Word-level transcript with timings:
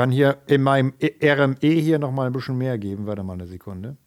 kann 0.00 0.10
hier 0.10 0.38
in 0.46 0.62
meinem 0.62 0.94
RME 1.22 1.56
hier 1.60 1.98
noch 1.98 2.10
mal 2.10 2.26
ein 2.26 2.32
bisschen 2.32 2.56
mehr 2.56 2.78
geben. 2.78 3.06
Warte 3.06 3.22
mal 3.22 3.34
eine 3.34 3.46
Sekunde. 3.46 3.98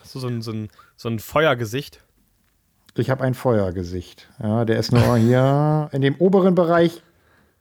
Hast 0.00 0.14
du 0.14 0.20
so 0.20 0.26
ein, 0.26 0.40
so 0.40 0.52
ein, 0.52 0.70
so 0.96 1.10
ein 1.10 1.18
Feuergesicht? 1.18 2.02
Ich 2.94 3.10
habe 3.10 3.24
ein 3.24 3.34
Feuergesicht. 3.34 4.26
Ja, 4.42 4.64
der 4.64 4.78
ist 4.78 4.90
nur 4.90 5.18
hier 5.18 5.90
in 5.92 6.00
dem 6.00 6.14
oberen 6.14 6.54
Bereich. 6.54 7.02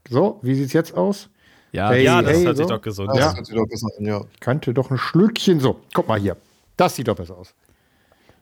So, 0.08 0.40
wie 0.44 0.56
sieht 0.56 0.68
es 0.68 0.72
jetzt 0.72 0.96
aus? 0.96 1.30
Ja, 1.74 1.90
hey, 1.90 2.06
ja 2.06 2.22
das 2.22 2.38
hey, 2.38 2.46
hört 2.46 2.56
so. 2.56 2.64
sich 2.64 2.72
doch 2.72 2.82
gesund 2.82 3.12
ja. 3.14 3.34
Das 3.34 3.50
doch 3.50 3.68
besser 3.68 3.90
an, 3.98 4.06
ja. 4.06 4.22
Könnte 4.40 4.74
doch 4.74 4.90
ein 4.90 4.98
Schlückchen 4.98 5.60
so. 5.60 5.82
Guck 5.94 6.08
mal 6.08 6.18
hier. 6.18 6.38
Das 6.78 6.96
sieht 6.96 7.10
doch 7.10 7.18
besser 7.18 7.38
aus. 7.38 7.54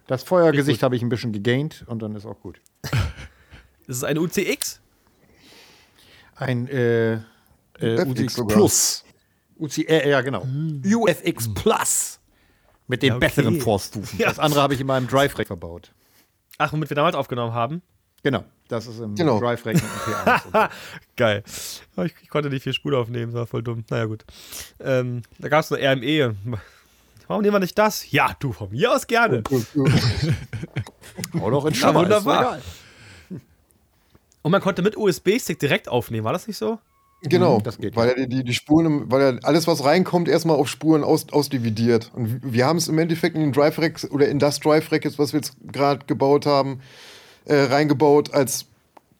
Das 0.05 0.21
Feuergesicht 0.21 0.83
habe 0.83 0.95
ich 0.95 1.01
ein 1.01 1.09
bisschen 1.09 1.33
gegaint 1.33 1.83
und 1.87 2.03
dann 2.03 2.15
ist 2.15 2.27
auch 2.27 2.39
gut. 2.41 2.61
ist 3.87 3.97
es 3.97 4.03
ein 4.03 4.19
UCX? 4.19 4.81
Ein 6.35 6.67
äh, 6.67 7.13
äh, 7.79 8.05
UCX 8.05 8.45
Plus. 8.47 9.04
UCR, 9.57 9.89
äh, 9.89 10.09
ja, 10.09 10.21
genau. 10.21 10.43
Hm. 10.43 10.81
UFX 10.85 11.53
Plus. 11.53 12.19
Mit 12.87 13.01
den 13.01 13.09
ja, 13.09 13.15
okay. 13.15 13.27
besseren 13.27 13.59
Vorstufen. 13.59 14.19
Ja. 14.19 14.27
Das 14.27 14.37
andere 14.39 14.61
habe 14.61 14.75
ich 14.75 14.79
in 14.79 14.87
meinem 14.87 15.07
Drive-Rack 15.07 15.47
verbaut. 15.47 15.91
Ach, 16.57 16.71
womit 16.71 16.89
wir 16.89 16.95
damals 16.95 17.15
aufgenommen 17.15 17.53
haben? 17.53 17.81
Genau, 18.21 18.43
das 18.67 18.87
ist 18.87 18.99
im 18.99 19.15
genau. 19.15 19.39
Drive-Rack 19.39 19.75
mit 19.75 19.83
P1. 19.83 20.69
Geil. 21.15 21.43
Ich, 22.03 22.13
ich, 22.23 22.29
konnte 22.29 22.49
nicht 22.49 22.63
viel 22.63 22.73
Spur 22.73 22.97
aufnehmen, 22.97 23.31
das 23.31 23.39
war 23.39 23.47
voll 23.47 23.63
dumm. 23.63 23.83
Naja, 23.89 24.05
gut. 24.05 24.25
Ähm, 24.79 25.21
da 25.37 25.49
gab 25.49 25.63
es 25.63 25.71
eine 25.71 25.95
RME. 25.95 26.35
Warum 27.27 27.41
nehmen 27.41 27.55
wir 27.55 27.59
nicht 27.59 27.77
das? 27.77 28.11
Ja, 28.11 28.35
du, 28.39 28.51
von 28.53 28.71
mir 28.71 28.91
aus 28.91 29.07
gerne. 29.07 29.43
Hau 31.39 31.49
doch 31.49 31.65
in 31.65 31.73
Schammer, 31.73 32.01
wunderbar. 32.01 32.59
Und 34.41 34.51
man 34.51 34.61
konnte 34.61 34.81
mit 34.83 34.95
USB-Stick 34.95 35.59
direkt 35.59 35.87
aufnehmen, 35.87 36.23
war 36.23 36.33
das 36.33 36.47
nicht 36.47 36.57
so? 36.57 36.79
Genau, 37.21 37.59
mhm, 37.59 37.63
das 37.63 37.77
geht, 37.77 37.95
weil 37.95 38.09
er 38.09 38.27
die, 38.27 38.43
die 38.43 38.53
Spuren, 38.53 39.11
weil 39.11 39.21
er 39.21 39.39
alles, 39.43 39.67
was 39.67 39.83
reinkommt, 39.83 40.27
erstmal 40.27 40.57
auf 40.57 40.67
Spuren 40.67 41.03
aus, 41.03 41.27
ausdividiert. 41.31 42.11
Und 42.13 42.39
wir 42.43 42.65
haben 42.65 42.77
es 42.77 42.87
im 42.87 42.99
Endeffekt 42.99 43.35
in 43.35 43.41
den 43.41 43.51
Drive 43.51 43.79
Racks 43.79 44.09
oder 44.09 44.27
in 44.27 44.39
das 44.39 44.59
Drive 44.59 44.91
Rack, 44.91 45.05
was 45.17 45.33
wir 45.33 45.39
jetzt 45.39 45.55
gerade 45.71 46.05
gebaut 46.05 46.45
haben, 46.45 46.81
äh, 47.45 47.55
reingebaut 47.55 48.33
als 48.33 48.67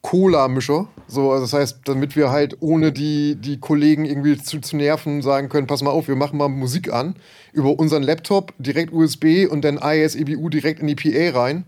Cola-Mischer. 0.06 0.88
So, 1.08 1.32
also 1.32 1.46
das 1.46 1.54
heißt, 1.54 1.80
damit 1.86 2.16
wir 2.16 2.30
halt 2.30 2.58
ohne 2.60 2.92
die, 2.92 3.36
die 3.36 3.60
Kollegen 3.60 4.06
irgendwie 4.06 4.38
zu, 4.38 4.60
zu 4.60 4.78
nerven 4.78 5.24
sagen 5.24 5.50
können, 5.50 5.66
pass 5.66 5.82
mal 5.82 5.90
auf, 5.90 6.08
wir 6.08 6.16
machen 6.16 6.38
mal 6.38 6.48
Musik 6.48 6.94
an, 6.94 7.16
über 7.54 7.80
unseren 7.80 8.04
Laptop 8.04 8.54
direkt 8.60 8.94
USB 8.94 9.48
und 9.50 9.64
dann 9.64 9.78
IS-EBU 9.78 10.50
direkt 10.50 10.80
in 10.80 10.88
die 10.88 10.96
PA 10.96 11.40
rein. 11.40 11.66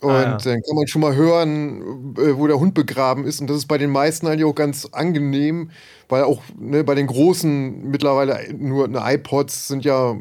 Und 0.00 0.10
ah, 0.10 0.22
ja. 0.22 0.36
dann 0.36 0.62
kann 0.62 0.76
man 0.76 0.86
schon 0.86 1.00
mal 1.00 1.14
hören, 1.16 2.14
äh, 2.18 2.36
wo 2.36 2.46
der 2.46 2.60
Hund 2.60 2.74
begraben 2.74 3.24
ist. 3.24 3.40
Und 3.40 3.48
das 3.48 3.56
ist 3.56 3.66
bei 3.66 3.78
den 3.78 3.90
meisten 3.90 4.26
eigentlich 4.26 4.44
auch 4.44 4.54
ganz 4.54 4.86
angenehm, 4.92 5.70
weil 6.08 6.24
auch 6.24 6.42
ne, 6.58 6.84
bei 6.84 6.94
den 6.94 7.06
großen 7.06 7.88
mittlerweile 7.90 8.52
nur 8.54 8.84
eine 8.84 9.00
iPods 9.14 9.68
sind 9.68 9.86
ja 9.86 10.16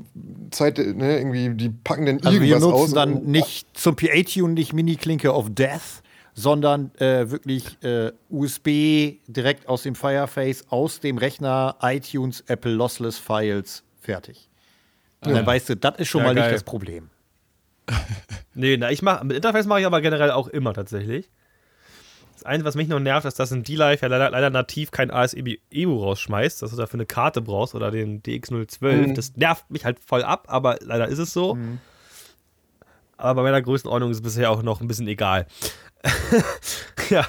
Zeit, 0.51 0.77
ne, 0.77 1.17
irgendwie, 1.17 1.49
die 1.49 1.69
packen 1.69 2.05
dann 2.05 2.19
also 2.21 2.31
irgendwas 2.39 2.61
wir 2.61 2.67
nutzen 2.69 2.83
aus. 2.83 2.93
dann 2.93 3.23
nicht 3.25 3.77
zum 3.77 3.97
PA-Tune 3.97 4.53
nicht 4.53 4.71
Mini-Klinke 4.71 5.33
of 5.33 5.47
Death, 5.49 6.01
sondern 6.33 6.91
äh, 6.99 7.29
wirklich 7.29 7.77
äh, 7.83 8.13
USB 8.29 9.17
direkt 9.27 9.67
aus 9.67 9.83
dem 9.83 9.95
Fireface, 9.95 10.65
aus 10.69 11.01
dem 11.01 11.17
Rechner, 11.17 11.75
iTunes, 11.81 12.45
Apple 12.47 12.71
Lossless 12.71 13.17
Files, 13.17 13.83
fertig. 13.99 14.49
Und 15.21 15.31
ja. 15.31 15.37
dann 15.37 15.45
weißt 15.45 15.69
du, 15.69 15.75
das 15.75 15.99
ist 15.99 16.07
schon 16.07 16.21
ja, 16.21 16.27
mal 16.27 16.35
geil. 16.35 16.43
nicht 16.45 16.55
das 16.55 16.63
Problem. 16.63 17.09
nee, 18.53 18.77
na, 18.77 18.91
ich 18.91 19.01
mach, 19.01 19.23
mit 19.23 19.35
Interface 19.35 19.65
mache 19.65 19.81
ich 19.81 19.85
aber 19.85 20.01
generell 20.01 20.31
auch 20.31 20.47
immer 20.47 20.73
tatsächlich. 20.73 21.29
Das 22.33 22.43
Einzige, 22.43 22.65
was 22.65 22.75
mich 22.75 22.87
noch 22.87 22.99
nervt, 22.99 23.25
ist, 23.25 23.39
dass 23.39 23.51
ein 23.51 23.63
D-Live 23.63 24.01
ja 24.01 24.07
leider, 24.07 24.29
leider, 24.29 24.49
nativ 24.49 24.91
kein 24.91 25.09
ASEBU 25.09 25.99
rausschmeißt, 25.99 26.61
dass 26.61 26.71
du 26.71 26.77
dafür 26.77 26.97
eine 26.97 27.05
Karte 27.05 27.41
brauchst 27.41 27.75
oder 27.75 27.91
den 27.91 28.21
DX012. 28.21 28.91
Mhm. 28.91 29.15
Das 29.15 29.35
nervt 29.35 29.69
mich 29.71 29.85
halt 29.85 29.99
voll 29.99 30.23
ab, 30.23 30.45
aber 30.47 30.77
leider 30.81 31.07
ist 31.07 31.19
es 31.19 31.33
so. 31.33 31.55
Mhm. 31.55 31.79
Aber 33.17 33.41
bei 33.41 33.43
meiner 33.43 33.61
Größenordnung 33.61 34.11
ist 34.11 34.17
es 34.17 34.23
bisher 34.23 34.51
auch 34.51 34.61
noch 34.61 34.81
ein 34.81 34.87
bisschen 34.87 35.07
egal. 35.07 35.47
ja. 37.09 37.25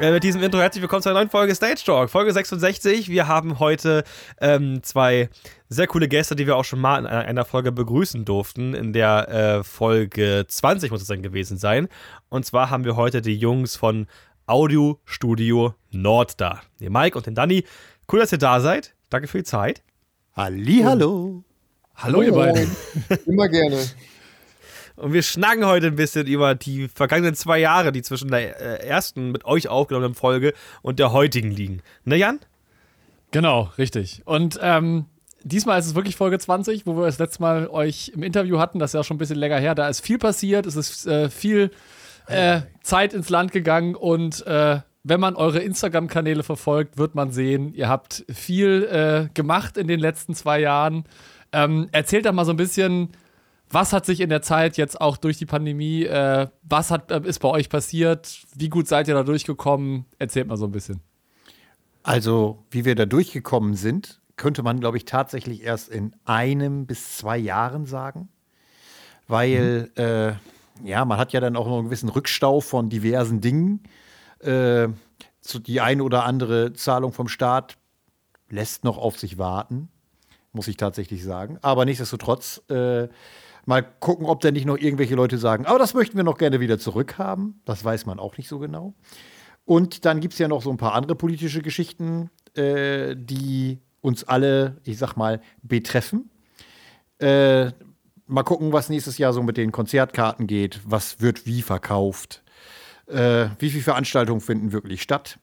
Äh, 0.00 0.10
mit 0.10 0.24
diesem 0.24 0.42
Intro 0.42 0.58
herzlich 0.58 0.82
willkommen 0.82 1.02
zu 1.02 1.10
einer 1.10 1.18
neuen 1.20 1.30
Folge 1.30 1.54
Stage 1.54 1.82
Talk, 1.84 2.10
Folge 2.10 2.32
66. 2.32 3.08
Wir 3.08 3.28
haben 3.28 3.60
heute 3.60 4.02
ähm, 4.40 4.82
zwei 4.82 5.28
sehr 5.72 5.86
coole 5.86 6.08
Gäste, 6.08 6.36
die 6.36 6.46
wir 6.46 6.56
auch 6.56 6.64
schon 6.64 6.80
mal 6.80 6.98
in 6.98 7.06
einer, 7.06 7.44
Folge 7.44 7.72
begrüßen 7.72 8.24
durften. 8.24 8.74
In 8.74 8.92
der 8.92 9.28
äh, 9.28 9.64
Folge 9.64 10.44
20 10.46 10.90
muss 10.90 11.02
es 11.02 11.08
dann 11.08 11.22
gewesen 11.22 11.56
sein. 11.56 11.88
Und 12.28 12.44
zwar 12.44 12.70
haben 12.70 12.84
wir 12.84 12.96
heute 12.96 13.22
die 13.22 13.36
Jungs 13.36 13.76
von 13.76 14.06
Audio 14.46 15.00
Studio 15.04 15.74
Nord 15.90 16.40
da. 16.40 16.60
Den 16.80 16.92
Mike 16.92 17.16
und 17.16 17.26
den 17.26 17.34
Danny. 17.34 17.64
Cool, 18.10 18.20
dass 18.20 18.32
ihr 18.32 18.38
da 18.38 18.60
seid. 18.60 18.94
Danke 19.10 19.28
für 19.28 19.38
die 19.38 19.44
Zeit. 19.44 19.82
Halli, 20.34 20.82
hallo. 20.84 21.44
Hallo, 21.94 22.22
ihr 22.22 22.32
beiden. 22.32 22.70
Immer 23.26 23.48
gerne. 23.48 23.78
Und 24.96 25.12
wir 25.12 25.22
schnacken 25.22 25.64
heute 25.64 25.86
ein 25.88 25.96
bisschen 25.96 26.26
über 26.26 26.54
die 26.54 26.88
vergangenen 26.88 27.34
zwei 27.34 27.58
Jahre, 27.58 27.92
die 27.92 28.02
zwischen 28.02 28.30
der 28.30 28.60
äh, 28.60 28.86
ersten 28.86 29.30
mit 29.30 29.44
euch 29.44 29.68
aufgenommenen 29.68 30.14
Folge 30.14 30.52
und 30.82 30.98
der 30.98 31.12
heutigen 31.12 31.50
liegen. 31.50 31.80
Ne, 32.04 32.16
Jan? 32.16 32.40
Genau, 33.30 33.72
richtig. 33.78 34.22
Und 34.26 34.58
ähm, 34.62 35.06
diesmal 35.44 35.78
ist 35.78 35.86
es 35.86 35.94
wirklich 35.94 36.16
Folge 36.16 36.38
20, 36.38 36.86
wo 36.86 36.96
wir 36.96 37.06
das 37.06 37.18
letzte 37.18 37.42
Mal 37.42 37.68
euch 37.68 38.12
im 38.14 38.22
Interview 38.22 38.58
hatten. 38.58 38.78
Das 38.78 38.90
ist 38.90 38.94
ja 38.94 39.04
schon 39.04 39.16
ein 39.16 39.18
bisschen 39.18 39.38
länger 39.38 39.58
her. 39.58 39.74
Da 39.74 39.88
ist 39.88 40.00
viel 40.00 40.18
passiert. 40.18 40.66
Es 40.66 40.76
ist 40.76 41.06
äh, 41.06 41.30
viel 41.30 41.70
äh, 42.26 42.62
Zeit 42.82 43.14
ins 43.14 43.28
Land 43.28 43.52
gegangen 43.52 43.94
und 43.94 44.46
äh, 44.46 44.80
wenn 45.04 45.20
man 45.20 45.34
eure 45.34 45.58
Instagram-Kanäle 45.58 46.42
verfolgt, 46.42 46.96
wird 46.96 47.14
man 47.14 47.32
sehen, 47.32 47.74
ihr 47.74 47.88
habt 47.88 48.24
viel 48.32 48.84
äh, 48.84 49.28
gemacht 49.34 49.76
in 49.76 49.88
den 49.88 49.98
letzten 49.98 50.34
zwei 50.34 50.60
Jahren. 50.60 51.04
Ähm, 51.52 51.88
erzählt 51.90 52.24
da 52.24 52.32
mal 52.32 52.44
so 52.44 52.52
ein 52.52 52.56
bisschen, 52.56 53.10
was 53.68 53.92
hat 53.92 54.06
sich 54.06 54.20
in 54.20 54.28
der 54.28 54.42
Zeit 54.42 54.76
jetzt 54.76 55.00
auch 55.00 55.16
durch 55.16 55.38
die 55.38 55.46
Pandemie, 55.46 56.04
äh, 56.04 56.46
was 56.62 56.90
hat, 56.90 57.10
äh, 57.10 57.20
ist 57.24 57.40
bei 57.40 57.48
euch 57.48 57.68
passiert? 57.68 58.42
Wie 58.54 58.68
gut 58.68 58.86
seid 58.86 59.08
ihr 59.08 59.14
da 59.14 59.24
durchgekommen? 59.24 60.06
Erzählt 60.18 60.46
mal 60.46 60.56
so 60.56 60.66
ein 60.66 60.72
bisschen. 60.72 61.00
Also, 62.04 62.64
wie 62.70 62.84
wir 62.84 62.94
da 62.94 63.06
durchgekommen 63.06 63.74
sind, 63.74 64.20
könnte 64.36 64.62
man, 64.62 64.80
glaube 64.80 64.96
ich, 64.96 65.04
tatsächlich 65.04 65.62
erst 65.62 65.88
in 65.88 66.14
einem 66.24 66.86
bis 66.86 67.16
zwei 67.16 67.38
Jahren 67.38 67.86
sagen. 67.86 68.28
Weil, 69.28 69.90
mhm. 69.96 70.02
äh, 70.02 70.32
ja, 70.84 71.04
man 71.04 71.18
hat 71.18 71.32
ja 71.32 71.40
dann 71.40 71.56
auch 71.56 71.66
noch 71.66 71.78
einen 71.78 71.86
gewissen 71.86 72.08
Rückstau 72.08 72.60
von 72.60 72.88
diversen 72.88 73.40
Dingen. 73.40 73.82
Äh, 74.40 74.88
die 75.66 75.80
eine 75.80 76.04
oder 76.04 76.24
andere 76.24 76.72
Zahlung 76.72 77.12
vom 77.12 77.28
Staat 77.28 77.76
lässt 78.48 78.84
noch 78.84 78.98
auf 78.98 79.18
sich 79.18 79.38
warten, 79.38 79.88
muss 80.52 80.68
ich 80.68 80.76
tatsächlich 80.76 81.24
sagen. 81.24 81.58
Aber 81.62 81.84
nichtsdestotrotz 81.84 82.62
äh, 82.68 83.08
Mal 83.64 83.82
gucken, 83.82 84.26
ob 84.26 84.40
da 84.40 84.50
nicht 84.50 84.66
noch 84.66 84.76
irgendwelche 84.76 85.14
Leute 85.14 85.38
sagen, 85.38 85.66
aber 85.66 85.78
das 85.78 85.94
möchten 85.94 86.16
wir 86.16 86.24
noch 86.24 86.38
gerne 86.38 86.58
wieder 86.58 86.78
zurückhaben. 86.78 87.60
Das 87.64 87.84
weiß 87.84 88.06
man 88.06 88.18
auch 88.18 88.36
nicht 88.36 88.48
so 88.48 88.58
genau. 88.58 88.94
Und 89.64 90.04
dann 90.04 90.20
gibt 90.20 90.32
es 90.32 90.40
ja 90.40 90.48
noch 90.48 90.62
so 90.62 90.70
ein 90.70 90.78
paar 90.78 90.94
andere 90.94 91.14
politische 91.14 91.62
Geschichten, 91.62 92.30
äh, 92.56 93.14
die 93.16 93.78
uns 94.02 94.24
alle, 94.24 94.76
ich 94.84 94.98
sag 94.98 95.16
mal, 95.16 95.40
betreffen. 95.62 96.30
Äh, 97.18 97.70
mal 98.26 98.42
gucken, 98.42 98.72
was 98.72 98.90
nächstes 98.90 99.16
Jahr 99.16 99.32
so 99.32 99.42
mit 99.42 99.56
den 99.56 99.72
Konzertkarten 99.72 100.46
geht. 100.46 100.80
Was 100.84 101.20
wird 101.20 101.46
wie 101.46 101.62
verkauft? 101.62 102.42
Äh, 103.06 103.46
wie 103.58 103.70
viele 103.70 103.82
Veranstaltungen 103.82 104.40
finden 104.40 104.72
wirklich 104.72 105.00
statt? 105.00 105.38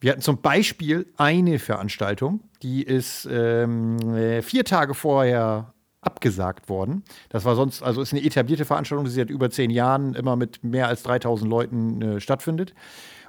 Wir 0.00 0.12
hatten 0.12 0.22
zum 0.22 0.40
Beispiel 0.40 1.12
eine 1.16 1.58
Veranstaltung, 1.58 2.40
die 2.62 2.84
ist 2.84 3.28
ähm, 3.30 3.98
äh, 4.14 4.42
vier 4.42 4.64
Tage 4.64 4.94
vorher 4.94 5.74
abgesagt 6.00 6.68
worden. 6.68 7.02
Das 7.30 7.44
war 7.44 7.56
sonst, 7.56 7.82
also 7.82 8.00
ist 8.00 8.12
eine 8.12 8.22
etablierte 8.22 8.64
Veranstaltung, 8.64 9.04
die 9.04 9.10
seit 9.10 9.30
über 9.30 9.50
zehn 9.50 9.70
Jahren 9.70 10.14
immer 10.14 10.36
mit 10.36 10.62
mehr 10.62 10.86
als 10.86 11.02
3000 11.02 11.50
Leuten 11.50 12.02
äh, 12.02 12.20
stattfindet. 12.20 12.74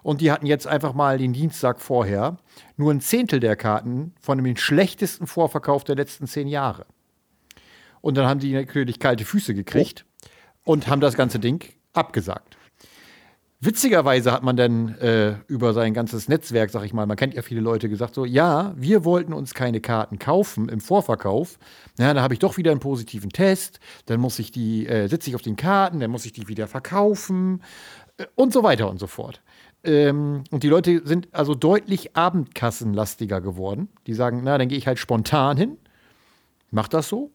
Und 0.04 0.22
die 0.22 0.32
hatten 0.32 0.46
jetzt 0.46 0.68
einfach 0.68 0.94
mal 0.94 1.18
den 1.18 1.34
Dienstag 1.34 1.80
vorher 1.80 2.38
nur 2.78 2.92
ein 2.92 3.02
Zehntel 3.02 3.40
der 3.40 3.56
Karten 3.56 4.14
von 4.22 4.44
dem 4.44 4.56
schlechtesten 4.56 5.28
Vorverkauf 5.28 5.84
der 5.84 5.96
letzten 5.96 6.28
zehn 6.28 6.48
Jahre. 6.48 6.86
Und 8.02 8.18
dann 8.18 8.28
haben 8.28 8.40
die 8.40 8.54
natürlich 8.54 9.00
kalte 9.00 9.26
Füße 9.26 9.54
gekriegt 9.54 10.06
oh. 10.66 10.72
und 10.72 10.88
haben 10.88 11.02
das 11.02 11.16
ganze 11.16 11.40
Ding 11.40 11.66
abgesagt. 11.94 12.60
Witzigerweise 13.62 14.32
hat 14.32 14.42
man 14.42 14.56
dann 14.56 14.96
äh, 15.00 15.36
über 15.48 15.74
sein 15.74 15.94
ganzes 15.94 16.30
Netzwerk, 16.30 16.70
sag 16.70 16.86
ich 16.86 16.94
mal, 16.94 17.06
man 17.06 17.18
kennt 17.18 17.34
ja 17.34 17.42
viele 17.42 17.60
Leute, 17.60 17.90
gesagt 17.90 18.16
so, 18.16 18.24
ja, 18.24 18.74
wir 18.78 19.04
wollten 19.04 19.34
uns 19.34 19.54
keine 19.54 19.82
Karten 19.82 20.18
kaufen 20.18 20.70
im 20.70 20.80
Vorverkauf. 20.80 21.60
Ja, 21.98 22.14
da 22.14 22.22
habe 22.22 22.34
ich 22.34 22.40
doch 22.40 22.56
wieder 22.56 22.72
einen 22.72 22.80
positiven 22.80 23.32
Test, 23.32 23.82
dann 24.06 24.22
muss 24.22 24.40
ich 24.40 24.52
die, 24.52 24.88
äh, 24.88 25.08
sitze 25.08 25.30
ich 25.30 25.36
auf 25.36 25.42
den 25.42 25.58
Karten, 25.58 26.00
dann 26.00 26.10
muss 26.10 26.26
ich 26.26 26.32
die 26.32 26.48
wieder 26.48 26.68
verkaufen 26.68 27.62
äh, 28.16 28.28
und 28.36 28.54
so 28.54 28.64
weiter 28.64 28.90
und 28.90 28.98
so 28.98 29.08
fort. 29.08 29.42
Ähm, 29.84 30.44
und 30.52 30.64
die 30.64 30.68
Leute 30.68 31.02
sind 31.06 31.30
also 31.32 31.56
deutlich 31.56 32.16
abendkassenlastiger 32.16 33.42
geworden. 33.42 33.90
Die 34.08 34.14
sagen, 34.14 34.42
na, 34.44 34.58
dann 34.58 34.68
gehe 34.68 34.78
ich 34.78 34.88
halt 34.88 35.00
spontan 35.00 35.58
hin, 35.58 35.78
mach 36.72 36.88
das 36.88 37.08
so. 37.08 37.32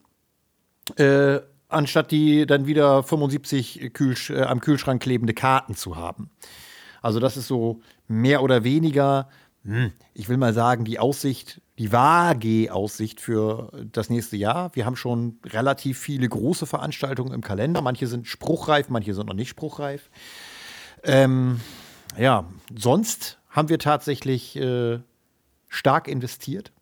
Äh, 0.96 1.41
anstatt 1.69 2.11
die 2.11 2.46
dann 2.46 2.67
wieder 2.67 3.02
75 3.02 3.93
Kühlsch 3.94 4.31
äh, 4.31 4.43
am 4.43 4.61
Kühlschrank 4.61 5.02
klebende 5.02 5.35
Karten 5.35 5.75
zu 5.75 5.96
haben. 5.96 6.31
Also 7.00 7.20
das 7.20 7.37
ist 7.37 7.49
so 7.49 7.81
mehr 8.06 8.43
oder 8.43 8.64
weniger 8.64 9.29
hm, 9.64 9.93
ich 10.12 10.29
will 10.29 10.37
mal 10.37 10.52
sagen, 10.52 10.85
die 10.85 10.99
Aussicht, 10.99 11.62
die 11.79 11.91
vage 11.91 12.70
Aussicht 12.70 13.20
für 13.20 13.73
das 13.91 14.11
nächste 14.11 14.37
Jahr. 14.37 14.70
Wir 14.75 14.85
haben 14.85 14.96
schon 14.96 15.38
relativ 15.44 15.99
viele 15.99 16.29
große 16.29 16.67
Veranstaltungen 16.67 17.32
im 17.32 17.41
Kalender. 17.41 17.81
Manche 17.81 18.06
sind 18.06 18.26
spruchreif, 18.26 18.91
manche 18.91 19.14
sind 19.14 19.26
noch 19.26 19.35
nicht 19.35 19.49
spruchreif. 19.49 20.11
Ähm, 21.02 21.61
ja, 22.19 22.44
sonst 22.76 23.38
haben 23.49 23.69
wir 23.69 23.78
tatsächlich 23.78 24.56
äh, 24.56 24.99
stark 25.69 26.08
investiert. 26.08 26.72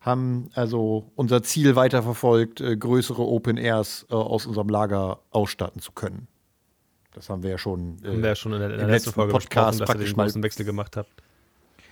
Haben 0.00 0.50
also 0.54 1.10
unser 1.16 1.42
Ziel 1.42 1.76
weiterverfolgt, 1.76 2.60
äh, 2.60 2.76
größere 2.76 3.22
Open 3.22 3.56
Airs 3.56 4.06
äh, 4.10 4.14
aus 4.14 4.46
unserem 4.46 4.68
Lager 4.68 5.20
ausstatten 5.30 5.80
zu 5.80 5.92
können. 5.92 6.28
Das 7.12 7.28
haben 7.30 7.42
wir 7.42 7.50
ja 7.50 7.58
schon, 7.58 7.98
äh, 8.04 8.08
haben 8.08 8.22
wir 8.22 8.28
ja 8.28 8.36
schon 8.36 8.52
in 8.52 8.60
der, 8.60 8.70
in 8.70 8.78
der 8.78 8.88
letzten 8.88 9.12
Folge 9.12 9.32
Podcast 9.32 9.80
dass 9.80 9.88
ihr 9.88 9.94
den 9.96 10.14
großen 10.14 10.42
Wechsel 10.42 10.64
gemacht 10.64 10.96
habt. 10.96 11.10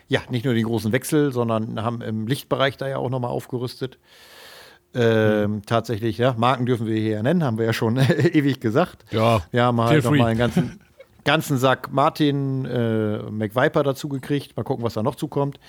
Ja, 0.08 0.20
nicht 0.30 0.44
nur 0.44 0.54
den 0.54 0.64
großen 0.64 0.92
Wechsel, 0.92 1.32
sondern 1.32 1.82
haben 1.82 2.00
im 2.00 2.28
Lichtbereich 2.28 2.76
da 2.76 2.88
ja 2.88 2.98
auch 2.98 3.10
nochmal 3.10 3.32
aufgerüstet. 3.32 3.98
Ähm, 4.94 5.50
mhm. 5.50 5.62
Tatsächlich, 5.66 6.16
ja, 6.16 6.34
Marken 6.38 6.64
dürfen 6.64 6.86
wir 6.86 6.96
hier 6.96 7.22
nennen, 7.22 7.42
haben 7.42 7.58
wir 7.58 7.66
ja 7.66 7.72
schon 7.72 7.96
ewig 8.32 8.60
gesagt. 8.60 9.04
Ja, 9.10 9.42
wir 9.50 9.64
haben 9.64 9.80
halt 9.80 10.04
nochmal 10.04 10.28
einen 10.28 10.38
ganzen, 10.38 10.80
ganzen 11.26 11.58
Sack 11.58 11.92
Martin 11.92 12.64
äh, 12.64 13.18
McViper 13.30 13.82
dazu 13.82 14.08
gekriegt. 14.08 14.56
Mal 14.56 14.62
gucken, 14.62 14.84
was 14.84 14.94
da 14.94 15.02
noch 15.02 15.16
zukommt. 15.16 15.60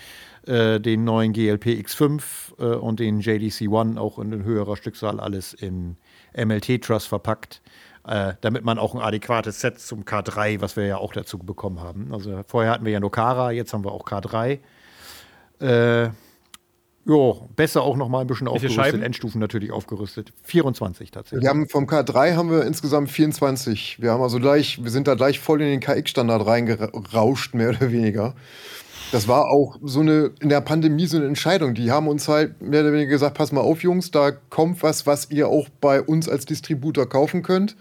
Äh, 0.46 0.80
den 0.80 1.04
neuen 1.04 1.34
GLP 1.34 1.66
X5 1.66 2.22
äh, 2.58 2.64
und 2.76 3.00
den 3.00 3.20
JDC 3.20 3.68
One 3.68 4.00
auch 4.00 4.18
in 4.18 4.44
höherer 4.44 4.76
Stückzahl 4.76 5.20
alles 5.20 5.52
in 5.52 5.96
MLT-Truss 6.34 7.04
verpackt. 7.04 7.60
Äh, 8.06 8.34
damit 8.40 8.64
man 8.64 8.78
auch 8.78 8.94
ein 8.94 9.02
adäquates 9.02 9.60
Set 9.60 9.78
zum 9.78 10.04
K3, 10.04 10.62
was 10.62 10.76
wir 10.76 10.86
ja 10.86 10.96
auch 10.96 11.12
dazu 11.12 11.38
bekommen 11.38 11.80
haben. 11.80 12.14
Also 12.14 12.42
vorher 12.46 12.70
hatten 12.70 12.86
wir 12.86 12.92
ja 12.92 13.00
nur 13.00 13.10
Kara, 13.10 13.50
jetzt 13.50 13.74
haben 13.74 13.84
wir 13.84 13.92
auch 13.92 14.06
K3. 14.06 14.60
Äh, 15.60 16.10
Jo, 17.08 17.48
besser 17.56 17.82
auch 17.82 17.96
noch 17.96 18.10
mal 18.10 18.20
ein 18.20 18.26
bisschen 18.26 18.48
aufgerüstet, 18.48 19.02
Endstufen 19.02 19.40
natürlich 19.40 19.72
aufgerüstet. 19.72 20.34
24 20.44 21.10
tatsächlich. 21.10 21.42
Wir 21.42 21.48
haben 21.48 21.66
vom 21.66 21.86
K3 21.86 22.36
haben 22.36 22.50
wir 22.50 22.66
insgesamt 22.66 23.10
24. 23.10 24.02
Wir 24.02 24.12
haben 24.12 24.20
also 24.20 24.38
gleich, 24.38 24.84
wir 24.84 24.90
sind 24.90 25.08
da 25.08 25.14
gleich 25.14 25.40
voll 25.40 25.62
in 25.62 25.68
den 25.68 25.80
KX-Standard 25.80 26.46
reingerauscht, 26.46 27.54
mehr 27.54 27.70
oder 27.70 27.90
weniger. 27.90 28.34
Das 29.10 29.26
war 29.26 29.46
auch 29.46 29.78
so 29.82 30.00
eine, 30.00 30.32
in 30.40 30.50
der 30.50 30.60
Pandemie 30.60 31.06
so 31.06 31.16
eine 31.16 31.24
Entscheidung. 31.24 31.72
Die 31.72 31.90
haben 31.90 32.08
uns 32.08 32.28
halt 32.28 32.60
mehr 32.60 32.82
oder 32.82 32.92
weniger 32.92 33.12
gesagt, 33.12 33.38
pass 33.38 33.52
mal 33.52 33.62
auf, 33.62 33.82
Jungs, 33.82 34.10
da 34.10 34.30
kommt 34.30 34.82
was, 34.82 35.06
was 35.06 35.30
ihr 35.30 35.48
auch 35.48 35.70
bei 35.80 36.02
uns 36.02 36.28
als 36.28 36.44
Distributor 36.44 37.08
kaufen 37.08 37.42
könnt. 37.42 37.74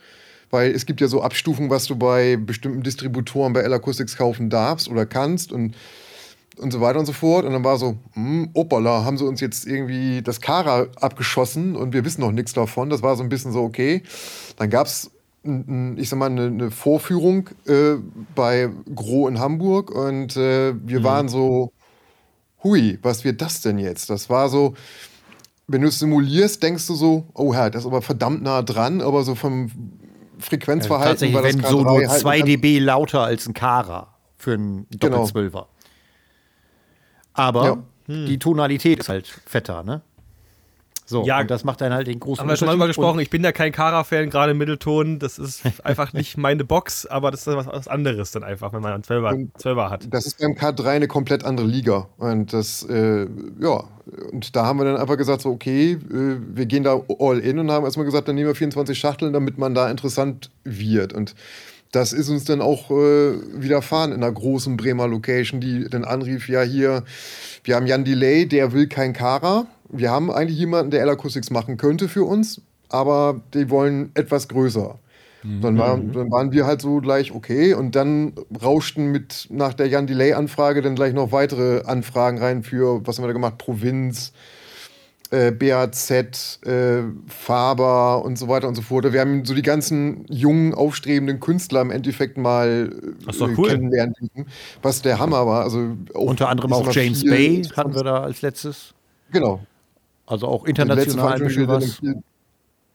Weil 0.52 0.72
es 0.72 0.86
gibt 0.86 1.02
ja 1.02 1.10
so 1.10 1.22
Abstufungen, 1.22 1.70
was 1.70 1.86
du 1.86 1.98
bei 1.98 2.38
bestimmten 2.38 2.82
Distributoren 2.82 3.52
bei 3.52 3.60
L-Acoustics 3.60 4.16
kaufen 4.16 4.50
darfst 4.50 4.88
oder 4.88 5.06
kannst. 5.06 5.52
Und 5.52 5.76
und 6.60 6.72
so 6.72 6.82
weiter 6.82 7.00
und 7.00 7.06
so 7.06 7.14
fort. 7.14 7.46
Und 7.46 7.54
dann 7.54 7.64
war 7.64 7.78
so, 7.78 7.98
hm, 8.14 8.50
opala, 8.54 9.04
haben 9.04 9.18
sie 9.18 9.26
uns 9.26 9.42
jetzt 9.42 9.66
irgendwie 9.66 10.22
das 10.22 10.42
Kara 10.42 10.88
abgeschossen 11.00 11.76
und 11.76 11.94
wir 11.94 12.06
wissen 12.06 12.22
noch 12.22 12.32
nichts 12.32 12.54
davon. 12.54 12.90
Das 12.90 13.02
war 13.02 13.16
so 13.16 13.24
ein 13.24 13.30
bisschen 13.30 13.52
so, 13.52 13.64
okay. 13.64 14.04
Dann 14.58 14.70
gab 14.70 14.88
es, 14.88 15.12
ich 15.44 16.10
sag 16.10 16.20
mal, 16.20 16.28
eine, 16.30 16.48
eine 16.48 16.72
Vorführung 16.72 17.50
äh, 17.66 17.96
bei 18.36 18.70
Gro 18.94 19.28
in 19.28 19.40
Hamburg 19.40 19.92
und 19.92 20.36
äh, 20.36 20.74
wir 20.76 21.00
mhm. 21.00 21.04
waren 21.04 21.30
so, 21.30 21.72
hui, 22.64 23.00
was 23.02 23.24
wird 23.24 23.42
das 23.42 23.62
denn 23.62 23.78
jetzt? 23.78 24.10
Das 24.10 24.30
war 24.30 24.50
so, 24.50 24.74
wenn 25.68 25.82
du 25.82 25.88
es 25.88 26.00
simulierst, 26.00 26.62
denkst 26.64 26.88
du 26.88 26.96
so, 26.96 27.28
oh 27.34 27.54
Herr, 27.54 27.70
das 27.70 27.84
ist 27.84 27.88
aber 27.88 28.02
verdammt 28.02 28.42
nah 28.42 28.62
dran, 28.62 29.02
aber 29.02 29.24
so 29.24 29.36
vom 29.36 29.72
Frequenzverhalten 30.40 31.30
ja, 31.30 31.42
tatsächlich, 31.42 31.64
wenn 31.64 31.72
so 31.72 31.84
nur 31.84 32.04
2 32.04 32.30
halt 32.30 32.48
dB 32.48 32.80
lauter 32.80 33.22
als 33.22 33.48
ein 33.48 33.54
Kara 33.54 34.16
für 34.38 34.54
einen 34.54 34.88
Doppelzwölfer. 34.92 35.60
Genau. 35.60 35.77
Aber 37.38 37.66
ja. 37.66 37.78
hm. 38.08 38.26
die 38.26 38.40
Tonalität 38.40 39.00
ist 39.00 39.10
halt 39.10 39.28
fetter, 39.28 39.84
ne? 39.84 40.02
So, 41.10 41.24
ja, 41.24 41.40
und 41.40 41.50
das 41.50 41.64
macht 41.64 41.80
dann 41.80 41.94
halt 41.94 42.08
den 42.08 42.20
großen 42.20 42.42
Haben 42.42 42.50
wir 42.50 42.58
schon 42.58 42.66
mal 42.66 42.74
drüber 42.74 42.88
gesprochen, 42.88 43.20
ich 43.22 43.30
bin 43.30 43.42
ja 43.42 43.54
kein 43.54 43.72
Kara-Fan, 43.72 44.30
gerade 44.30 44.54
Mittelton, 44.54 45.20
das 45.20 45.40
ist 45.40 45.62
einfach 45.86 46.12
nicht 46.12 46.36
meine 46.36 46.66
Box, 46.66 47.06
aber 47.06 47.32
das 47.32 47.48
ist 47.48 47.56
was 47.56 47.88
anderes 47.88 48.32
dann 48.32 48.44
einfach, 48.44 48.74
wenn 48.74 48.82
man 48.82 48.92
einen 48.92 49.04
12er, 49.04 49.48
12er 49.58 49.90
hat. 49.90 50.14
Das 50.14 50.26
ist 50.26 50.38
beim 50.40 50.52
K3 50.52 50.86
eine 50.88 51.08
komplett 51.08 51.46
andere 51.46 51.66
Liga 51.66 52.10
und 52.18 52.52
das, 52.52 52.84
äh, 52.90 53.26
ja, 53.62 53.84
und 54.34 54.54
da 54.54 54.66
haben 54.66 54.80
wir 54.80 54.84
dann 54.84 54.98
einfach 54.98 55.16
gesagt, 55.16 55.44
so, 55.44 55.50
okay, 55.50 55.94
äh, 55.94 55.98
wir 56.10 56.66
gehen 56.66 56.84
da 56.84 57.00
all 57.20 57.40
in 57.40 57.58
und 57.60 57.72
haben 57.72 57.86
erstmal 57.86 58.06
gesagt, 58.06 58.28
dann 58.28 58.36
nehmen 58.36 58.48
wir 58.48 58.56
24 58.56 59.00
Schachteln, 59.00 59.32
damit 59.32 59.58
man 59.58 59.74
da 59.74 59.90
interessant 59.90 60.52
wird 60.66 61.14
und 61.14 61.36
das 61.98 62.14
ist 62.14 62.30
uns 62.30 62.44
dann 62.44 62.62
auch 62.62 62.92
äh, 62.92 63.34
widerfahren 63.54 64.12
in 64.12 64.24
einer 64.24 64.32
großen 64.32 64.78
Bremer 64.78 65.08
Location, 65.08 65.60
die 65.60 65.90
dann 65.90 66.06
anrief, 66.06 66.48
ja 66.48 66.62
hier, 66.62 67.04
wir 67.64 67.76
haben 67.76 67.88
Jan 67.88 68.06
Delay, 68.06 68.48
der 68.48 68.72
will 68.72 68.88
kein 68.88 69.14
Kara. 69.14 69.66
Wir 69.90 70.12
haben 70.12 70.30
eigentlich 70.32 70.60
jemanden, 70.60 70.92
der 70.92 71.02
L-Acoustics 71.02 71.50
machen 71.50 71.78
könnte 71.78 72.08
für 72.08 72.24
uns, 72.24 72.62
aber 72.90 73.42
die 73.56 73.72
wollen 73.72 74.12
etwas 74.14 74.48
größer. 74.48 75.00
Mhm. 75.42 75.62
Dann, 75.62 75.78
war, 75.80 75.98
dann, 75.98 76.32
waren 76.32 76.52
wir 76.52 76.68
halt 76.68 76.82
so 76.82 77.02
gleich 77.02 77.32
okay 77.32 77.74
und 77.74 77.96
dann 77.96 78.34
rauschten 78.62 79.12
mit 79.12 79.48
nach 79.50 79.74
der 79.74 79.88
Jan 79.88 80.06
Delay-Anfrage 80.06 80.84
dann 80.84 80.96
gleich 80.96 81.14
noch 81.14 81.32
weitere 81.32 81.82
Anfragen 81.82 82.38
rein 82.38 82.62
für, 82.62 83.06
was 83.08 83.18
haben 83.18 83.24
wir 83.24 83.30
da 83.30 83.34
gemacht, 83.34 83.58
Provinz, 83.58 84.34
äh, 85.32 85.52
BAZ, 85.52 86.12
äh, 86.12 87.04
Faber 87.28 88.24
und 88.24 88.38
so 88.38 88.48
weiter 88.48 88.68
und 88.68 88.76
so 88.76 88.82
fort. 88.82 89.12
Wir 89.12 89.20
haben 89.20 89.46
so 89.46 89.54
die 89.54 89.62
ganzen 89.62 90.26
jungen, 90.30 90.74
aufstrebenden 90.74 91.40
Künstler 91.40 91.82
im 91.82 91.92
Endeffekt 91.92 92.38
mal 92.38 92.92
äh, 93.26 93.44
cool. 93.58 93.70
kennenlernen 93.70 94.16
was 94.82 95.02
der 95.02 95.20
Hammer 95.20 95.46
war. 95.46 95.64
Also 95.64 95.96
Unter 96.14 96.50
anderem 96.50 96.74
auch 96.74 96.92
James 96.92 97.24
Bay 97.24 97.64
hatten 97.76 97.94
wir 97.94 98.04
da 98.04 98.22
als 98.22 98.42
letztes. 98.42 98.94
Genau. 99.32 99.62
Also 100.26 100.48
auch 100.48 100.66
international 100.66 101.34
ein 101.34 101.44
bisschen 101.44 101.68
was. 101.68 102.00
Pier, 102.00 102.22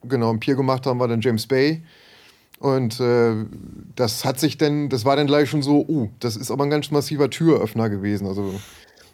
genau, 0.03 0.31
ein 0.31 0.39
Pier 0.39 0.55
gemacht 0.55 0.85
haben 0.85 0.99
wir 0.99 1.07
dann 1.07 1.21
James 1.21 1.47
Bay. 1.47 1.81
Und 2.59 2.99
äh, 2.99 3.45
das 3.95 4.23
hat 4.23 4.39
sich 4.39 4.57
dann, 4.57 4.87
das 4.87 5.03
war 5.03 5.15
dann 5.15 5.27
gleich 5.27 5.49
schon 5.49 5.61
so, 5.61 5.85
oh, 5.87 6.09
das 6.19 6.37
ist 6.37 6.49
aber 6.49 6.63
ein 6.63 6.69
ganz 6.69 6.91
massiver 6.91 7.29
Türöffner 7.29 7.89
gewesen. 7.89 8.25
Also 8.25 8.53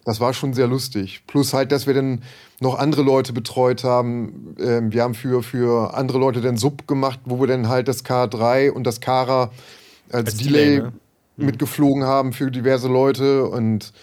das 0.10 0.20
war 0.20 0.34
schon 0.34 0.54
sehr 0.54 0.66
lustig. 0.66 1.22
Plus 1.28 1.54
halt, 1.54 1.72
dass 1.72 1.86
wir 1.86 1.94
dann 1.94 2.24
noch 2.60 2.80
andere 2.80 3.04
Leute 3.04 3.32
betreut 3.32 3.84
haben. 3.84 4.56
Ähm, 4.60 4.92
wir 4.92 5.04
haben 5.04 5.14
für, 5.14 5.44
für 5.44 5.94
andere 5.94 6.18
Leute 6.18 6.42
dann 6.42 6.58
Sub 6.58 6.88
gemacht, 6.88 7.20
wo 7.26 7.40
wir 7.40 7.46
dann 7.46 7.70
halt 7.70 7.88
das 7.88 8.04
K3 8.04 8.72
und 8.72 8.86
das 8.86 9.02
Kara 9.02 9.52
als, 10.12 10.26
als 10.26 10.38
Delay, 10.38 10.52
Delay 10.52 10.78
ne? 10.80 10.94
Mhm. 11.38 11.46
mitgeflogen 11.46 12.04
haben 12.06 12.34
für 12.34 12.50
diverse 12.50 12.88
Leute 12.88 13.46
und 13.46 13.94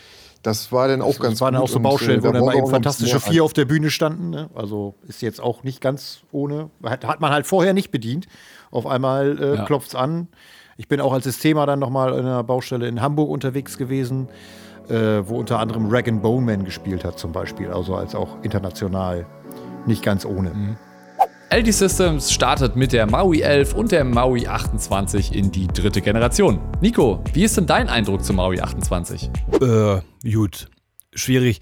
das 0.44 0.70
war 0.70 0.86
dann 0.86 1.02
auch 1.02 1.08
das, 1.08 1.18
ganz 1.18 1.32
Das 1.32 1.40
waren 1.40 1.54
dann 1.54 1.62
auch 1.64 1.68
so 1.68 1.80
Baustellen, 1.80 2.20
und, 2.20 2.24
äh, 2.24 2.28
wo 2.28 2.32
dann 2.34 2.44
mal 2.44 2.56
eben 2.56 2.70
fantastische 2.70 3.18
vier 3.18 3.42
auf 3.42 3.52
der 3.52 3.64
Bühne 3.64 3.90
standen. 3.90 4.30
Ne? 4.30 4.48
Also 4.54 4.94
ist 5.08 5.22
jetzt 5.22 5.40
auch 5.40 5.64
nicht 5.64 5.80
ganz 5.80 6.20
ohne. 6.30 6.70
Hat, 6.84 7.04
hat 7.04 7.20
man 7.20 7.32
halt 7.32 7.48
vorher 7.48 7.74
nicht 7.74 7.90
bedient. 7.90 8.28
Auf 8.70 8.86
einmal 8.86 9.42
äh, 9.42 9.56
ja. 9.56 9.64
klopft 9.64 9.88
es 9.88 9.94
an. 9.96 10.28
Ich 10.76 10.86
bin 10.86 11.00
auch 11.00 11.12
als 11.12 11.24
Systemer 11.24 11.66
dann 11.66 11.80
nochmal 11.80 12.12
in 12.12 12.20
einer 12.20 12.44
Baustelle 12.44 12.86
in 12.86 13.02
Hamburg 13.02 13.28
unterwegs 13.28 13.76
gewesen 13.76 14.28
äh, 14.88 15.28
wo 15.28 15.38
unter 15.38 15.58
anderem 15.58 15.86
Rag 15.88 16.04
Bone 16.22 16.44
Man 16.44 16.64
gespielt 16.64 17.04
hat, 17.04 17.18
zum 17.18 17.32
Beispiel. 17.32 17.70
Also 17.70 17.94
als 17.94 18.14
auch 18.14 18.42
international 18.42 19.26
nicht 19.86 20.02
ganz 20.02 20.24
ohne. 20.24 20.50
Mhm. 20.50 20.76
LD 21.52 21.72
Systems 21.72 22.32
startet 22.32 22.74
mit 22.74 22.92
der 22.92 23.06
Maui 23.06 23.40
11 23.40 23.74
und 23.74 23.92
der 23.92 24.04
Maui 24.04 24.48
28 24.48 25.32
in 25.32 25.52
die 25.52 25.68
dritte 25.68 26.02
Generation. 26.02 26.60
Nico, 26.80 27.22
wie 27.32 27.44
ist 27.44 27.56
denn 27.56 27.66
dein 27.66 27.88
Eindruck 27.88 28.24
zum 28.24 28.36
Maui 28.36 28.60
28? 28.60 29.30
Äh, 29.60 30.00
gut. 30.28 30.68
Schwierig. 31.14 31.60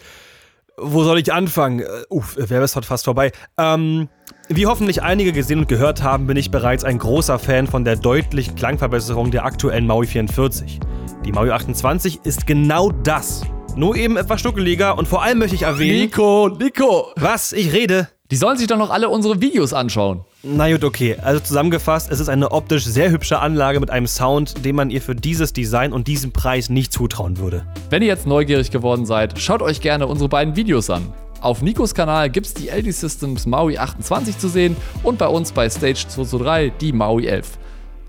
Wo 0.79 1.05
soll 1.05 1.19
ich 1.19 1.33
anfangen? 1.33 1.81
Äh, 1.81 1.87
uff, 2.09 2.37
wäre 2.37 2.65
es 2.65 2.73
fast 2.73 3.05
vorbei. 3.05 3.31
Ähm, 3.59 4.09
wie 4.49 4.67
hoffentlich 4.67 5.03
einige 5.03 5.33
gesehen 5.33 5.61
und 5.61 5.69
gehört 5.69 6.03
haben, 6.03 6.27
bin 6.27 6.37
ich 6.37 6.51
bereits 6.51 6.85
ein 6.85 6.99
großer 6.99 7.39
Fan 7.39 7.67
von 7.67 7.85
der 7.85 7.97
deutlichen 7.97 8.55
Klangverbesserung 8.55 9.31
der 9.31 9.45
aktuellen 9.47 9.87
Maui 9.87 10.07
44. 10.07 10.81
Die 11.25 11.33
Maui 11.33 11.51
28 11.51 12.21
ist 12.25 12.47
genau 12.47 12.91
das. 12.91 13.43
Nur 13.75 13.97
eben 13.97 14.19
etwas 14.19 14.41
stuckeliger 14.41 14.99
und 14.99 15.09
vor 15.09 15.23
allem 15.23 15.39
möchte 15.39 15.57
ich 15.57 15.63
erwähnen. 15.63 15.99
Nico, 15.99 16.49
Nico! 16.49 17.13
Was? 17.17 17.53
Ich 17.53 17.73
rede. 17.73 18.09
Die 18.31 18.37
sollen 18.37 18.59
sich 18.59 18.67
doch 18.67 18.77
noch 18.77 18.91
alle 18.91 19.09
unsere 19.09 19.41
Videos 19.41 19.73
anschauen. 19.73 20.25
Na 20.43 20.71
gut, 20.71 20.85
okay. 20.85 21.17
Also 21.23 21.41
zusammengefasst, 21.41 22.11
es 22.11 22.21
ist 22.21 22.29
eine 22.29 22.53
optisch 22.53 22.85
sehr 22.85 23.11
hübsche 23.11 23.39
Anlage 23.39 23.81
mit 23.81 23.91
einem 23.91 24.07
Sound, 24.07 24.65
den 24.65 24.77
man 24.77 24.91
ihr 24.91 25.01
für 25.01 25.15
dieses 25.15 25.55
Design 25.55 25.93
und 25.93 26.07
diesen 26.07 26.33
Preis 26.33 26.69
nicht 26.69 26.93
zutrauen 26.93 27.39
würde. 27.39 27.67
Wenn 27.89 28.03
ihr 28.03 28.09
jetzt 28.09 28.27
neugierig 28.27 28.71
geworden 28.71 29.07
seid, 29.07 29.39
schaut 29.39 29.63
euch 29.63 29.81
gerne 29.81 30.07
unsere 30.07 30.29
beiden 30.29 30.55
Videos 30.55 30.91
an. 30.91 31.13
Auf 31.45 31.61
Nikos 31.61 31.95
Kanal 31.95 32.31
gibt 32.31 32.47
es 32.47 32.55
die 32.55 32.71
LD 32.71 32.95
Systems 32.95 33.45
Maui 33.45 33.77
28 33.77 34.39
zu 34.39 34.49
sehen 34.49 34.79
und 35.03 35.19
bei 35.19 35.29
uns 35.29 35.53
bei 35.53 35.69
Stage 35.69 36.07
223 36.09 36.73
die 36.81 36.93
Maui 36.95 37.27
11. 37.27 37.59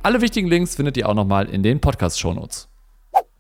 Alle 0.04 0.22
wichtigen 0.22 0.48
Links 0.48 0.78
findet 0.78 0.96
ihr 0.96 1.10
auch 1.10 1.14
nochmal 1.14 1.50
in 1.50 1.62
den 1.62 1.82
Podcast-Shownotes. 1.82 2.70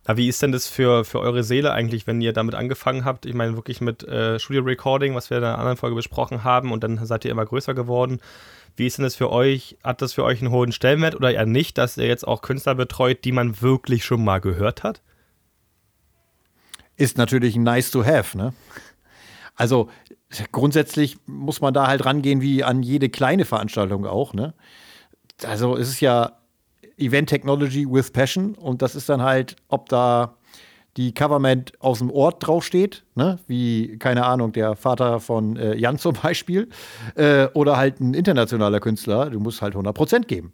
Aber 0.03 0.17
wie 0.17 0.27
ist 0.27 0.41
denn 0.41 0.51
das 0.51 0.67
für, 0.67 1.05
für 1.05 1.21
eure 1.21 1.45
Seele 1.45 1.71
eigentlich, 1.71 2.07
wenn 2.07 2.19
ihr 2.19 2.33
damit 2.33 2.55
angefangen 2.55 3.05
habt? 3.05 3.25
Ich 3.25 3.33
meine, 3.33 3.55
wirklich 3.55 3.79
mit 3.79 4.03
äh, 4.03 4.37
Studio-Recording, 4.37 5.15
was 5.15 5.29
wir 5.29 5.37
in 5.37 5.43
der 5.43 5.57
anderen 5.59 5.77
Folge 5.77 5.95
besprochen 5.95 6.43
haben, 6.43 6.73
und 6.73 6.83
dann 6.83 6.99
seid 7.05 7.23
ihr 7.23 7.31
immer 7.31 7.45
größer 7.45 7.73
geworden. 7.73 8.19
Wie 8.75 8.87
ist 8.87 8.97
denn 8.97 9.03
das 9.03 9.15
für 9.15 9.31
euch? 9.31 9.77
Hat 9.81 10.01
das 10.01 10.11
für 10.11 10.25
euch 10.25 10.41
einen 10.41 10.51
hohen 10.51 10.73
Stellenwert 10.73 11.15
oder 11.15 11.31
eher 11.31 11.45
nicht, 11.45 11.77
dass 11.77 11.95
ihr 11.95 12.07
jetzt 12.07 12.27
auch 12.27 12.41
Künstler 12.41 12.75
betreut, 12.75 13.23
die 13.23 13.31
man 13.31 13.61
wirklich 13.61 14.03
schon 14.03 14.25
mal 14.25 14.41
gehört 14.41 14.83
hat? 14.83 15.01
ist 16.97 17.17
natürlich 17.17 17.55
nice 17.55 17.91
to 17.91 18.05
have, 18.05 18.37
ne? 18.37 18.53
Also 19.55 19.89
grundsätzlich 20.51 21.17
muss 21.25 21.61
man 21.61 21.73
da 21.73 21.87
halt 21.87 22.05
rangehen 22.05 22.41
wie 22.41 22.63
an 22.63 22.83
jede 22.83 23.09
kleine 23.09 23.45
Veranstaltung 23.45 24.05
auch, 24.05 24.33
ne? 24.33 24.53
Also 25.43 25.75
es 25.75 25.89
ist 25.89 26.01
ja 26.01 26.33
Event 26.97 27.29
Technology 27.29 27.85
with 27.89 28.11
Passion 28.11 28.55
und 28.55 28.81
das 28.81 28.95
ist 28.95 29.09
dann 29.09 29.21
halt, 29.21 29.55
ob 29.67 29.89
da 29.89 30.37
die 30.97 31.13
Coverment 31.13 31.73
aus 31.81 31.99
dem 31.99 32.09
Ort 32.09 32.45
draufsteht, 32.45 33.03
ne? 33.15 33.37
wie, 33.47 33.97
keine 33.97 34.25
Ahnung, 34.25 34.53
der 34.53 34.75
Vater 34.75 35.19
von 35.19 35.57
äh, 35.57 35.75
Jan 35.75 35.97
zum 35.97 36.13
Beispiel, 36.13 36.69
äh, 37.15 37.47
oder 37.47 37.75
halt 37.75 37.99
ein 37.99 38.13
internationaler 38.13 38.79
Künstler, 38.79 39.29
du 39.29 39.39
musst 39.39 39.61
halt 39.61 39.75
100% 39.75 40.25
geben. 40.25 40.53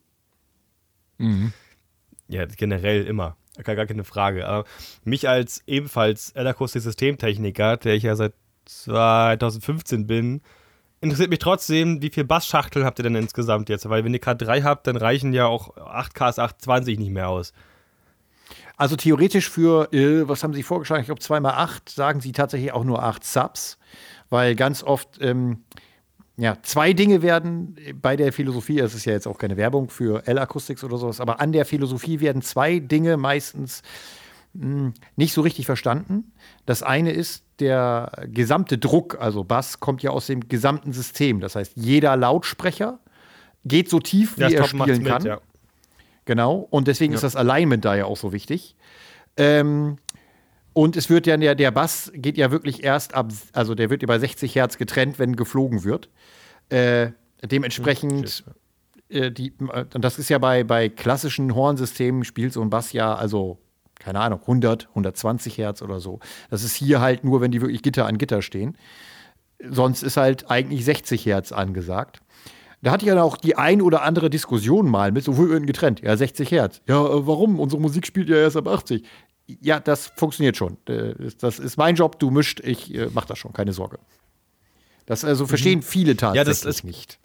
Ja, 2.27 2.46
generell 2.46 3.05
immer. 3.05 3.38
Gar 3.63 3.86
keine 3.86 4.03
Frage. 4.03 4.48
Aber 4.48 4.65
mich 5.03 5.29
als 5.29 5.62
ebenfalls 5.67 6.31
Elakustik-Systemtechniker, 6.31 7.77
der 7.77 7.93
ich 7.93 8.03
ja 8.03 8.15
seit 8.15 8.34
2015 8.84 10.08
bin, 10.08 10.42
interessiert 11.01 11.30
mich 11.30 11.40
trotzdem, 11.40 12.01
wie 12.01 12.10
viel 12.10 12.24
Bassschachteln 12.24 12.86
habt 12.86 13.00
ihr 13.00 13.04
denn 13.04 13.16
insgesamt 13.16 13.70
jetzt? 13.70 13.90
Weil 13.90 14.06
wenn 14.06 14.13
ihr 14.13 14.22
K3 14.22 14.63
habt, 14.63 14.88
dann 14.88 14.96
reichen 14.96 15.34
ja 15.34 15.46
auch 15.46 15.75
8Ks 15.75 16.40
820 16.40 17.00
nicht 17.00 17.12
mehr 17.12 17.30
aus. 17.30 17.54
Also 18.78 18.96
theoretisch 18.96 19.50
für, 19.50 19.94
äh, 19.94 20.28
was 20.28 20.44
haben 20.44 20.54
Sie 20.54 20.63
vorgeschlagen? 20.63 21.01
Ich 21.01 21.08
glaube, 21.08 21.22
2x8 21.22 21.94
sagen 21.94 22.22
Sie 22.22 22.32
tatsächlich 22.32 22.72
auch 22.72 22.84
nur 22.84 23.04
8 23.04 23.24
Subs, 23.24 23.78
weil 24.30 24.56
ganz 24.56 24.84
oft 24.84 25.20
ähm, 25.22 25.63
ja, 26.38 26.58
zwei 26.63 26.94
Dinge 26.94 27.22
werden 27.22 27.78
bei 28.01 28.16
der 28.16 28.34
Philosophie, 28.34 28.80
es 28.80 28.96
ist 28.96 29.06
ja 29.06 29.13
jetzt 29.13 29.28
auch 29.28 29.38
keine 29.38 29.58
Werbung 29.58 29.90
für 29.90 30.25
L-Acoustics 30.25 30.84
oder 30.84 30.98
sowas, 30.98 31.20
aber 31.20 31.40
an 31.40 31.51
der 31.51 31.66
Philosophie 31.66 32.20
werden 32.20 32.42
zwei 32.42 32.80
Dinge 32.80 33.18
meistens 33.18 33.84
nicht 34.53 35.34
so 35.34 35.41
richtig 35.41 35.65
verstanden. 35.65 36.34
Das 36.65 36.84
eine 36.84 37.12
ist, 37.12 37.43
der 37.60 38.25
gesamte 38.27 38.77
Druck, 38.77 39.17
also 39.20 39.43
Bass, 39.43 39.79
kommt 39.79 40.03
ja 40.03 40.10
aus 40.12 40.27
dem 40.27 40.50
gesamten 40.50 40.93
System. 40.93 41.39
Das 41.39 41.55
heißt, 41.55 41.74
jeder 41.75 42.17
Lautsprecher 42.17 43.00
geht 43.63 43.89
so 43.89 44.00
tief, 44.00 44.38
wie 44.38 44.41
Ja, 44.41 44.50
er 44.50 44.63
spielen 44.65 45.03
kann. 45.03 45.24
ja. 45.24 45.39
Genau. 46.25 46.67
Und 46.70 46.88
deswegen 46.88 47.13
ist 47.13 47.24
das 47.24 47.36
Alignment 47.36 47.86
da 47.86 47.96
ja 47.96 48.05
auch 48.05 48.17
so 48.17 48.34
wichtig. 48.34 48.75
Ähm, 49.38 49.98
und 50.74 50.96
es 50.96 51.10
wird 51.10 51.27
ja, 51.27 51.38
der, 51.38 51.55
der 51.55 51.72
Bass 51.72 52.12
geht 52.15 52.38
ja 52.38 52.51
wirklich 52.51 52.84
erst 52.84 53.13
ab, 53.13 53.31
also 53.53 53.75
der 53.75 53.89
wird 53.89 54.01
ja 54.01 54.08
bei 54.08 54.20
60 54.20 54.55
Hertz 54.55 54.77
getrennt, 54.77 55.20
wenn 55.20 55.36
geflogen 55.36 55.84
wird. 55.84 56.10
Äh, 56.70 57.12
dementsprechend, 57.43 58.43
äh, 59.10 59.31
die, 59.31 59.53
äh, 59.74 59.86
und 59.93 60.01
das 60.03 60.20
ist 60.20 60.29
ja 60.29 60.38
bei, 60.38 60.63
bei 60.63 60.89
klassischen 60.89 61.53
Hornsystemen, 61.55 62.24
spielt 62.24 62.53
so 62.53 62.62
ein 62.62 62.70
Bass 62.70 62.93
ja, 62.93 63.13
also, 63.13 63.60
keine 64.01 64.20
Ahnung, 64.20 64.39
100, 64.41 64.88
120 64.89 65.58
Hertz 65.58 65.81
oder 65.81 66.00
so. 66.00 66.20
Das 66.50 66.63
ist 66.63 66.75
hier 66.75 67.00
halt 67.01 67.24
nur, 67.24 67.39
wenn 67.39 67.51
die 67.51 67.62
wirklich 67.62 67.81
Gitter 67.84 68.05
an 68.08 68.17
Gitter 68.17 68.41
stehen. 68.41 68.75
Sonst 69.70 70.01
ist 70.01 70.17
halt 70.17 70.50
eigentlich 70.50 70.84
60 70.84 71.25
Hertz 71.25 71.51
angesagt. 71.51 72.20
Da 72.81 72.89
hatte 72.91 73.05
ich 73.05 73.12
ja 73.13 73.22
auch 73.22 73.38
die 73.38 73.55
ein 73.58 73.79
oder 73.81 74.01
andere 74.01 74.31
Diskussion 74.31 74.89
mal 74.89 75.12
mit, 75.12 75.24
so 75.24 75.38
wo 75.38 75.48
werden 75.50 75.67
getrennt. 75.67 76.01
Ja, 76.01 76.17
60 76.17 76.50
Hertz. 76.50 76.81
Ja, 76.88 77.00
äh, 77.05 77.27
warum? 77.27 77.60
Unsere 77.60 77.79
Musik 77.79 78.08
spielt 78.08 78.27
ja 78.27 78.38
erst 78.38 78.58
ab 78.58 78.67
80. 78.67 79.03
Ja, 79.46 79.79
das 79.79 80.08
funktioniert 80.15 80.58
schon. 80.58 80.77
Äh, 80.88 81.13
Das 81.39 81.60
ist 81.60 81.77
mein 81.77 81.96
Job, 81.96 82.17
du 82.20 82.31
mischt, 82.31 82.60
ich 82.62 82.91
äh, 82.96 83.08
mach 83.13 83.25
das 83.25 83.38
schon, 83.38 83.53
keine 83.53 83.72
Sorge. 83.74 84.00
Das 85.05 85.24
also 85.24 85.46
verstehen 85.46 85.81
viele 85.84 86.15
tatsächlich 86.17 86.62
das 86.62 86.65
ist- 86.65 86.84
nicht. 86.84 87.20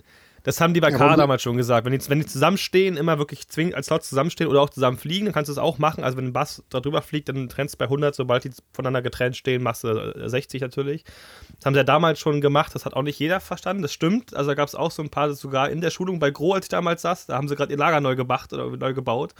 Das 0.46 0.60
haben 0.60 0.74
die 0.74 0.80
bei 0.80 0.90
Ja, 0.90 0.96
K 0.96 1.04
aber- 1.06 1.16
damals 1.16 1.42
schon 1.42 1.56
gesagt. 1.56 1.84
Wenn 1.84 1.92
die, 1.98 2.08
wenn 2.08 2.20
die 2.20 2.26
zusammenstehen, 2.26 2.96
immer 2.96 3.18
wirklich 3.18 3.48
zwingend 3.48 3.74
als 3.74 3.86
Slots 3.86 4.08
zusammenstehen 4.08 4.48
oder 4.48 4.62
auch 4.62 4.70
zusammen 4.70 4.96
fliegen, 4.96 5.24
dann 5.26 5.34
kannst 5.34 5.48
du 5.48 5.52
es 5.52 5.58
auch 5.58 5.78
machen. 5.78 6.04
Also 6.04 6.16
wenn 6.16 6.26
ein 6.26 6.32
Bass 6.32 6.62
da 6.70 6.78
drüber 6.78 7.02
fliegt, 7.02 7.28
dann 7.28 7.48
trennst 7.48 7.74
du 7.74 7.78
bei 7.78 7.86
100, 7.86 8.14
sobald 8.14 8.44
die 8.44 8.52
voneinander 8.72 9.02
getrennt 9.02 9.36
stehen, 9.36 9.60
machst 9.64 9.82
du 9.82 9.88
äh, 9.88 10.28
60 10.28 10.62
natürlich. 10.62 11.02
Das 11.56 11.66
haben 11.66 11.74
sie 11.74 11.78
ja 11.78 11.84
damals 11.84 12.20
schon 12.20 12.40
gemacht, 12.40 12.76
das 12.76 12.84
hat 12.86 12.94
auch 12.94 13.02
nicht 13.02 13.18
jeder 13.18 13.40
verstanden, 13.40 13.82
das 13.82 13.92
stimmt. 13.92 14.36
Also 14.36 14.50
da 14.50 14.54
gab 14.54 14.68
es 14.68 14.76
auch 14.76 14.92
so 14.92 15.02
ein 15.02 15.10
paar, 15.10 15.32
sogar 15.34 15.68
in 15.68 15.80
der 15.80 15.90
Schulung 15.90 16.20
bei 16.20 16.30
Gro, 16.30 16.52
als 16.54 16.66
ich 16.66 16.70
damals 16.70 17.02
saß, 17.02 17.26
da 17.26 17.34
haben 17.36 17.48
sie 17.48 17.56
gerade 17.56 17.72
ihr 17.72 17.78
Lager 17.78 18.00
neu 18.00 18.14
gemacht 18.14 18.52
oder 18.52 18.68
neu 18.76 18.94
gebaut. 18.94 19.34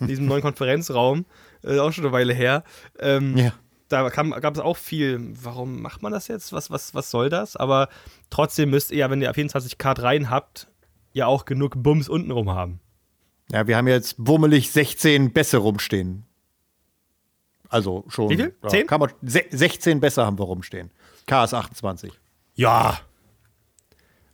In 0.00 0.06
diesem 0.06 0.26
neuen 0.26 0.42
Konferenzraum, 0.42 1.24
äh, 1.64 1.78
auch 1.78 1.92
schon 1.92 2.04
eine 2.04 2.12
Weile 2.12 2.34
her. 2.34 2.62
Ähm, 2.98 3.38
Ja. 3.38 3.52
Da 3.92 4.08
gab 4.08 4.54
es 4.54 4.60
auch 4.60 4.76
viel, 4.76 5.20
warum 5.42 5.82
macht 5.82 6.02
man 6.02 6.12
das 6.12 6.28
jetzt? 6.28 6.52
Was, 6.52 6.70
was, 6.70 6.94
was 6.94 7.10
soll 7.10 7.28
das? 7.28 7.56
Aber 7.56 7.88
trotzdem 8.30 8.70
müsst 8.70 8.90
ihr 8.90 8.98
ja, 8.98 9.10
wenn 9.10 9.20
ihr 9.22 9.32
24K 9.32 10.02
rein 10.02 10.30
habt, 10.30 10.68
ja 11.12 11.26
auch 11.26 11.44
genug 11.44 11.74
Bums 11.82 12.08
untenrum 12.08 12.50
haben. 12.50 12.80
Ja, 13.50 13.66
wir 13.66 13.76
haben 13.76 13.86
jetzt 13.88 14.16
bummelig 14.22 14.70
16 14.72 15.32
Bässe 15.32 15.58
rumstehen. 15.58 16.24
Also 17.68 18.04
schon. 18.08 18.30
Wie 18.30 18.36
viel? 18.36 18.54
Ja, 18.62 18.68
Zehn? 18.68 18.86
Kann 18.86 19.00
man, 19.00 19.12
se 19.22 19.44
16 19.50 20.00
Bässe 20.00 20.24
haben 20.24 20.38
wir 20.38 20.44
rumstehen. 20.44 20.90
KS 21.26 21.54
28. 21.54 22.12
Ja. 22.54 22.98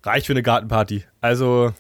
Reicht 0.03 0.27
für 0.27 0.33
eine 0.33 0.43
Gartenparty. 0.43 1.05
Also, 1.21 1.73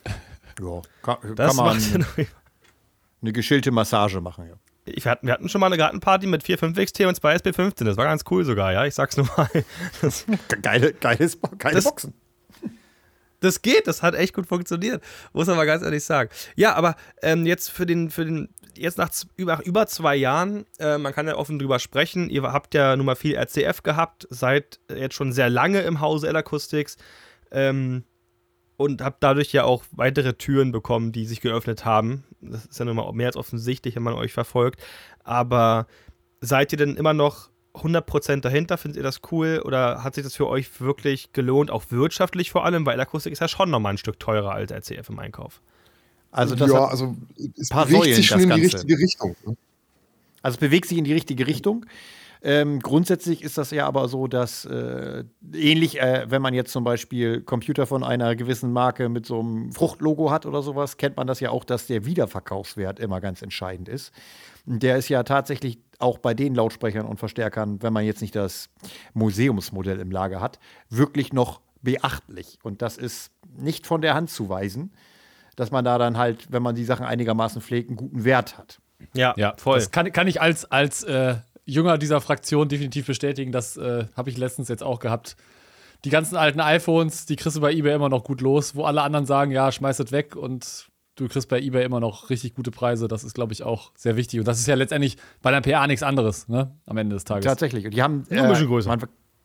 Ja, 0.61 0.82
kann, 1.02 1.16
das 1.37 1.56
kann 1.56 1.64
man 1.64 2.00
noch- 2.00 2.06
eine 3.23 3.32
geschillte 3.32 3.70
Massage 3.70 4.20
machen, 4.20 4.49
ja. 4.49 4.54
Ich, 4.95 5.04
wir, 5.04 5.12
hatten, 5.12 5.26
wir 5.26 5.35
hatten 5.35 5.49
schon 5.49 5.61
mal 5.61 5.66
eine 5.66 5.76
Gartenparty 5.76 6.26
mit 6.26 6.42
4 6.42 6.59
5XT 6.59 7.07
und 7.07 7.14
2 7.14 7.37
SP15. 7.37 7.85
Das 7.85 7.97
war 7.97 8.04
ganz 8.07 8.25
cool 8.30 8.45
sogar, 8.45 8.73
ja. 8.73 8.85
Ich 8.85 8.95
sag's 8.95 9.16
nur 9.16 9.26
mal. 9.37 9.49
Das, 10.00 10.25
Geile, 10.62 10.92
geiles, 10.95 11.38
geile 11.59 11.75
Das- 11.76 11.85
Boxen. 11.85 12.14
das 13.40 13.62
geht, 13.62 13.87
das 13.87 14.02
hat 14.02 14.14
echt 14.14 14.35
gut 14.35 14.47
funktioniert. 14.47 15.02
Muss 15.33 15.47
man 15.47 15.57
mal 15.57 15.64
ganz 15.66 15.83
ehrlich 15.85 16.04
sagen. 16.04 16.30
Ja, 16.57 16.75
aber 16.75 16.97
ähm, 17.23 17.47
jetzt 17.47 17.71
für 17.71 17.87
den, 17.87 18.11
für 18.11 18.25
den, 18.25 18.49
jetzt 18.76 18.99
nach 18.99 19.11
über, 19.37 19.61
über 19.64 19.87
zwei 19.87 20.16
Jahren, 20.16 20.66
äh, 20.78 20.99
man 20.99 21.12
kann 21.12 21.26
ja 21.28 21.37
offen 21.37 21.59
drüber 21.59 21.78
sprechen, 21.78 22.30
ihr 22.30 22.42
habt 22.42 22.75
ja 22.75 22.97
nun 22.97 23.07
mal 23.07 23.16
viel 23.16 23.37
RCF 23.37 23.83
gehabt, 23.83 24.26
seid 24.30 24.80
jetzt 24.95 25.14
schon 25.14 25.33
sehr 25.33 25.50
lange 25.50 25.80
im 25.83 26.00
Hause 26.00 26.28
L-Acoustics 26.28 26.97
ähm, 27.50 28.04
und 28.78 29.02
habt 29.02 29.23
dadurch 29.23 29.52
ja 29.52 29.64
auch 29.64 29.82
weitere 29.90 30.35
Türen 30.35 30.70
bekommen, 30.73 31.11
die 31.11 31.26
sich 31.26 31.40
geöffnet 31.40 31.85
haben. 31.85 32.25
Das 32.40 32.64
ist 32.64 32.78
ja 32.78 32.85
nun 32.85 32.97
mal 32.97 33.12
mehr 33.12 33.26
als 33.26 33.37
offensichtlich, 33.37 33.97
wenn 33.97 34.04
man 34.04 34.14
euch 34.14 34.32
verfolgt. 34.32 34.80
Aber 35.25 35.88
seid 36.40 36.73
ihr 36.73 36.78
denn 36.78 36.94
immer 36.94 37.12
noch 37.12 37.50
100% 37.75 38.40
dahinter? 38.40 38.78
Findet 38.78 38.99
ihr 38.99 39.02
das 39.02 39.20
cool? 39.32 39.61
Oder 39.64 40.04
hat 40.04 40.14
sich 40.14 40.23
das 40.23 40.37
für 40.37 40.47
euch 40.47 40.80
wirklich 40.80 41.32
gelohnt, 41.32 41.73
auch 41.73 41.90
wirtschaftlich 41.90 42.52
vor 42.52 42.64
allem? 42.64 42.87
Weil 42.87 43.00
Akustik 43.00 43.32
ist 43.32 43.40
ja 43.40 43.49
schon 43.49 43.68
nochmal 43.68 43.94
ein 43.94 43.99
Stück 43.99 44.20
teurer 44.20 44.52
als 44.52 44.70
RCF 44.70 45.08
im 45.08 45.18
Einkauf. 45.18 45.61
Also, 46.30 46.54
das 46.54 46.70
ja, 46.70 46.85
also 46.85 47.16
es 47.58 47.70
paar 47.70 47.87
bewegt 47.87 48.04
Säulen, 48.04 48.14
sich 48.14 48.26
schon 48.26 48.37
das 48.38 48.44
in 48.44 48.54
die 48.54 48.61
Ganze. 48.61 48.76
richtige 48.76 48.99
Richtung. 48.99 49.37
Ne? 49.44 49.56
also 50.42 50.54
es 50.54 50.61
bewegt 50.61 50.87
sich 50.87 50.99
in 50.99 51.04
die 51.04 51.14
richtige 51.14 51.47
Richtung. 51.49 51.85
Ähm, 52.42 52.80
grundsätzlich 52.80 53.42
ist 53.42 53.59
das 53.59 53.71
ja 53.71 53.87
aber 53.87 54.09
so, 54.09 54.26
dass 54.26 54.64
äh, 54.64 55.25
ähnlich, 55.52 56.00
äh, 56.00 56.26
wenn 56.28 56.42
man 56.42 56.54
jetzt 56.54 56.73
zum 56.73 56.85
Beispiel 56.85 57.40
Computer 57.40 57.87
von 57.87 58.04
einer 58.04 58.37
gewissen 58.37 58.73
Marke 58.73 59.09
mit 59.09 59.26
so 59.26 59.40
einem 59.40 59.73
Fruchtlogo 59.73 60.30
hat 60.30 60.47
oder 60.47 60.62
sowas, 60.62 60.97
kennt 60.97 61.16
man 61.16 61.26
das 61.26 61.40
ja 61.40 61.50
auch, 61.50 61.64
dass 61.64 61.87
der 61.87 62.04
Wiederverkaufswert 62.04 63.00
immer 63.00 63.21
ganz 63.21 63.42
entscheidend 63.42 63.88
ist. 63.88 64.12
Der 64.66 64.97
ist 64.97 65.09
ja 65.09 65.23
tatsächlich 65.23 65.78
auch 65.99 66.18
bei 66.18 66.35
den 66.35 66.54
Lautsprechern 66.54 67.07
und 67.07 67.18
Verstärkern, 67.18 67.83
wenn 67.83 67.92
man 67.92 68.04
jetzt 68.04 68.21
nicht 68.21 68.37
das 68.37 68.68
Museumsmodell 69.14 69.99
im 69.99 70.11
Lager 70.11 70.40
hat, 70.40 70.59
wirklich 70.90 71.33
noch 71.33 71.61
beachtlich. 71.83 72.59
Und 72.62 72.83
das 72.83 72.97
ist 72.97 73.33
nicht 73.57 73.87
von 73.87 74.00
der 74.00 74.14
Hand 74.14 74.30
zu 74.30 74.49
weisen, 74.49 74.92
dass 75.57 75.71
man 75.71 75.85
da 75.85 75.99
dann 75.99 76.16
halt, 76.16 76.52
wenn 76.52 76.62
man 76.62 76.75
die 76.75 76.85
Sachen 76.85 77.04
einigermaßen 77.04 77.61
pflegt, 77.62 77.88
einen 77.88 77.97
guten 77.97 78.25
Wert 78.25 78.59
hat. 78.59 78.80
Ja, 79.14 79.35
Ja, 79.37 79.54
voll. 79.57 79.78
Das 79.78 79.90
kann, 79.90 80.12
kann 80.12 80.28
ich 80.28 80.40
als, 80.40 80.71
als 80.71 81.02
äh, 81.04 81.37
Jünger 81.68 81.98
dieser 81.98 82.20
Fraktion 82.20 82.68
definitiv 82.68 83.06
bestätigen. 83.06 83.52
Das 83.52 83.76
äh, 83.76 84.06
habe 84.16 84.30
ich 84.30 84.38
letztens 84.38 84.68
jetzt 84.68 84.82
auch 84.82 85.00
gehabt. 85.00 85.37
Die 86.04 86.10
ganzen 86.10 86.37
alten 86.37 86.60
iPhones, 86.60 87.26
die 87.26 87.37
kriegst 87.37 87.56
du 87.56 87.60
bei 87.60 87.72
eBay 87.72 87.94
immer 87.94 88.08
noch 88.08 88.25
gut 88.25 88.40
los, 88.40 88.75
wo 88.75 88.84
alle 88.84 89.02
anderen 89.02 89.26
sagen, 89.26 89.50
ja, 89.50 89.70
schmeiß 89.70 89.98
es 89.98 90.12
weg 90.12 90.34
und 90.34 90.88
du 91.16 91.28
kriegst 91.28 91.48
bei 91.48 91.60
eBay 91.60 91.84
immer 91.84 92.00
noch 92.00 92.30
richtig 92.30 92.54
gute 92.54 92.70
Preise. 92.70 93.06
Das 93.06 93.22
ist, 93.22 93.34
glaube 93.34 93.52
ich, 93.52 93.64
auch 93.64 93.92
sehr 93.96 94.16
wichtig. 94.16 94.38
Und 94.40 94.48
das 94.48 94.60
ist 94.60 94.66
ja 94.66 94.76
letztendlich 94.76 95.18
bei 95.42 95.50
der 95.50 95.60
PA 95.60 95.87
nichts 95.87 96.02
anderes, 96.02 96.48
ne? 96.48 96.75
Am 96.87 96.96
Ende 96.96 97.16
des 97.16 97.25
Tages. 97.25 97.44
Tatsächlich. 97.44 97.84
Und 97.84 97.92
die 97.92 98.02
haben 98.02 98.25
Nur 98.30 98.44
ein 98.44 98.48
bisschen 98.48 98.68
größer. 98.68 98.88
Man, 98.88 99.02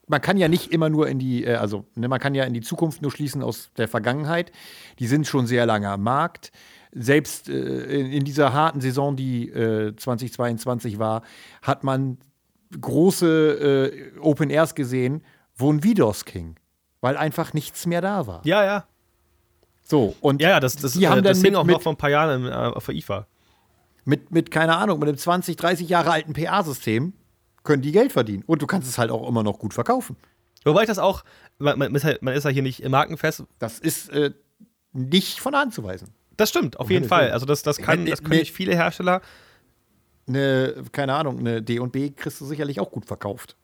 man 0.07 0.21
kann 0.21 0.37
ja 0.37 0.47
nicht 0.47 0.71
immer 0.71 0.89
nur 0.89 1.09
in 1.09 1.19
die, 1.19 1.43
äh, 1.43 1.55
also 1.55 1.85
ne, 1.95 2.07
man 2.07 2.19
kann 2.19 2.35
ja 2.35 2.45
in 2.45 2.53
die 2.53 2.61
Zukunft 2.61 3.01
nur 3.01 3.11
schließen 3.11 3.41
aus 3.41 3.71
der 3.75 3.89
Vergangenheit. 3.89 4.51
Die 4.99 5.07
sind 5.07 5.27
schon 5.27 5.47
sehr 5.47 5.65
lange 5.65 5.89
am 5.89 6.03
Markt. 6.03 6.51
Selbst 6.95 7.49
äh, 7.49 8.01
in, 8.01 8.23
dieser 8.23 8.53
harten 8.53 8.79
Saison, 8.81 9.15
die 9.15 9.49
äh, 9.49 9.95
2022 9.95 10.99
war, 10.99 11.23
hat 11.61 11.83
man 11.83 12.19
große 12.79 14.11
äh, 14.15 14.19
Open 14.19 14.49
Airs 14.49 14.75
gesehen, 14.75 15.23
wo 15.55 15.71
ein 15.71 15.83
Vidos 15.83 16.25
ging, 16.25 16.55
weil 17.01 17.17
einfach 17.17 17.53
nichts 17.53 17.85
mehr 17.85 18.01
da 18.01 18.27
war. 18.27 18.41
ja, 18.45 18.63
ja. 18.63 18.85
So, 19.85 20.15
und 20.21 20.41
Ja, 20.41 20.59
das, 20.59 20.77
das, 20.77 20.93
die 20.93 21.03
äh, 21.03 21.07
haben 21.07 21.23
das 21.23 21.37
dann 21.37 21.43
hing 21.43 21.51
mit, 21.53 21.59
auch 21.59 21.65
noch 21.65 21.81
vor 21.81 21.93
ein 21.93 21.97
paar 21.97 22.09
Jahren 22.09 22.45
im, 22.45 22.47
äh, 22.49 22.53
auf 22.53 22.85
der 22.85 22.95
IFA. 22.95 23.27
mit, 24.05 24.31
mit, 24.31 24.49
keine 24.49 24.77
Ahnung, 24.77 24.99
mit 24.99 25.09
einem 25.09 25.17
20, 25.17 25.55
30 25.57 25.89
Jahre 25.89 26.11
alten 26.11 26.33
PA-System 26.33 27.13
können 27.63 27.81
die 27.81 27.91
Geld 27.91 28.11
verdienen. 28.11 28.43
Und 28.45 28.61
du 28.61 28.67
kannst 28.67 28.87
es 28.87 28.97
halt 28.97 29.11
auch 29.11 29.27
immer 29.27 29.43
noch 29.43 29.59
gut 29.59 29.73
verkaufen. 29.73 30.15
Wobei 30.63 30.83
ich 30.83 30.87
das 30.87 30.99
auch, 30.99 31.23
man, 31.59 31.77
man, 31.77 31.93
ist, 31.95 32.05
halt, 32.05 32.21
ist 32.21 32.43
ja 32.45 32.49
hier 32.49 32.63
nicht 32.63 32.81
im 32.81 32.91
Markenfest. 32.91 33.43
Das 33.59 33.79
ist 33.79 34.09
äh, 34.09 34.31
nicht 34.93 35.39
von 35.39 35.51
der 35.51 35.61
Hand 35.61 35.73
zu 35.73 35.83
weisen. 35.83 36.09
Das 36.37 36.49
stimmt, 36.49 36.79
auf 36.79 36.87
Um 36.87 36.91
jeden 36.91 37.07
Fall. 37.07 37.31
Also 37.31 37.45
das, 37.45 37.63
das, 37.63 37.77
kann, 37.77 38.05
das 38.05 38.23
können 38.23 38.39
nicht 38.39 38.53
viele 38.53 38.75
Hersteller. 38.75 39.21
eine, 40.27 40.83
keine 40.91 41.13
Ahnung, 41.13 41.39
eine 41.39 41.61
D&B 41.61 42.11
kriegst 42.11 42.41
du 42.41 42.45
sicherlich 42.45 42.79
auch 42.79 42.91
gut 42.91 43.05
verkauft. 43.05 43.55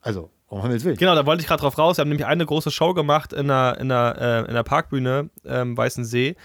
Also, 0.00 0.30
um 0.48 0.60
Himmels 0.62 0.84
Willen. 0.84 0.96
Genau, 0.96 1.14
da 1.14 1.26
wollte 1.26 1.40
ich 1.40 1.46
gerade 1.46 1.62
drauf 1.62 1.78
raus. 1.78 1.96
Wir 1.96 2.02
haben 2.02 2.08
nämlich 2.08 2.26
eine 2.26 2.44
große 2.44 2.70
Show 2.70 2.92
gemacht 2.94 3.32
in 3.32 3.48
der, 3.48 3.78
in 3.80 3.88
der, 3.88 4.16
äh, 4.18 4.48
in 4.48 4.54
der 4.54 4.62
Parkbühne 4.62 5.30
ähm, 5.44 5.76
Weißen 5.76 6.04
See 6.04 6.36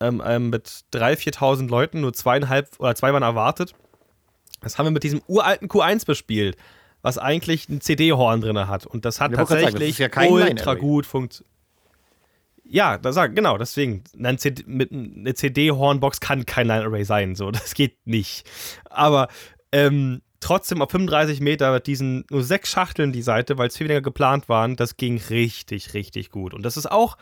ähm, 0.00 0.22
ähm, 0.24 0.50
mit 0.50 0.68
3.000, 0.92 1.36
4.000 1.36 1.68
Leuten, 1.68 2.00
nur 2.00 2.12
zweieinhalb 2.12 2.68
oder 2.78 2.94
zwei 2.94 3.12
waren 3.12 3.22
erwartet. 3.22 3.74
Das 4.60 4.78
haben 4.78 4.86
wir 4.86 4.90
mit 4.90 5.02
diesem 5.02 5.22
uralten 5.26 5.68
Q1 5.68 6.06
bespielt, 6.06 6.56
was 7.02 7.18
eigentlich 7.18 7.68
ein 7.68 7.80
CD-Horn 7.80 8.40
drin 8.40 8.58
hat. 8.66 8.86
Und 8.86 9.04
das 9.04 9.20
hat 9.20 9.32
Ich 9.32 9.38
wollte 9.38 9.54
gerade 9.54 9.62
sagen, 9.64 9.72
das 9.74 9.96
tatsächlich 9.96 10.00
ist 10.00 10.16
ja 10.16 10.30
ultra 10.30 10.74
gut 10.74 11.06
funktioniert. 11.06 11.53
Ja, 12.74 12.98
das 12.98 13.14
sag, 13.14 13.36
genau, 13.36 13.56
deswegen. 13.56 14.02
Ein 14.20 14.36
CD, 14.36 14.64
mit, 14.66 14.90
eine 14.90 15.32
CD-Hornbox 15.32 16.18
kann 16.18 16.44
kein 16.44 16.66
Line-Array 16.66 17.04
sein, 17.04 17.36
so, 17.36 17.50
das 17.52 17.74
geht 17.74 18.04
nicht. 18.04 18.50
Aber 18.90 19.28
ähm, 19.70 20.22
trotzdem 20.40 20.82
auf 20.82 20.90
35 20.90 21.38
Meter 21.40 21.72
mit 21.72 21.86
diesen 21.86 22.24
nur 22.30 22.42
sechs 22.42 22.72
Schachteln 22.72 23.12
die 23.12 23.22
Seite, 23.22 23.58
weil 23.58 23.68
es 23.68 23.76
viel 23.76 23.86
weniger 23.86 24.02
geplant 24.02 24.48
waren, 24.48 24.74
das 24.74 24.96
ging 24.96 25.20
richtig, 25.30 25.94
richtig 25.94 26.30
gut. 26.30 26.52
Und 26.52 26.64
das 26.64 26.76
ist 26.76 26.90
auch, 26.90 27.16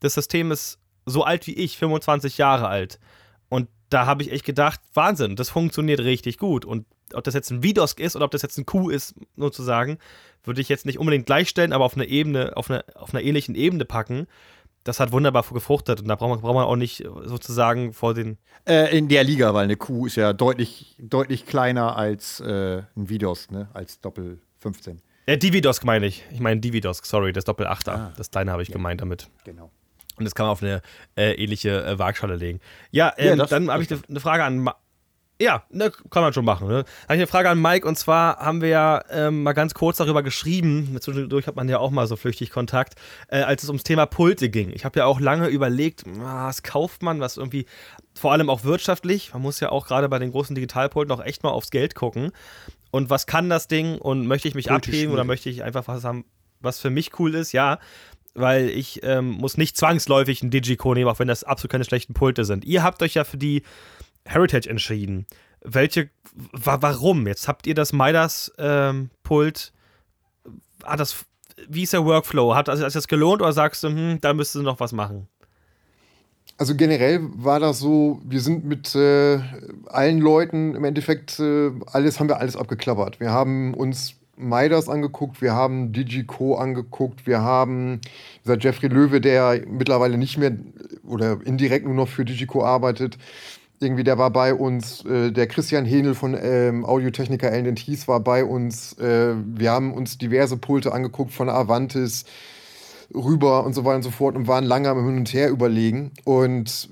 das 0.00 0.12
System 0.12 0.52
ist 0.52 0.78
so 1.06 1.24
alt 1.24 1.46
wie 1.46 1.54
ich, 1.54 1.78
25 1.78 2.36
Jahre 2.36 2.68
alt. 2.68 3.00
Und 3.48 3.70
da 3.88 4.04
habe 4.04 4.22
ich 4.22 4.30
echt 4.30 4.44
gedacht, 4.44 4.80
Wahnsinn, 4.92 5.34
das 5.34 5.48
funktioniert 5.48 6.00
richtig 6.00 6.36
gut. 6.36 6.66
Und 6.66 6.84
ob 7.14 7.24
das 7.24 7.32
jetzt 7.32 7.50
ein 7.50 7.62
VDOS 7.62 7.94
ist 7.94 8.16
oder 8.16 8.26
ob 8.26 8.32
das 8.32 8.42
jetzt 8.42 8.58
ein 8.58 8.66
Q 8.66 8.90
ist, 8.90 9.14
sozusagen, 9.38 9.96
würde 10.44 10.60
ich 10.60 10.68
jetzt 10.68 10.84
nicht 10.84 10.98
unbedingt 10.98 11.24
gleichstellen, 11.24 11.72
aber 11.72 11.86
auf 11.86 11.94
eine 11.94 12.04
Ebene, 12.04 12.54
auf, 12.54 12.70
eine, 12.70 12.84
auf 12.94 13.14
einer 13.14 13.22
ähnlichen 13.22 13.54
Ebene 13.54 13.86
packen. 13.86 14.26
Das 14.84 14.98
hat 14.98 15.12
wunderbar 15.12 15.44
gefruchtet 15.52 16.00
und 16.00 16.08
da 16.08 16.14
braucht 16.16 16.30
man, 16.30 16.40
braucht 16.40 16.54
man 16.54 16.64
auch 16.64 16.76
nicht 16.76 17.04
sozusagen 17.24 17.92
vor 17.92 18.14
den. 18.14 18.38
Äh, 18.66 18.96
in 18.96 19.08
der 19.08 19.24
Liga, 19.24 19.52
weil 19.54 19.64
eine 19.64 19.76
Kuh 19.76 20.06
ist 20.06 20.16
ja 20.16 20.32
deutlich, 20.32 20.96
deutlich 20.98 21.44
kleiner 21.46 21.96
als 21.96 22.40
äh, 22.40 22.82
ein 22.96 23.08
Vidos, 23.08 23.50
ne? 23.50 23.68
Als 23.74 24.00
Doppel 24.00 24.40
15. 24.58 25.00
Äh, 25.26 25.36
Dividos 25.38 25.82
meine 25.84 26.06
ich. 26.06 26.24
Ich 26.32 26.40
meine 26.40 26.60
Dividos, 26.60 27.00
sorry, 27.04 27.32
das 27.32 27.44
Doppel-Achter. 27.44 27.92
Ah. 27.94 28.12
das 28.16 28.30
kleine 28.30 28.52
habe 28.52 28.62
ich 28.62 28.68
Ja. 28.68 28.74
gemeint 28.74 29.00
damit. 29.02 29.28
Genau. 29.44 29.70
Und 30.16 30.24
das 30.24 30.34
kann 30.34 30.44
man 30.46 30.52
auf 30.52 30.62
eine 30.62 30.82
äh, 31.16 31.32
ähnliche 31.34 31.84
äh, 31.84 31.98
Waagschale 31.98 32.36
legen. 32.36 32.60
Ja, 32.90 33.12
Ja, 33.18 33.32
ähm, 33.32 33.38
das- 33.38 33.50
dann 33.50 33.70
habe 33.70 33.82
ich 33.82 33.90
eine 33.92 34.00
ne 34.08 34.20
Frage 34.20 34.44
an. 34.44 34.58
Ma 34.58 34.76
ja, 35.40 35.64
ne, 35.70 35.90
kann 36.10 36.22
man 36.22 36.34
schon 36.34 36.44
machen. 36.44 36.68
Ne? 36.68 36.74
Habe 36.74 36.84
ich 36.84 37.10
eine 37.10 37.26
Frage 37.26 37.48
an 37.48 37.60
Mike 37.60 37.88
und 37.88 37.96
zwar 37.96 38.36
haben 38.36 38.60
wir 38.60 38.68
ja 38.68 39.02
ähm, 39.10 39.42
mal 39.42 39.54
ganz 39.54 39.72
kurz 39.72 39.96
darüber 39.96 40.22
geschrieben. 40.22 40.98
Zwischendurch 41.00 41.46
hat 41.46 41.56
man 41.56 41.66
ja 41.68 41.78
auch 41.78 41.90
mal 41.90 42.06
so 42.06 42.16
flüchtig 42.16 42.50
Kontakt, 42.50 42.96
äh, 43.28 43.40
als 43.40 43.62
es 43.62 43.70
ums 43.70 43.82
Thema 43.82 44.04
Pulte 44.04 44.50
ging. 44.50 44.70
Ich 44.74 44.84
habe 44.84 44.98
ja 44.98 45.06
auch 45.06 45.18
lange 45.18 45.48
überlegt, 45.48 46.04
ah, 46.22 46.48
was 46.48 46.62
kauft 46.62 47.02
man, 47.02 47.20
was 47.20 47.38
irgendwie, 47.38 47.64
vor 48.14 48.32
allem 48.32 48.50
auch 48.50 48.64
wirtschaftlich. 48.64 49.32
Man 49.32 49.40
muss 49.40 49.60
ja 49.60 49.70
auch 49.70 49.86
gerade 49.86 50.10
bei 50.10 50.18
den 50.18 50.30
großen 50.30 50.54
Digitalpulten 50.54 51.12
auch 51.14 51.24
echt 51.24 51.42
mal 51.42 51.50
aufs 51.50 51.70
Geld 51.70 51.94
gucken. 51.94 52.32
Und 52.90 53.08
was 53.08 53.26
kann 53.26 53.48
das 53.48 53.66
Ding 53.66 53.96
und 53.96 54.26
möchte 54.26 54.46
ich 54.46 54.54
mich 54.54 54.70
abheben 54.70 55.14
oder 55.14 55.24
möchte 55.24 55.48
ich 55.48 55.62
einfach 55.62 55.88
was 55.88 56.04
haben, 56.04 56.26
was 56.60 56.80
für 56.80 56.90
mich 56.90 57.18
cool 57.18 57.34
ist? 57.34 57.52
Ja, 57.52 57.78
weil 58.34 58.68
ich 58.68 59.02
ähm, 59.04 59.30
muss 59.30 59.56
nicht 59.56 59.78
zwangsläufig 59.78 60.42
einen 60.42 60.50
Digico 60.50 60.92
nehmen, 60.92 61.08
auch 61.08 61.18
wenn 61.18 61.28
das 61.28 61.44
absolut 61.44 61.72
keine 61.72 61.84
schlechten 61.84 62.12
Pulte 62.12 62.44
sind. 62.44 62.64
Ihr 62.66 62.82
habt 62.82 63.02
euch 63.02 63.14
ja 63.14 63.24
für 63.24 63.38
die 63.38 63.62
Heritage 64.24 64.68
entschieden. 64.68 65.26
Welche, 65.62 66.10
wa 66.52 66.78
warum? 66.80 67.26
Jetzt 67.26 67.48
habt 67.48 67.66
ihr 67.66 67.74
das 67.74 67.92
Midas 67.92 68.52
ähm. 68.58 69.10
Hat 70.84 71.00
das, 71.00 71.24
wie 71.68 71.82
ist 71.82 71.92
der 71.92 72.04
Workflow? 72.04 72.54
Hat 72.54 72.68
ist 72.68 72.96
das 72.96 73.08
gelohnt 73.08 73.42
oder 73.42 73.52
sagst 73.52 73.84
du, 73.84 73.88
hm, 73.88 74.20
da 74.20 74.32
müsstest 74.32 74.56
du 74.56 74.62
noch 74.62 74.80
was 74.80 74.92
machen? 74.92 75.28
Also 76.56 76.74
generell 76.74 77.20
war 77.36 77.58
das 77.58 77.78
so, 77.78 78.20
wir 78.24 78.40
sind 78.40 78.66
mit 78.66 78.94
äh, 78.94 79.38
allen 79.86 80.18
Leuten 80.18 80.74
im 80.74 80.84
Endeffekt, 80.84 81.40
äh, 81.40 81.70
alles 81.86 82.20
haben 82.20 82.28
wir 82.28 82.38
alles 82.38 82.56
abgeklappert. 82.56 83.18
Wir 83.18 83.30
haben 83.30 83.72
uns 83.72 84.16
Midas 84.36 84.88
angeguckt, 84.88 85.40
wir 85.40 85.52
haben 85.54 85.92
DigiCo 85.92 86.56
angeguckt, 86.56 87.26
wir 87.26 87.40
haben 87.40 88.00
dieser 88.44 88.58
Jeffrey 88.58 88.88
Löwe, 88.88 89.20
der 89.20 89.62
mittlerweile 89.66 90.18
nicht 90.18 90.38
mehr 90.38 90.52
oder 91.04 91.38
indirekt 91.44 91.86
nur 91.86 91.94
noch 91.94 92.08
für 92.08 92.24
DigiCo 92.24 92.64
arbeitet. 92.64 93.16
Irgendwie, 93.82 94.04
der 94.04 94.18
war 94.18 94.30
bei 94.30 94.52
uns, 94.52 95.04
äh, 95.06 95.32
der 95.32 95.46
Christian 95.46 95.86
Henel 95.86 96.14
von 96.14 96.36
ähm, 96.38 96.84
Audiotechniker 96.84 97.50
Ellen 97.50 97.74
war 98.06 98.20
bei 98.20 98.44
uns. 98.44 98.92
Äh, 98.98 99.34
wir 99.36 99.70
haben 99.70 99.94
uns 99.94 100.18
diverse 100.18 100.58
Pulte 100.58 100.92
angeguckt 100.92 101.32
von 101.32 101.48
Avantis, 101.48 102.26
rüber 103.14 103.64
und 103.64 103.72
so 103.72 103.86
weiter 103.86 103.96
und 103.96 104.02
so 104.02 104.10
fort 104.10 104.36
und 104.36 104.46
waren 104.46 104.64
lange 104.64 104.90
am 104.90 105.02
Hin 105.06 105.16
und 105.16 105.32
Her 105.32 105.48
überlegen. 105.48 106.12
Und 106.24 106.90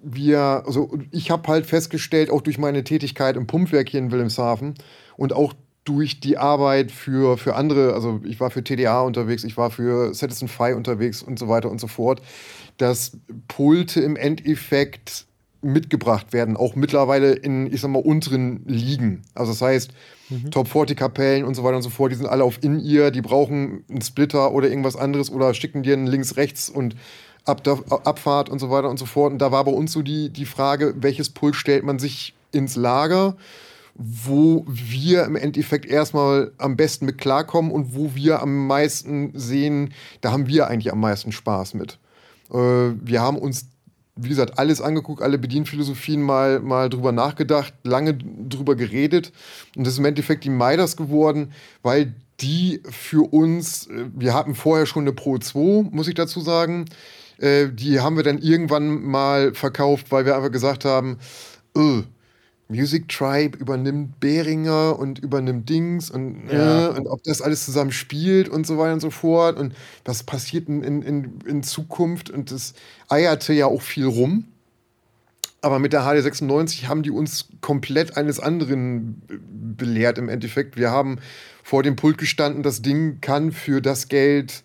wir, 0.00 0.62
also 0.64 0.96
ich 1.10 1.32
habe 1.32 1.48
halt 1.48 1.66
festgestellt, 1.66 2.30
auch 2.30 2.40
durch 2.40 2.56
meine 2.56 2.84
Tätigkeit 2.84 3.36
im 3.36 3.48
Pumpwerk 3.48 3.88
hier 3.88 3.98
in 3.98 4.12
Wilhelmshaven 4.12 4.74
und 5.16 5.32
auch 5.32 5.54
durch 5.84 6.20
die 6.20 6.38
Arbeit 6.38 6.92
für, 6.92 7.36
für 7.36 7.56
andere, 7.56 7.94
also 7.94 8.20
ich 8.24 8.38
war 8.38 8.50
für 8.50 8.62
TDA 8.62 9.00
unterwegs, 9.00 9.42
ich 9.42 9.56
war 9.56 9.70
für 9.70 10.14
Citizen 10.14 10.46
Fi 10.46 10.72
unterwegs 10.74 11.20
und 11.20 11.36
so 11.38 11.48
weiter 11.48 11.68
und 11.68 11.80
so 11.80 11.88
fort, 11.88 12.22
dass 12.76 13.18
Pulte 13.48 14.00
im 14.00 14.14
Endeffekt 14.14 15.26
mitgebracht 15.62 16.32
werden, 16.32 16.56
auch 16.56 16.74
mittlerweile 16.74 17.32
in, 17.32 17.72
ich 17.72 17.80
sag 17.80 17.90
mal, 17.90 18.02
unteren 18.02 18.64
Ligen. 18.66 19.22
Also 19.34 19.52
das 19.52 19.62
heißt, 19.62 19.92
Top 20.50 20.68
40 20.68 20.96
Kapellen 20.96 21.44
und 21.44 21.54
so 21.54 21.62
weiter 21.62 21.76
und 21.76 21.82
so 21.82 21.90
fort, 21.90 22.10
die 22.10 22.16
sind 22.16 22.26
alle 22.26 22.44
auf 22.44 22.62
In-Ear, 22.62 23.10
die 23.10 23.20
brauchen 23.20 23.84
einen 23.88 24.02
Splitter 24.02 24.52
oder 24.52 24.68
irgendwas 24.68 24.96
anderes 24.96 25.30
oder 25.30 25.52
schicken 25.54 25.82
dir 25.82 25.94
einen 25.94 26.06
links-rechts 26.06 26.68
und 26.68 26.96
Ab 27.44 27.66
Abfahrt 28.04 28.50
und 28.50 28.60
so 28.60 28.70
weiter 28.70 28.88
und 28.88 29.00
so 29.00 29.04
fort. 29.04 29.32
Und 29.32 29.38
da 29.38 29.50
war 29.50 29.64
bei 29.64 29.72
uns 29.72 29.90
so 29.90 30.02
die, 30.02 30.30
die 30.30 30.44
Frage, 30.44 30.94
welches 30.98 31.28
Pult 31.30 31.56
stellt 31.56 31.82
man 31.82 31.98
sich 31.98 32.36
ins 32.52 32.76
Lager, 32.76 33.36
wo 33.94 34.64
wir 34.68 35.24
im 35.24 35.34
Endeffekt 35.34 35.86
erstmal 35.86 36.52
am 36.58 36.76
besten 36.76 37.04
mit 37.04 37.18
klarkommen 37.18 37.72
und 37.72 37.96
wo 37.96 38.14
wir 38.14 38.40
am 38.42 38.68
meisten 38.68 39.32
sehen, 39.34 39.92
da 40.20 40.30
haben 40.30 40.46
wir 40.46 40.68
eigentlich 40.68 40.92
am 40.92 41.00
meisten 41.00 41.32
Spaß 41.32 41.74
mit. 41.74 41.98
Äh, 42.52 42.56
wir 42.56 43.20
haben 43.20 43.38
uns, 43.38 43.66
wie 44.14 44.28
gesagt, 44.28 44.58
alles 44.58 44.80
angeguckt, 44.80 45.22
alle 45.22 45.38
Bedienphilosophien 45.38 46.20
mal, 46.20 46.60
mal 46.60 46.90
drüber 46.90 47.12
nachgedacht, 47.12 47.72
lange 47.82 48.14
drüber 48.14 48.74
geredet. 48.74 49.32
Und 49.76 49.86
das 49.86 49.94
ist 49.94 49.98
im 49.98 50.04
Endeffekt 50.04 50.44
die 50.44 50.50
Midas 50.50 50.96
geworden, 50.96 51.52
weil 51.82 52.14
die 52.40 52.80
für 52.90 53.32
uns, 53.32 53.86
äh, 53.86 54.06
wir 54.14 54.34
hatten 54.34 54.54
vorher 54.54 54.86
schon 54.86 55.04
eine 55.04 55.12
Pro 55.12 55.38
2, 55.38 55.90
muss 55.90 56.08
ich 56.08 56.14
dazu 56.14 56.40
sagen. 56.40 56.86
Äh, 57.38 57.68
die 57.68 58.00
haben 58.00 58.16
wir 58.16 58.22
dann 58.22 58.38
irgendwann 58.38 59.02
mal 59.02 59.54
verkauft, 59.54 60.10
weil 60.10 60.26
wir 60.26 60.36
einfach 60.36 60.52
gesagt 60.52 60.84
haben, 60.84 61.18
äh, 61.76 62.02
Music 62.72 63.08
Tribe 63.08 63.56
übernimmt 63.58 64.18
Behringer 64.18 64.98
und 64.98 65.18
übernimmt 65.18 65.68
Dings 65.68 66.10
und, 66.10 66.48
Ja. 66.50 66.88
äh, 66.88 66.98
und 66.98 67.06
ob 67.06 67.22
das 67.24 67.42
alles 67.42 67.64
zusammen 67.64 67.92
spielt 67.92 68.48
und 68.48 68.66
so 68.66 68.78
weiter 68.78 68.94
und 68.94 69.00
so 69.00 69.10
fort 69.10 69.58
und 69.58 69.74
was 70.04 70.22
passiert 70.22 70.68
in, 70.68 70.82
in, 70.82 71.40
in, 71.46 71.62
Zukunft 71.62 72.30
und 72.30 72.50
das 72.50 72.74
eierte 73.08 73.52
ja 73.52 73.66
auch 73.66 73.82
viel 73.82 74.06
rum. 74.06 74.44
Aber 75.60 75.78
mit 75.78 75.92
der 75.92 76.02
HD96 76.02 76.86
haben 76.88 77.02
die 77.02 77.12
uns 77.12 77.48
komplett 77.60 78.16
eines 78.16 78.40
anderen 78.40 79.22
belehrt 79.76 80.18
im 80.18 80.28
Endeffekt. 80.28 80.76
Wir 80.76 80.90
haben 80.90 81.18
vor 81.62 81.84
dem 81.84 81.94
Pult 81.94 82.18
gestanden, 82.18 82.64
das 82.64 82.82
Ding 82.82 83.20
kann 83.20 83.52
für 83.52 83.80
das 83.80 84.08
Geld 84.08 84.64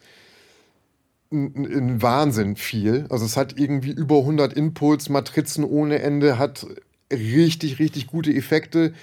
ein 1.32 2.02
Wahnsinn 2.02 2.56
viel. 2.56 3.06
Also 3.10 3.26
es 3.26 3.36
hat 3.38 3.60
irgendwie 3.60 3.92
über 3.92 4.20
100 4.20 4.54
Inputs, 4.54 5.10
Matrizen 5.10 5.64
ohne 5.64 6.00
Ende, 6.00 6.40
hat 6.40 6.66
richtig, 7.12 7.80
richtig 7.80 8.08
gute 8.08 8.34
Effekte. 8.34 8.94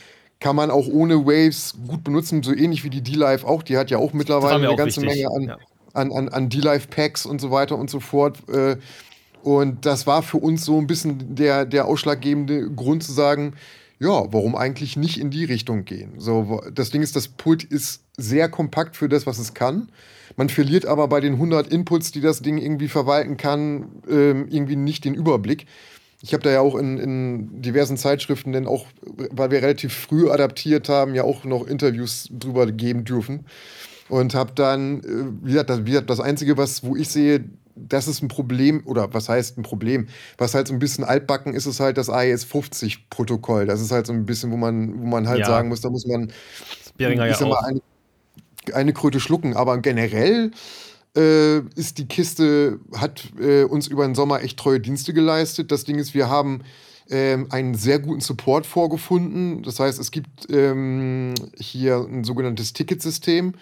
Kann 0.41 0.57
man 0.57 0.71
auch 0.71 0.87
ohne 0.89 1.25
Waves 1.27 1.75
gut 1.87 2.05
benutzen, 2.05 2.43
so 2.43 2.53
ähnlich 2.55 2.85
wie 2.85 2.91
die 2.91 3.03
D-Live 3.03 3.45
auch. 3.45 3.63
Die 3.63 3.77
hat 3.77 3.91
ja 3.91 3.99
auch 3.99 4.13
mittlerweile 4.13 4.57
eine 4.57 4.71
auch 4.71 4.77
ganze 4.77 5.01
wichtig, 5.03 5.23
Menge 5.23 5.35
an, 5.35 5.43
ja. 5.45 5.59
an, 5.95 6.13
an, 6.13 6.29
an 6.29 6.49
D-Live-Packs 6.49 7.25
und 7.27 7.41
so 7.41 7.51
weiter 7.51 7.79
und 7.79 7.89
so 7.91 8.01
fort. 8.01 8.49
Äh, 8.49 8.77
Und 9.43 9.85
das 9.85 10.07
war 10.07 10.23
für 10.23 10.39
uns 10.39 10.65
so 10.65 10.79
ein 10.79 10.87
bisschen 10.87 11.35
der, 11.35 11.67
der 11.67 11.87
ausschlaggebende 11.87 12.71
Grund 12.71 13.03
zu 13.05 13.13
sagen, 13.13 13.55
ja, 14.01 14.33
warum 14.33 14.57
eigentlich 14.57 14.97
nicht 14.97 15.19
in 15.21 15.31
die 15.31 15.45
Richtung 15.45 15.85
gehen? 15.85 16.15
So, 16.19 16.63
das 16.75 16.91
Ding 16.91 17.03
ist, 17.03 17.15
das 17.15 17.29
Pult 17.29 17.63
ist 17.63 18.03
sehr 18.17 18.49
kompakt 18.49 18.97
für 18.97 19.09
das, 19.09 19.27
was 19.27 19.39
es 19.39 19.55
kann. 19.55 19.91
Man 20.37 20.49
verliert 20.49 20.87
aber 20.87 21.09
bei 21.09 21.21
den 21.21 21.35
100 21.35 21.69
Inputs, 21.69 22.11
die 22.11 22.21
das 22.23 22.41
Ding 22.41 22.59
irgendwie 22.59 22.89
verwalten 22.89 23.37
kann, 23.37 24.03
ähm, 24.09 24.49
irgendwie 24.49 24.77
nicht 24.77 25.05
den 25.05 25.15
Überblick. 25.15 25.67
Ich 26.23 26.33
habe 26.33 26.43
da 26.43 26.51
ja 26.51 26.61
auch 26.61 26.75
in, 26.77 26.99
in 26.99 27.63
diversen 27.63 27.97
Zeitschriften, 27.97 28.53
denn 28.53 28.67
auch, 28.67 28.87
weil 29.31 29.51
wir 29.51 29.63
relativ 29.63 29.93
früh 29.95 30.31
adaptiert 30.31 30.89
haben, 30.89 31.15
ja 31.15 31.23
auch 31.25 31.45
noch 31.45 31.67
Interviews 31.67 32.29
drüber 32.31 32.71
geben 32.71 33.05
dürfen. 33.05 33.45
Und 34.09 34.35
habe 34.35 34.53
dann, 34.55 35.01
äh, 35.01 35.45
wie 35.47 35.53
gesagt, 35.53 35.71
das, 35.71 35.81
wie 35.81 35.91
gesagt, 35.91 36.11
das 36.11 36.21
Einzige, 36.21 36.57
was, 36.57 36.85
wo 36.85 36.95
ich 36.97 37.09
sehe, 37.09 37.45
das 37.77 38.07
ist 38.07 38.23
ein 38.23 38.29
Problem, 38.29 38.83
oder 38.85 39.13
was 39.13 39.29
heißt 39.29 39.59
ein 39.59 39.63
Problem? 39.63 40.09
Was 40.39 40.55
halt 40.55 40.69
so 40.69 40.75
ein 40.75 40.79
bisschen 40.79 41.05
altbacken 41.05 41.55
ist, 41.55 41.67
ist 41.67 41.81
halt 41.81 41.97
das 41.99 42.09
AES 42.09 42.45
50 42.45 43.11
Protokoll. 43.11 43.67
Das 43.67 43.81
ist 43.81 43.91
halt 43.91 44.07
so 44.07 44.13
ein 44.13 44.27
bisschen, 44.27 44.51
wo 44.53 44.57
man, 44.57 45.01
wo 45.01 45.07
man 45.07 45.27
halt 45.27 45.41
Ja. 45.41 45.47
sagen 45.47 45.69
muss, 45.69 45.81
da 45.81 45.91
muss 45.91 46.07
man 46.07 46.31
Beringer 46.97 47.27
ja 47.27 47.35
sag 47.35 47.49
mal, 47.49 47.57
auch. 47.57 47.63
eine, 47.65 47.81
eine 48.73 48.93
Kröte 48.93 49.21
schlucken. 49.21 49.57
Aber 49.57 49.77
generell 49.79 50.53
äh, 51.17 51.59
ist 51.77 51.99
die 51.99 52.07
Kiste, 52.07 52.81
hat 52.97 53.33
äh, 53.41 53.65
uns 53.65 53.87
über 53.87 54.05
den 54.05 54.15
Sommer 54.15 54.43
echt 54.43 54.59
treue 54.59 54.81
Dienste 54.81 55.15
geleistet. 55.15 55.71
Das 55.71 55.85
Ding 55.85 55.99
ist, 55.99 56.15
wir 56.15 56.29
haben 56.29 56.63
ähm, 57.11 57.47
einen 57.51 57.75
sehr 57.75 57.99
guten 57.99 58.21
Support 58.21 58.67
vorgefunden. 58.67 59.63
Das 59.63 59.81
heißt, 59.81 60.01
es 60.01 60.11
gibt 60.11 60.51
ähm, 60.51 61.35
hier 61.59 61.97
ein 61.97 62.25
sogenanntes 62.25 62.73
Ticketsystem, 62.73 63.55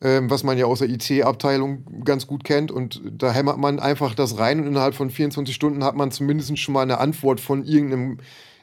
ähm, 0.00 0.30
was 0.30 0.42
man 0.42 0.58
ja 0.58 0.66
aus 0.66 0.80
der 0.80 0.88
IT-Abteilung 0.88 2.04
ganz 2.04 2.26
gut 2.26 2.44
kennt. 2.44 2.70
Und 2.70 3.00
da 3.10 3.32
hämmert 3.32 3.58
man 3.58 3.78
einfach 3.78 4.14
das 4.14 4.38
rein 4.38 4.60
und 4.60 4.66
innerhalb 4.66 4.94
von 4.94 5.10
24 5.10 5.54
Stunden 5.54 5.84
hat 5.84 5.96
man 5.96 6.10
zumindest 6.10 6.58
schon 6.58 6.74
mal 6.74 6.82
eine 6.82 6.98
Antwort 6.98 7.40
von 7.40 7.64
irgendeinem 7.64 8.18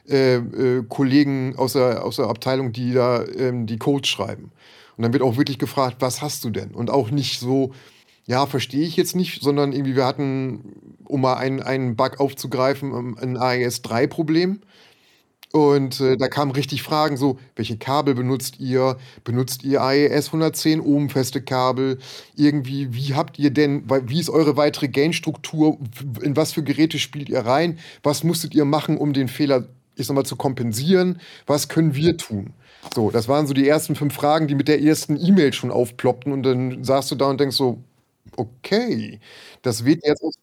äh, 0.08 0.36
äh, 0.36 0.84
Kollegen 0.88 1.54
aus 1.56 1.72
der, 1.72 2.04
aus 2.04 2.16
der 2.16 2.26
Abteilung, 2.26 2.72
die 2.72 2.92
da 2.92 3.24
ähm, 3.24 3.66
die 3.66 3.78
Codes 3.78 4.08
schreiben. 4.08 4.52
Und 4.96 5.02
dann 5.02 5.12
wird 5.12 5.22
auch 5.22 5.36
wirklich 5.36 5.58
gefragt, 5.58 5.96
was 6.00 6.22
hast 6.22 6.44
du 6.44 6.50
denn? 6.50 6.70
Und 6.70 6.90
auch 6.90 7.10
nicht 7.10 7.38
so, 7.40 7.72
ja, 8.26 8.46
verstehe 8.46 8.86
ich 8.86 8.96
jetzt 8.96 9.14
nicht, 9.14 9.42
sondern 9.42 9.72
irgendwie, 9.72 9.96
wir 9.96 10.04
hatten, 10.04 10.96
um 11.04 11.20
mal 11.20 11.34
einen, 11.34 11.62
einen 11.62 11.96
Bug 11.96 12.18
aufzugreifen, 12.18 12.92
ähm, 12.92 13.16
ein 13.20 13.36
AES-3-Problem. 13.36 14.60
Und 15.52 16.00
äh, 16.00 16.16
da 16.16 16.28
kamen 16.28 16.50
richtig 16.50 16.82
Fragen 16.82 17.16
so, 17.16 17.38
welche 17.54 17.78
Kabel 17.78 18.14
benutzt 18.14 18.58
ihr? 18.58 18.98
Benutzt 19.22 19.62
ihr 19.62 19.80
AES 19.80 20.26
110 20.26 20.80
ohmfeste 20.80 21.40
Kabel? 21.40 21.98
Irgendwie, 22.34 22.92
wie 22.92 23.14
habt 23.14 23.38
ihr 23.38 23.50
denn, 23.50 23.84
wie 23.88 24.20
ist 24.20 24.28
eure 24.28 24.56
weitere 24.56 24.88
Gain-Struktur? 24.88 25.78
In 26.20 26.36
was 26.36 26.52
für 26.52 26.64
Geräte 26.64 26.98
spielt 26.98 27.28
ihr 27.28 27.40
rein? 27.40 27.78
Was 28.02 28.24
musstet 28.24 28.54
ihr 28.54 28.64
machen, 28.64 28.98
um 28.98 29.12
den 29.12 29.28
Fehler, 29.28 29.68
ich 29.94 30.08
sag 30.08 30.14
mal, 30.14 30.26
zu 30.26 30.36
kompensieren? 30.36 31.20
Was 31.46 31.68
können 31.68 31.94
wir 31.94 32.16
tun? 32.16 32.52
So, 32.92 33.10
das 33.10 33.28
waren 33.28 33.46
so 33.46 33.54
die 33.54 33.68
ersten 33.68 33.94
fünf 33.94 34.14
Fragen, 34.14 34.48
die 34.48 34.56
mit 34.56 34.68
der 34.68 34.82
ersten 34.82 35.16
E-Mail 35.16 35.52
schon 35.52 35.70
aufploppten. 35.70 36.32
Und 36.32 36.42
dann 36.42 36.82
saßt 36.82 37.10
du 37.12 37.14
da 37.14 37.30
und 37.30 37.40
denkst 37.40 37.56
so, 37.56 37.78
okay, 38.36 39.20
das 39.62 39.84
wird 39.84 40.04
jetzt 40.06 40.22
aus 40.22 40.34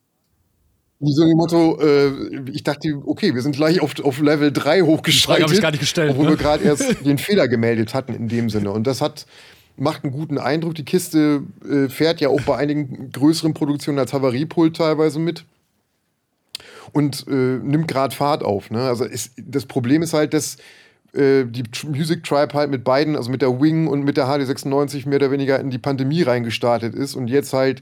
wie 1.04 1.14
so 1.14 1.24
ein 1.24 1.32
Motto, 1.32 1.80
äh, 1.82 2.50
ich 2.52 2.64
dachte, 2.64 3.02
okay, 3.06 3.36
wir 3.36 3.42
sind 3.42 3.56
gleich 3.56 3.82
auf, 3.82 3.94
auf 4.04 4.22
Level 4.22 4.54
3 4.54 4.84
hochgeschaltet. 4.84 5.44
habe 5.44 5.54
ich 5.54 5.62
gar 5.62 5.72
nicht 5.72 5.82
gestellt. 5.82 6.12
Obwohl 6.12 6.26
ne? 6.26 6.32
wir 6.32 6.38
gerade 6.38 6.64
erst 6.64 6.96
den 7.06 7.18
Fehler 7.18 7.48
gemeldet 7.48 7.94
hatten 7.94 8.14
in 8.14 8.30
dem 8.30 8.50
Sinne. 8.50 8.72
Und 8.72 8.88
das 8.88 9.02
hat, 9.02 9.26
macht 9.76 10.04
einen 10.04 10.14
guten 10.14 10.38
Eindruck. 10.38 10.76
Die 10.76 10.86
Kiste 10.86 11.44
äh, 11.70 11.90
fährt 11.90 12.22
ja 12.22 12.30
auch 12.30 12.42
bei 12.42 12.56
einigen 12.56 13.12
größeren 13.12 13.54
Produktionen 13.54 14.00
als 14.00 14.14
Havariepult 14.14 14.78
teilweise 14.78 15.20
mit. 15.20 15.44
Und 16.94 17.26
äh, 17.28 17.34
nimmt 17.34 17.88
gerade 17.90 18.16
Fahrt 18.16 18.44
auf. 18.44 18.70
Ne? 18.72 18.84
Also 18.84 19.04
ist, 19.04 19.34
das 19.38 19.66
Problem 19.66 20.04
ist 20.04 20.14
halt, 20.14 20.34
dass 20.34 20.58
äh, 21.14 21.46
die 21.46 21.64
Music 21.88 22.24
Tribe 22.24 22.54
halt 22.54 22.70
mit 22.70 22.84
beiden, 22.84 23.16
also 23.16 23.30
mit 23.30 23.42
der 23.42 23.62
Wing 23.62 23.88
und 23.88 24.04
mit 24.04 24.18
der 24.18 24.28
HD96 24.28 25.08
mehr 25.08 25.18
oder 25.18 25.32
weniger 25.32 25.60
in 25.60 25.70
die 25.70 25.78
Pandemie 25.78 26.24
reingestartet 26.24 26.96
ist 26.96 27.16
und 27.16 27.28
jetzt 27.28 27.54
halt 27.54 27.82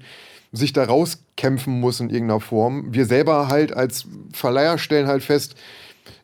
sich 0.51 0.73
da 0.73 0.83
rauskämpfen 0.83 1.79
muss 1.79 1.99
in 1.99 2.09
irgendeiner 2.09 2.41
Form. 2.41 2.93
Wir 2.93 3.05
selber 3.05 3.47
halt 3.47 3.73
als 3.73 4.05
Verleiher 4.33 4.77
stellen 4.77 5.07
halt 5.07 5.23
fest, 5.23 5.55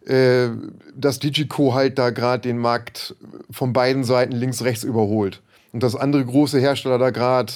äh, 0.05 0.49
dass 0.95 1.19
Digico 1.19 1.73
halt 1.73 1.97
da 1.97 2.09
gerade 2.09 2.41
den 2.41 2.57
Markt 2.57 3.15
von 3.51 3.73
beiden 3.73 4.03
Seiten 4.03 4.33
links, 4.33 4.63
rechts 4.63 4.83
überholt. 4.83 5.41
Und 5.71 5.83
dass 5.83 5.95
andere 5.95 6.25
große 6.25 6.59
Hersteller 6.59 6.97
da 6.97 7.09
gerade 7.11 7.53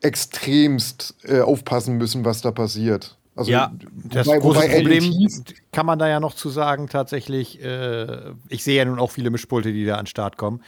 extremst 0.00 1.14
äh, 1.24 1.40
aufpassen 1.40 1.96
müssen, 1.96 2.24
was 2.24 2.40
da 2.40 2.52
passiert. 2.52 3.15
Also, 3.36 3.50
ja, 3.50 3.70
das 3.92 4.26
wobei, 4.26 4.38
große 4.38 4.60
wobei 4.60 4.74
Problem 4.76 5.28
kann 5.70 5.84
man 5.84 5.98
da 5.98 6.08
ja 6.08 6.20
noch 6.20 6.34
zu 6.34 6.48
sagen, 6.48 6.88
tatsächlich, 6.88 7.62
äh, 7.62 8.32
ich 8.48 8.64
sehe 8.64 8.78
ja 8.78 8.84
nun 8.86 8.98
auch 8.98 9.10
viele 9.10 9.28
Mischpulte, 9.28 9.72
die 9.72 9.84
da 9.84 9.96
an 9.96 10.04
den 10.04 10.06
Start 10.06 10.38
kommen. 10.38 10.62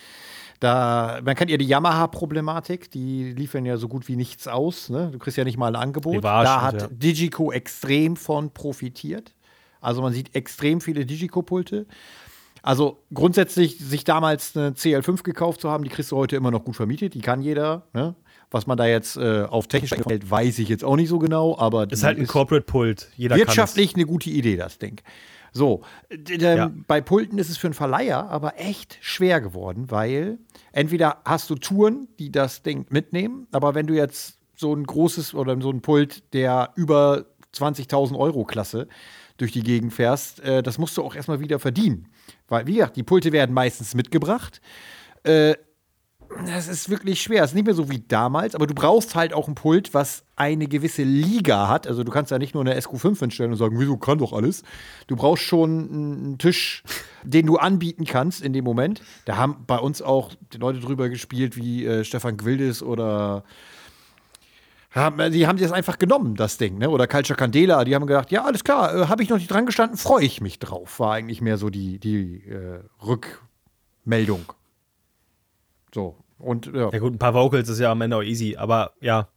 Da, 0.60 1.20
man 1.24 1.34
kennt 1.34 1.50
ja 1.50 1.56
die 1.56 1.66
Yamaha-Problematik, 1.66 2.90
die 2.90 3.32
liefern 3.32 3.64
ja 3.64 3.76
so 3.78 3.88
gut 3.88 4.06
wie 4.08 4.16
nichts 4.16 4.48
aus. 4.48 4.90
Ne? 4.90 5.08
Du 5.12 5.18
kriegst 5.18 5.38
ja 5.38 5.44
nicht 5.44 5.56
mal 5.56 5.68
ein 5.68 5.80
Angebot. 5.80 6.22
Da 6.22 6.60
hat 6.60 6.82
ja. 6.82 6.88
Digico 6.90 7.52
extrem 7.52 8.16
von 8.16 8.50
profitiert. 8.50 9.34
Also 9.80 10.02
man 10.02 10.12
sieht 10.12 10.34
extrem 10.34 10.80
viele 10.80 11.06
Digico-Pulte. 11.06 11.86
Also 12.62 12.98
grundsätzlich 13.14 13.78
sich 13.78 14.02
damals 14.02 14.56
eine 14.56 14.70
CL5 14.70 15.22
gekauft 15.22 15.60
zu 15.60 15.70
haben, 15.70 15.84
die 15.84 15.90
kriegst 15.90 16.10
du 16.10 16.16
heute 16.16 16.36
immer 16.36 16.50
noch 16.50 16.64
gut 16.64 16.76
vermietet. 16.76 17.14
Die 17.14 17.20
kann 17.20 17.40
jeder. 17.40 17.86
Ne? 17.94 18.14
Was 18.50 18.66
man 18.66 18.78
da 18.78 18.86
jetzt 18.86 19.16
äh, 19.16 19.42
auf 19.42 19.66
technisch 19.66 19.92
hält, 19.92 20.30
weiß 20.30 20.58
ich 20.58 20.68
jetzt 20.68 20.84
auch 20.84 20.96
nicht 20.96 21.08
so 21.08 21.18
genau, 21.18 21.58
aber 21.58 21.90
ist 21.90 22.02
halt 22.02 22.18
ein 22.18 22.26
Corporate-Pult. 22.26 23.08
Wirtschaftlich 23.18 23.94
eine 23.94 24.06
gute 24.06 24.30
Idee, 24.30 24.56
das 24.56 24.78
Ding. 24.78 25.02
So, 25.52 25.82
ja. 26.28 26.70
bei 26.86 27.00
Pulten 27.00 27.38
ist 27.38 27.50
es 27.50 27.56
für 27.56 27.66
einen 27.66 27.74
Verleiher 27.74 28.28
aber 28.30 28.58
echt 28.60 28.98
schwer 29.00 29.40
geworden, 29.40 29.90
weil 29.90 30.38
entweder 30.72 31.18
hast 31.24 31.50
du 31.50 31.56
Touren, 31.56 32.08
die 32.18 32.30
das 32.30 32.62
Ding 32.62 32.86
mitnehmen, 32.90 33.46
aber 33.50 33.74
wenn 33.74 33.86
du 33.86 33.94
jetzt 33.94 34.38
so 34.54 34.74
ein 34.74 34.84
großes 34.84 35.34
oder 35.34 35.60
so 35.60 35.70
ein 35.70 35.80
Pult, 35.80 36.32
der 36.32 36.72
über 36.74 37.26
20.000 37.54 38.18
Euro 38.18 38.44
Klasse 38.44 38.88
durch 39.36 39.52
die 39.52 39.62
Gegend 39.62 39.92
fährst, 39.92 40.40
äh, 40.40 40.62
das 40.62 40.78
musst 40.78 40.96
du 40.96 41.02
auch 41.02 41.14
erstmal 41.14 41.40
wieder 41.40 41.58
verdienen. 41.58 42.08
Weil, 42.48 42.66
wie 42.66 42.74
gesagt, 42.74 42.96
die 42.96 43.02
Pulte 43.02 43.32
werden 43.32 43.54
meistens 43.54 43.94
mitgebracht. 43.94 44.60
Äh, 45.22 45.54
das 46.46 46.68
ist 46.68 46.88
wirklich 46.88 47.20
schwer. 47.22 47.42
Es 47.42 47.50
ist 47.50 47.54
nicht 47.54 47.64
mehr 47.64 47.74
so 47.74 47.90
wie 47.90 48.00
damals, 48.00 48.54
aber 48.54 48.66
du 48.66 48.74
brauchst 48.74 49.14
halt 49.14 49.32
auch 49.32 49.48
ein 49.48 49.54
Pult, 49.54 49.94
was 49.94 50.24
eine 50.36 50.66
gewisse 50.66 51.02
Liga 51.02 51.68
hat. 51.68 51.86
Also 51.86 52.04
du 52.04 52.12
kannst 52.12 52.30
ja 52.30 52.38
nicht 52.38 52.54
nur 52.54 52.64
eine 52.64 52.78
SQ5 52.78 53.18
hinstellen 53.18 53.52
und 53.52 53.58
sagen, 53.58 53.78
wieso 53.78 53.96
kann 53.96 54.18
doch 54.18 54.32
alles. 54.32 54.62
Du 55.06 55.16
brauchst 55.16 55.42
schon 55.42 55.90
einen 55.90 56.38
Tisch, 56.38 56.82
den 57.24 57.46
du 57.46 57.56
anbieten 57.56 58.04
kannst 58.04 58.42
in 58.42 58.52
dem 58.52 58.64
Moment. 58.64 59.02
Da 59.24 59.36
haben 59.36 59.64
bei 59.66 59.78
uns 59.78 60.02
auch 60.02 60.32
Leute 60.58 60.80
drüber 60.80 61.08
gespielt, 61.08 61.56
wie 61.56 61.84
äh, 61.84 62.04
Stefan 62.04 62.36
Gwildis 62.36 62.82
oder 62.82 63.44
die 64.94 65.46
haben 65.46 65.58
das 65.58 65.70
einfach 65.70 65.98
genommen, 65.98 66.34
das 66.34 66.56
Ding, 66.56 66.78
ne? 66.78 66.88
Oder 66.88 67.06
Culture 67.06 67.36
Candela, 67.36 67.84
die 67.84 67.94
haben 67.94 68.06
gedacht, 68.06 68.32
ja, 68.32 68.44
alles 68.44 68.64
klar, 68.64 68.94
äh, 68.94 69.06
habe 69.06 69.22
ich 69.22 69.28
noch 69.28 69.36
nicht 69.36 69.50
dran 69.50 69.66
gestanden, 69.66 69.98
freue 69.98 70.24
ich 70.24 70.40
mich 70.40 70.58
drauf. 70.58 70.98
War 70.98 71.12
eigentlich 71.12 71.42
mehr 71.42 71.58
so 71.58 71.68
die, 71.68 71.98
die 71.98 72.42
äh, 72.48 72.80
Rückmeldung. 73.04 74.46
So. 75.94 76.16
Und, 76.38 76.66
ja. 76.66 76.90
ja. 76.90 76.98
gut, 76.98 77.14
ein 77.14 77.18
paar 77.18 77.34
Vocals 77.34 77.68
ist 77.68 77.80
ja 77.80 77.90
am 77.90 78.00
Ende 78.00 78.16
auch 78.16 78.22
easy, 78.22 78.56
aber 78.56 78.92
ja. 79.00 79.28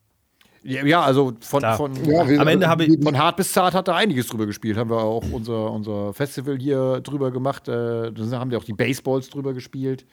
Ja, 0.64 0.86
ja 0.86 1.02
also 1.02 1.34
von, 1.42 1.62
von 1.62 2.06
ja, 2.06 2.22
am 2.22 2.48
Ende 2.48 2.68
habe 2.68 2.86
ich. 2.86 3.04
Von 3.04 3.18
hart 3.18 3.38
bis 3.38 3.52
zart 3.52 3.74
hat 3.74 3.88
da 3.88 3.96
einiges 3.96 4.28
drüber 4.28 4.46
gespielt. 4.46 4.78
Haben 4.78 4.92
wir 4.92 5.02
auch 5.02 5.24
unser, 5.32 5.72
unser 5.72 6.14
Festival 6.14 6.58
hier 6.60 7.02
drüber 7.02 7.32
gemacht. 7.32 7.68
Äh, 7.68 8.12
da 8.12 8.40
haben 8.40 8.52
wir 8.52 8.60
auch 8.60 8.64
die 8.64 8.74
Baseballs 8.74 9.30
drüber 9.30 9.54
gespielt. 9.54 10.06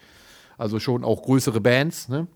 Also 0.56 0.80
schon 0.80 1.04
auch 1.04 1.22
größere 1.22 1.60
Bands, 1.60 2.08
ne? 2.08 2.26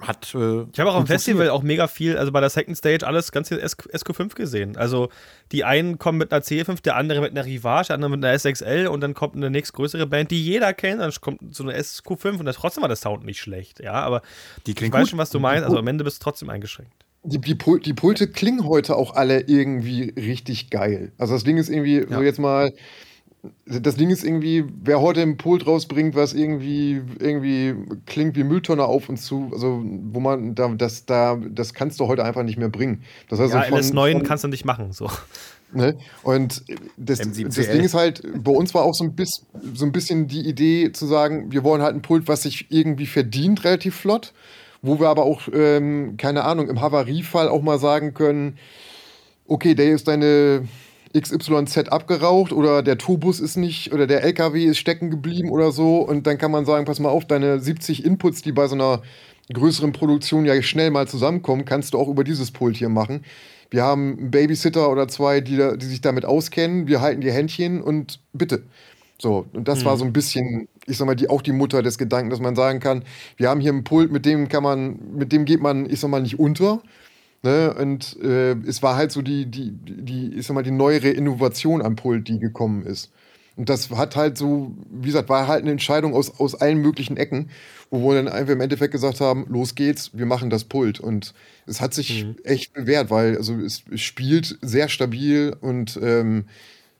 Hat. 0.00 0.34
Äh, 0.34 0.64
ich 0.72 0.80
habe 0.80 0.90
auch 0.90 0.96
am 0.96 1.06
Festival 1.06 1.50
auch 1.50 1.62
mega 1.62 1.86
viel, 1.86 2.16
also 2.16 2.32
bei 2.32 2.40
der 2.40 2.50
Second 2.50 2.76
Stage 2.76 3.06
alles 3.06 3.32
ganz 3.32 3.48
viel 3.48 3.58
SQ5 3.58 4.34
gesehen. 4.34 4.76
Also 4.76 5.08
die 5.52 5.64
einen 5.64 5.98
kommen 5.98 6.18
mit 6.18 6.32
einer 6.32 6.42
C5, 6.42 6.82
der 6.82 6.96
andere 6.96 7.20
mit 7.20 7.32
einer 7.32 7.44
Rivage, 7.44 7.88
der 7.88 7.94
andere 7.94 8.10
mit 8.10 8.24
einer 8.24 8.38
SXL 8.38 8.86
und 8.86 9.00
dann 9.00 9.14
kommt 9.14 9.36
eine 9.36 9.50
nächstgrößere 9.50 10.06
Band, 10.06 10.30
die 10.30 10.42
jeder 10.42 10.72
kennt, 10.72 11.00
dann 11.00 11.12
kommt 11.20 11.54
so 11.54 11.62
eine 11.62 11.78
SQ5 11.78 12.38
und 12.38 12.44
das, 12.46 12.56
trotzdem 12.56 12.82
war 12.82 12.88
der 12.88 12.96
Sound 12.96 13.24
nicht 13.24 13.40
schlecht, 13.40 13.80
ja, 13.80 13.94
aber 13.94 14.22
die 14.66 14.72
ich 14.72 14.92
weiß 14.92 15.08
schon, 15.08 15.18
was 15.18 15.30
du 15.30 15.40
meinst, 15.40 15.64
also 15.64 15.78
am 15.78 15.86
Ende 15.86 16.04
bist 16.04 16.20
du 16.20 16.24
trotzdem 16.24 16.50
eingeschränkt. 16.50 16.92
Die, 17.24 17.40
die, 17.40 17.56
Pul 17.56 17.80
die 17.80 17.94
Pulte 17.94 18.28
klingen 18.28 18.64
heute 18.64 18.96
auch 18.96 19.14
alle 19.14 19.40
irgendwie 19.40 20.14
richtig 20.16 20.70
geil. 20.70 21.12
Also 21.18 21.34
das 21.34 21.44
Ding 21.44 21.56
ist 21.58 21.68
irgendwie, 21.68 21.98
ja. 21.98 22.06
so 22.08 22.22
jetzt 22.22 22.38
mal, 22.38 22.72
das 23.66 23.96
Ding 23.96 24.10
ist 24.10 24.24
irgendwie, 24.24 24.64
wer 24.82 25.00
heute 25.00 25.22
ein 25.22 25.36
Pult 25.36 25.66
rausbringt, 25.66 26.14
was 26.14 26.34
irgendwie, 26.34 27.02
irgendwie 27.20 27.74
klingt 28.06 28.36
wie 28.36 28.44
Mülltonne 28.44 28.84
auf 28.84 29.08
und 29.08 29.18
zu, 29.18 29.50
also 29.52 29.82
wo 29.84 30.20
man, 30.20 30.54
da, 30.54 30.68
das, 30.68 31.06
da, 31.06 31.36
das 31.36 31.74
kannst 31.74 32.00
du 32.00 32.08
heute 32.08 32.24
einfach 32.24 32.42
nicht 32.42 32.58
mehr 32.58 32.68
bringen. 32.68 33.02
Das 33.28 33.38
heißt, 33.38 33.54
ja, 33.54 33.62
von, 33.62 33.78
LS9 33.78 34.22
kannst 34.22 34.44
du 34.44 34.48
nicht 34.48 34.64
machen, 34.64 34.92
so. 34.92 35.08
Ne? 35.70 35.98
Und 36.22 36.64
das, 36.96 37.18
das 37.18 37.32
Ding 37.32 37.82
ist 37.84 37.94
halt, 37.94 38.22
bei 38.42 38.52
uns 38.52 38.74
war 38.74 38.84
auch 38.84 38.94
so 38.94 39.04
ein, 39.04 39.14
bisschen, 39.14 39.46
so 39.74 39.84
ein 39.84 39.92
bisschen 39.92 40.26
die 40.26 40.40
Idee 40.40 40.92
zu 40.92 41.04
sagen, 41.04 41.52
wir 41.52 41.62
wollen 41.62 41.82
halt 41.82 41.94
ein 41.94 42.00
Pult, 42.00 42.26
was 42.26 42.44
sich 42.44 42.66
irgendwie 42.70 43.06
verdient, 43.06 43.64
relativ 43.64 43.94
flott, 43.94 44.32
wo 44.80 44.98
wir 44.98 45.08
aber 45.08 45.24
auch, 45.24 45.42
ähm, 45.52 46.16
keine 46.16 46.44
Ahnung, 46.44 46.70
im 46.70 46.80
Havariefall 46.80 47.48
auch 47.48 47.60
mal 47.60 47.78
sagen 47.78 48.14
können, 48.14 48.56
okay, 49.46 49.74
der 49.74 49.90
ist 49.90 50.08
deine 50.08 50.66
XYZ 51.20 51.88
abgeraucht 51.88 52.52
oder 52.52 52.82
der 52.82 52.98
Turbus 52.98 53.40
ist 53.40 53.56
nicht 53.56 53.92
oder 53.92 54.06
der 54.06 54.22
LKW 54.22 54.64
ist 54.64 54.78
stecken 54.78 55.10
geblieben 55.10 55.50
oder 55.50 55.72
so. 55.72 55.98
Und 55.98 56.26
dann 56.26 56.38
kann 56.38 56.50
man 56.50 56.64
sagen, 56.64 56.84
pass 56.84 57.00
mal 57.00 57.08
auf, 57.08 57.26
deine 57.26 57.60
70 57.60 58.04
Inputs, 58.04 58.42
die 58.42 58.52
bei 58.52 58.66
so 58.66 58.74
einer 58.74 59.02
größeren 59.52 59.92
Produktion 59.92 60.44
ja 60.44 60.60
schnell 60.62 60.90
mal 60.90 61.08
zusammenkommen, 61.08 61.64
kannst 61.64 61.94
du 61.94 61.98
auch 61.98 62.08
über 62.08 62.24
dieses 62.24 62.50
Pult 62.50 62.76
hier 62.76 62.88
machen. 62.88 63.24
Wir 63.70 63.82
haben 63.82 64.18
einen 64.18 64.30
Babysitter 64.30 64.90
oder 64.90 65.08
zwei, 65.08 65.40
die, 65.40 65.56
da, 65.56 65.76
die 65.76 65.86
sich 65.86 66.00
damit 66.00 66.24
auskennen. 66.24 66.86
Wir 66.86 67.00
halten 67.00 67.20
die 67.20 67.32
Händchen 67.32 67.82
und 67.82 68.20
bitte. 68.32 68.62
So, 69.20 69.46
und 69.52 69.66
das 69.66 69.80
hm. 69.80 69.84
war 69.86 69.94
mhm. 69.94 69.98
so 69.98 70.04
ein 70.04 70.12
bisschen, 70.12 70.68
ich 70.86 70.96
sag 70.96 71.06
mal, 71.06 71.16
die, 71.16 71.28
auch 71.28 71.42
die 71.42 71.52
Mutter 71.52 71.82
des 71.82 71.98
Gedanken, 71.98 72.30
dass 72.30 72.40
man 72.40 72.54
sagen 72.56 72.80
kann, 72.80 73.04
wir 73.36 73.48
haben 73.48 73.60
hier 73.60 73.72
einen 73.72 73.84
Pult, 73.84 74.12
mit 74.12 74.24
dem 74.24 74.48
kann 74.48 74.62
man, 74.62 74.98
mit 75.14 75.32
dem 75.32 75.44
geht 75.44 75.60
man, 75.60 75.90
ich 75.90 76.00
sag 76.00 76.08
mal, 76.08 76.22
nicht 76.22 76.38
unter. 76.38 76.82
Ne? 77.42 77.74
Und 77.74 78.16
äh, 78.22 78.52
es 78.66 78.82
war 78.82 78.96
halt 78.96 79.12
so 79.12 79.22
die, 79.22 79.46
die, 79.46 79.72
die, 79.72 80.34
ich 80.34 80.46
sag 80.46 80.54
mal, 80.54 80.62
die 80.62 80.70
neuere 80.70 81.08
Innovation 81.08 81.82
am 81.82 81.96
Pult, 81.96 82.28
die 82.28 82.38
gekommen 82.38 82.84
ist. 82.84 83.12
Und 83.56 83.68
das 83.68 83.90
hat 83.90 84.14
halt 84.14 84.38
so, 84.38 84.72
wie 84.88 85.06
gesagt, 85.06 85.28
war 85.28 85.48
halt 85.48 85.62
eine 85.62 85.72
Entscheidung 85.72 86.14
aus, 86.14 86.38
aus 86.38 86.54
allen 86.54 86.78
möglichen 86.78 87.16
Ecken, 87.16 87.50
wo 87.90 88.08
wir 88.08 88.22
dann 88.22 88.32
einfach 88.32 88.52
im 88.52 88.60
Endeffekt 88.60 88.92
gesagt 88.92 89.20
haben, 89.20 89.46
los 89.48 89.74
geht's, 89.74 90.16
wir 90.16 90.26
machen 90.26 90.48
das 90.48 90.62
Pult. 90.62 91.00
Und 91.00 91.34
es 91.66 91.80
hat 91.80 91.92
sich 91.92 92.24
mhm. 92.24 92.36
echt 92.44 92.72
bewährt, 92.72 93.10
weil 93.10 93.36
also 93.36 93.54
es, 93.54 93.82
es 93.92 94.00
spielt 94.00 94.58
sehr 94.62 94.88
stabil 94.88 95.56
und 95.60 95.98
ähm, 96.00 96.44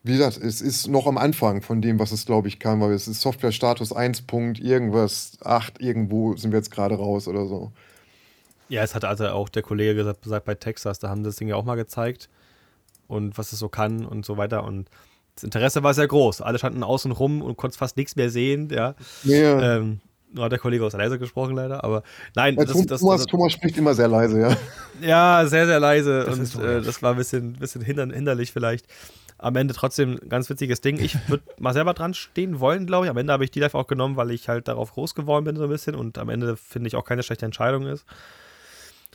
wie 0.02 0.12
gesagt, 0.12 0.38
es 0.38 0.60
ist 0.60 0.88
noch 0.88 1.06
am 1.06 1.18
Anfang 1.18 1.62
von 1.62 1.80
dem, 1.80 1.98
was 1.98 2.12
es, 2.12 2.26
glaube 2.26 2.48
ich, 2.48 2.58
kann, 2.58 2.80
weil 2.80 2.92
es 2.92 3.06
ist 3.06 3.20
Software-Status 3.20 3.92
1. 3.92 4.22
Punkt 4.22 4.58
irgendwas, 4.58 5.38
8, 5.44 5.80
irgendwo 5.80 6.34
sind 6.36 6.50
wir 6.50 6.58
jetzt 6.58 6.70
gerade 6.70 6.96
raus 6.96 7.28
oder 7.28 7.46
so. 7.46 7.72
Ja, 8.68 8.82
es 8.82 8.94
hat 8.94 9.04
also 9.04 9.28
auch 9.28 9.48
der 9.48 9.62
Kollege 9.62 9.94
gesagt, 9.94 10.22
gesagt 10.22 10.44
bei 10.44 10.54
Texas, 10.54 10.98
da 10.98 11.08
haben 11.08 11.22
sie 11.22 11.28
das 11.30 11.36
Ding 11.36 11.48
ja 11.48 11.56
auch 11.56 11.64
mal 11.64 11.76
gezeigt 11.76 12.28
und 13.06 13.38
was 13.38 13.52
es 13.52 13.58
so 13.58 13.68
kann 13.68 14.04
und 14.04 14.26
so 14.26 14.36
weiter 14.36 14.64
und 14.64 14.88
das 15.36 15.44
Interesse 15.44 15.82
war 15.84 15.94
sehr 15.94 16.08
groß. 16.08 16.40
Alle 16.42 16.58
standen 16.58 16.82
außen 16.82 17.12
rum 17.12 17.42
und 17.42 17.56
konnten 17.56 17.78
fast 17.78 17.96
nichts 17.96 18.16
mehr 18.16 18.28
sehen, 18.28 18.68
ja. 18.70 18.94
Ja. 19.22 19.76
Ähm, 19.76 20.00
nur 20.34 20.44
hat 20.44 20.52
der 20.52 20.58
Kollege 20.58 20.84
aus 20.84 20.92
leise 20.92 21.18
gesprochen 21.18 21.54
leider, 21.54 21.84
aber 21.84 22.02
nein, 22.34 22.56
Ja, 22.56 22.64
das, 22.64 22.72
Tom- 22.72 22.86
das, 22.86 23.00
Thomas, 23.00 23.20
das, 23.22 23.26
Thomas 23.26 23.52
spricht 23.52 23.78
immer 23.78 23.94
sehr 23.94 24.08
leise, 24.08 24.40
ja. 24.40 24.56
ja, 25.00 25.46
sehr, 25.46 25.66
sehr 25.66 25.80
leise 25.80 26.24
Das 26.26 26.54
und 26.56 26.62
äh, 26.62 26.82
das 26.82 27.02
war 27.02 27.12
ein 27.12 27.16
bisschen, 27.16 27.52
bisschen 27.54 27.80
hinder, 27.82 28.06
hinderlich 28.12 28.52
vielleicht. 28.52 28.86
Am 29.38 29.54
Ende 29.54 29.72
trotzdem 29.72 30.18
ein 30.20 30.28
ganz 30.28 30.50
witziges 30.50 30.80
Ding. 30.80 30.98
Ich 30.98 31.16
würde 31.28 31.44
mal 31.60 31.72
selber 31.72 31.94
dran 31.94 32.12
stehen 32.12 32.58
wollen, 32.58 32.86
glaube 32.86 33.06
ich. 33.06 33.10
Am 33.10 33.16
Ende 33.16 33.32
habe 33.32 33.44
ich 33.44 33.52
die 33.52 33.60
live 33.60 33.76
auch 33.76 33.86
genommen, 33.86 34.16
weil 34.16 34.32
ich 34.32 34.48
halt 34.48 34.66
darauf 34.66 34.90
groß 34.92 35.14
geworden 35.14 35.44
bin, 35.44 35.54
so 35.56 35.62
ein 35.62 35.68
bisschen. 35.70 35.94
Und 35.94 36.18
am 36.18 36.28
Ende 36.28 36.56
finde 36.56 36.88
ich 36.88 36.96
auch 36.96 37.04
keine 37.04 37.22
schlechte 37.22 37.46
Entscheidung 37.46 37.86
ist. 37.86 38.04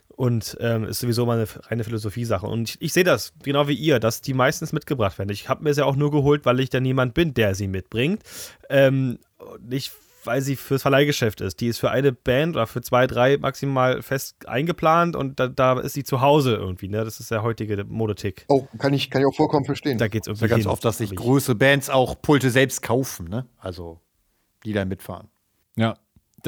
Und 0.08 0.56
ähm, 0.60 0.84
ist 0.84 1.00
sowieso 1.00 1.26
mal 1.26 1.38
eine 1.38 1.48
reine 1.66 1.82
Philosophie-Sache. 1.82 2.46
Und 2.46 2.70
ich, 2.70 2.76
ich 2.80 2.92
sehe 2.92 3.02
das, 3.02 3.32
genau 3.42 3.66
wie 3.66 3.74
ihr, 3.74 3.98
dass 3.98 4.20
die 4.20 4.32
meistens 4.32 4.72
mitgebracht 4.72 5.18
werden. 5.18 5.30
Ich 5.30 5.48
habe 5.48 5.64
mir 5.64 5.74
sie 5.74 5.84
auch 5.84 5.96
nur 5.96 6.12
geholt, 6.12 6.46
weil 6.46 6.60
ich 6.60 6.70
dann 6.70 6.84
jemand 6.84 7.14
bin, 7.14 7.34
der 7.34 7.56
sie 7.56 7.66
mitbringt. 7.66 8.22
Ähm, 8.68 9.18
nicht, 9.60 9.92
weil 10.24 10.40
sie 10.40 10.56
fürs 10.56 10.82
Verleihgeschäft 10.82 11.40
ist. 11.40 11.60
Die 11.60 11.66
ist 11.66 11.78
für 11.78 11.90
eine 11.90 12.12
Band 12.12 12.56
oder 12.56 12.66
für 12.66 12.80
zwei, 12.80 13.06
drei 13.06 13.38
maximal 13.38 14.02
fest 14.02 14.46
eingeplant 14.46 15.16
und 15.16 15.38
da, 15.40 15.48
da 15.48 15.80
ist 15.80 15.94
sie 15.94 16.04
zu 16.04 16.20
Hause 16.20 16.54
irgendwie. 16.54 16.88
Ne? 16.88 17.04
Das 17.04 17.20
ist 17.20 17.30
der 17.30 17.42
heutige 17.42 17.84
Modetick. 17.84 18.44
Oh, 18.48 18.66
kann 18.78 18.92
ich, 18.92 19.10
kann 19.10 19.22
ich 19.22 19.26
auch 19.26 19.34
vollkommen 19.34 19.64
verstehen. 19.64 19.98
Da 19.98 20.08
geht 20.08 20.22
es 20.22 20.28
irgendwie 20.28 20.44
ja 20.44 20.48
ganz 20.48 20.62
hin, 20.64 20.70
oft, 20.70 20.84
dass 20.84 20.98
sich 20.98 21.14
große 21.14 21.54
Bands 21.54 21.90
auch 21.90 22.20
Pulte 22.20 22.50
selbst 22.50 22.82
kaufen, 22.82 23.28
ne? 23.28 23.46
Also, 23.58 24.00
die 24.64 24.72
dann 24.72 24.88
mitfahren. 24.88 25.28
Ja. 25.76 25.96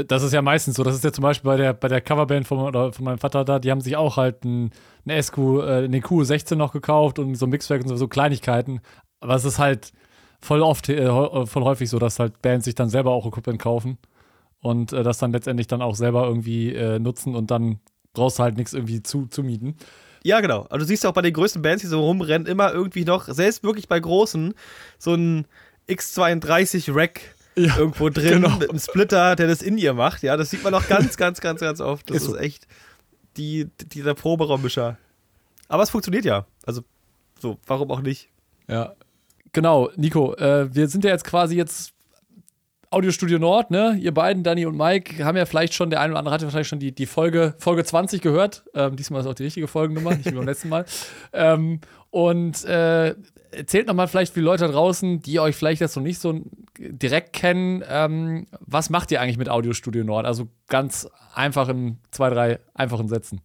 Das 0.05 0.23
ist 0.23 0.33
ja 0.33 0.43
meistens 0.43 0.77
so. 0.77 0.83
Das 0.83 0.95
ist 0.95 1.05
ja 1.05 1.13
zum 1.13 1.23
Beispiel 1.23 1.51
bei 1.51 1.57
der, 1.57 1.73
bei 1.73 1.89
der 1.89 2.01
Coverband 2.01 2.47
von, 2.47 2.73
von 2.93 3.05
meinem 3.05 3.19
Vater 3.19 3.45
da, 3.45 3.59
die 3.59 3.71
haben 3.71 3.81
sich 3.81 3.97
auch 3.97 4.17
halt 4.17 4.45
ein, 4.45 4.71
ein 5.07 5.23
SQ, 5.23 5.39
äh, 5.39 5.85
eine 5.85 6.01
Q16 6.01 6.55
noch 6.57 6.73
gekauft 6.73 7.19
und 7.19 7.35
so 7.35 7.47
ein 7.47 7.51
Mixwerk 7.51 7.83
und 7.83 7.89
so, 7.89 7.97
so 7.97 8.07
Kleinigkeiten. 8.09 8.81
Aber 9.21 9.35
es 9.35 9.45
ist 9.45 9.59
halt 9.59 9.93
voll 10.41 10.61
oft, 10.63 10.89
äh, 10.89 11.09
heu- 11.09 11.47
voll 11.47 11.65
häufig 11.65 11.89
so, 11.89 11.99
dass 11.99 12.19
halt 12.19 12.43
Bands 12.43 12.67
sich 12.67 12.75
dann 12.75 12.91
selber 12.91 13.13
auch 13.13 13.27
Equipment 13.27 13.59
kaufen 13.59 13.99
und 14.61 14.93
äh, 14.93 15.03
das 15.03 15.19
dann 15.19 15.33
letztendlich 15.33 15.67
dann 15.67 15.81
auch 15.83 15.95
selber 15.95 16.27
irgendwie 16.27 16.75
äh, 16.75 16.99
nutzen 16.99 17.35
und 17.35 17.51
dann 17.51 17.81
brauchst 18.13 18.39
du 18.39 18.43
halt 18.43 18.57
nichts 18.57 18.73
irgendwie 18.75 19.03
zu, 19.03 19.27
zu 19.27 19.43
mieten. 19.43 19.77
Ja, 20.25 20.41
genau. 20.41 20.63
Also 20.71 20.79
du 20.79 20.85
siehst 20.87 21.07
auch 21.07 21.13
bei 21.13 21.23
den 21.23 21.33
größten 21.33 21.63
Bands, 21.63 21.83
die 21.83 21.89
so 21.89 22.01
rumrennen, 22.01 22.47
immer 22.47 22.73
irgendwie 22.73 23.05
noch, 23.05 23.29
selbst 23.29 23.63
wirklich 23.63 23.89
bei 23.89 24.01
großen, 24.01 24.55
so 24.99 25.15
ein 25.15 25.47
X32-Rack 25.89 27.21
Ja, 27.59 27.79
irgendwo 27.79 28.11
drin 28.11 28.43
genau. 28.43 28.57
mit 28.59 28.69
einem 28.69 28.79
Splitter, 28.79 29.35
der 29.35 29.47
das 29.47 29.63
in 29.63 29.79
ihr 29.79 29.95
macht. 29.95 30.23
Ja, 30.23 30.37
das 30.37 30.51
sieht 30.51 30.63
man 30.63 30.75
auch 30.75 30.87
ganz, 30.89 31.17
ganz, 31.17 31.41
ganz, 31.41 31.61
ganz 31.61 31.81
oft. 31.81 32.11
Das 32.11 32.19
Ist 32.19 32.29
ist, 32.29 32.37
echt 32.37 32.67
die, 33.37 33.69
dieser 33.93 34.15
Proberaummischer. 34.15 34.99
Aber 35.69 35.83
es 35.83 35.91
funktioniert 35.91 36.25
ja. 36.25 36.47
Also, 36.65 36.83
so, 37.41 37.59
warum 37.67 37.91
auch 37.91 38.01
nicht? 38.01 38.29
Ja. 38.69 38.95
Genau, 39.53 39.91
Nico, 39.97 40.35
äh, 40.35 40.75
wir 40.75 40.89
sind 40.89 41.05
ja 41.05 41.11
jetzt 41.11 41.25
quasi 41.25 41.57
jetzt 41.57 41.95
Audiostudio 42.91 43.39
Nord, 43.39 43.71
ne? 43.71 43.99
Ihr 44.01 44.15
beiden, 44.15 44.43
Danny 44.43 44.65
und 44.65 44.77
Mike, 44.77 45.25
haben 45.25 45.37
ja 45.37 45.45
vielleicht 45.45 45.75
schon, 45.75 45.91
der 45.91 46.01
eine 46.01 46.13
oder 46.13 46.19
andere 46.21 46.35
hat 46.35 46.41
ja 46.43 46.47
wahrscheinlich 46.47 46.69
schon 46.69 46.79
die, 46.79 46.93
die 46.93 47.07
Folge, 47.07 47.55
Folge 47.59 47.85
20 47.85 48.21
gehört. 48.21 48.65
Ähm, 48.75 48.97
diesmal 48.97 49.23
ist 49.23 49.27
auch 49.27 49.35
die 49.35 49.45
richtige 49.45 49.67
Folgennummer, 49.67 50.15
nicht 50.15 50.31
wie 50.31 50.35
beim 50.35 50.47
letzten 50.47 50.69
Mal. 50.69 50.85
Ähm, 51.33 51.81
und 52.11 52.65
äh, 52.65 53.15
erzählt 53.51 53.87
nochmal 53.87 54.09
vielleicht 54.09 54.35
für 54.35 54.41
die 54.41 54.45
Leute 54.45 54.67
da 54.67 54.73
draußen, 54.73 55.23
die 55.23 55.41
euch 55.41 55.57
vielleicht 55.57 55.81
jetzt 55.81 55.97
noch 55.97 56.03
nicht 56.03 56.21
so 56.21 56.43
direkt 56.79 57.33
kennen, 57.33 57.83
ähm, 57.89 58.47
was 58.61 58.91
macht 58.91 59.11
ihr 59.11 59.21
eigentlich 59.21 59.39
mit 59.39 59.49
Audiostudio 59.49 60.05
Nord? 60.05 60.27
Also 60.27 60.49
ganz 60.69 61.09
einfach 61.35 61.69
in 61.69 61.99
zwei, 62.11 62.31
drei 62.31 62.61
einfachen 62.75 63.09
Sätzen. 63.09 63.41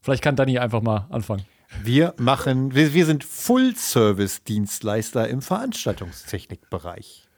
Vielleicht 0.00 0.22
kann 0.22 0.36
Danny 0.36 0.58
einfach 0.58 0.82
mal 0.82 1.06
anfangen. 1.10 1.44
Wir 1.82 2.14
machen, 2.18 2.74
wir, 2.74 2.94
wir 2.94 3.06
sind 3.06 3.22
Full-Service-Dienstleister 3.22 5.28
im 5.28 5.40
Veranstaltungstechnikbereich. 5.40 7.28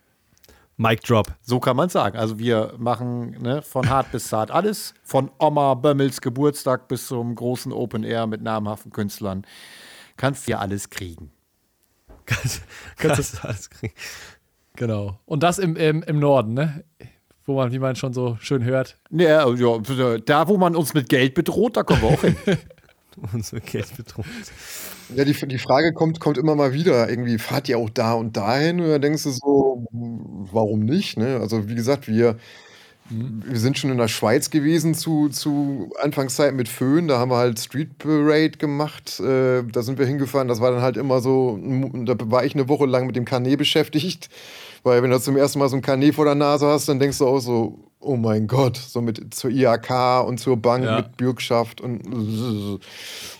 Mic 0.76 1.02
Drop. 1.02 1.34
So 1.42 1.60
kann 1.60 1.76
man 1.76 1.90
sagen. 1.90 2.16
Also 2.16 2.38
wir 2.38 2.74
machen 2.78 3.42
ne, 3.42 3.62
von 3.62 3.90
hart 3.90 4.10
bis 4.10 4.28
zart 4.28 4.50
alles. 4.50 4.94
Von 5.02 5.30
Oma 5.38 5.74
Bömmels 5.74 6.20
Geburtstag 6.20 6.88
bis 6.88 7.06
zum 7.06 7.34
großen 7.34 7.72
Open 7.72 8.04
Air 8.04 8.26
mit 8.26 8.42
namhaften 8.42 8.90
Künstlern. 8.90 9.46
Kannst 10.16 10.48
ja 10.48 10.58
alles 10.58 10.90
kriegen. 10.90 11.30
Kannst, 12.26 12.62
kannst 12.96 13.18
das 13.18 13.44
alles 13.44 13.70
kriegen. 13.70 13.94
Genau. 14.76 15.18
Und 15.26 15.42
das 15.42 15.58
im, 15.58 15.76
im, 15.76 16.02
im 16.02 16.18
Norden, 16.18 16.54
ne? 16.54 16.84
Wo 17.44 17.56
man, 17.56 17.72
wie 17.72 17.78
man 17.78 17.96
schon 17.96 18.12
so 18.12 18.38
schön 18.40 18.64
hört. 18.64 18.96
Ja, 19.10 19.48
ja, 19.48 20.18
da, 20.18 20.48
wo 20.48 20.56
man 20.56 20.76
uns 20.76 20.94
mit 20.94 21.08
Geld 21.08 21.34
bedroht, 21.34 21.76
da 21.76 21.82
kommen 21.82 22.02
wir 22.02 22.08
auch 22.10 22.20
hin. 22.20 22.36
Unsere 23.32 23.60
Geld 23.60 23.96
bedroht. 23.96 24.24
Ja, 25.14 25.24
die, 25.24 25.34
die 25.34 25.58
Frage 25.58 25.92
kommt, 25.92 26.20
kommt 26.20 26.38
immer 26.38 26.54
mal 26.54 26.72
wieder. 26.72 27.10
Irgendwie 27.10 27.38
fahrt 27.38 27.68
ihr 27.68 27.78
auch 27.78 27.90
da 27.90 28.14
und 28.14 28.36
dahin? 28.36 28.80
Oder 28.80 28.98
denkst 28.98 29.24
du 29.24 29.30
so, 29.30 29.86
warum 29.90 30.80
nicht? 30.80 31.18
Ne? 31.18 31.38
Also, 31.40 31.68
wie 31.68 31.74
gesagt, 31.74 32.08
wir, 32.08 32.38
wir 33.10 33.58
sind 33.58 33.76
schon 33.78 33.90
in 33.90 33.98
der 33.98 34.08
Schweiz 34.08 34.48
gewesen 34.50 34.94
zu, 34.94 35.28
zu 35.28 35.92
Anfangszeiten 36.00 36.56
mit 36.56 36.68
Föhn. 36.68 37.08
Da 37.08 37.18
haben 37.18 37.30
wir 37.30 37.36
halt 37.36 37.58
Street 37.58 37.98
Parade 37.98 38.52
gemacht. 38.52 39.20
Äh, 39.20 39.62
da 39.64 39.82
sind 39.82 39.98
wir 39.98 40.06
hingefahren. 40.06 40.48
Das 40.48 40.60
war 40.60 40.70
dann 40.70 40.80
halt 40.82 40.96
immer 40.96 41.20
so, 41.20 41.58
da 42.04 42.14
war 42.30 42.44
ich 42.44 42.54
eine 42.54 42.68
Woche 42.68 42.86
lang 42.86 43.06
mit 43.06 43.16
dem 43.16 43.24
Carnet 43.24 43.58
beschäftigt. 43.58 44.30
Weil, 44.84 45.02
wenn 45.02 45.10
du 45.10 45.20
zum 45.20 45.36
ersten 45.36 45.58
Mal 45.58 45.68
so 45.68 45.76
ein 45.76 45.82
Carnet 45.82 46.14
vor 46.14 46.24
der 46.24 46.34
Nase 46.34 46.66
hast, 46.66 46.88
dann 46.88 46.98
denkst 46.98 47.18
du 47.18 47.26
auch 47.26 47.38
so, 47.40 47.78
oh 48.00 48.16
mein 48.16 48.46
Gott, 48.48 48.76
so 48.76 49.00
mit 49.00 49.32
zur 49.34 49.50
IAK 49.50 50.24
und 50.26 50.38
zur 50.38 50.56
Bank 50.56 50.84
Ja. 50.84 50.96
mit 50.96 51.16
Bürgschaft 51.16 51.80
und 51.80 52.02
ne, 52.08 52.78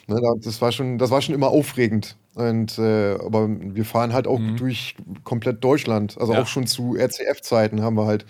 da- 0.06 0.34
das 0.40 0.60
war 0.60 0.70
schon, 0.72 0.98
das 0.98 1.10
war 1.10 1.20
schon 1.22 1.34
immer 1.34 1.48
aufregend. 1.48 2.16
Und 2.34 2.78
äh, 2.78 3.14
aber 3.14 3.48
wir 3.48 3.84
fahren 3.84 4.12
halt 4.12 4.26
auch 4.26 4.40
durch 4.56 4.94
komplett 5.24 5.62
Deutschland. 5.64 6.16
Also 6.20 6.32
Ja. 6.34 6.42
auch 6.42 6.46
schon 6.46 6.66
zu 6.66 6.96
RCF-Zeiten 6.96 7.82
haben 7.82 7.96
wir 7.96 8.06
halt, 8.06 8.24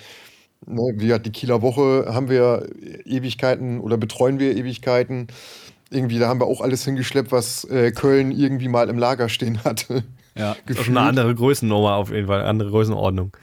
ne, 0.67 0.95
wie 0.97 1.07
gesagt, 1.07 1.27
die 1.27 1.33
Kieler 1.33 1.63
Woche 1.63 2.07
haben 2.09 2.29
wir 2.29 2.69
Ewigkeiten 3.05 3.81
oder 3.81 3.97
betreuen 3.97 4.39
wir 4.39 4.57
Ewigkeiten. 4.57 5.29
Irgendwie, 5.91 6.19
da 6.19 6.29
haben 6.29 6.41
wir 6.41 6.47
auch 6.47 6.61
alles 6.61 6.85
hingeschleppt, 6.85 7.33
was 7.33 7.65
äh, 7.65 7.93
Köln 7.93 8.31
irgendwie 8.33 8.69
mal 8.69 8.89
im 8.89 8.99
Lager 8.99 9.29
stehen 9.29 9.65
hatte. 9.65 10.05
Ja. 10.35 10.57
Das 10.65 10.79
ist 10.79 10.89
eine 10.89 11.01
andere 11.01 11.35
Größennummer 11.35 11.97
auf 11.97 12.11
jeden 12.11 12.27
Fall, 12.27 12.43
andere 12.45 12.71
Größenordnung. 12.71 13.37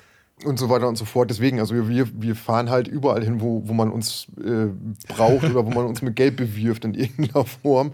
und 0.44 0.58
so 0.58 0.70
weiter 0.70 0.88
und 0.88 0.98
so 0.98 1.06
fort. 1.06 1.30
Deswegen, 1.30 1.60
also 1.60 1.76
wir, 1.88 2.10
wir 2.12 2.36
fahren 2.36 2.72
halt 2.72 2.88
überall 2.88 3.24
hin, 3.24 3.42
wo, 3.42 3.62
wo 3.68 3.74
man 3.74 3.92
uns 3.92 4.26
äh, 4.44 4.70
braucht 5.08 5.44
oder 5.44 5.68
wo 5.68 5.70
man 5.70 5.86
uns 5.86 6.02
mit 6.02 6.16
Geld 6.16 6.36
bewirft 6.36 6.86
in 6.86 6.96
irgendeiner 6.96 7.46
Form. 7.62 7.92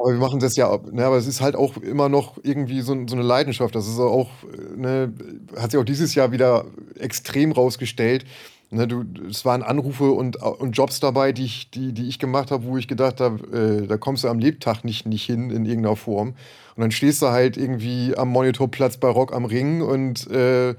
Aber 0.00 0.12
wir 0.12 0.18
machen 0.18 0.40
das 0.40 0.56
ja, 0.56 0.78
ne, 0.90 1.04
aber 1.04 1.18
es 1.18 1.26
ist 1.26 1.42
halt 1.42 1.54
auch 1.54 1.76
immer 1.76 2.08
noch 2.08 2.38
irgendwie 2.42 2.80
so, 2.80 2.96
so 3.06 3.14
eine 3.14 3.22
Leidenschaft. 3.22 3.74
Das 3.74 3.86
ist 3.86 3.98
auch, 3.98 4.30
ne, 4.74 5.12
hat 5.58 5.72
sich 5.72 5.80
auch 5.80 5.84
dieses 5.84 6.14
Jahr 6.14 6.32
wieder 6.32 6.64
extrem 6.98 7.52
rausgestellt. 7.52 8.24
Ne, 8.70 8.88
du, 8.88 9.04
es 9.28 9.44
waren 9.44 9.62
Anrufe 9.62 10.10
und, 10.12 10.36
und 10.36 10.72
Jobs 10.72 11.00
dabei, 11.00 11.32
die 11.32 11.44
ich, 11.44 11.70
die, 11.70 11.92
die 11.92 12.08
ich 12.08 12.18
gemacht 12.18 12.50
habe, 12.50 12.64
wo 12.64 12.78
ich 12.78 12.88
gedacht 12.88 13.20
habe, 13.20 13.82
äh, 13.82 13.86
da 13.86 13.98
kommst 13.98 14.24
du 14.24 14.28
am 14.28 14.38
Lebtag 14.38 14.84
nicht, 14.84 15.04
nicht 15.04 15.26
hin 15.26 15.50
in 15.50 15.66
irgendeiner 15.66 15.96
Form. 15.96 16.28
Und 16.76 16.80
dann 16.80 16.92
stehst 16.92 17.20
du 17.20 17.26
halt 17.26 17.58
irgendwie 17.58 18.16
am 18.16 18.30
Monitorplatz 18.30 18.96
bei 18.96 19.08
Rock 19.08 19.34
am 19.34 19.44
Ring 19.44 19.82
und 19.82 20.30
äh, 20.30 20.76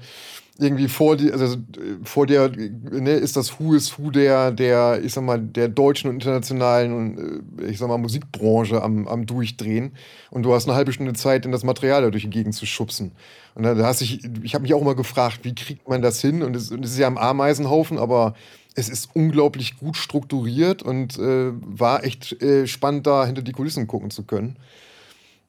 irgendwie 0.58 0.88
vor 0.88 1.16
dir, 1.16 1.32
also 1.32 1.56
vor 2.04 2.26
dir 2.26 2.50
ne, 2.50 3.12
ist 3.12 3.36
das 3.36 3.58
Who 3.58 3.74
is 3.74 3.98
Who 3.98 4.10
der, 4.10 4.50
der, 4.50 5.00
ich 5.02 5.14
sag 5.14 5.24
mal, 5.24 5.38
der 5.38 5.68
deutschen 5.68 6.10
und 6.10 6.16
internationalen 6.16 6.92
und 6.92 7.62
äh, 7.62 7.70
ich 7.70 7.78
sag 7.78 7.88
mal, 7.88 7.98
Musikbranche 7.98 8.82
am, 8.82 9.08
am 9.08 9.24
Durchdrehen. 9.24 9.92
Und 10.30 10.42
du 10.42 10.52
hast 10.52 10.68
eine 10.68 10.76
halbe 10.76 10.92
Stunde 10.92 11.14
Zeit, 11.14 11.46
in 11.46 11.52
das 11.52 11.64
Material 11.64 12.02
da 12.02 12.10
durch 12.10 12.24
die 12.24 12.30
Gegend 12.30 12.54
zu 12.54 12.66
schubsen. 12.66 13.12
Und 13.54 13.62
da, 13.62 13.74
da 13.74 13.86
hast 13.86 14.02
ich, 14.02 14.24
ich 14.42 14.54
habe 14.54 14.62
mich 14.62 14.74
auch 14.74 14.82
immer 14.82 14.94
gefragt, 14.94 15.40
wie 15.42 15.54
kriegt 15.54 15.88
man 15.88 16.02
das 16.02 16.20
hin? 16.20 16.42
Und 16.42 16.54
es, 16.54 16.70
und 16.70 16.84
es 16.84 16.92
ist 16.92 16.98
ja 16.98 17.06
am 17.06 17.18
Ameisenhaufen, 17.18 17.98
aber 17.98 18.34
es 18.74 18.88
ist 18.88 19.10
unglaublich 19.14 19.78
gut 19.78 19.96
strukturiert 19.96 20.82
und 20.82 21.18
äh, 21.18 21.52
war 21.52 22.04
echt 22.04 22.40
äh, 22.42 22.66
spannend, 22.66 23.06
da 23.06 23.24
hinter 23.24 23.42
die 23.42 23.52
Kulissen 23.52 23.86
gucken 23.86 24.10
zu 24.10 24.24
können. 24.24 24.56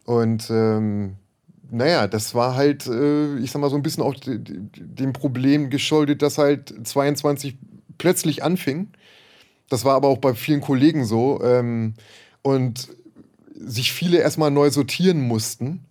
Und 0.05 0.49
ähm, 0.49 1.15
naja, 1.73 2.07
das 2.07 2.35
war 2.35 2.55
halt, 2.55 2.87
äh, 2.87 3.37
ich 3.39 3.51
sag 3.51 3.59
mal, 3.61 3.69
so 3.69 3.75
ein 3.75 3.83
bisschen 3.83 4.03
auch 4.03 4.15
de- 4.15 4.37
de- 4.39 4.59
dem 4.77 5.11
Problem 5.13 5.69
geschuldet, 5.69 6.21
dass 6.21 6.37
halt 6.37 6.73
22 6.87 7.57
plötzlich 7.97 8.43
anfing. 8.43 8.89
Das 9.69 9.83
war 9.85 9.95
aber 9.95 10.07
auch 10.07 10.19
bei 10.19 10.33
vielen 10.33 10.61
Kollegen 10.61 11.05
so. 11.05 11.41
Ähm, 11.43 11.95
und 12.41 12.89
sich 13.55 13.91
viele 13.93 14.19
erstmal 14.19 14.51
neu 14.51 14.69
sortieren 14.69 15.21
mussten. 15.21 15.85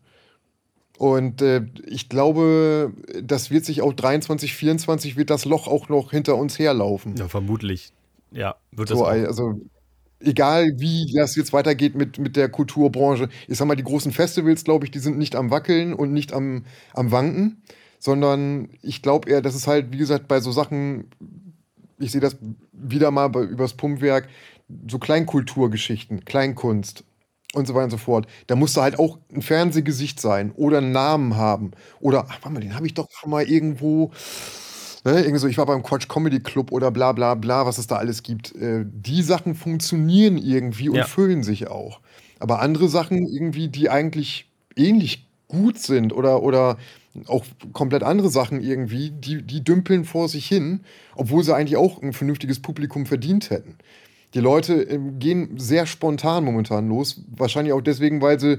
Und 0.98 1.42
äh, 1.42 1.64
ich 1.86 2.08
glaube, 2.08 2.92
das 3.22 3.50
wird 3.50 3.64
sich 3.64 3.82
auch 3.82 3.92
23, 3.92 4.54
24 4.54 5.16
wird 5.16 5.30
das 5.30 5.44
Loch 5.44 5.66
auch 5.66 5.88
noch 5.88 6.10
hinter 6.12 6.36
uns 6.36 6.58
herlaufen. 6.58 7.16
Ja, 7.16 7.28
vermutlich. 7.28 7.92
Ja, 8.30 8.56
wird 8.70 8.90
das 8.90 8.98
So, 8.98 9.04
auch. 9.04 9.08
also 9.10 9.60
egal 10.24 10.72
wie 10.78 11.12
das 11.14 11.36
jetzt 11.36 11.52
weitergeht 11.52 11.94
mit, 11.94 12.18
mit 12.18 12.36
der 12.36 12.48
Kulturbranche, 12.48 13.28
ich 13.48 13.58
sag 13.58 13.66
mal, 13.66 13.76
die 13.76 13.84
großen 13.84 14.12
Festivals, 14.12 14.64
glaube 14.64 14.84
ich, 14.84 14.90
die 14.90 14.98
sind 14.98 15.18
nicht 15.18 15.36
am 15.36 15.50
Wackeln 15.50 15.94
und 15.94 16.12
nicht 16.12 16.32
am, 16.32 16.64
am 16.94 17.10
Wanken, 17.12 17.62
sondern 17.98 18.70
ich 18.82 19.02
glaube 19.02 19.30
eher, 19.30 19.42
dass 19.42 19.54
es 19.54 19.66
halt, 19.66 19.92
wie 19.92 19.98
gesagt, 19.98 20.28
bei 20.28 20.40
so 20.40 20.52
Sachen, 20.52 21.06
ich 21.98 22.12
sehe 22.12 22.20
das 22.20 22.36
wieder 22.72 23.10
mal 23.10 23.28
bei, 23.28 23.42
übers 23.42 23.74
Pumpwerk, 23.74 24.28
so 24.90 24.98
Kleinkulturgeschichten, 24.98 26.24
Kleinkunst 26.24 27.04
und 27.54 27.66
so 27.66 27.74
weiter 27.74 27.84
und 27.84 27.90
so 27.90 27.98
fort. 27.98 28.26
Da 28.46 28.56
musst 28.56 28.76
du 28.76 28.80
halt 28.82 28.98
auch 28.98 29.18
ein 29.34 29.42
Fernsehgesicht 29.42 30.20
sein 30.20 30.52
oder 30.52 30.78
einen 30.78 30.92
Namen 30.92 31.36
haben. 31.36 31.72
Oder, 32.00 32.26
ach, 32.28 32.38
warte 32.42 32.50
mal, 32.50 32.60
den 32.60 32.74
habe 32.74 32.86
ich 32.86 32.94
doch 32.94 33.08
schon 33.10 33.30
mal 33.30 33.44
irgendwo. 33.48 34.10
Ne, 35.04 35.18
irgendwie 35.20 35.38
so, 35.38 35.48
ich 35.48 35.58
war 35.58 35.66
beim 35.66 35.82
Quatsch 35.82 36.08
Comedy 36.08 36.38
Club 36.40 36.70
oder 36.70 36.92
bla 36.92 37.10
bla 37.12 37.34
bla, 37.34 37.66
was 37.66 37.78
es 37.78 37.88
da 37.88 37.96
alles 37.96 38.22
gibt. 38.22 38.54
Äh, 38.54 38.84
die 38.86 39.22
Sachen 39.22 39.54
funktionieren 39.56 40.38
irgendwie 40.38 40.88
und 40.88 40.96
Ja. 40.96 41.04
füllen 41.04 41.42
sich 41.42 41.66
auch. 41.68 42.00
Aber 42.38 42.60
andere 42.60 42.88
Sachen 42.88 43.26
irgendwie, 43.26 43.68
die 43.68 43.90
eigentlich 43.90 44.48
ähnlich 44.76 45.26
gut 45.48 45.78
sind 45.78 46.12
oder, 46.12 46.42
oder 46.42 46.78
auch 47.26 47.44
komplett 47.72 48.02
andere 48.04 48.30
Sachen 48.30 48.60
irgendwie, 48.62 49.10
die, 49.10 49.42
die 49.42 49.62
dümpeln 49.64 50.04
vor 50.04 50.28
sich 50.28 50.46
hin, 50.46 50.80
obwohl 51.16 51.42
sie 51.44 51.54
eigentlich 51.54 51.76
auch 51.76 52.00
ein 52.00 52.12
vernünftiges 52.12 52.60
Publikum 52.62 53.04
verdient 53.04 53.50
hätten. 53.50 53.76
Die 54.34 54.40
Leute 54.40 54.74
ähm, 54.82 55.18
gehen 55.18 55.58
sehr 55.58 55.84
spontan 55.86 56.44
momentan 56.44 56.88
los. 56.88 57.20
Wahrscheinlich 57.36 57.72
auch 57.74 57.82
deswegen, 57.82 58.22
weil 58.22 58.38
sie 58.40 58.58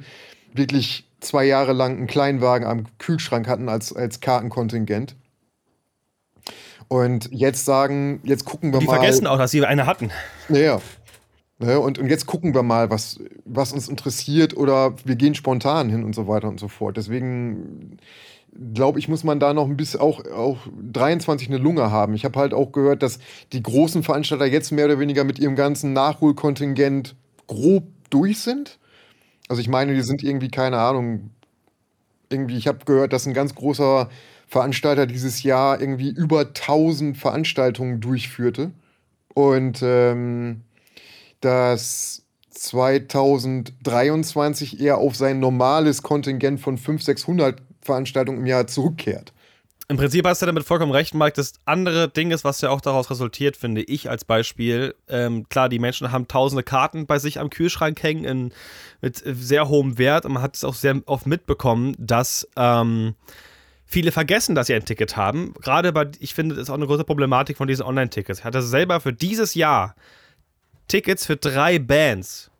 wirklich 0.53 1.05
zwei 1.19 1.45
Jahre 1.45 1.73
lang 1.73 1.97
einen 1.97 2.07
Kleinwagen 2.07 2.67
am 2.67 2.85
Kühlschrank 2.99 3.47
hatten 3.47 3.69
als, 3.69 3.93
als 3.95 4.19
Kartenkontingent. 4.19 5.15
Und 6.87 7.29
jetzt 7.31 7.65
sagen, 7.65 8.21
jetzt 8.23 8.45
gucken 8.45 8.73
wir 8.73 8.79
Die 8.79 8.85
mal. 8.85 8.95
vergessen 8.95 9.27
auch, 9.27 9.37
dass 9.37 9.51
sie 9.51 9.65
eine 9.65 9.85
hatten. 9.85 10.11
Ja, 10.49 10.57
ja. 10.59 10.81
Ne, 11.59 11.79
und, 11.79 11.99
und 11.99 12.09
jetzt 12.09 12.25
gucken 12.25 12.53
wir 12.53 12.63
mal, 12.63 12.89
was, 12.89 13.19
was 13.45 13.71
uns 13.71 13.87
interessiert 13.87 14.57
oder 14.57 14.95
wir 15.05 15.15
gehen 15.15 15.35
spontan 15.35 15.89
hin 15.89 16.03
und 16.03 16.13
so 16.13 16.27
weiter 16.27 16.47
und 16.49 16.59
so 16.59 16.67
fort. 16.67 16.97
Deswegen 16.97 17.99
glaube 18.73 18.99
ich, 18.99 19.07
muss 19.07 19.23
man 19.23 19.39
da 19.39 19.53
noch 19.53 19.67
ein 19.67 19.77
bisschen 19.77 19.99
auch, 19.99 20.25
auch 20.31 20.57
23 20.91 21.47
eine 21.47 21.57
Lunge 21.57 21.91
haben. 21.91 22.13
Ich 22.13 22.25
habe 22.25 22.39
halt 22.39 22.53
auch 22.53 22.71
gehört, 22.71 23.01
dass 23.03 23.19
die 23.51 23.63
großen 23.63 24.03
Veranstalter 24.03 24.45
jetzt 24.45 24.71
mehr 24.71 24.85
oder 24.85 24.99
weniger 24.99 25.23
mit 25.23 25.39
ihrem 25.39 25.55
ganzen 25.55 25.93
Nachholkontingent 25.93 27.15
grob 27.47 27.87
durch 28.09 28.39
sind. 28.39 28.79
Also 29.47 29.61
ich 29.61 29.69
meine, 29.69 29.93
die 29.93 30.01
sind 30.01 30.23
irgendwie, 30.23 30.49
keine 30.49 30.79
Ahnung, 30.79 31.31
irgendwie, 32.29 32.57
ich 32.57 32.67
habe 32.67 32.85
gehört, 32.85 33.13
dass 33.13 33.25
ein 33.25 33.33
ganz 33.33 33.55
großer 33.55 34.09
Veranstalter 34.53 35.05
dieses 35.07 35.41
Jahr 35.41 35.81
irgendwie 35.81 36.09
über 36.09 36.41
1000 36.41 37.17
Veranstaltungen 37.17 37.99
durchführte. 37.99 38.69
Und 39.33 39.81
ähm, 39.81 40.61
dass 41.41 42.21
2023 42.51 44.79
eher 44.79 44.99
auf 44.99 45.15
sein 45.15 45.39
normales 45.39 46.03
Kontingent 46.03 46.59
von 46.59 46.77
500, 46.77 47.17
600 47.17 47.59
Veranstaltungen 47.81 48.41
im 48.41 48.45
Jahr 48.45 48.67
zurückkehrt. 48.67 49.33
Im 49.87 49.97
Prinzip 49.97 50.23
hast 50.27 50.43
du 50.43 50.45
damit 50.45 50.65
vollkommen 50.65 50.91
recht, 50.91 51.15
Mike. 51.15 51.33
Das 51.35 51.53
andere 51.65 52.07
Ding 52.07 52.29
ist, 52.29 52.43
was 52.43 52.61
ja 52.61 52.69
auch 52.69 52.79
daraus 52.79 53.09
resultiert, 53.09 53.57
finde 53.57 53.81
ich 53.81 54.07
als 54.07 54.23
Beispiel. 54.23 54.93
Ähm, 55.09 55.49
klar, 55.49 55.67
die 55.67 55.79
Menschen 55.79 56.11
haben 56.11 56.27
tausende 56.27 56.61
Karten 56.61 57.07
bei 57.07 57.17
sich 57.17 57.39
am 57.39 57.49
Kühlschrank 57.49 58.03
hängen 58.03 58.23
in, 58.23 58.53
mit 59.01 59.19
sehr 59.25 59.67
hohem 59.67 59.97
Wert 59.97 60.25
und 60.25 60.33
man 60.33 60.43
hat 60.43 60.55
es 60.55 60.63
auch 60.63 60.75
sehr 60.75 61.01
oft 61.07 61.25
mitbekommen, 61.25 61.95
dass 61.97 62.47
ähm, 62.55 63.15
viele 63.93 64.11
vergessen, 64.11 64.55
dass 64.55 64.67
sie 64.67 64.73
ein 64.73 64.83
Ticket 64.85 65.15
haben. 65.15 65.53
Gerade 65.61 65.93
bei, 65.93 66.09
ich 66.19 66.33
finde, 66.33 66.55
das 66.55 66.63
ist 66.63 66.69
auch 66.69 66.75
eine 66.75 66.87
große 66.87 67.03
Problematik 67.05 67.55
von 67.57 67.67
diesen 67.67 67.85
Online-Tickets. 67.85 68.39
Ich 68.39 68.45
hatte 68.45 68.61
selber 68.61 68.99
für 68.99 69.13
dieses 69.13 69.53
Jahr 69.53 69.95
Tickets 70.87 71.25
für 71.25 71.37
drei 71.37 71.79
Bands. 71.79 72.51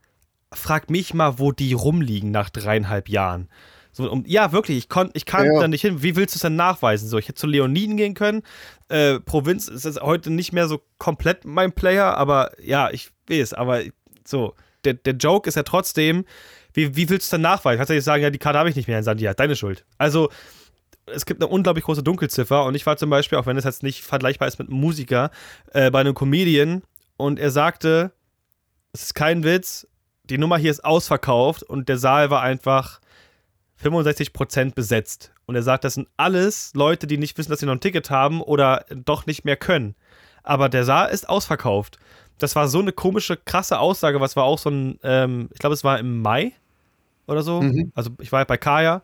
Frag 0.54 0.90
mich 0.90 1.14
mal, 1.14 1.40
wo 1.40 1.52
die 1.52 1.74
rumliegen 1.74 2.32
nach 2.32 2.50
dreieinhalb 2.50 3.10
Jahren. 3.10 3.50
So, 3.92 4.10
um, 4.10 4.24
ja, 4.26 4.52
wirklich, 4.52 4.78
ich, 4.78 4.90
kon, 4.90 5.10
ich 5.14 5.26
kann 5.26 5.46
Ja. 5.46 5.60
da 5.60 5.68
nicht 5.68 5.82
hin. 5.82 6.02
Wie 6.02 6.16
willst 6.16 6.36
du 6.36 6.38
es 6.38 6.42
denn 6.42 6.56
nachweisen? 6.56 7.10
So, 7.10 7.18
ich 7.18 7.28
hätte 7.28 7.40
zu 7.40 7.48
Leoniden 7.48 7.98
gehen 7.98 8.14
können. 8.14 8.44
Äh, 8.90 9.20
Provinz 9.20 9.68
ist 9.68 9.86
jetzt 9.86 10.02
heute 10.02 10.32
nicht 10.32 10.54
mehr 10.54 10.68
so 10.68 10.82
komplett 10.98 11.46
mein 11.46 11.74
Player, 11.74 12.16
aber 12.18 12.52
ja, 12.64 12.90
ich 12.92 13.10
weiß, 13.30 13.54
aber 13.54 13.82
so, 14.26 14.56
der, 14.86 14.94
der 14.96 15.14
Joke 15.16 15.48
ist 15.48 15.56
ja 15.56 15.64
trotzdem, 15.64 16.26
wie, 16.74 16.96
wie 16.96 17.10
willst 17.10 17.26
du 17.26 17.28
es 17.28 17.30
denn 17.32 17.42
nachweisen? 17.42 17.78
Kannst 17.78 17.90
du 17.90 17.96
nicht 17.96 18.04
sagen, 18.04 18.24
ja, 18.24 18.30
die 18.30 18.40
Karte 18.40 18.58
habe 18.60 18.70
ich 18.70 18.76
nicht 18.76 18.88
mehr 18.88 18.98
in 18.98 19.04
Sandia, 19.04 19.34
deine 19.34 19.56
Schuld. 19.56 19.86
Also, 19.98 20.30
es 21.06 21.26
gibt 21.26 21.42
eine 21.42 21.52
unglaublich 21.52 21.86
große 21.86 22.04
Dunkelziffer 22.04 22.66
und 22.66 22.76
ich 22.76 22.86
war 22.86 22.98
zum 22.98 23.10
Beispiel, 23.10 23.38
auch 23.38 23.46
wenn 23.46 23.58
es 23.58 23.66
jetzt 23.66 23.84
nicht 23.84 24.04
vergleichbar 24.04 24.48
ist 24.48 24.60
mit 24.60 24.70
einem 24.70 24.80
Musiker, 24.80 25.32
äh, 25.74 25.92
bei 25.92 26.00
einem 26.00 26.14
Comedian 26.14 26.84
und 27.18 27.40
er 27.40 27.52
sagte, 27.52 28.12
es 28.94 29.04
ist 29.04 29.16
kein 29.16 29.44
Witz, 29.44 29.88
die 30.24 30.38
Nummer 30.38 30.58
hier 30.58 30.72
ist 30.72 30.86
ausverkauft 30.86 31.64
und 31.64 31.90
der 31.90 31.98
Saal 31.98 32.30
war 32.30 32.42
einfach 32.42 33.02
65% 33.84 34.74
besetzt. 34.74 35.32
Und 35.46 35.56
er 35.56 35.64
sagt, 35.64 35.84
das 35.84 35.96
sind 35.96 36.08
alles 36.16 36.72
Leute, 36.74 37.06
die 37.06 37.18
nicht 37.18 37.38
wissen, 37.38 37.50
dass 37.50 37.60
sie 37.60 37.66
noch 37.66 37.74
ein 37.74 37.82
Ticket 37.82 38.10
haben 38.10 38.42
oder 38.42 38.86
doch 38.90 39.26
nicht 39.26 39.44
mehr 39.44 39.58
können. 39.58 39.96
Aber 40.42 40.70
der 40.70 40.86
Saal 40.86 41.10
ist 41.10 41.28
ausverkauft. 41.28 42.00
Das 42.40 42.56
war 42.56 42.68
so 42.68 42.80
eine 42.80 42.94
komische, 42.94 43.38
krasse 43.38 43.80
Aussage, 43.80 44.22
was 44.22 44.36
war 44.36 44.46
auch 44.46 44.58
so 44.58 44.70
ein, 44.70 45.00
ähm, 45.04 45.50
ich 45.54 45.60
glaube, 45.60 45.74
es 45.74 45.84
war 45.84 46.00
im 46.00 46.22
Mai 46.22 46.54
oder 47.28 47.42
so. 47.42 47.62
Mhm. 47.62 47.92
Also 47.94 48.12
ich 48.20 48.32
war 48.32 48.46
bei 48.46 48.58
Kaya 48.58 49.02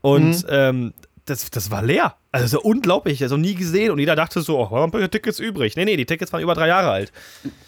und 0.00 0.44
ähm, 0.48 0.94
das, 1.28 1.50
das 1.50 1.70
war 1.70 1.82
leer. 1.82 2.14
Also 2.32 2.58
so 2.58 2.62
unglaublich, 2.62 3.22
also 3.22 3.36
nie 3.36 3.54
gesehen. 3.54 3.90
Und 3.90 3.98
jeder 3.98 4.16
dachte 4.16 4.40
so, 4.40 4.58
oh, 4.58 4.70
haben 4.70 4.84
ein 4.84 4.90
paar 4.90 5.10
Tickets 5.10 5.38
übrig. 5.38 5.76
Nee, 5.76 5.84
nee, 5.84 5.96
die 5.96 6.06
Tickets 6.06 6.32
waren 6.32 6.42
über 6.42 6.54
drei 6.54 6.68
Jahre 6.68 6.90
alt. 6.90 7.12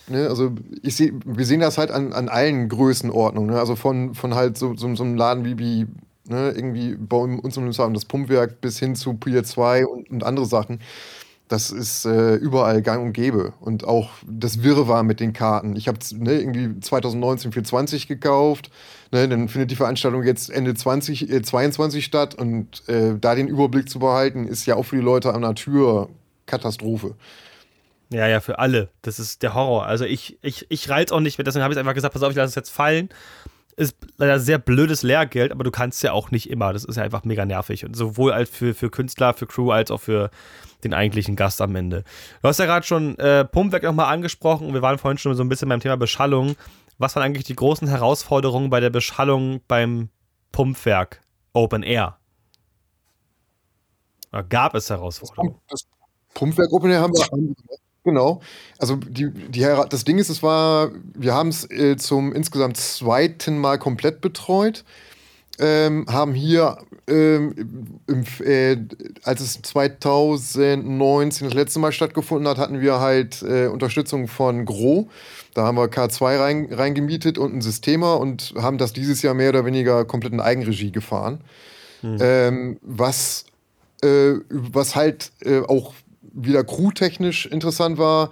Ne, 0.08 0.28
also 0.28 0.52
ich 0.82 0.96
seh, 0.96 1.12
wir 1.24 1.44
sehen 1.44 1.60
das 1.60 1.78
halt 1.78 1.90
an, 1.90 2.12
an 2.12 2.28
allen 2.28 2.68
Größenordnungen. 2.68 3.50
Ne? 3.50 3.58
Also 3.58 3.76
von, 3.76 4.14
von 4.14 4.34
halt 4.34 4.58
so, 4.58 4.74
so, 4.76 4.94
so 4.94 5.02
einem 5.02 5.16
Laden 5.16 5.44
wie, 5.44 5.58
wie 5.58 5.86
ne, 6.28 6.52
irgendwie 6.52 6.96
bei 6.96 7.16
uns 7.16 7.56
im 7.56 7.70
Laden 7.70 7.94
das 7.94 8.04
Pumpwerk 8.04 8.60
bis 8.60 8.78
hin 8.78 8.94
zu 8.94 9.14
Pier 9.14 9.44
2 9.44 9.86
und, 9.86 10.10
und 10.10 10.24
andere 10.24 10.46
Sachen. 10.46 10.80
Das 11.48 11.72
ist 11.72 12.04
äh, 12.04 12.36
überall 12.36 12.80
gang 12.80 13.04
und 13.04 13.12
gäbe. 13.12 13.54
Und 13.60 13.84
auch 13.84 14.10
das 14.24 14.62
Wirrwarr 14.62 15.02
mit 15.02 15.18
den 15.18 15.32
Karten. 15.32 15.74
Ich 15.74 15.88
habe 15.88 15.98
ne, 16.14 16.40
irgendwie 16.40 16.78
2019 16.80 17.50
für 17.52 17.62
20 17.62 18.06
gekauft. 18.06 18.70
Ne, 19.12 19.28
dann 19.28 19.48
findet 19.48 19.72
die 19.72 19.76
Veranstaltung 19.76 20.22
jetzt 20.22 20.50
Ende 20.50 20.72
20, 20.72 21.30
äh, 21.30 21.42
22 21.42 22.04
statt. 22.04 22.34
Und 22.36 22.88
äh, 22.88 23.14
da 23.20 23.34
den 23.34 23.48
Überblick 23.48 23.88
zu 23.88 23.98
behalten, 23.98 24.46
ist 24.46 24.66
ja 24.66 24.76
auch 24.76 24.84
für 24.84 24.96
die 24.96 25.02
Leute 25.02 25.34
an 25.34 25.42
der 25.42 25.54
Tür 25.54 26.08
Katastrophe. 26.46 27.16
Ja, 28.12 28.26
ja, 28.26 28.40
für 28.40 28.58
alle. 28.58 28.88
Das 29.02 29.18
ist 29.18 29.42
der 29.42 29.54
Horror. 29.54 29.86
Also 29.86 30.04
ich, 30.04 30.38
ich, 30.42 30.66
ich 30.68 30.88
reiz 30.90 31.12
auch 31.12 31.20
nicht 31.20 31.38
mit, 31.38 31.46
deswegen 31.46 31.62
habe 31.62 31.72
ich 31.72 31.78
einfach 31.78 31.94
gesagt, 31.94 32.12
pass 32.12 32.22
auf, 32.22 32.30
ich 32.30 32.36
lasse 32.36 32.50
es 32.50 32.54
jetzt 32.56 32.70
fallen. 32.70 33.08
Ist 33.76 33.96
leider 34.16 34.38
sehr 34.40 34.58
blödes 34.58 35.02
Lehrgeld, 35.02 35.52
aber 35.52 35.64
du 35.64 35.70
kannst 35.70 36.02
ja 36.02 36.12
auch 36.12 36.30
nicht 36.30 36.50
immer. 36.50 36.72
Das 36.72 36.84
ist 36.84 36.96
ja 36.96 37.02
einfach 37.02 37.24
mega 37.24 37.44
nervig. 37.46 37.84
Und 37.84 37.96
sowohl 37.96 38.32
als 38.32 38.50
für, 38.50 38.74
für 38.74 38.90
Künstler, 38.90 39.32
für 39.32 39.46
Crew, 39.46 39.70
als 39.70 39.90
auch 39.90 40.00
für 40.00 40.30
den 40.84 40.92
eigentlichen 40.92 41.36
Gast 41.36 41.60
am 41.60 41.74
Ende. 41.76 42.04
Du 42.42 42.48
hast 42.48 42.58
ja 42.58 42.66
gerade 42.66 42.86
schon 42.86 43.18
äh, 43.18 43.44
Pumpwerk 43.44 43.82
nochmal 43.84 44.12
angesprochen 44.12 44.66
und 44.66 44.74
wir 44.74 44.82
waren 44.82 44.98
vorhin 44.98 45.18
schon 45.18 45.34
so 45.34 45.42
ein 45.42 45.48
bisschen 45.48 45.68
beim 45.68 45.80
Thema 45.80 45.96
Beschallung. 45.96 46.56
Was 47.00 47.16
waren 47.16 47.22
eigentlich 47.22 47.46
die 47.46 47.56
großen 47.56 47.88
Herausforderungen 47.88 48.68
bei 48.68 48.78
der 48.78 48.90
Beschallung 48.90 49.62
beim 49.66 50.10
Pumpwerk 50.52 51.22
Open 51.54 51.82
Air? 51.82 52.18
Oder 54.30 54.42
gab 54.42 54.74
es 54.74 54.90
Herausforderungen? 54.90 55.58
Das 55.68 55.86
Pumpwerk 56.34 56.70
Open 56.70 56.90
Air 56.90 57.00
haben 57.00 57.14
wir. 57.14 57.54
Genau. 58.04 58.42
Also 58.78 58.96
die, 58.96 59.30
die, 59.30 59.60
das 59.60 60.04
Ding 60.04 60.18
ist, 60.18 60.28
es 60.28 60.42
war, 60.42 60.90
wir 61.14 61.32
haben 61.32 61.48
es 61.48 61.70
äh, 61.70 61.96
zum 61.96 62.34
insgesamt 62.34 62.76
zweiten 62.76 63.56
Mal 63.56 63.78
komplett 63.78 64.20
betreut. 64.20 64.84
Ähm, 65.58 66.06
haben 66.08 66.32
hier, 66.32 66.78
ähm, 67.06 68.00
im, 68.06 68.24
äh, 68.46 68.76
als 69.24 69.40
es 69.40 69.60
2019 69.60 71.48
das 71.48 71.54
letzte 71.54 71.78
Mal 71.80 71.92
stattgefunden 71.92 72.48
hat, 72.48 72.56
hatten 72.56 72.80
wir 72.80 73.00
halt 73.00 73.42
äh, 73.42 73.66
Unterstützung 73.66 74.26
von 74.26 74.64
Gro. 74.64 75.10
Da 75.52 75.64
haben 75.64 75.76
wir 75.76 75.90
K2 75.90 76.40
rein, 76.40 76.68
reingemietet 76.70 77.36
und 77.36 77.54
ein 77.54 77.60
Systemer 77.60 78.18
und 78.18 78.54
haben 78.56 78.78
das 78.78 78.92
dieses 78.94 79.20
Jahr 79.20 79.34
mehr 79.34 79.50
oder 79.50 79.66
weniger 79.66 80.04
komplett 80.06 80.32
in 80.32 80.40
Eigenregie 80.40 80.92
gefahren. 80.92 81.40
Ähm, 82.02 82.78
was 82.80 83.44
äh, 84.02 84.40
was 84.48 84.96
halt 84.96 85.32
äh, 85.44 85.60
auch 85.60 85.94
wieder 86.32 86.64
crewtechnisch 86.64 87.46
interessant 87.46 87.98
war, 87.98 88.30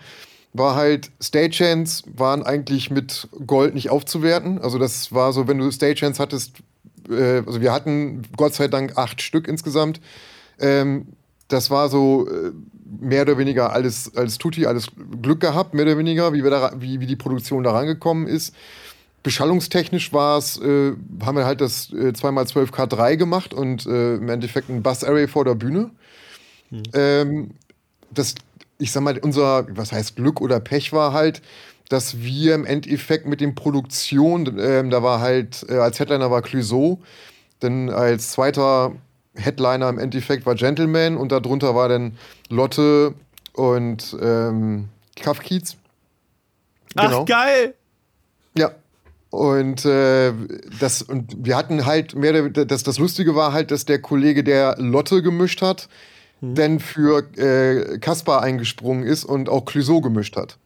war 0.52 0.76
halt 0.76 1.10
Stagehands 1.20 2.04
waren 2.06 2.42
eigentlich 2.42 2.90
mit 2.90 3.28
Gold 3.46 3.74
nicht 3.74 3.90
aufzuwerten. 3.90 4.58
Also 4.58 4.78
das 4.78 5.12
war 5.12 5.32
so, 5.32 5.46
wenn 5.46 5.58
du 5.58 5.70
Stagehands 5.70 6.18
hattest, 6.18 6.52
äh, 7.10 7.42
also 7.46 7.60
wir 7.60 7.72
hatten 7.72 8.22
Gott 8.36 8.54
sei 8.54 8.68
Dank 8.68 8.96
acht 8.96 9.22
Stück 9.22 9.48
insgesamt. 9.48 10.00
Ähm, 10.58 11.06
das 11.48 11.70
war 11.70 11.88
so 11.88 12.28
äh, 12.28 12.52
mehr 13.00 13.22
oder 13.22 13.38
weniger 13.38 13.72
alles, 13.72 14.14
alles 14.16 14.38
Tutti, 14.38 14.66
alles 14.66 14.88
Glück 15.22 15.40
gehabt, 15.40 15.74
mehr 15.74 15.84
oder 15.84 15.98
weniger, 15.98 16.32
wie, 16.32 16.42
wir 16.42 16.50
da, 16.50 16.72
wie, 16.78 17.00
wie 17.00 17.06
die 17.06 17.16
Produktion 17.16 17.62
da 17.62 17.72
rangekommen 17.72 18.26
ist. 18.26 18.54
Beschallungstechnisch 19.22 20.12
war 20.12 20.38
es, 20.38 20.58
äh, 20.60 20.92
haben 21.22 21.36
wir 21.36 21.44
halt 21.44 21.60
das 21.60 21.92
äh, 21.92 22.12
2x12K3 22.12 23.16
gemacht 23.16 23.52
und 23.52 23.86
äh, 23.86 24.14
im 24.14 24.28
Endeffekt 24.28 24.68
ein 24.68 24.82
Bus-Array 24.82 25.26
vor 25.26 25.44
der 25.44 25.54
Bühne. 25.54 25.90
Ähm, 26.94 27.50
das 28.10 28.34
ich 28.78 28.92
sag 28.92 29.02
mal, 29.02 29.18
unser, 29.18 29.66
was 29.76 29.92
heißt 29.92 30.16
Glück 30.16 30.40
oder 30.40 30.60
Pech 30.60 30.92
war 30.92 31.12
halt, 31.12 31.42
dass 31.88 32.18
wir 32.18 32.54
im 32.54 32.64
Endeffekt 32.64 33.26
mit 33.26 33.40
den 33.40 33.54
Produktionen, 33.54 34.58
ähm, 34.58 34.90
da 34.90 35.02
war 35.02 35.20
halt, 35.20 35.64
äh, 35.68 35.78
als 35.78 35.98
Headliner 35.98 36.30
war 36.30 36.42
Clouseau, 36.42 37.00
denn 37.62 37.90
als 37.90 38.32
zweiter 38.32 38.92
Headliner 39.34 39.88
im 39.88 39.98
Endeffekt 39.98 40.46
war 40.46 40.54
Gentleman 40.54 41.16
und 41.16 41.32
darunter 41.32 41.74
war 41.74 41.88
dann 41.88 42.16
Lotte 42.48 43.14
und 43.52 44.16
ähm, 44.20 44.88
Kafkiez. 45.16 45.76
Ach, 46.96 47.24
geil! 47.24 47.74
Ja. 48.56 48.72
Und 49.30 49.84
äh, 49.84 50.32
das 50.80 51.02
und 51.02 51.44
wir 51.44 51.56
hatten 51.56 51.84
halt 51.84 52.14
mehr 52.14 52.48
das 52.48 52.82
das 52.82 52.98
Lustige 52.98 53.34
war 53.34 53.52
halt, 53.52 53.70
dass 53.70 53.84
der 53.84 54.00
Kollege, 54.00 54.42
der 54.42 54.76
Lotte 54.78 55.22
gemischt 55.22 55.60
hat, 55.60 55.88
Hm. 56.40 56.54
dann 56.54 56.80
für 56.80 57.24
äh, 57.36 57.98
Kaspar 57.98 58.42
eingesprungen 58.42 59.04
ist 59.04 59.24
und 59.24 59.48
auch 59.48 59.64
Clouseau 59.64 60.00
gemischt 60.00 60.36
hat. 60.36 60.58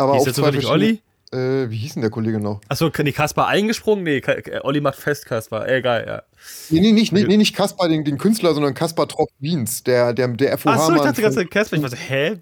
Aber 0.00 0.12
Hieß 0.14 0.20
auf 0.20 0.24
der 0.24 0.34
zufällig 0.34 0.66
Olli? 0.66 1.00
Äh, 1.32 1.70
wie 1.70 1.76
hieß 1.76 1.94
denn 1.94 2.00
der 2.02 2.10
Kollege 2.10 2.40
noch? 2.40 2.60
Achso, 2.68 2.88
die 2.88 3.12
Kaspar 3.12 3.46
eingesprungen? 3.46 4.02
Nee, 4.02 4.20
Olli 4.62 4.80
macht 4.80 4.98
fest 4.98 5.26
Kaspar. 5.26 5.68
Egal, 5.68 6.04
ja. 6.06 6.22
Nee, 6.70 6.80
nee, 6.80 6.92
nicht, 6.92 7.12
nee, 7.12 7.22
nee, 7.22 7.36
nicht 7.36 7.54
Kaspar, 7.54 7.88
den, 7.88 8.04
den 8.04 8.18
Künstler, 8.18 8.52
sondern 8.52 8.74
Kaspar 8.74 9.06
Tropf 9.06 9.30
Wiens, 9.38 9.84
der, 9.84 10.12
der, 10.12 10.28
der 10.28 10.58
FOH. 10.58 10.70
Achso, 10.70 10.94
ich 10.94 11.02
dachte 11.02 11.22
ganz 11.22 11.36
von- 11.36 11.48
Kaspar. 11.48 11.78
Ich 11.78 11.88
so, 11.88 11.96
hä? 11.96 12.36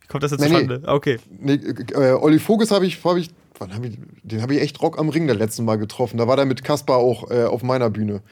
Wie 0.00 0.06
kommt 0.08 0.24
das 0.24 0.32
jetzt 0.32 0.40
Nee, 0.40 0.48
nee. 0.48 0.54
zustande? 0.66 0.88
Okay. 0.88 1.18
Nee, 1.38 1.60
äh, 1.94 2.12
Olli 2.14 2.40
Voges 2.40 2.72
habe 2.72 2.86
ich, 2.86 3.04
hab 3.04 3.16
ich, 3.16 3.30
wann 3.58 3.72
hab 3.74 3.84
ich, 3.84 3.96
den 4.24 4.42
habe 4.42 4.54
ich 4.54 4.60
echt 4.60 4.82
Rock 4.82 4.98
am 4.98 5.08
Ring 5.08 5.28
das 5.28 5.36
letzte 5.36 5.62
Mal 5.62 5.76
getroffen. 5.76 6.16
Da 6.16 6.26
war 6.26 6.34
der 6.34 6.46
mit 6.46 6.64
Kaspar 6.64 6.96
auch 6.96 7.30
äh, 7.30 7.44
auf 7.44 7.62
meiner 7.62 7.90
Bühne. 7.90 8.22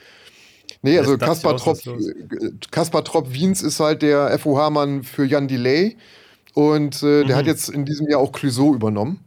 Nee, 0.81 0.99
also 0.99 1.15
dachte 1.15 1.31
Kaspar 1.31 1.55
auch, 1.55 1.59
Trop, 1.59 1.77
was 1.85 1.85
ist 1.85 2.09
äh, 2.09 2.51
Kaspar 2.69 3.03
Trop 3.05 3.31
Wiens 3.33 3.61
ist 3.61 3.79
halt 3.79 4.01
der 4.01 4.37
FOH-Mann 4.39 5.03
für 5.03 5.23
Jan 5.23 5.47
Delay. 5.47 5.95
Und 6.55 7.03
äh, 7.03 7.23
der 7.25 7.35
Mhm. 7.35 7.39
hat 7.39 7.45
jetzt 7.45 7.69
in 7.69 7.85
diesem 7.85 8.09
Jahr 8.09 8.19
auch 8.19 8.31
Clouseau 8.31 8.73
übernommen. 8.73 9.19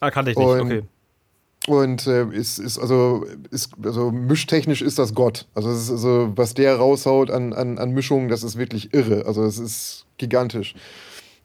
Ah, 0.00 0.10
kannte 0.12 0.30
ich 0.30 0.36
nicht. 0.38 0.46
Und- 0.46 0.60
Okay. 0.60 0.82
Und 1.68 2.08
äh, 2.08 2.24
ist, 2.32 2.58
ist, 2.58 2.76
also, 2.78 3.24
ist, 3.52 3.70
also 3.84 4.10
mischtechnisch 4.10 4.82
ist 4.82 4.98
das 4.98 5.14
Gott. 5.14 5.46
Also, 5.54 5.70
ist, 5.70 5.90
also 5.92 6.32
was 6.34 6.54
der 6.54 6.74
raushaut 6.76 7.30
an, 7.30 7.52
an, 7.52 7.78
an 7.78 7.92
Mischungen, 7.92 8.28
das 8.28 8.42
ist 8.42 8.58
wirklich 8.58 8.92
irre. 8.94 9.26
Also 9.26 9.44
es 9.44 9.58
ist 9.60 10.04
gigantisch. 10.18 10.74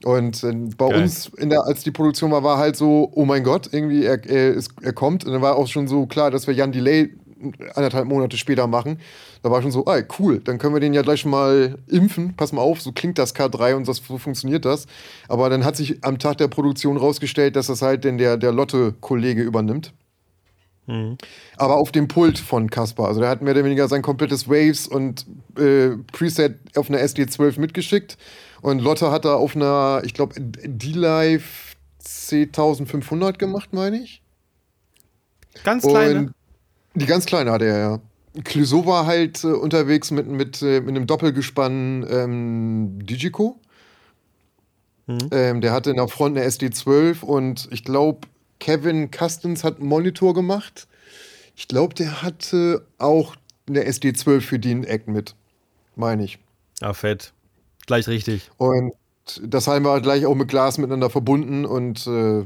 Und 0.04 0.44
äh, 0.44 0.52
bei 0.76 0.90
Geil. 0.90 1.04
uns, 1.04 1.28
in 1.38 1.50
der, 1.52 1.66
als 1.68 1.84
die 1.84 1.92
Produktion 1.92 2.32
war, 2.32 2.44
war 2.44 2.58
halt 2.58 2.76
so, 2.76 3.12
oh 3.14 3.26
mein 3.26 3.44
Gott, 3.44 3.70
irgendwie 3.72 4.06
er, 4.06 4.24
er, 4.28 4.54
ist, 4.56 4.72
er 4.82 4.92
kommt. 4.94 5.24
Und 5.24 5.34
dann 5.34 5.42
war 5.44 5.56
auch 5.56 5.68
schon 5.68 5.88
so 5.88 6.08
klar, 6.08 6.32
dass 6.32 6.48
wir 6.48 6.54
Jan 6.56 6.72
Delay 6.72 7.14
anderthalb 7.76 8.08
Monate 8.08 8.38
später 8.38 8.68
machen. 8.68 9.00
Da 9.44 9.52
war 9.52 9.62
schon 9.62 9.72
so, 9.72 9.86
ah, 9.86 10.02
cool, 10.20 10.40
dann 10.40 10.58
können 10.58 10.74
wir 10.74 10.80
den 10.80 10.94
ja 10.94 11.02
gleich 11.02 11.26
mal 11.26 11.78
impfen. 11.88 12.36
Pass 12.36 12.52
mal 12.52 12.62
auf, 12.62 12.82
so 12.82 12.92
klingt 12.92 13.18
das 13.18 13.36
K3 13.36 13.76
und 13.76 13.88
das, 13.88 13.98
so 13.98 14.18
funktioniert 14.18 14.66
das. 14.66 14.88
Aber 15.28 15.50
dann 15.50 15.66
hat 15.66 15.76
sich 15.76 16.04
am 16.04 16.20
Tag 16.20 16.38
der 16.38 16.48
Produktion 16.48 16.98
rausgestellt, 16.98 17.56
dass 17.56 17.68
das 17.68 17.82
halt 17.82 18.04
denn 18.04 18.18
der, 18.18 18.38
der 18.38 18.52
Lotte-Kollege 18.52 19.42
übernimmt. 19.42 19.94
Aber 21.58 21.76
auf 21.76 21.92
dem 21.92 22.08
Pult 22.08 22.40
von 22.40 22.70
Caspar. 22.70 23.10
Also 23.10 23.20
der 23.20 23.30
hat 23.30 23.42
mehr 23.42 23.54
oder 23.54 23.66
weniger 23.66 23.88
sein 23.90 24.02
komplettes 24.02 24.48
Waves 24.48 24.88
und 24.88 25.26
äh, 25.58 25.90
Preset 26.14 26.56
auf 26.76 26.90
einer 26.90 27.00
SD12 27.00 27.60
mitgeschickt. 27.60 28.18
Und 28.62 28.80
Lotte 28.80 29.12
hat 29.12 29.26
da 29.26 29.36
auf 29.36 29.56
einer, 29.56 30.02
ich 30.06 30.14
glaube, 30.14 30.36
D-Live 30.40 31.76
C1500 32.02 33.38
gemacht, 33.38 33.74
meine 33.74 34.02
ich. 34.02 34.22
Ganz 35.64 35.84
kleine. 35.84 36.20
Und 36.20 36.34
die 36.98 37.06
ganz 37.06 37.26
kleine 37.26 37.52
hatte 37.52 37.66
er, 37.66 37.78
ja. 37.78 38.00
Clouseau 38.44 38.86
war 38.86 39.06
halt 39.06 39.44
äh, 39.44 39.48
unterwegs 39.48 40.12
mit, 40.12 40.28
mit, 40.28 40.62
äh, 40.62 40.80
mit 40.82 40.90
einem 40.90 41.08
Doppelgespann 41.08 42.06
ähm, 42.10 43.06
Digico. 43.06 43.60
Mhm. 45.08 45.30
Ähm, 45.32 45.62
der 45.62 45.72
hatte 45.72 45.90
in 45.90 45.96
der 45.96 46.08
Front 46.08 46.38
eine 46.38 46.48
SD12 46.48 47.24
und 47.24 47.68
ich 47.72 47.84
glaube, 47.84 48.28
Kevin 48.60 49.12
Custins 49.12 49.64
hat 49.64 49.80
einen 49.80 49.88
Monitor 49.88 50.34
gemacht. 50.34 50.88
Ich 51.56 51.68
glaube, 51.68 51.96
der 51.96 52.22
hatte 52.22 52.86
auch 52.98 53.36
eine 53.68 53.84
SD12 53.88 54.42
für 54.42 54.60
den 54.60 54.84
Act 54.84 55.08
mit. 55.08 55.36
Meine 55.96 56.24
ich. 56.24 56.40
Ah, 56.82 56.94
fett. 56.94 57.34
Gleich 57.88 58.08
richtig. 58.08 58.52
Und 58.58 58.94
das 59.42 59.68
haben 59.68 59.84
wir 59.84 60.00
gleich 60.02 60.26
auch 60.26 60.36
mit 60.36 60.48
Glas 60.48 60.78
miteinander 60.78 61.10
verbunden 61.10 61.66
und 61.66 62.06
äh, 62.08 62.46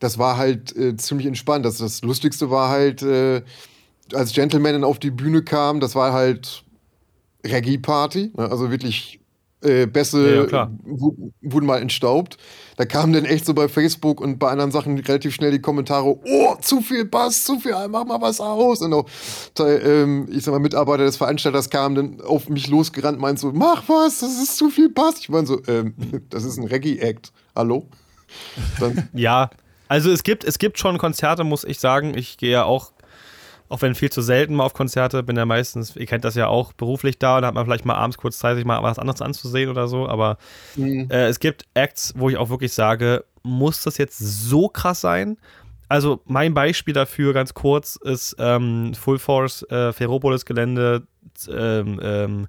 das 0.00 0.18
war 0.18 0.36
halt 0.36 0.76
äh, 0.76 0.96
ziemlich 0.96 1.26
entspannt. 1.26 1.64
Das, 1.64 1.78
das 1.78 2.02
Lustigste 2.02 2.50
war 2.50 2.68
halt, 2.68 3.02
äh, 3.02 3.42
als 4.12 4.32
Gentleman 4.32 4.74
dann 4.74 4.84
auf 4.84 4.98
die 4.98 5.10
Bühne 5.10 5.42
kam, 5.42 5.80
das 5.80 5.94
war 5.94 6.12
halt 6.12 6.64
Reggae-Party, 7.44 8.32
ne? 8.36 8.50
also 8.50 8.70
wirklich 8.70 9.20
äh, 9.64 9.86
Bässe 9.86 10.46
Ja, 10.50 10.66
ja, 10.66 10.70
wurden 11.42 11.66
mal 11.66 11.80
entstaubt. 11.80 12.36
Da 12.76 12.84
kamen 12.84 13.12
dann 13.12 13.24
echt 13.24 13.46
so 13.46 13.54
bei 13.54 13.68
Facebook 13.68 14.20
und 14.20 14.38
bei 14.38 14.50
anderen 14.50 14.70
Sachen 14.72 14.98
relativ 14.98 15.34
schnell 15.34 15.52
die 15.52 15.60
Kommentare, 15.60 16.18
oh, 16.22 16.56
zu 16.60 16.80
viel 16.80 17.04
Bass, 17.04 17.44
zu 17.44 17.58
viel, 17.60 17.72
mach 17.88 18.04
mal 18.04 18.20
was 18.20 18.40
aus. 18.40 18.82
Und 18.82 18.92
auch, 18.92 19.06
ähm, 19.60 20.28
ich 20.30 20.44
sag 20.44 20.52
mal, 20.52 20.58
Mitarbeiter 20.58 21.04
des 21.04 21.16
Veranstalters 21.16 21.70
kamen 21.70 21.94
dann 21.94 22.20
auf 22.20 22.48
mich 22.48 22.68
losgerannt, 22.68 23.18
meint 23.18 23.38
so, 23.38 23.52
mach 23.52 23.88
was, 23.88 24.20
das 24.20 24.42
ist 24.42 24.56
zu 24.56 24.70
viel 24.70 24.90
Bass. 24.90 25.20
Ich 25.20 25.28
meine 25.28 25.46
so, 25.46 25.60
ähm, 25.66 25.94
das 26.30 26.44
ist 26.44 26.58
ein 26.58 26.66
Reggae-Act. 26.66 27.32
Hallo? 27.56 27.86
Ja, 29.12 29.50
also 29.86 30.10
es 30.10 30.24
gibt, 30.24 30.42
es 30.42 30.58
gibt 30.58 30.78
schon 30.78 30.98
Konzerte, 30.98 31.44
muss 31.44 31.62
ich 31.62 31.78
sagen. 31.78 32.16
Ich 32.16 32.36
gehe 32.36 32.50
ja 32.50 32.64
auch, 32.64 32.92
auch 33.68 33.82
wenn 33.82 33.94
viel 33.94 34.10
zu 34.10 34.22
selten 34.22 34.54
mal 34.54 34.64
auf 34.64 34.74
Konzerte, 34.74 35.22
bin 35.22 35.36
ja 35.36 35.46
meistens, 35.46 35.96
ihr 35.96 36.06
kennt 36.06 36.24
das 36.24 36.34
ja 36.34 36.48
auch, 36.48 36.72
beruflich 36.72 37.18
da 37.18 37.38
und 37.38 37.46
hat 37.46 37.54
man 37.54 37.64
vielleicht 37.64 37.84
mal 37.84 37.94
abends 37.94 38.18
kurz 38.18 38.38
Zeit, 38.38 38.56
sich 38.56 38.64
mal 38.64 38.82
was 38.82 38.98
anderes 38.98 39.22
anzusehen 39.22 39.70
oder 39.70 39.88
so. 39.88 40.08
Aber 40.08 40.38
äh, 40.76 41.26
es 41.26 41.40
gibt 41.40 41.64
Acts, 41.74 42.12
wo 42.16 42.28
ich 42.28 42.36
auch 42.36 42.50
wirklich 42.50 42.72
sage, 42.72 43.24
muss 43.42 43.82
das 43.82 43.98
jetzt 43.98 44.18
so 44.18 44.68
krass 44.68 45.00
sein? 45.00 45.38
Also 45.88 46.20
mein 46.24 46.54
Beispiel 46.54 46.94
dafür 46.94 47.32
ganz 47.32 47.54
kurz 47.54 47.96
ist 47.96 48.36
ähm, 48.38 48.94
Full 48.94 49.18
Force 49.18 49.62
äh, 49.70 49.92
Ferropolis 49.92 50.44
Gelände, 50.44 51.06
ähm, 51.48 52.00
ähm, 52.02 52.48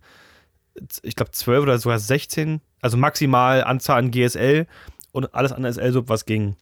ich 1.03 1.15
glaube 1.15 1.31
12 1.31 1.63
oder 1.63 1.77
sogar 1.77 1.99
16, 1.99 2.61
also 2.81 2.97
maximal 2.97 3.63
Anzahl 3.63 3.99
an 3.99 4.11
GSL 4.11 4.67
und 5.11 5.33
alles 5.33 5.51
an 5.51 5.63
SL-Sub, 5.63 6.09
was 6.09 6.25
ging. 6.25 6.55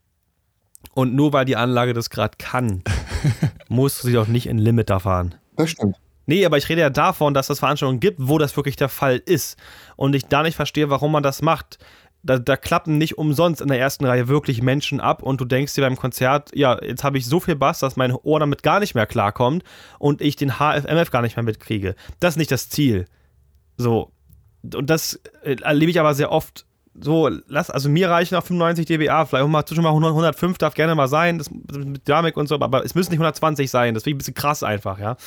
Und 0.94 1.16
nur 1.16 1.34
weil 1.34 1.46
die 1.46 1.56
Anlage 1.56 1.94
das 1.94 2.10
gerade 2.10 2.38
kann, 2.38 2.84
musst 3.74 4.04
du 4.04 4.08
sie 4.08 4.14
doch 4.14 4.28
nicht 4.28 4.48
in 4.48 4.58
Limiter 4.58 5.00
fahren. 5.00 5.36
das 5.58 5.72
stimmt. 5.72 5.98
Nee, 6.26 6.46
aber 6.46 6.58
ich 6.58 6.70
rede 6.70 6.82
ja 6.82 6.90
davon, 6.90 7.34
dass 7.34 7.50
es 7.50 7.60
Veranstaltungen 7.60 8.00
gibt, 8.00 8.18
wo 8.22 8.38
das 8.38 8.56
wirklich 8.56 8.78
der 8.78 8.88
Fall 8.88 9.22
ist. 9.26 9.58
Und 9.98 10.16
ich 10.16 10.28
da 10.28 10.42
nicht 10.42 10.56
verstehe, 10.56 10.90
warum 10.90 11.12
man 11.12 11.24
das 11.24 11.42
macht. 11.42 11.80
Da, 12.26 12.40
da 12.40 12.56
klappen 12.56 12.98
nicht 12.98 13.18
umsonst 13.18 13.60
in 13.60 13.68
der 13.68 13.80
ersten 13.80 14.06
Reihe 14.06 14.30
wirklich 14.30 14.62
Menschen 14.62 15.02
ab 15.02 15.22
und 15.22 15.42
du 15.42 15.46
denkst 15.46 15.74
dir 15.74 15.82
beim 15.82 15.98
Konzert, 15.98 16.56
ja, 16.56 16.82
jetzt 16.82 17.04
habe 17.04 17.18
ich 17.18 17.26
so 17.26 17.42
viel 17.42 17.58
Bass, 17.58 17.80
dass 17.80 17.98
mein 17.98 18.14
Ohr 18.14 18.40
damit 18.40 18.64
gar 18.64 18.80
nicht 18.80 18.96
mehr 18.96 19.06
klarkommt 19.06 19.66
und 20.00 20.22
ich 20.22 20.38
den 20.38 20.54
HFMF 20.54 21.12
gar 21.12 21.22
nicht 21.22 21.36
mehr 21.36 21.44
mitkriege. 21.44 21.96
Das 22.22 22.36
ist 22.36 22.38
nicht 22.38 22.52
das 22.52 22.70
Ziel. 22.70 23.06
So. 23.76 24.14
Und 24.74 24.90
das 24.90 25.20
äh, 25.42 25.58
erlebe 25.62 25.92
ich 25.92 26.00
aber 26.00 26.14
sehr 26.14 26.32
oft. 26.32 26.66
So, 27.00 27.30
lass, 27.48 27.70
also 27.72 27.90
mir 27.90 28.10
reichen 28.10 28.36
auch 28.36 28.44
95 28.44 28.86
dBA, 28.86 29.26
vielleicht 29.26 29.48
mal 29.48 29.66
zwischen 29.66 29.82
mal 29.84 29.90
100, 29.90 30.12
105 30.12 30.58
darf 30.60 30.76
gerne 30.76 30.94
mal 30.94 31.08
sein, 31.08 31.40
das 31.40 31.50
mit 31.50 32.08
Dynamik 32.08 32.38
und 32.38 32.48
so, 32.48 32.56
aber 32.56 32.86
es 32.86 32.94
müssen 32.94 33.10
nicht 33.12 33.20
120 33.20 33.70
sein, 33.70 33.94
das 33.96 34.04
finde 34.04 34.12
ich 34.12 34.16
ein 34.16 34.18
bisschen 34.20 34.34
krass 34.36 34.62
einfach, 34.62 35.00
ja. 35.00 35.18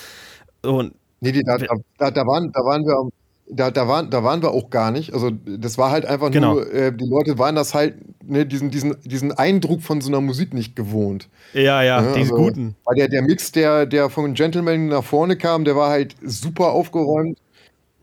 Und 0.63 0.95
Nee, 1.21 1.33
die, 1.33 1.43
da, 1.43 1.57
da, 1.59 2.11
da, 2.11 2.27
waren, 2.27 2.53
da 2.53 2.61
waren 2.61 2.85
wir 2.85 3.11
da, 3.49 3.71
da, 3.71 3.89
waren, 3.89 4.11
da 4.11 4.23
waren 4.25 4.43
wir 4.43 4.51
auch 4.51 4.71
gar 4.71 4.91
nicht. 4.91 5.15
Also 5.15 5.31
das 5.31 5.79
war 5.79 5.91
halt 5.91 6.05
einfach 6.05 6.31
Genau. 6.31 6.55
nur, 6.55 6.73
äh, 6.73 6.93
die 6.93 7.07
Leute 7.07 7.39
waren 7.39 7.55
das 7.55 7.75
halt, 7.75 7.95
ne, 8.25 8.45
diesen, 8.45 8.71
diesen, 8.71 8.97
diesen 9.05 9.33
Eindruck 9.33 9.83
von 9.83 10.01
so 10.01 10.09
einer 10.09 10.21
Musik 10.21 10.53
nicht 10.53 10.75
gewohnt. 10.77 11.29
ja, 11.53 11.83
ja, 11.83 12.01
Ne? 12.01 12.09
diese 12.17 12.33
Also, 12.33 12.45
guten. 12.45 12.77
Weil 12.85 12.97
der, 12.97 13.09
der 13.09 13.23
Mix, 13.23 13.53
der, 13.53 13.87
der 13.87 14.11
von 14.11 14.35
Gentleman 14.35 14.89
nach 14.89 15.05
vorne 15.05 15.37
kam, 15.37 15.65
der 15.65 15.77
war 15.77 15.91
halt 15.91 16.17
super 16.23 16.73
aufgeräumt. 16.73 17.39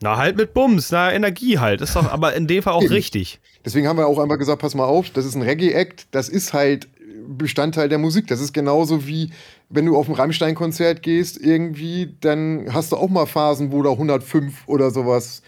Na, 0.02 0.18
halt 0.18 0.38
mit 0.38 0.54
Bums, 0.54 0.92
na, 0.92 1.12
Energie 1.14 1.60
halt. 1.60 1.82
Ist 1.82 1.96
doch 1.96 2.12
aber 2.12 2.34
in 2.36 2.48
dem 2.48 2.64
Fall 2.64 2.74
auch 2.74 2.90
richtig. 2.90 3.40
Deswegen 3.66 3.88
haben 3.88 3.98
wir 3.98 4.08
auch 4.08 4.20
einfach 4.20 4.38
gesagt, 4.38 4.62
pass 4.62 4.76
mal 4.76 4.86
auf, 4.86 5.10
das 5.10 5.26
ist 5.26 5.36
ein 5.36 5.42
Reggae-Act, 5.42 6.08
das 6.12 6.30
ist 6.30 6.54
halt 6.54 6.88
Bestandteil 7.28 7.90
der 7.90 7.98
Musik. 7.98 8.28
Das 8.28 8.42
ist 8.42 8.54
genauso 8.54 9.08
wie, 9.08 9.32
wenn 9.70 9.86
du 9.86 9.98
auf 9.98 10.10
ein 10.10 10.16
Rammstein-Konzert 10.16 11.02
gehst, 11.02 11.38
irgendwie, 11.38 12.16
dann 12.22 12.68
hast 12.74 12.92
du 12.92 12.98
auch 12.98 13.10
mal 13.10 13.26
Phasen, 13.26 13.72
wo 13.72 13.82
da 13.82 13.92
105 13.92 14.68
oder 14.68 14.92
sowas 14.92 15.42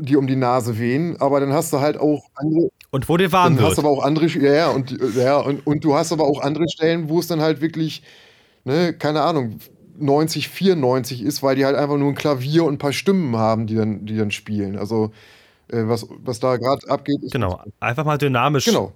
die 0.00 0.16
um 0.16 0.28
die 0.28 0.36
Nase 0.36 0.78
wehen, 0.78 1.16
aber 1.20 1.40
dann 1.40 1.52
hast 1.52 1.72
du 1.72 1.80
halt 1.80 1.98
auch 1.98 2.30
andere, 2.36 2.70
Und 2.90 3.08
wo 3.08 3.16
dir 3.16 3.32
warm 3.32 3.56
dann 3.56 3.64
hast 3.64 3.78
wird. 3.78 3.86
aber 3.86 3.88
auch 3.90 4.04
andere, 4.04 4.26
ja, 4.26 4.52
ja, 4.52 4.70
und, 4.70 4.96
ja, 5.16 5.38
und, 5.38 5.66
und 5.66 5.82
du 5.84 5.94
hast 5.94 6.12
aber 6.12 6.24
auch 6.24 6.40
andere 6.40 6.68
Stellen, 6.68 7.08
wo 7.08 7.18
es 7.18 7.26
dann 7.26 7.40
halt 7.40 7.60
wirklich, 7.60 8.02
ne, 8.64 8.92
keine 8.92 9.22
Ahnung, 9.22 9.58
90, 9.98 10.48
94 10.48 11.22
ist, 11.22 11.42
weil 11.42 11.56
die 11.56 11.64
halt 11.66 11.74
einfach 11.74 11.96
nur 11.96 12.08
ein 12.10 12.14
Klavier 12.14 12.64
und 12.64 12.74
ein 12.74 12.78
paar 12.78 12.92
Stimmen 12.92 13.36
haben, 13.36 13.66
die 13.66 13.74
dann, 13.74 14.06
die 14.06 14.16
dann 14.16 14.30
spielen. 14.30 14.78
Also, 14.78 15.10
was, 15.70 16.06
was 16.08 16.40
da 16.40 16.56
gerade 16.56 16.88
abgeht, 16.88 17.22
ist. 17.22 17.32
Genau, 17.32 17.60
einfach 17.80 18.04
mal 18.04 18.18
dynamisch. 18.18 18.64
Genau. 18.64 18.92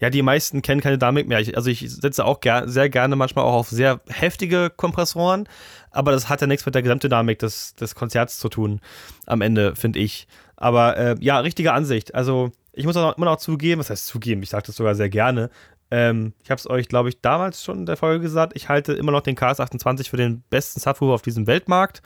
Ja, 0.00 0.08
die 0.08 0.22
meisten 0.22 0.62
kennen 0.62 0.80
keine 0.80 0.96
Dynamik 0.96 1.28
mehr. 1.28 1.40
Ich, 1.40 1.56
also 1.56 1.68
ich 1.68 1.80
setze 1.90 2.24
auch 2.24 2.40
ger 2.40 2.66
sehr 2.66 2.88
gerne 2.88 3.16
manchmal 3.16 3.44
auch 3.44 3.52
auf 3.52 3.68
sehr 3.68 4.00
heftige 4.08 4.70
Kompressoren, 4.74 5.46
aber 5.90 6.12
das 6.12 6.30
hat 6.30 6.40
ja 6.40 6.46
nichts 6.46 6.64
mit 6.64 6.74
der 6.74 6.82
Gesamtdynamik 6.82 7.38
des, 7.38 7.74
des 7.74 7.94
Konzerts 7.94 8.38
zu 8.38 8.48
tun 8.48 8.80
am 9.26 9.42
Ende, 9.42 9.76
finde 9.76 9.98
ich. 9.98 10.26
Aber 10.56 10.96
äh, 10.96 11.16
ja, 11.20 11.40
richtige 11.40 11.72
Ansicht. 11.72 12.14
Also, 12.14 12.50
ich 12.72 12.86
muss 12.86 12.96
auch 12.96 13.16
immer 13.16 13.26
noch 13.26 13.36
zugeben, 13.36 13.80
was 13.80 13.90
heißt 13.90 14.06
zugeben? 14.06 14.42
Ich 14.42 14.50
sage 14.50 14.66
das 14.66 14.76
sogar 14.76 14.94
sehr 14.94 15.10
gerne. 15.10 15.50
Ähm, 15.90 16.32
ich 16.42 16.50
habe 16.50 16.58
es 16.58 16.70
euch, 16.70 16.88
glaube 16.88 17.08
ich, 17.08 17.20
damals 17.20 17.62
schon 17.62 17.80
in 17.80 17.86
der 17.86 17.96
Folge 17.96 18.20
gesagt. 18.20 18.52
Ich 18.54 18.68
halte 18.68 18.92
immer 18.92 19.12
noch 19.12 19.22
den 19.22 19.36
KS28 19.36 20.08
für 20.08 20.16
den 20.16 20.42
besten 20.48 20.80
Subwoofer 20.80 21.14
auf 21.14 21.22
diesem 21.22 21.46
Weltmarkt, 21.46 22.02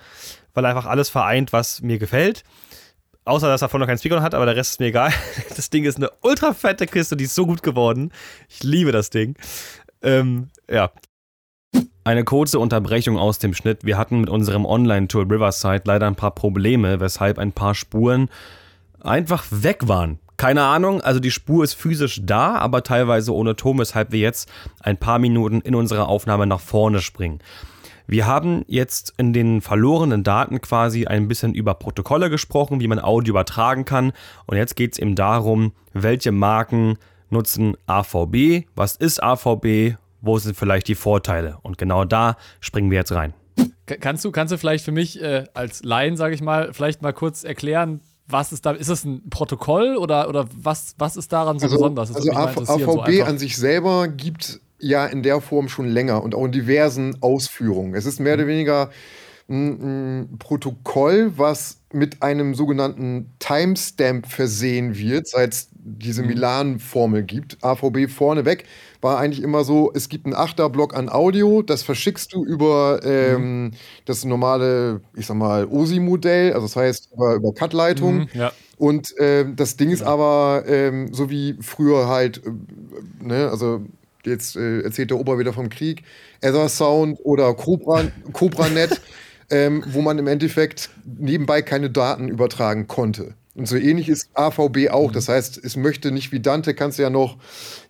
weil 0.54 0.64
er 0.64 0.70
einfach 0.70 0.86
alles 0.86 1.10
vereint, 1.10 1.52
was 1.52 1.82
mir 1.82 1.98
gefällt. 1.98 2.44
Außer, 3.26 3.48
dass 3.48 3.62
er 3.62 3.68
vorne 3.68 3.84
noch 3.84 3.88
keinen 3.88 3.98
Speaker 3.98 4.20
hat, 4.20 4.34
aber 4.34 4.44
der 4.44 4.56
Rest 4.56 4.72
ist 4.72 4.80
mir 4.80 4.86
egal. 4.86 5.12
Das 5.56 5.70
Ding 5.70 5.84
ist 5.84 5.96
eine 5.96 6.10
ultra 6.20 6.52
fette 6.52 6.86
Kiste, 6.86 7.16
die 7.16 7.24
ist 7.24 7.34
so 7.34 7.46
gut 7.46 7.62
geworden. 7.62 8.10
Ich 8.48 8.62
liebe 8.62 8.92
das 8.92 9.10
Ding. 9.10 9.36
Ähm, 10.02 10.50
ja. 10.70 10.90
Eine 12.04 12.24
kurze 12.24 12.58
Unterbrechung 12.58 13.18
aus 13.18 13.38
dem 13.38 13.54
Schnitt. 13.54 13.84
Wir 13.84 13.96
hatten 13.96 14.20
mit 14.20 14.28
unserem 14.28 14.66
Online-Tool 14.66 15.24
Riverside 15.24 15.82
leider 15.86 16.06
ein 16.06 16.16
paar 16.16 16.32
Probleme, 16.32 17.00
weshalb 17.00 17.38
ein 17.38 17.52
paar 17.52 17.74
Spuren 17.74 18.28
einfach 19.00 19.46
weg 19.50 19.88
waren. 19.88 20.18
Keine 20.36 20.62
Ahnung, 20.64 21.00
also 21.00 21.20
die 21.20 21.30
Spur 21.30 21.64
ist 21.64 21.74
physisch 21.74 22.20
da, 22.24 22.56
aber 22.56 22.82
teilweise 22.82 23.32
ohne 23.32 23.56
Ton, 23.56 23.78
weshalb 23.78 24.10
wir 24.12 24.18
jetzt 24.18 24.50
ein 24.80 24.96
paar 24.96 25.18
Minuten 25.18 25.60
in 25.60 25.74
unserer 25.74 26.08
Aufnahme 26.08 26.46
nach 26.46 26.60
vorne 26.60 27.00
springen. 27.00 27.38
Wir 28.06 28.26
haben 28.26 28.64
jetzt 28.68 29.14
in 29.16 29.32
den 29.32 29.60
verlorenen 29.60 30.24
Daten 30.24 30.60
quasi 30.60 31.06
ein 31.06 31.26
bisschen 31.26 31.54
über 31.54 31.74
Protokolle 31.74 32.28
gesprochen, 32.28 32.80
wie 32.80 32.88
man 32.88 32.98
Audio 32.98 33.32
übertragen 33.32 33.84
kann. 33.84 34.12
Und 34.46 34.56
jetzt 34.56 34.76
geht 34.76 34.92
es 34.92 34.98
eben 34.98 35.14
darum, 35.14 35.72
welche 35.94 36.30
Marken 36.30 36.98
nutzen 37.30 37.76
AVB, 37.86 38.66
was 38.74 38.96
ist 38.96 39.22
AVB, 39.22 39.96
wo 40.20 40.38
sind 40.38 40.56
vielleicht 40.56 40.88
die 40.88 40.94
Vorteile. 40.94 41.58
Und 41.62 41.78
genau 41.78 42.04
da 42.04 42.36
springen 42.60 42.90
wir 42.90 42.98
jetzt 42.98 43.12
rein. 43.12 43.32
Kannst 43.86 44.24
du, 44.24 44.32
kannst 44.32 44.52
du 44.52 44.58
vielleicht 44.58 44.84
für 44.84 44.92
mich 44.92 45.20
äh, 45.20 45.44
als 45.54 45.82
Laien, 45.82 46.16
sage 46.16 46.34
ich 46.34 46.42
mal, 46.42 46.72
vielleicht 46.72 47.02
mal 47.02 47.12
kurz 47.12 47.44
erklären, 47.44 48.00
was 48.26 48.52
ist 48.52 48.64
da, 48.64 48.72
ist 48.72 48.88
das 48.88 49.04
ein 49.04 49.28
Protokoll 49.28 49.96
oder, 49.96 50.28
oder 50.28 50.46
was, 50.56 50.94
was 50.98 51.16
ist 51.16 51.32
daran 51.32 51.58
so 51.58 51.66
also, 51.66 51.76
besonders? 51.76 52.14
also 52.14 52.32
AVB 52.32 52.70
so 53.18 53.24
an 53.24 53.38
sich 53.38 53.56
selber 53.56 54.08
gibt 54.08 54.60
ja 54.78 55.06
in 55.06 55.22
der 55.22 55.40
Form 55.40 55.68
schon 55.68 55.88
länger 55.88 56.22
und 56.22 56.34
auch 56.34 56.44
in 56.44 56.52
diversen 56.52 57.22
Ausführungen. 57.22 57.94
Es 57.94 58.06
ist 58.06 58.20
mehr 58.20 58.34
oder 58.34 58.46
weniger 58.46 58.90
ein, 59.48 60.22
ein 60.22 60.38
Protokoll, 60.38 61.32
was 61.36 61.80
mit 61.92 62.22
einem 62.22 62.54
sogenannten 62.54 63.32
Timestamp 63.38 64.26
versehen 64.26 64.96
wird, 64.96 65.28
seit 65.28 65.52
es 65.52 65.68
diese 65.72 66.22
mhm. 66.22 66.28
Milan-Formel 66.28 67.22
gibt. 67.22 67.58
AVB 67.62 68.08
vorneweg 68.08 68.64
war 69.00 69.18
eigentlich 69.18 69.42
immer 69.42 69.64
so, 69.64 69.92
es 69.94 70.08
gibt 70.08 70.24
einen 70.24 70.34
Achterblock 70.34 70.96
an 70.96 71.10
Audio, 71.10 71.62
das 71.62 71.82
verschickst 71.82 72.32
du 72.32 72.44
über 72.44 73.00
ähm, 73.04 73.64
mhm. 73.64 73.70
das 74.06 74.24
normale, 74.24 75.02
ich 75.14 75.26
sag 75.26 75.36
mal, 75.36 75.66
OSI-Modell, 75.66 76.54
also 76.54 76.66
das 76.66 76.76
heißt 76.76 77.10
über, 77.12 77.34
über 77.34 77.52
Cut-Leitung. 77.52 78.20
Mhm, 78.20 78.28
ja. 78.32 78.52
Und 78.78 79.16
äh, 79.18 79.44
das 79.54 79.76
Ding 79.76 79.90
ist 79.90 80.00
genau. 80.00 80.12
aber 80.12 80.64
ähm, 80.66 81.12
so 81.12 81.30
wie 81.30 81.56
früher 81.60 82.08
halt, 82.08 82.42
äh, 82.44 82.50
ne, 83.22 83.50
also 83.50 83.82
jetzt 84.26 84.56
äh, 84.56 84.80
erzählt 84.80 85.10
der 85.10 85.18
Ober 85.18 85.38
wieder 85.38 85.52
vom 85.52 85.68
Krieg, 85.68 86.02
Ether 86.40 86.68
Sound 86.68 87.18
oder 87.22 87.54
Cobra, 87.54 88.04
CobraNet, 88.32 89.00
ähm, 89.50 89.84
wo 89.88 90.02
man 90.02 90.18
im 90.18 90.26
Endeffekt 90.26 90.90
nebenbei 91.04 91.62
keine 91.62 91.90
Daten 91.90 92.28
übertragen 92.28 92.86
konnte. 92.86 93.34
Und 93.56 93.68
so 93.68 93.76
ähnlich 93.76 94.08
ist 94.08 94.30
AVB 94.34 94.90
auch. 94.90 95.12
Das 95.12 95.28
heißt, 95.28 95.64
es 95.64 95.76
möchte 95.76 96.10
nicht 96.10 96.32
wie 96.32 96.40
Dante, 96.40 96.74
kannst 96.74 96.98
du 96.98 97.04
ja 97.04 97.10
noch 97.10 97.36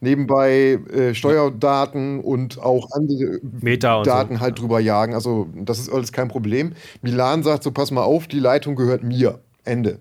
nebenbei 0.00 0.78
äh, 0.92 1.14
Steuerdaten 1.14 2.20
und 2.20 2.58
auch 2.58 2.90
andere 2.92 3.38
Meta 3.42 4.02
Daten 4.02 4.36
so. 4.36 4.40
halt 4.40 4.60
drüber 4.60 4.78
jagen. 4.78 5.14
Also 5.14 5.48
das 5.54 5.78
ist 5.78 5.90
alles 5.90 6.12
kein 6.12 6.28
Problem. 6.28 6.74
Milan 7.00 7.42
sagt 7.42 7.62
so, 7.62 7.70
pass 7.70 7.90
mal 7.90 8.02
auf, 8.02 8.26
die 8.26 8.40
Leitung 8.40 8.76
gehört 8.76 9.02
mir. 9.02 9.40
Ende. 9.64 9.98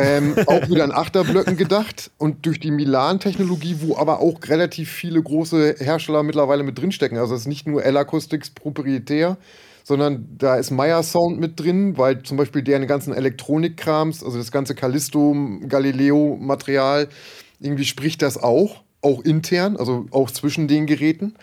Ähm, 0.00 0.34
auch 0.46 0.66
wieder 0.70 0.84
an 0.84 0.92
Achterblöcken 0.92 1.58
gedacht 1.58 2.10
und 2.16 2.46
durch 2.46 2.58
die 2.58 2.70
Milan-Technologie, 2.70 3.76
wo 3.80 3.98
aber 3.98 4.20
auch 4.20 4.38
relativ 4.48 4.90
viele 4.90 5.22
große 5.22 5.76
Hersteller 5.78 6.22
mittlerweile 6.22 6.62
mit 6.62 6.78
drinstecken. 6.78 7.18
Also 7.18 7.34
es 7.34 7.42
ist 7.42 7.46
nicht 7.48 7.66
nur 7.66 7.84
L-Acoustics 7.84 8.50
proprietär, 8.50 9.36
sondern 9.84 10.26
da 10.38 10.56
ist 10.56 10.70
Meyer 10.70 11.02
Sound 11.02 11.38
mit 11.38 11.60
drin, 11.60 11.98
weil 11.98 12.22
zum 12.22 12.38
Beispiel 12.38 12.62
deren 12.62 12.86
ganzen 12.86 13.12
Elektronikkrams, 13.12 14.24
also 14.24 14.38
das 14.38 14.50
ganze 14.50 14.74
Callisto, 14.74 15.36
Galileo-Material, 15.68 17.08
irgendwie 17.58 17.84
spricht 17.84 18.22
das 18.22 18.42
auch, 18.42 18.82
auch 19.02 19.22
intern, 19.22 19.76
also 19.76 20.06
auch 20.12 20.30
zwischen 20.30 20.66
den 20.66 20.86
Geräten. 20.86 21.34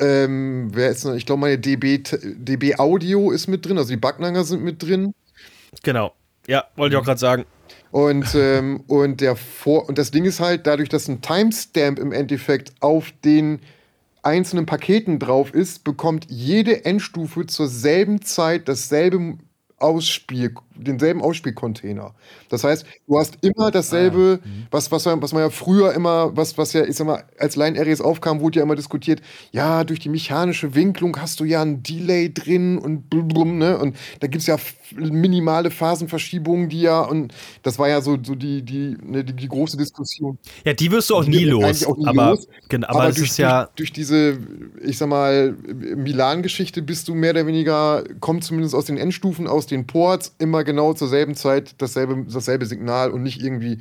Ähm, 0.00 0.70
wer 0.72 0.90
ist 0.90 1.04
noch? 1.04 1.14
Ich 1.14 1.26
glaube, 1.26 1.42
meine 1.42 1.58
DB, 1.58 1.98
DB 1.98 2.76
Audio 2.78 3.30
ist 3.30 3.46
mit 3.46 3.64
drin, 3.64 3.78
also 3.78 3.90
die 3.90 3.96
Backnanger 3.96 4.42
sind 4.42 4.64
mit 4.64 4.82
drin. 4.82 5.12
Genau. 5.84 6.14
Ja, 6.48 6.64
wollte 6.74 6.96
ich 6.96 7.00
auch 7.00 7.04
gerade 7.04 7.20
sagen. 7.20 7.44
Und, 7.90 8.34
ähm, 8.34 8.84
und, 8.86 9.20
der 9.20 9.36
Vor 9.36 9.88
und 9.88 9.98
das 9.98 10.10
Ding 10.10 10.24
ist 10.24 10.40
halt, 10.40 10.66
dadurch, 10.66 10.88
dass 10.88 11.08
ein 11.08 11.22
Timestamp 11.22 11.98
im 11.98 12.12
Endeffekt 12.12 12.72
auf 12.80 13.12
den 13.24 13.60
einzelnen 14.22 14.66
Paketen 14.66 15.18
drauf 15.18 15.52
ist, 15.54 15.82
bekommt 15.84 16.26
jede 16.28 16.84
Endstufe 16.84 17.46
zur 17.46 17.68
selben 17.68 18.22
Zeit 18.22 18.68
dasselbe 18.68 19.38
Ausspiel, 19.78 20.54
denselben 20.82 21.22
Ausspielcontainer. 21.22 22.14
Das 22.48 22.64
heißt, 22.64 22.84
du 23.06 23.18
hast 23.18 23.38
immer 23.42 23.70
dasselbe, 23.70 24.40
ah, 24.42 24.46
mhm. 24.46 24.66
was, 24.70 24.90
was, 24.90 25.06
was 25.06 25.32
man 25.32 25.42
ja 25.42 25.50
früher 25.50 25.92
immer, 25.92 26.36
was, 26.36 26.58
was 26.58 26.72
ja, 26.72 26.84
ich 26.84 26.96
sag 26.96 27.06
mal, 27.06 27.24
als 27.38 27.56
Line-Areas 27.56 28.00
aufkam, 28.00 28.40
wurde 28.40 28.58
ja 28.58 28.64
immer 28.64 28.76
diskutiert, 28.76 29.20
ja, 29.52 29.84
durch 29.84 30.00
die 30.00 30.08
mechanische 30.08 30.74
Winklung 30.74 31.16
hast 31.20 31.40
du 31.40 31.44
ja 31.44 31.62
ein 31.62 31.82
Delay 31.82 32.32
drin 32.32 32.78
und 32.78 33.10
blum, 33.10 33.58
ne? 33.58 33.78
Und 33.78 33.96
da 34.20 34.26
gibt 34.26 34.42
es 34.42 34.46
ja 34.46 34.56
minimale 34.96 35.70
Phasenverschiebungen, 35.70 36.68
die 36.68 36.82
ja, 36.82 37.02
und 37.02 37.32
das 37.62 37.78
war 37.78 37.88
ja 37.88 38.00
so, 38.00 38.18
so 38.22 38.34
die, 38.34 38.62
die, 38.62 38.96
ne, 39.02 39.24
die, 39.24 39.32
die 39.34 39.48
große 39.48 39.76
Diskussion. 39.76 40.38
Ja, 40.64 40.72
die 40.72 40.90
wirst 40.90 41.10
du 41.10 41.16
auch 41.16 41.24
nie 41.24 41.44
los. 41.44 41.84
Auch 41.84 41.96
nie 41.96 42.06
aber, 42.06 42.30
los. 42.30 42.48
Genau, 42.68 42.88
aber, 42.88 43.02
aber 43.02 43.12
durch, 43.12 43.36
ja 43.38 43.64
durch, 43.64 43.74
durch, 43.76 43.92
diese, 43.92 44.38
ich 44.82 44.98
sag 44.98 45.08
mal, 45.08 45.52
Milan-Geschichte 45.52 46.82
bist 46.82 47.08
du 47.08 47.14
mehr 47.14 47.30
oder 47.30 47.46
weniger, 47.46 48.04
kommt 48.20 48.44
zumindest 48.44 48.74
aus 48.74 48.86
den 48.86 48.96
Endstufen, 48.96 49.46
aus 49.46 49.66
den 49.66 49.86
Ports, 49.86 50.34
immer 50.38 50.64
genau 50.70 50.94
zur 50.94 51.08
selben 51.08 51.34
Zeit 51.34 51.74
dasselbe, 51.78 52.24
dasselbe 52.32 52.66
Signal 52.66 53.10
und 53.10 53.22
nicht 53.22 53.42
irgendwie. 53.42 53.78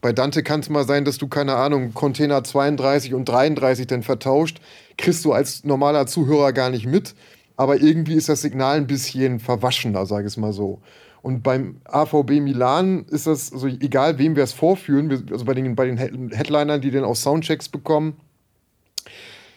Bei 0.00 0.12
Dante 0.12 0.42
kann 0.42 0.60
es 0.60 0.70
mal 0.70 0.86
sein, 0.86 1.04
dass 1.04 1.18
du, 1.18 1.28
keine 1.28 1.56
Ahnung, 1.56 1.92
Container 1.92 2.42
32 2.42 3.12
und 3.12 3.26
33 3.26 3.86
dann 3.86 4.02
vertauscht. 4.02 4.60
Kriegst 4.96 5.24
du 5.24 5.32
als 5.32 5.64
normaler 5.64 6.06
Zuhörer 6.06 6.52
gar 6.52 6.70
nicht 6.70 6.86
mit 6.86 7.14
aber 7.60 7.78
irgendwie 7.78 8.14
ist 8.14 8.30
das 8.30 8.40
Signal 8.40 8.78
ein 8.78 8.86
bisschen 8.86 9.38
verwaschener, 9.38 10.06
sage 10.06 10.22
ich 10.22 10.32
es 10.32 10.38
mal 10.38 10.54
so. 10.54 10.80
Und 11.20 11.42
beim 11.42 11.82
AVB 11.84 12.40
Milan 12.40 13.04
ist 13.10 13.26
das, 13.26 13.52
also 13.52 13.66
egal 13.66 14.16
wem 14.16 14.34
wir 14.34 14.44
es 14.44 14.54
vorführen, 14.54 15.10
also 15.30 15.44
bei 15.44 15.52
den, 15.52 15.76
bei 15.76 15.84
den 15.84 15.98
Headlinern, 15.98 16.80
die 16.80 16.90
dann 16.90 17.04
auch 17.04 17.16
Soundchecks 17.16 17.68
bekommen, 17.68 18.16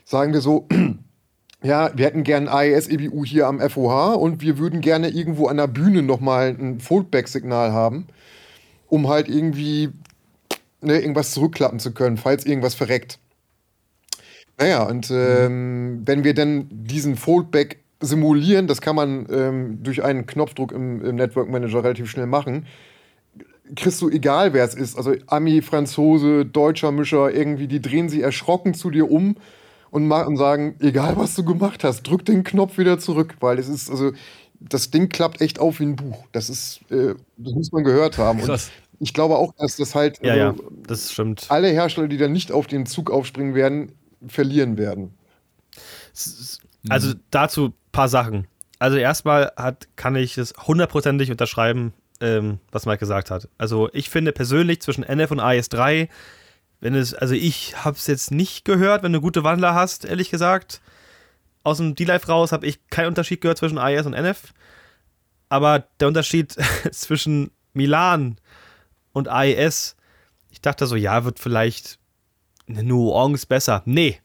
sagen 0.03 0.33
wir 0.33 0.41
so, 0.41 0.67
ja, 1.63 1.91
wir 1.95 2.05
hätten 2.05 2.23
gerne 2.23 2.51
AES-EBU 2.51 3.23
hier 3.25 3.47
am 3.47 3.59
FOH 3.61 4.15
und 4.15 4.41
wir 4.41 4.57
würden 4.57 4.81
gerne 4.81 5.09
irgendwo 5.09 5.47
an 5.47 5.57
der 5.57 5.67
Bühne 5.67 6.03
nochmal 6.03 6.49
ein 6.59 6.81
Foldback-Signal 6.81 7.71
haben, 7.71 8.07
um 8.89 9.07
halt 9.07 9.29
irgendwie 9.29 9.89
ne, 10.81 10.99
irgendwas 10.99 11.31
zurückklappen 11.31 11.79
zu 11.79 11.93
können, 11.93 12.17
falls 12.17 12.45
irgendwas 12.45 12.75
verreckt. 12.75 13.17
Naja, 14.59 14.83
und 14.83 15.09
ähm, 15.09 16.01
wenn 16.05 16.25
wir 16.25 16.33
dann 16.33 16.67
diesen 16.69 17.15
Foldback 17.15 17.79
simulieren, 18.01 18.67
das 18.67 18.81
kann 18.81 18.97
man 18.97 19.25
ähm, 19.31 19.79
durch 19.81 20.03
einen 20.03 20.25
Knopfdruck 20.25 20.73
im, 20.73 21.03
im, 21.03 21.15
Network 21.15 21.49
Manager 21.49 21.83
relativ 21.83 22.09
schnell 22.09 22.27
machen. 22.27 22.67
Kriegst 23.77 24.01
du 24.01 24.09
egal, 24.09 24.53
wer 24.53 24.65
es 24.65 24.75
ist, 24.75 24.97
also 24.97 25.15
Ami, 25.27 25.61
Franzose, 25.61 26.45
deutscher 26.45 26.91
Mischer, 26.91 27.33
irgendwie, 27.33 27.67
die 27.67 27.81
drehen 27.81 28.09
sich 28.09 28.21
erschrocken 28.21 28.73
zu 28.73 28.91
dir 28.91 29.09
um 29.09 29.37
und, 29.93 30.11
und 30.11 30.37
sagen, 30.37 30.75
egal 30.79 31.17
was 31.17 31.35
du 31.35 31.45
gemacht 31.45 31.83
hast, 31.83 32.01
drück 32.01 32.25
den 32.25 32.43
Knopf 32.43 32.79
wieder 32.79 32.97
zurück, 32.97 33.35
weil 33.41 33.59
es 33.59 33.69
ist, 33.69 33.91
also 33.91 34.11
das 34.59 34.89
Ding 34.89 35.07
klappt 35.07 35.39
echt 35.39 35.59
auf 35.59 35.79
wie 35.79 35.83
ein 35.83 35.95
Buch. 35.95 36.25
Das 36.31 36.49
ist, 36.49 36.79
äh, 36.89 37.13
das 37.37 37.53
muss 37.53 37.71
man 37.71 37.83
gehört 37.83 38.17
haben. 38.17 38.41
Und 38.41 38.71
ich 38.99 39.13
glaube 39.13 39.35
auch, 39.35 39.53
dass 39.55 39.75
das 39.75 39.93
halt 39.93 40.19
ja, 40.23 40.33
also, 40.33 40.63
ja, 40.63 40.69
das 40.87 41.11
stimmt. 41.11 41.45
alle 41.49 41.67
Hersteller, 41.67 42.07
die 42.07 42.17
dann 42.17 42.31
nicht 42.31 42.51
auf 42.51 42.65
den 42.65 42.87
Zug 42.87 43.11
aufspringen 43.11 43.53
werden, 43.53 43.91
verlieren 44.27 44.77
werden. 44.79 45.13
Also 46.89 47.13
dazu 47.29 47.65
ein 47.65 47.73
paar 47.91 48.09
Sachen. 48.09 48.47
Also 48.79 48.97
erstmal 48.97 49.51
hat, 49.55 49.87
kann 49.95 50.15
ich 50.15 50.39
es 50.39 50.55
hundertprozentig 50.65 51.29
unterschreiben, 51.29 51.93
ähm, 52.19 52.57
was 52.71 52.87
Mike 52.87 52.97
gesagt 52.97 53.29
hat. 53.29 53.47
Also 53.59 53.89
ich 53.93 54.09
finde 54.09 54.31
persönlich 54.31 54.81
zwischen 54.81 55.03
NF 55.03 55.29
und 55.29 55.39
AS3, 55.39 56.09
wenn 56.83 56.95
es, 56.95 57.13
also 57.13 57.33
ich 57.33 57.85
habe 57.85 57.95
es 57.95 58.07
jetzt 58.07 58.31
nicht 58.31 58.65
gehört, 58.65 59.03
wenn 59.03 59.13
du 59.13 59.21
gute 59.21 59.45
Wandler 59.45 59.73
hast, 59.73 60.03
ehrlich 60.03 60.29
gesagt. 60.29 60.81
Aus 61.63 61.77
dem 61.77 61.95
D-Life 61.95 62.27
raus 62.27 62.51
habe 62.51 62.67
ich 62.67 62.85
keinen 62.89 63.07
Unterschied 63.07 63.39
gehört 63.39 63.57
zwischen 63.57 63.77
AS 63.77 64.05
und 64.05 64.13
NF. 64.13 64.53
Aber 65.47 65.87
der 66.01 66.09
Unterschied 66.09 66.57
zwischen 66.91 67.51
Milan 67.71 68.35
und 69.13 69.29
AES, 69.29 69.95
ich 70.49 70.59
dachte 70.59 70.85
so, 70.85 70.97
ja, 70.97 71.23
wird 71.23 71.39
vielleicht 71.39 71.99
eine 72.67 72.83
Nuance 72.83 73.47
besser. 73.47 73.81
Nee, 73.85 74.19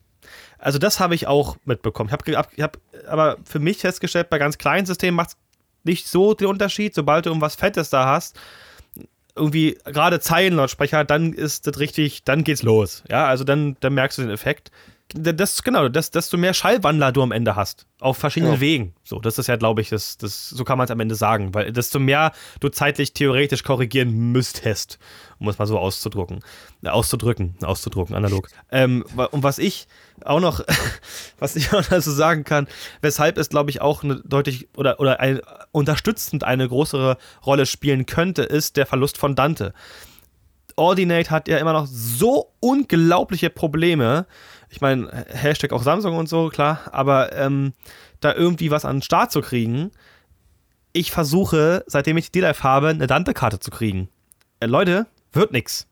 also 0.58 0.80
das 0.80 0.98
habe 0.98 1.14
ich 1.14 1.28
auch 1.28 1.58
mitbekommen. 1.64 2.10
Ich 2.10 2.34
habe 2.34 2.56
hab, 2.60 2.78
aber 3.06 3.36
für 3.44 3.60
mich 3.60 3.78
festgestellt, 3.78 4.30
bei 4.30 4.38
ganz 4.38 4.58
kleinen 4.58 4.84
Systemen 4.84 5.14
macht 5.14 5.28
es 5.28 5.36
nicht 5.84 6.08
so 6.08 6.34
den 6.34 6.48
Unterschied. 6.48 6.92
Sobald 6.92 7.24
du 7.24 7.30
irgendwas 7.30 7.54
Fettes 7.54 7.88
da 7.90 8.06
hast, 8.06 8.36
irgendwie 9.38 9.78
gerade 9.84 10.20
Zeilenlautsprecher, 10.20 11.04
dann 11.04 11.32
ist 11.32 11.66
das 11.66 11.78
richtig, 11.78 12.24
dann 12.24 12.44
geht's 12.44 12.62
los. 12.62 13.02
Ja, 13.08 13.26
also 13.26 13.44
dann, 13.44 13.76
dann 13.80 13.94
merkst 13.94 14.18
du 14.18 14.22
den 14.22 14.30
Effekt. 14.30 14.70
Das, 15.14 15.62
genau, 15.62 15.88
das, 15.88 16.10
desto 16.10 16.36
mehr 16.36 16.52
Schallwandler 16.52 17.12
du 17.12 17.22
am 17.22 17.32
Ende 17.32 17.56
hast. 17.56 17.86
Auf 17.98 18.18
verschiedenen 18.18 18.54
Ja. 18.54 18.60
Wegen. 18.60 18.94
So, 19.04 19.20
das 19.20 19.38
ist 19.38 19.46
ja, 19.46 19.56
glaube 19.56 19.80
ich, 19.80 19.88
das, 19.88 20.18
das, 20.18 20.50
so 20.50 20.64
kann 20.64 20.76
man 20.76 20.84
es 20.84 20.90
am 20.90 21.00
Ende 21.00 21.14
sagen. 21.14 21.54
Weil 21.54 21.72
desto 21.72 21.98
mehr 21.98 22.32
du 22.60 22.68
zeitlich 22.68 23.14
theoretisch 23.14 23.64
korrigieren 23.64 24.32
müsstest, 24.32 24.98
um 25.38 25.48
es 25.48 25.58
mal 25.58 25.64
so 25.64 25.78
auszudrücken. 25.78 26.40
Äh, 26.82 26.88
auszudrücken, 26.88 27.54
auszudrucken, 27.62 28.14
analog. 28.14 28.48
Ähm, 28.70 29.02
und 29.30 29.42
was 29.42 29.58
ich 29.58 29.88
auch 30.24 30.40
noch, 30.40 30.60
was 31.38 31.56
ich 31.56 31.72
auch 31.72 31.90
noch 31.90 32.02
so 32.02 32.12
sagen 32.12 32.44
kann, 32.44 32.68
weshalb 33.00 33.38
es, 33.38 33.48
glaube 33.48 33.70
ich, 33.70 33.80
auch 33.80 34.04
eine 34.04 34.16
deutlich 34.16 34.68
oder, 34.76 35.00
oder 35.00 35.20
ein, 35.20 35.40
unterstützend 35.72 36.44
eine 36.44 36.68
größere 36.68 37.16
Rolle 37.46 37.64
spielen 37.64 38.04
könnte, 38.04 38.42
ist 38.42 38.76
der 38.76 38.84
Verlust 38.84 39.16
von 39.16 39.34
Dante. 39.34 39.72
Ordinate 40.78 41.30
hat 41.30 41.48
ja 41.48 41.58
immer 41.58 41.72
noch 41.72 41.86
so 41.86 42.52
unglaubliche 42.60 43.50
Probleme. 43.50 44.26
Ich 44.70 44.80
meine, 44.80 45.24
Hashtag 45.28 45.72
auch 45.72 45.82
Samsung 45.82 46.16
und 46.16 46.28
so, 46.28 46.48
klar, 46.48 46.80
aber 46.92 47.32
ähm, 47.32 47.72
da 48.20 48.34
irgendwie 48.34 48.70
was 48.70 48.84
an 48.84 48.96
den 48.96 49.02
Start 49.02 49.32
zu 49.32 49.40
kriegen. 49.40 49.90
Ich 50.92 51.10
versuche, 51.10 51.84
seitdem 51.86 52.16
ich 52.16 52.30
die 52.30 52.40
D-Live 52.40 52.62
habe, 52.62 52.88
eine 52.88 53.06
Dante-Karte 53.06 53.60
zu 53.60 53.70
kriegen. 53.70 54.08
Äh, 54.60 54.66
Leute, 54.66 55.06
wird 55.32 55.52
nix. 55.52 55.86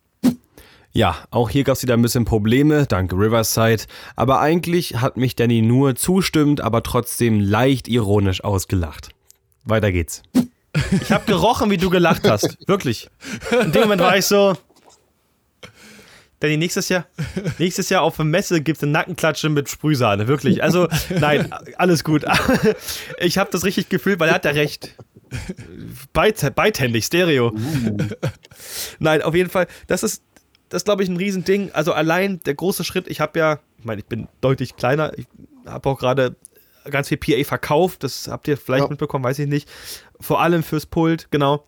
Ja, 0.92 1.16
auch 1.30 1.50
hier 1.50 1.62
gab 1.62 1.76
es 1.76 1.82
wieder 1.82 1.92
ein 1.92 2.00
bisschen 2.00 2.24
Probleme, 2.24 2.86
dank 2.86 3.12
Riverside. 3.12 3.84
Aber 4.16 4.40
eigentlich 4.40 4.96
hat 4.96 5.18
mich 5.18 5.36
Danny 5.36 5.60
nur 5.60 5.94
zustimmt, 5.94 6.62
aber 6.62 6.82
trotzdem 6.82 7.38
leicht 7.38 7.86
ironisch 7.86 8.42
ausgelacht. 8.42 9.10
Weiter 9.64 9.92
geht's. 9.92 10.22
Ich 11.02 11.12
habe 11.12 11.26
gerochen, 11.26 11.70
wie 11.70 11.76
du 11.76 11.90
gelacht 11.90 12.28
hast. 12.28 12.56
Wirklich. 12.66 13.10
In 13.62 13.72
dem 13.72 13.82
Moment 13.82 14.00
war 14.00 14.16
ich 14.16 14.24
so. 14.24 14.54
Danny, 16.40 16.56
nächstes 16.58 16.88
Jahr, 16.90 17.06
nächstes 17.58 17.88
Jahr 17.88 18.02
auf 18.02 18.16
der 18.16 18.24
Messe 18.26 18.60
gibt 18.60 18.76
es 18.78 18.82
eine 18.82 18.92
Nackenklatsche 18.92 19.48
mit 19.48 19.68
Sprühsahne. 19.70 20.28
Wirklich. 20.28 20.62
Also, 20.62 20.88
nein, 21.18 21.52
alles 21.78 22.04
gut. 22.04 22.24
Ich 23.18 23.38
habe 23.38 23.50
das 23.50 23.64
richtig 23.64 23.88
gefühlt, 23.88 24.20
weil 24.20 24.28
er 24.28 24.34
hat 24.34 24.44
ja 24.44 24.50
recht. 24.50 24.94
Beit, 26.12 26.54
beidhändig, 26.54 27.04
Stereo. 27.06 27.52
Nein, 28.98 29.22
auf 29.22 29.34
jeden 29.34 29.50
Fall, 29.50 29.66
das 29.86 30.02
ist, 30.02 30.22
das 30.68 30.84
glaube 30.84 31.02
ich, 31.02 31.08
ein 31.08 31.16
Riesending. 31.16 31.70
Also 31.72 31.92
allein 31.92 32.40
der 32.44 32.54
große 32.54 32.84
Schritt, 32.84 33.08
ich 33.08 33.20
habe 33.20 33.38
ja, 33.38 33.58
ich 33.78 33.84
meine, 33.84 34.00
ich 34.00 34.06
bin 34.06 34.28
deutlich 34.40 34.76
kleiner, 34.76 35.12
ich 35.16 35.26
habe 35.66 35.88
auch 35.88 35.98
gerade 35.98 36.36
ganz 36.90 37.08
viel 37.08 37.16
PA 37.18 37.42
verkauft, 37.44 38.04
das 38.04 38.28
habt 38.28 38.46
ihr 38.48 38.56
vielleicht 38.56 38.84
Ja. 38.84 38.90
mitbekommen, 38.90 39.24
weiß 39.24 39.38
ich 39.40 39.48
nicht. 39.48 39.68
Vor 40.20 40.40
allem 40.40 40.62
fürs 40.62 40.86
Pult, 40.86 41.28
genau. 41.30 41.66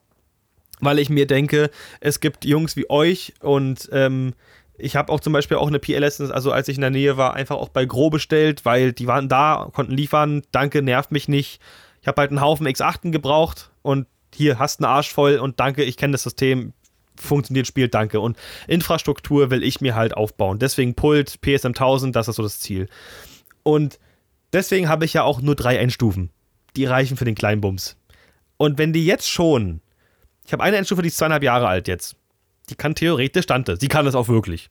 Weil 0.81 1.01
ich 1.01 1.11
mir 1.11 1.27
denke, 1.27 1.71
es 2.01 2.21
gibt 2.21 2.45
Jungs 2.45 2.77
wie 2.77 2.89
euch 2.89 3.35
und 3.41 3.89
ähm, 3.93 4.35
ich 4.79 4.97
habe 4.97 5.13
auch 5.13 5.21
zum 5.21 5.33
Beispiel 5.33 5.57
auch 5.57 5.67
eine 5.67 5.81
letztens, 5.85 6.31
also 6.31 6.53
als 6.53 6.69
ich 6.69 6.77
in 6.77 6.81
der 6.83 6.91
Nähe 6.91 7.17
war, 7.17 7.35
einfach 7.35 7.57
auch 7.57 7.69
bei 7.69 7.85
Gro 7.85 8.11
bestellt, 8.11 8.65
weil 8.65 8.93
die 8.93 9.07
waren 9.07 9.29
da, 9.29 9.69
konnten 9.73 9.93
liefern. 9.93 10.43
Danke, 10.53 10.83
nervt 10.83 11.11
mich 11.11 11.29
nicht. 11.29 11.61
Ich 12.01 12.07
habe 12.07 12.21
halt 12.21 12.31
einen 12.31 12.41
Haufen 12.41 12.67
X8 12.67 13.11
gebraucht 13.11 13.71
und 13.83 14.07
hier 14.35 14.59
hast 14.59 14.81
einen 14.81 14.91
Arsch 14.91 15.13
voll 15.13 15.37
und 15.37 15.59
danke, 15.59 15.83
ich 15.83 15.97
kenne 15.97 16.13
das 16.13 16.23
System, 16.23 16.73
funktioniert, 17.17 17.67
spielt, 17.67 17.95
danke. 17.95 18.21
Und 18.21 18.37
Infrastruktur 18.69 19.51
will 19.51 19.65
ich 19.65 19.81
mir 19.81 19.95
halt 19.97 20.17
aufbauen. 20.17 20.59
Deswegen 20.59 20.95
Pult, 20.95 21.41
PSM 21.41 21.69
1000, 21.69 22.15
das 22.15 22.29
ist 22.29 22.37
so 22.37 22.43
das 22.43 22.61
Ziel. 22.61 22.89
Und 23.65 23.99
deswegen 24.53 24.89
habe 24.89 25.05
ich 25.05 25.13
ja 25.13 25.25
auch 25.25 25.41
nur 25.41 25.57
drei 25.57 25.77
Endstufen. 25.77 26.31
Die 26.77 26.85
reichen 26.85 27.17
für 27.17 27.25
den 27.25 27.35
kleinen 27.35 27.61
Bums. 27.61 27.97
Und 28.57 28.79
wenn 28.79 28.93
die 28.93 29.05
jetzt 29.05 29.29
schon, 29.29 29.81
ich 30.47 30.53
habe 30.53 30.63
eine 30.63 30.77
Endstufe, 30.77 31.03
die 31.03 31.09
ist 31.09 31.17
zweieinhalb 31.17 31.43
Jahre 31.43 31.67
alt 31.67 31.89
jetzt. 31.89 32.17
Die 32.71 32.75
kann 32.75 32.95
theoretisch 32.95 33.47
Dante. 33.47 33.77
Sie 33.81 33.89
kann 33.89 34.05
das 34.05 34.15
auch 34.15 34.29
wirklich. 34.29 34.71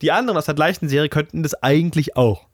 Die 0.00 0.12
anderen 0.12 0.36
aus 0.36 0.46
der 0.46 0.54
gleichen 0.54 0.88
Serie 0.88 1.08
könnten 1.08 1.42
das 1.42 1.54
eigentlich 1.62 2.16
auch. 2.16 2.46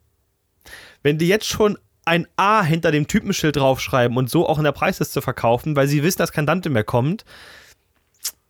Wenn 1.02 1.18
die 1.18 1.28
jetzt 1.28 1.46
schon 1.46 1.78
ein 2.04 2.26
A 2.36 2.62
hinter 2.62 2.90
dem 2.90 3.06
Typenschild 3.06 3.56
draufschreiben 3.56 4.16
und 4.16 4.30
so 4.30 4.48
auch 4.48 4.58
in 4.58 4.64
der 4.64 4.72
Preisliste 4.72 5.20
verkaufen, 5.22 5.76
weil 5.76 5.88
sie 5.88 6.02
wissen, 6.02 6.18
dass 6.18 6.32
kein 6.32 6.46
Dante 6.46 6.70
mehr 6.70 6.84
kommt, 6.84 7.24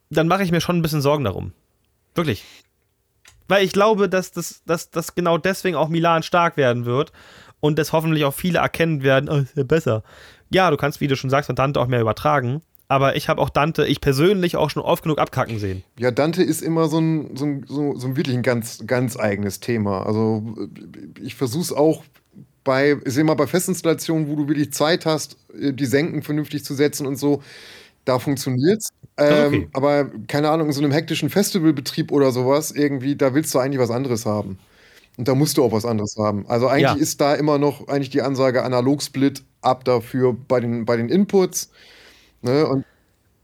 dann 0.09 0.27
mache 0.27 0.43
ich 0.43 0.51
mir 0.51 0.61
schon 0.61 0.77
ein 0.77 0.81
bisschen 0.81 1.01
Sorgen 1.01 1.23
darum. 1.25 1.53
Wirklich. 2.15 2.43
Weil 3.47 3.65
ich 3.65 3.73
glaube, 3.73 4.09
dass 4.09 4.31
das 4.31 4.63
dass, 4.65 4.91
dass 4.91 5.15
genau 5.15 5.37
deswegen 5.37 5.75
auch 5.75 5.89
Milan 5.89 6.23
stark 6.23 6.55
werden 6.55 6.85
wird 6.85 7.11
und 7.59 7.77
das 7.77 7.91
hoffentlich 7.91 8.23
auch 8.25 8.33
viele 8.33 8.59
erkennen 8.59 9.03
werden, 9.03 9.29
oh, 9.29 9.37
ist 9.37 9.57
ja 9.57 9.63
besser. 9.63 10.03
Ja, 10.49 10.71
du 10.71 10.77
kannst, 10.77 11.01
wie 11.01 11.07
du 11.07 11.15
schon 11.15 11.29
sagst, 11.29 11.47
von 11.47 11.55
Dante 11.55 11.79
auch 11.79 11.87
mehr 11.87 12.01
übertragen. 12.01 12.61
Aber 12.89 13.15
ich 13.15 13.29
habe 13.29 13.39
auch 13.39 13.51
Dante, 13.51 13.85
ich 13.85 14.01
persönlich 14.01 14.57
auch 14.57 14.71
schon 14.71 14.81
oft 14.81 15.03
genug 15.03 15.19
abkacken 15.19 15.59
sehen. 15.59 15.83
Ja, 15.97 16.09
Dante 16.09 16.41
ist 16.43 16.61
immer 16.61 16.87
so 16.87 16.97
ein, 16.99 17.37
so 17.37 17.45
ein, 17.45 17.65
so, 17.67 17.95
so 17.95 18.07
ein 18.07 18.17
wirklich 18.17 18.35
ein 18.35 18.41
ganz, 18.41 18.83
ganz 18.85 19.15
eigenes 19.17 19.59
Thema. 19.59 20.05
Also 20.07 20.43
ich 21.21 21.35
versuche 21.35 21.61
es 21.61 21.71
auch 21.71 22.03
bei, 22.63 22.97
ich 23.05 23.13
sehe 23.13 23.23
mal 23.23 23.35
bei 23.35 23.45
Festinstallationen, 23.45 24.27
wo 24.27 24.35
du 24.35 24.47
wirklich 24.47 24.73
Zeit 24.73 25.05
hast, 25.05 25.37
äh, 25.59 25.71
die 25.71 25.85
Senken 25.85 26.23
vernünftig 26.23 26.65
zu 26.65 26.73
setzen 26.73 27.05
und 27.05 27.17
so, 27.17 27.43
da 28.05 28.17
funktioniert's. 28.17 28.89
Ähm, 29.17 29.47
okay. 29.47 29.67
Aber 29.73 30.09
keine 30.27 30.49
Ahnung, 30.49 30.67
in 30.67 30.73
so 30.73 30.81
einem 30.81 30.91
hektischen 30.91 31.29
Festivalbetrieb 31.29 32.11
oder 32.11 32.31
sowas, 32.31 32.71
irgendwie, 32.71 33.15
da 33.15 33.35
willst 33.35 33.53
du 33.53 33.59
eigentlich 33.59 33.79
was 33.79 33.91
anderes 33.91 34.25
haben. 34.25 34.57
Und 35.15 35.27
da 35.27 35.35
musst 35.35 35.57
du 35.57 35.63
auch 35.63 35.73
was 35.73 35.85
anderes 35.85 36.15
haben. 36.17 36.45
Also 36.47 36.67
eigentlich 36.67 36.83
Ja. 36.83 36.93
ist 36.93 37.21
da 37.21 37.35
immer 37.35 37.59
noch 37.59 37.87
eigentlich 37.87 38.09
die 38.09 38.23
Ansage 38.23 38.63
Analog-Split 38.63 39.43
ab 39.61 39.83
dafür 39.85 40.35
bei 40.47 40.59
den, 40.59 40.85
bei 40.85 40.97
den 40.97 41.09
Inputs. 41.09 41.69
Ne? 42.41 42.65
Und 42.67 42.85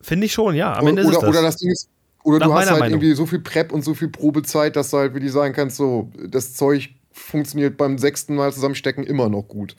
Finde 0.02 0.26
ich 0.26 0.34
schon, 0.34 0.56
ja. 0.56 0.74
Am 0.74 0.82
oder, 0.84 0.90
Ende 0.90 1.02
ist 1.04 1.08
es 1.10 1.18
oder, 1.18 1.22
das. 1.28 1.30
oder 1.30 1.42
das 1.42 1.58
Ding 1.58 1.72
ist, 1.72 1.90
oder 2.24 2.40
Nach 2.40 2.48
du 2.48 2.54
hast 2.54 2.70
halt 2.70 2.80
Meinung. 2.80 3.00
irgendwie 3.02 3.16
so 3.16 3.26
viel 3.26 3.40
Prep 3.40 3.72
und 3.72 3.84
so 3.84 3.94
viel 3.94 4.10
Probezeit, 4.10 4.76
dass 4.76 4.90
du 4.92 4.98
halt 4.98 5.14
wirklich 5.14 5.32
sagen 5.32 5.54
kannst, 5.54 5.78
so, 5.78 6.10
das 6.28 6.54
Zeug 6.54 6.90
funktioniert 7.12 7.78
beim 7.78 7.98
sechsten 7.98 8.36
Mal 8.36 8.52
zusammenstecken 8.54 9.04
immer 9.04 9.30
noch 9.30 9.44
gut. 9.44 9.76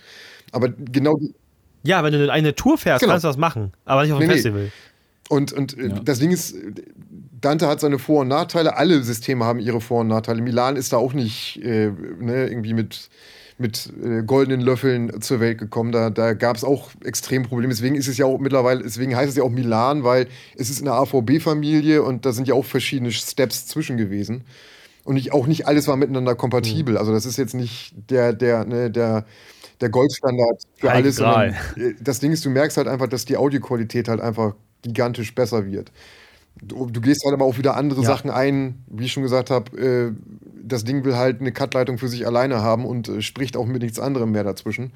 Aber 0.52 0.68
genau 0.68 1.16
die, 1.16 1.34
ja, 1.82 2.02
wenn 2.02 2.12
du 2.12 2.32
eine 2.32 2.54
Tour 2.54 2.78
fährst, 2.78 3.00
Genau. 3.00 3.12
kannst 3.12 3.24
du 3.24 3.28
das 3.28 3.36
machen. 3.36 3.72
Aber 3.84 4.02
nicht 4.02 4.12
auf 4.12 4.18
dem 4.18 4.26
Nee, 4.28 4.34
nee. 4.34 4.40
Festival. 4.40 4.72
und, 5.28 5.52
und 5.52 5.78
äh, 5.78 5.90
das 6.02 6.18
Ding 6.18 6.30
ist, 6.32 6.56
Dante 7.40 7.68
hat 7.68 7.80
seine 7.80 7.98
Vor- 7.98 8.22
und 8.22 8.28
Nachteile, 8.28 8.76
alle 8.76 9.02
Systeme 9.02 9.44
haben 9.44 9.60
ihre 9.60 9.80
Vor- 9.80 10.00
und 10.00 10.08
Nachteile. 10.08 10.40
Milan 10.42 10.74
ist 10.76 10.92
da 10.92 10.96
auch 10.96 11.12
nicht 11.12 11.62
äh, 11.62 11.90
ne, 12.18 12.48
irgendwie 12.48 12.74
mit, 12.74 13.08
mit 13.59 13.90
äh, 14.02 14.22
goldenen 14.22 14.61
Löffeln 14.61 15.20
zur 15.22 15.40
Welt 15.40 15.59
gekommen. 15.59 15.92
Da, 15.92 16.11
da 16.11 16.34
gab 16.34 16.57
es 16.57 16.64
auch 16.64 16.90
extrem 17.04 17.42
Probleme. 17.42 17.72
Deswegen 17.72 17.94
ist 17.94 18.09
es 18.09 18.18
ja 18.18 18.26
auch 18.26 18.38
mittlerweile, 18.38 18.82
deswegen 18.82 19.16
heißt 19.16 19.30
es 19.30 19.36
ja 19.36 19.42
auch 19.42 19.50
Milan, 19.50 20.04
weil 20.04 20.28
es 20.57 20.68
ist 20.68 20.82
eine 20.82 20.92
AVB-Familie 20.92 22.02
und 22.02 22.26
da 22.26 22.32
sind 22.32 22.48
ja 22.48 22.54
auch 22.54 22.64
verschiedene 22.64 23.12
Steps 23.12 23.66
zwischen 23.66 23.96
gewesen. 23.96 24.44
Und 25.04 25.14
nicht, 25.14 25.32
auch 25.32 25.46
nicht 25.46 25.66
alles 25.66 25.86
war 25.88 25.96
miteinander 25.96 26.34
kompatibel. 26.34 26.98
Also 26.98 27.12
das 27.12 27.26
ist 27.26 27.36
jetzt 27.36 27.54
nicht 27.54 27.94
der, 28.11 28.32
der, 28.32 28.64
ne, 28.64 28.90
der, 28.90 29.24
der 29.80 29.88
Goldstandard 29.88 30.62
für 30.74 30.90
Heilige 30.90 31.09
alles. 31.09 31.16
Gral. 31.16 31.54
äh, 31.76 31.94
das 32.00 32.20
Ding 32.20 32.32
ist, 32.32 32.44
du 32.44 32.50
merkst 32.50 32.76
halt 32.76 32.88
einfach, 32.88 33.07
dass 33.09 33.24
die 33.24 33.36
Audioqualität 33.36 34.09
halt 34.09 34.20
einfach 34.20 34.54
gigantisch 34.82 35.34
besser 35.34 35.64
wird. 35.64 35.92
Du, 36.61 36.86
du 36.90 37.00
gehst 37.00 37.24
halt 37.24 37.34
aber 37.34 37.44
auch 37.44 37.59
wieder 37.59 37.76
andere 37.76 38.00
Ja. 38.00 38.07
Sachen 38.07 38.30
ein, 38.30 38.82
wie 38.88 39.04
ich 39.04 39.12
schon 39.12 39.22
gesagt 39.22 39.50
habe, 39.50 39.76
äh, 39.78 40.12
das 40.66 40.84
Ding 40.84 41.04
will 41.04 41.16
halt 41.16 41.40
eine 41.40 41.52
Cutleitung 41.52 41.98
für 41.98 42.08
sich 42.08 42.26
alleine 42.26 42.62
haben 42.62 42.84
und 42.84 43.08
äh, 43.08 43.22
spricht 43.22 43.56
auch 43.56 43.66
mit 43.66 43.82
nichts 43.82 43.98
anderem 43.98 44.32
mehr 44.32 44.44
dazwischen. 44.44 44.92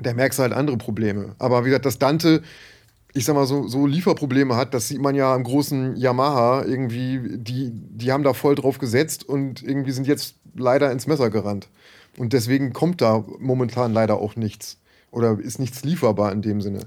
Da 0.00 0.14
merkst 0.14 0.38
du 0.38 0.42
halt 0.42 0.52
andere 0.52 0.76
Probleme. 0.76 1.34
Aber 1.38 1.64
wie 1.64 1.68
gesagt, 1.68 1.86
dass 1.86 1.98
Dante, 1.98 2.42
ich 3.12 3.24
sag 3.24 3.34
mal, 3.34 3.46
so, 3.46 3.68
so 3.68 3.86
Lieferprobleme 3.86 4.56
hat, 4.56 4.72
das 4.74 4.88
sieht 4.88 5.00
man 5.00 5.14
ja 5.14 5.34
am 5.34 5.44
großen 5.44 5.96
Yamaha 5.96 6.64
irgendwie, 6.64 7.36
die, 7.36 7.70
die 7.72 8.12
haben 8.12 8.22
da 8.22 8.32
voll 8.32 8.54
drauf 8.54 8.78
gesetzt 8.78 9.28
und 9.28 9.62
irgendwie 9.62 9.92
sind 9.92 10.06
jetzt 10.06 10.36
leider 10.54 10.90
ins 10.90 11.06
Messer 11.06 11.30
gerannt. 11.30 11.68
Und 12.16 12.32
deswegen 12.32 12.72
kommt 12.72 13.00
da 13.00 13.24
momentan 13.38 13.92
leider 13.92 14.18
auch 14.18 14.36
nichts. 14.36 14.78
Oder 15.10 15.38
ist 15.38 15.58
nichts 15.58 15.84
lieferbar 15.84 16.32
in 16.32 16.42
dem 16.42 16.60
Sinne. 16.60 16.80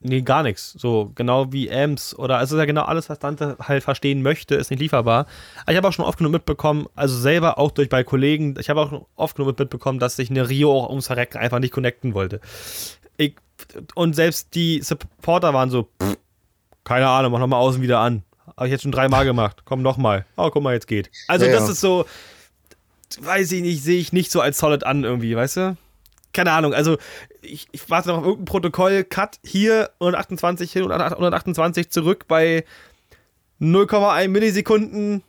Nee, 0.00 0.20
gar 0.20 0.42
nichts. 0.42 0.72
So, 0.78 1.10
genau 1.14 1.52
wie 1.52 1.70
Amps 1.70 2.14
oder 2.14 2.36
also 2.38 2.54
ist 2.56 2.60
ja 2.60 2.66
genau 2.66 2.82
alles, 2.82 3.08
was 3.08 3.18
Dante 3.18 3.56
halt 3.60 3.82
verstehen 3.82 4.22
möchte, 4.22 4.54
ist 4.54 4.70
nicht 4.70 4.80
lieferbar. 4.80 5.26
Aber 5.62 5.72
ich 5.72 5.76
habe 5.76 5.88
auch 5.88 5.92
schon 5.92 6.04
oft 6.04 6.18
genug 6.18 6.32
mitbekommen, 6.32 6.86
also 6.94 7.16
selber 7.18 7.58
auch 7.58 7.70
durch 7.70 7.88
bei 7.88 8.04
Kollegen, 8.04 8.54
ich 8.60 8.68
habe 8.68 8.80
auch 8.80 9.06
oft 9.16 9.36
genug 9.36 9.58
mitbekommen, 9.58 9.98
dass 9.98 10.16
sich 10.16 10.30
eine 10.30 10.48
Rio 10.48 10.70
auch 10.70 10.90
ums 10.90 11.06
Verrecken 11.06 11.38
einfach 11.38 11.58
nicht 11.60 11.72
connecten 11.72 12.12
wollte. 12.14 12.40
Ich, 13.16 13.36
und 13.94 14.14
selbst 14.14 14.54
die 14.54 14.82
Supporter 14.82 15.54
waren 15.54 15.70
so, 15.70 15.88
pff, 16.02 16.18
keine 16.84 17.08
Ahnung, 17.08 17.32
mach 17.32 17.40
nochmal 17.40 17.60
außen 17.60 17.80
wieder 17.80 17.98
an. 17.98 18.22
Habe 18.56 18.66
ich 18.66 18.72
jetzt 18.72 18.82
schon 18.82 18.92
dreimal 18.92 19.24
gemacht. 19.24 19.62
Komm 19.64 19.82
nochmal. 19.82 20.24
Oh, 20.36 20.50
guck 20.50 20.62
mal, 20.62 20.74
jetzt 20.74 20.86
geht. 20.86 21.10
Also, 21.26 21.46
Ja, 21.46 21.52
das 21.52 21.64
ja. 21.64 21.72
ist 21.72 21.80
so, 21.80 22.06
weiß 23.20 23.50
ich 23.52 23.62
nicht, 23.62 23.82
sehe 23.82 23.98
ich 23.98 24.12
nicht 24.12 24.30
so 24.30 24.40
als 24.40 24.58
solid 24.58 24.84
an 24.84 25.04
irgendwie, 25.04 25.34
weißt 25.34 25.56
du? 25.56 25.76
Keine 26.32 26.52
Ahnung, 26.52 26.74
also 26.74 26.98
ich, 27.46 27.68
ich 27.72 27.88
warte 27.90 28.08
noch 28.08 28.18
auf 28.18 28.24
irgendein 28.24 28.44
Protokoll, 28.46 29.04
Cut 29.04 29.38
hier 29.44 29.90
128 30.00 30.72
hin 30.72 30.82
und 30.84 30.92
128 30.92 31.90
zurück 31.90 32.24
bei 32.28 32.64
0,1 33.60 34.28
Millisekunden 34.28 35.22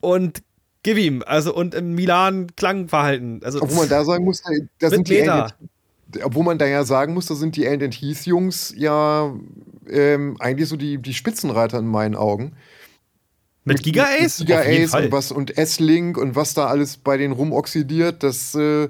und 0.00 0.42
gib 0.82 0.98
ihm. 0.98 1.22
Also 1.26 1.54
und 1.54 1.74
im 1.74 1.94
Milan 1.94 2.48
Klangverhalten. 2.56 3.42
Also 3.44 3.62
Obwohl 3.62 3.78
man 3.78 3.88
da 3.88 4.04
sagen 4.04 4.24
muss, 4.24 4.42
da 4.42 4.50
mit 4.50 4.90
sind 4.90 5.08
die 5.08 5.26
obwohl 6.24 6.42
man 6.42 6.58
da 6.58 6.66
ja 6.66 6.84
sagen 6.84 7.14
muss, 7.14 7.26
da 7.26 7.36
sind 7.36 7.54
die 7.54 7.64
LDs-Jungs 7.64 8.74
ja 8.76 9.32
ähm, 9.88 10.36
eigentlich 10.40 10.68
so 10.68 10.76
die, 10.76 10.98
die 10.98 11.14
Spitzenreiter 11.14 11.78
in 11.78 11.86
meinen 11.86 12.16
Augen. 12.16 12.56
Mit 13.64 13.82
Giga 13.82 14.06
Ace? 14.20 14.38
Giga 14.38 14.60
Ace 14.60 14.90
Fall. 14.90 15.04
und 15.04 15.12
was 15.12 15.30
und 15.30 15.56
S-Link 15.56 16.16
und 16.16 16.34
was 16.34 16.54
da 16.54 16.66
alles 16.66 16.96
bei 16.96 17.16
denen 17.16 17.32
rumoxidiert, 17.32 18.22
das, 18.22 18.54
äh, 18.54 18.88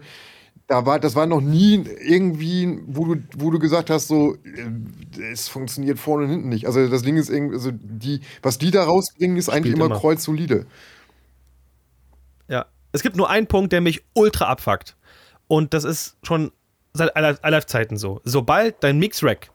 da 0.70 0.86
war, 0.86 1.00
das 1.00 1.16
war 1.16 1.26
noch 1.26 1.40
nie 1.40 1.84
irgendwie, 2.00 2.78
wo 2.86 3.04
du, 3.04 3.22
wo 3.36 3.50
du 3.50 3.58
gesagt 3.58 3.90
hast, 3.90 4.06
so, 4.06 4.36
äh, 4.36 5.32
es 5.32 5.48
funktioniert 5.48 5.98
vorne 5.98 6.24
und 6.24 6.30
hinten 6.30 6.48
nicht. 6.48 6.66
Also 6.66 6.86
das 6.86 7.02
Ding 7.02 7.16
ist 7.16 7.28
irgendwie, 7.28 7.56
also 7.56 7.72
die, 7.72 8.20
was 8.40 8.56
die 8.56 8.70
da 8.70 8.84
rausbringen, 8.84 9.36
ist 9.36 9.48
eigentlich 9.48 9.74
immer, 9.74 9.86
immer. 9.86 9.98
kreuzsolide. 9.98 10.66
Ja. 12.46 12.66
Es 12.92 13.02
gibt 13.02 13.16
nur 13.16 13.28
einen 13.28 13.48
Punkt, 13.48 13.72
der 13.72 13.80
mich 13.80 14.04
ultra 14.14 14.46
abfuckt. 14.46 14.96
Und 15.48 15.74
das 15.74 15.82
ist 15.82 16.16
schon 16.22 16.52
seit 16.92 17.16
aller, 17.16 17.36
aller 17.42 17.66
Zeiten 17.66 17.96
so. 17.96 18.20
Sobald 18.22 18.76
dein 18.84 19.00
Mix-Rack 19.00 19.50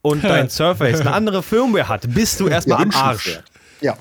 und 0.00 0.22
dein 0.24 0.48
Surface 0.48 1.00
eine 1.00 1.12
andere 1.12 1.42
Firmware 1.42 1.88
hat, 1.88 2.14
bist 2.14 2.38
du 2.38 2.46
erstmal 2.48 2.82
am 2.82 2.92
Arsch. 2.92 3.40
Ja. 3.80 3.98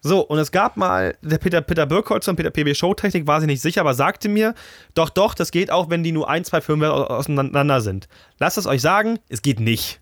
So, 0.00 0.20
und 0.20 0.38
es 0.38 0.50
gab 0.52 0.76
mal, 0.76 1.16
der 1.22 1.38
Peter, 1.38 1.60
Peter 1.60 1.86
Birkholz 1.86 2.24
von 2.24 2.36
Peter 2.36 2.50
PB 2.50 2.74
Showtechnik 2.76 3.26
war 3.26 3.40
sich 3.40 3.46
nicht 3.46 3.60
sicher, 3.62 3.80
aber 3.82 3.94
sagte 3.94 4.28
mir, 4.28 4.54
doch, 4.94 5.10
doch, 5.10 5.34
das 5.34 5.50
geht 5.50 5.70
auch, 5.70 5.90
wenn 5.90 6.02
die 6.02 6.12
nur 6.12 6.28
ein, 6.28 6.44
zwei 6.44 6.60
Firmware 6.60 6.92
au- 6.92 7.04
auseinander 7.16 7.80
sind. 7.80 8.08
Lasst 8.38 8.58
es 8.58 8.66
euch 8.66 8.80
sagen, 8.82 9.18
es 9.28 9.42
geht 9.42 9.60
nicht. 9.60 10.00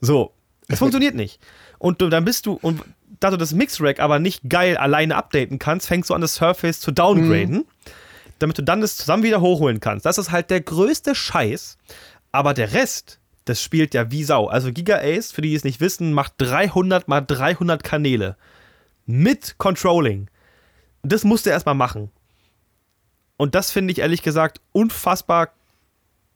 So, 0.00 0.32
es 0.68 0.78
funktioniert 0.80 1.14
nicht. 1.14 1.40
Und 1.78 2.02
dann 2.02 2.24
bist 2.24 2.46
du, 2.46 2.54
und 2.60 2.82
da 3.20 3.30
du 3.30 3.36
das 3.36 3.52
Mix-Rack 3.52 4.00
aber 4.00 4.18
nicht 4.18 4.48
geil 4.48 4.76
alleine 4.76 5.16
updaten 5.16 5.58
kannst, 5.58 5.86
fängst 5.88 6.10
du 6.10 6.14
an, 6.14 6.20
das 6.20 6.34
Surface 6.34 6.80
zu 6.80 6.90
downgraden, 6.92 7.64
damit 8.38 8.58
du 8.58 8.62
dann 8.62 8.80
das 8.80 8.96
zusammen 8.96 9.22
wieder 9.22 9.40
hochholen 9.40 9.80
kannst. 9.80 10.06
Das 10.06 10.18
ist 10.18 10.30
halt 10.30 10.50
der 10.50 10.60
größte 10.60 11.14
Scheiß, 11.14 11.78
aber 12.32 12.54
der 12.54 12.72
Rest, 12.72 13.18
das 13.46 13.62
spielt 13.62 13.94
ja 13.94 14.10
wie 14.10 14.22
Sau. 14.24 14.46
Also 14.46 14.72
Giga 14.72 14.98
Ace, 14.98 15.32
für 15.32 15.40
die, 15.40 15.48
die 15.50 15.54
es 15.56 15.64
nicht 15.64 15.80
wissen, 15.80 16.12
macht 16.12 16.34
300 16.38 17.08
mal 17.08 17.20
300 17.22 17.82
Kanäle 17.82 18.36
mit 19.08 19.56
Controlling. 19.58 20.28
Das 21.02 21.24
musst 21.24 21.46
du 21.46 21.50
erstmal 21.50 21.74
machen. 21.74 22.10
Und 23.38 23.54
das 23.54 23.70
finde 23.70 23.92
ich 23.92 23.98
ehrlich 24.00 24.22
gesagt 24.22 24.60
unfassbar 24.72 25.48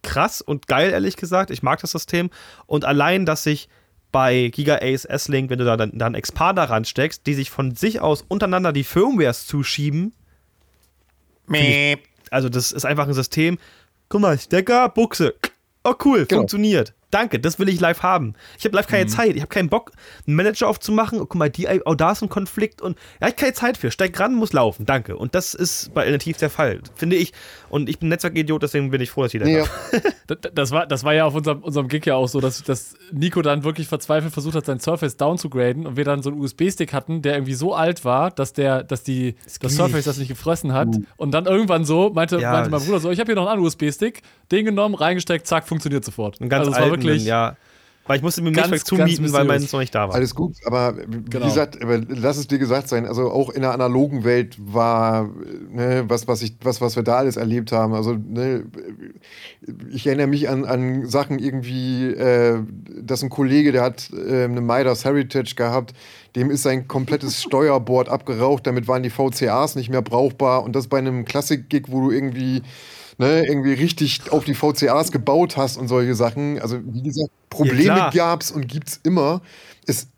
krass 0.03 0.41
und 0.41 0.67
geil, 0.67 0.91
ehrlich 0.91 1.17
gesagt. 1.17 1.51
Ich 1.51 1.63
mag 1.63 1.81
das 1.81 1.93
System. 1.93 2.31
Und 2.67 2.85
allein, 2.85 3.27
dass 3.27 3.45
sich 3.45 3.69
bei 4.11 4.49
Giga 4.49 4.77
Ace 4.83 5.05
S-Link, 5.05 5.51
wenn 5.51 5.59
du 5.59 5.65
da 5.65 5.77
dann, 5.77 5.97
dann 5.99 6.15
Expander 6.15 6.65
ransteckst, 6.65 7.27
die 7.27 7.35
sich 7.35 7.51
von 7.51 7.75
sich 7.77 8.01
aus 8.01 8.25
untereinander 8.27 8.73
die 8.73 8.85
Firmwares 8.85 9.47
zuschieben. 9.47 10.13
Also, 12.31 12.49
das 12.49 12.73
ist 12.73 12.85
einfach 12.85 13.07
ein 13.07 13.15
System. 13.15 13.59
Guck 14.09 14.21
mal, 14.23 14.39
Stecker, 14.39 14.89
Buchse. 14.89 15.35
Oh, 15.85 15.95
cool, 16.05 16.27
Genau. 16.27 16.41
funktioniert. 16.41 16.95
Danke, 17.13 17.39
das 17.39 17.59
will 17.59 17.69
ich 17.69 17.79
live 17.79 18.03
haben. 18.03 18.35
Ich 18.59 18.65
habe 18.65 18.75
live 18.75 18.87
keine 18.89 19.07
Zeit. 19.07 19.37
Ich 19.37 19.43
habe 19.43 19.49
keinen 19.49 19.69
Bock, 19.69 19.93
einen 20.27 20.35
Manager 20.35 20.67
aufzumachen. 20.67 21.21
Oh, 21.21 21.27
guck 21.27 21.37
mal, 21.37 21.51
die, 21.51 21.69
oh, 21.85 21.95
da 21.95 22.13
ist 22.13 22.23
ein 22.23 22.29
Konflikt 22.29 22.81
und 22.83 22.97
habe 23.21 23.31
ich 23.31 23.37
keine 23.37 23.53
Zeit 23.53 23.77
für. 23.77 23.91
Steig 23.91 24.19
ran, 24.19 24.35
muss 24.35 24.53
laufen. 24.53 24.87
Danke. 24.87 25.17
Und 25.17 25.35
das 25.35 25.53
ist 25.55 25.93
bei 25.93 26.01
Alternativ 26.01 26.39
der 26.39 26.49
Fall, 26.51 26.81
finde 26.95 27.17
ich. 27.17 27.33
Und 27.69 27.89
ich 27.89 27.99
bin 27.99 28.09
Netzwerkidiot, 28.09 28.63
deswegen 28.63 28.91
bin 28.91 29.01
ich 29.01 29.11
froh, 29.11 29.23
dass 29.23 29.33
das 29.33 29.41
habe. 29.43 29.51
ja. 29.51 29.65
Das 30.55 30.71
war, 30.71 30.87
das 30.87 31.05
war 31.05 31.13
ja 31.13 31.27
auf 31.27 31.35
unserem, 31.35 31.63
unserem 31.63 31.89
Gig 31.89 32.07
ja 32.07 32.15
auch 32.15 32.29
so, 32.29 32.41
dass, 32.41 32.63
dass 32.63 32.95
Nico 33.13 33.43
dann 33.43 33.65
wirklich 33.65 33.87
verzweifelt 33.89 34.33
versucht 34.33 34.55
hat, 34.55 34.65
sein 34.65 34.81
Surface 34.81 35.17
down 35.17 35.37
zu 35.37 35.51
graden 35.51 35.87
und 35.87 35.97
wir 35.97 36.05
dann 36.05 36.23
so 36.23 36.31
einen 36.31 36.41
USB-Stick 36.41 36.93
hatten, 36.93 37.23
der 37.23 37.35
irgendwie 37.35 37.55
so 37.55 37.75
alt 37.75 38.05
war, 38.05 38.31
dass 38.31 38.53
der, 38.53 38.83
dass 38.83 39.03
die, 39.03 39.35
das 39.45 39.61
ging 39.61 39.71
Surface 39.71 39.95
nicht. 39.95 40.07
das 40.07 40.19
nicht 40.19 40.29
gefressen 40.29 40.73
hat. 40.73 40.89
Und 41.17 41.33
dann 41.33 41.47
irgendwann 41.47 41.85
so 41.85 42.11
meinte, 42.15 42.39
Ja, 42.39 42.53
meinte 42.53 42.71
mein 42.71 42.81
das- 42.81 42.87
Bruder 42.87 43.01
so, 43.01 43.11
ich 43.11 43.19
habe 43.21 43.27
hier 43.27 43.35
noch 43.35 43.49
einen 43.49 43.63
USB-Stick, 43.63 44.23
den 44.51 44.65
genommen, 44.65 44.95
reingesteckt, 44.95 45.47
zack, 45.47 45.69
funktioniert 45.69 46.05
sofort. 46.05 46.41
Ein 46.41 46.49
ganz 46.49 46.69
also 46.69 46.81
alten, 46.81 47.02
wirklich, 47.05 47.25
ja. 47.25 47.57
Weil 48.05 48.17
ich 48.17 48.23
musste 48.23 48.43
mir 48.43 48.51
ganz, 48.51 48.69
Netzwerk 48.69 48.99
ganz 48.99 49.15
zumieten, 49.15 49.33
weil 49.33 49.45
meins 49.45 49.73
noch 49.73 49.79
nicht 49.79 49.95
da 49.95 50.09
war. 50.09 50.17
Alles 50.17 50.35
gut, 50.35 50.57
aber 50.65 50.97
wie 51.07 51.23
Genau. 51.31 51.47
gesagt, 51.47 51.81
aber 51.81 52.01
lass 52.09 52.37
es 52.37 52.49
dir 52.49 52.59
gesagt 52.59 52.89
sein, 52.89 53.07
also 53.07 53.31
auch 53.31 53.51
in 53.51 53.63
der 53.63 53.73
analogen 53.73 54.25
Welt 54.25 54.57
war, 54.59 55.31
ne, 55.71 56.03
was, 56.09 56.27
was, 56.27 56.43
ich, 56.43 56.57
was, 56.63 56.81
was 56.81 56.97
wir 56.97 57.05
da 57.05 57.19
alles 57.19 57.37
erlebt 57.37 57.71
haben. 57.71 57.95
Also, 57.95 58.15
ne, 58.15 58.65
ich 59.95 60.05
erinnere 60.09 60.27
mich 60.27 60.49
an, 60.49 60.65
an 60.65 61.07
Sachen 61.07 61.39
irgendwie, 61.39 62.07
äh, 62.07 62.59
dass 63.01 63.23
ein 63.23 63.31
Kollege, 63.31 63.71
der 63.71 63.83
hat 63.83 64.11
äh, 64.13 64.45
eine 64.45 64.61
Midas 64.61 65.05
Heritage 65.05 65.55
gehabt, 65.55 65.95
dem 66.35 66.51
ist 66.51 66.65
sein 66.65 66.89
komplettes 66.89 67.41
Steuerboard 67.45 68.09
abgeraucht, 68.09 68.67
damit 68.67 68.89
waren 68.89 69.05
die 69.05 69.11
VCAs 69.11 69.77
nicht 69.77 69.91
mehr 69.91 70.03
brauchbar 70.03 70.65
und 70.65 70.75
das 70.75 70.89
bei 70.89 70.99
einem 70.99 71.25
Klassik-Gig, 71.25 71.85
wo 71.87 72.01
du 72.01 72.11
irgendwie 72.11 72.63
ne, 73.23 73.47
irgendwie 73.47 73.73
richtig 73.73 74.31
auf 74.31 74.45
die 74.45 74.55
VCAs 74.55 75.13
gebaut 75.13 75.57
hast 75.57 75.77
und 75.77 75.89
solche 75.89 76.15
Sachen. 76.15 76.61
Also, 76.61 76.79
wie 76.85 77.03
gesagt, 77.03 77.31
Probleme 77.49 77.95
klar. 77.95 78.11
gab's 78.13 78.51
und 78.51 78.69
gibt's 78.69 79.01
immer. 79.05 79.41
Es 79.87 80.09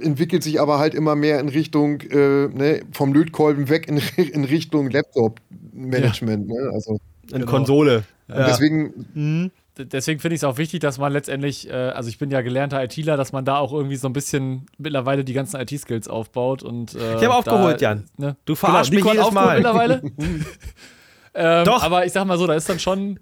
entwickelt 0.00 0.42
sich 0.42 0.60
aber 0.60 0.78
halt 0.78 0.94
immer 0.94 1.16
mehr 1.16 1.40
in 1.40 1.48
Richtung 1.48 2.00
äh, 2.02 2.46
ne, 2.48 2.82
vom 2.92 3.12
Lötkolben 3.12 3.68
weg 3.68 3.88
in, 3.88 3.98
in 4.32 4.44
Richtung 4.44 4.90
Laptop-Management. 4.90 6.48
Ne? 6.48 6.70
Also, 6.72 6.98
Eine 7.30 7.40
genau. 7.40 7.50
Konsole. 7.50 8.04
und 8.28 8.36
deswegen, 8.38 9.50
D- 9.78 9.84
deswegen 9.84 10.20
finde 10.20 10.34
ich 10.34 10.40
es 10.40 10.44
auch 10.44 10.58
wichtig, 10.58 10.80
dass 10.80 10.98
man 10.98 11.12
letztendlich, 11.12 11.68
äh, 11.68 11.72
also 11.72 12.08
ich 12.08 12.18
bin 12.18 12.30
ja 12.30 12.40
gelernter 12.42 12.82
ITler, 12.84 13.16
dass 13.16 13.32
man 13.32 13.44
da 13.44 13.56
auch 13.58 13.72
irgendwie 13.72 13.96
so 13.96 14.08
ein 14.08 14.12
bisschen 14.12 14.66
mittlerweile 14.78 15.24
die 15.24 15.32
ganzen 15.32 15.60
IT-Skills 15.60 16.06
aufbaut 16.08 16.62
und 16.62 16.94
äh, 16.94 17.16
Ich 17.16 17.24
habe 17.24 17.34
aufgeholt, 17.34 17.80
da, 17.80 17.90
Jan. 17.90 18.04
Ne? 18.16 18.36
Du 18.44 18.54
verarschst 18.54 18.92
Nico 18.92 19.06
mich 19.08 19.14
jedes 19.14 19.26
aufgeholt 19.26 19.46
Mal. 19.46 19.56
mittlerweile. 19.56 20.02
ähm, 21.34 21.64
Doch. 21.64 21.82
Aber 21.82 22.06
ich 22.06 22.12
sag 22.12 22.24
mal 22.26 22.38
so, 22.38 22.46
da 22.46 22.54
ist 22.54 22.68
dann 22.68 22.78
schon 22.78 23.18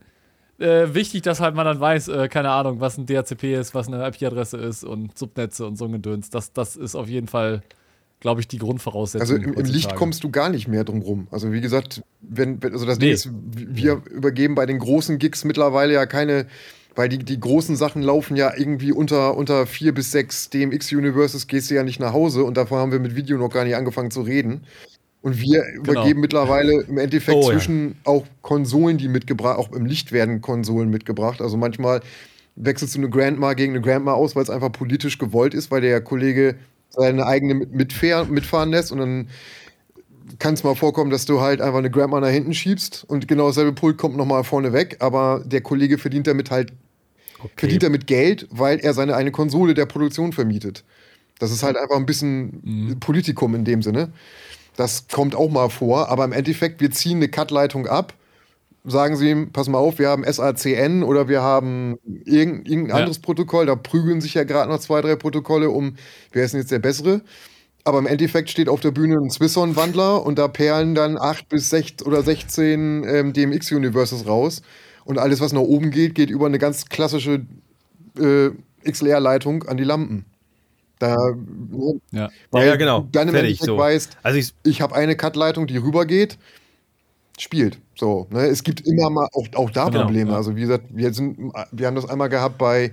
äh, 0.58 0.92
wichtig, 0.92 1.22
dass 1.22 1.40
halt 1.40 1.54
man 1.54 1.64
dann 1.64 1.80
weiß, 1.80 2.08
äh, 2.08 2.28
keine 2.28 2.50
Ahnung, 2.50 2.80
was 2.80 2.98
ein 2.98 3.06
DHCP 3.06 3.54
ist, 3.54 3.74
was 3.74 3.88
eine 3.88 4.06
IP-Adresse 4.06 4.56
ist 4.56 4.84
und 4.84 5.16
Subnetze 5.16 5.66
und 5.66 5.76
so 5.76 5.84
ein 5.84 5.92
Gedöns. 5.92 6.30
Das, 6.30 6.52
das 6.52 6.76
ist 6.76 6.94
auf 6.94 7.08
jeden 7.08 7.28
Fall, 7.28 7.62
glaube 8.20 8.40
ich, 8.40 8.48
die 8.48 8.58
Grundvoraussetzung. 8.58 9.20
also 9.20 9.36
im, 9.36 9.54
im 9.54 9.66
Licht 9.66 9.94
kommst 9.94 10.24
du 10.24 10.30
gar 10.30 10.48
nicht 10.48 10.66
mehr 10.66 10.84
drum 10.84 11.02
rum. 11.02 11.28
Also 11.30 11.52
wie 11.52 11.60
gesagt, 11.60 12.02
wenn, 12.20 12.58
also 12.62 12.86
das 12.86 12.98
Nee. 12.98 13.06
Ding 13.06 13.14
ist, 13.14 13.30
wir 13.32 14.02
übergeben 14.10 14.54
bei 14.56 14.66
den 14.66 14.78
großen 14.80 15.18
Gigs 15.18 15.44
mittlerweile 15.44 15.94
ja 15.94 16.06
keine, 16.06 16.46
weil 16.96 17.08
die, 17.08 17.18
die 17.18 17.38
großen 17.38 17.76
Sachen 17.76 18.02
laufen 18.02 18.34
ja 18.36 18.52
irgendwie 18.56 18.90
unter, 18.90 19.36
unter 19.36 19.66
vier 19.66 19.94
bis 19.94 20.10
sechs 20.10 20.50
DMX-Universes 20.50 21.46
gehst 21.46 21.70
du 21.70 21.76
ja 21.76 21.84
nicht 21.84 22.00
nach 22.00 22.12
Hause 22.12 22.42
und 22.42 22.56
davor 22.56 22.80
haben 22.80 22.90
wir 22.90 22.98
mit 22.98 23.14
Video 23.14 23.38
noch 23.38 23.50
gar 23.50 23.64
nicht 23.64 23.76
angefangen 23.76 24.10
zu 24.10 24.22
reden. 24.22 24.62
Und 25.20 25.40
wir 25.40 25.64
übergeben 25.74 26.20
mittlerweile 26.20 26.82
im 26.82 26.96
Endeffekt 26.98 27.36
Oh, 27.36 27.42
ja. 27.42 27.48
zwischen 27.56 27.96
auch 28.04 28.24
Konsolen, 28.42 28.98
die 28.98 29.08
mitgebracht, 29.08 29.58
auch 29.58 29.72
im 29.72 29.84
Licht 29.84 30.12
werden 30.12 30.40
Konsolen 30.40 30.90
mitgebracht. 30.90 31.40
Also 31.42 31.56
manchmal 31.56 32.00
wechselst 32.56 32.94
du 32.94 33.00
eine 33.00 33.10
Grandma 33.10 33.54
gegen 33.54 33.72
eine 33.72 33.80
Grandma 33.82 34.12
aus, 34.12 34.36
weil 34.36 34.42
es 34.44 34.50
einfach 34.50 34.70
politisch 34.72 35.18
gewollt 35.18 35.54
ist, 35.54 35.70
weil 35.70 35.80
der 35.80 36.00
Kollege 36.00 36.54
seine 36.90 37.26
eigene 37.26 37.54
mit- 37.54 37.72
mitfahr, 37.72 38.24
mitfahren 38.26 38.70
lässt 38.70 38.92
und 38.92 38.98
dann 38.98 39.28
kann 40.38 40.54
es 40.54 40.62
mal 40.62 40.74
vorkommen, 40.74 41.10
dass 41.10 41.24
du 41.24 41.40
halt 41.40 41.60
einfach 41.60 41.78
eine 41.78 41.90
Grandma 41.90 42.20
nach 42.20 42.28
hinten 42.28 42.54
schiebst 42.54 43.04
und 43.08 43.28
genau 43.28 43.48
dasselbe 43.48 43.72
Pult 43.72 43.96
kommt 43.98 44.16
nochmal 44.16 44.44
vorne 44.44 44.72
weg, 44.72 44.96
aber 45.00 45.42
der 45.44 45.60
Kollege 45.62 45.98
verdient 45.98 46.26
damit 46.26 46.50
halt 46.50 46.72
verdient 47.56 47.82
damit 47.84 48.06
Geld, 48.06 48.46
weil 48.50 48.78
er 48.80 48.94
seine 48.94 49.14
eine 49.14 49.30
Konsole 49.30 49.74
der 49.74 49.86
Produktion 49.86 50.32
vermietet. 50.32 50.84
Das 51.38 51.52
ist 51.52 51.62
halt 51.62 51.76
einfach 51.76 51.96
ein 51.96 52.06
bisschen 52.06 52.96
Politikum 53.00 53.54
in 53.54 53.64
dem 53.64 53.80
Sinne. 53.82 54.10
Das 54.78 55.08
kommt 55.08 55.34
auch 55.34 55.50
mal 55.50 55.70
vor, 55.70 56.08
aber 56.08 56.24
im 56.24 56.30
Endeffekt, 56.30 56.80
wir 56.80 56.92
ziehen 56.92 57.16
eine 57.16 57.28
Cut-Leitung 57.28 57.88
ab, 57.88 58.14
sagen 58.84 59.16
sie 59.16 59.28
ihm, 59.30 59.50
pass 59.50 59.68
mal 59.68 59.78
auf, 59.78 59.98
wir 59.98 60.08
haben 60.08 60.22
SACN 60.22 61.02
oder 61.02 61.26
wir 61.26 61.42
haben 61.42 61.96
irgendein, 62.04 62.64
irgendein 62.64 62.86
Ja. 62.90 62.94
anderes 62.94 63.18
Protokoll, 63.18 63.66
da 63.66 63.74
prügeln 63.74 64.20
sich 64.20 64.34
ja 64.34 64.44
gerade 64.44 64.70
noch 64.70 64.78
zwei, 64.78 65.00
drei 65.00 65.16
Protokolle 65.16 65.70
um, 65.70 65.96
wer 66.30 66.44
ist 66.44 66.52
denn 66.54 66.60
jetzt 66.60 66.70
der 66.70 66.78
bessere? 66.78 67.22
Aber 67.82 67.98
im 67.98 68.06
Endeffekt 68.06 68.50
steht 68.50 68.68
auf 68.68 68.78
der 68.78 68.92
Bühne 68.92 69.16
ein 69.16 69.30
Swisson-Wandler 69.30 70.24
und 70.24 70.38
da 70.38 70.46
perlen 70.46 70.94
dann 70.94 71.18
8 71.18 71.48
bis 71.48 71.70
6 71.70 72.04
oder 72.04 72.22
16 72.22 73.02
ähm, 73.04 73.32
DMX-Universes 73.32 74.28
raus. 74.28 74.62
Und 75.04 75.18
alles, 75.18 75.40
was 75.40 75.52
nach 75.52 75.60
oben 75.62 75.90
geht, 75.90 76.14
geht 76.14 76.30
über 76.30 76.46
eine 76.46 76.58
ganz 76.60 76.86
klassische 76.86 77.44
äh, 78.16 78.50
XLR-Leitung 78.88 79.64
an 79.64 79.76
die 79.76 79.84
Lampen. 79.84 80.24
Da, 80.98 81.16
Ja. 82.10 82.28
weil 82.50 82.66
ja, 82.66 82.76
genau. 82.76 83.00
du 83.02 83.08
dann 83.12 83.28
im 83.28 83.34
Fertig, 83.34 83.60
so. 83.60 83.78
weißt, 83.78 84.16
Also 84.22 84.38
ich, 84.38 84.52
ich 84.64 84.80
habe 84.80 84.94
eine 84.94 85.16
Cut-Leitung, 85.16 85.66
die 85.66 85.76
rübergeht, 85.76 86.38
spielt. 87.38 87.78
So, 87.94 88.26
ne? 88.30 88.46
Es 88.46 88.62
gibt 88.64 88.80
immer 88.86 89.10
mal 89.10 89.28
auch, 89.32 89.46
auch 89.54 89.70
da 89.70 89.88
Genau, 89.88 90.02
Probleme. 90.04 90.30
ja. 90.32 90.36
Also 90.36 90.56
wie 90.56 90.62
gesagt, 90.62 90.84
wir 90.90 91.12
sind, 91.12 91.38
wir 91.72 91.86
haben 91.86 91.94
das 91.94 92.08
einmal 92.08 92.28
gehabt 92.28 92.58
bei, 92.58 92.92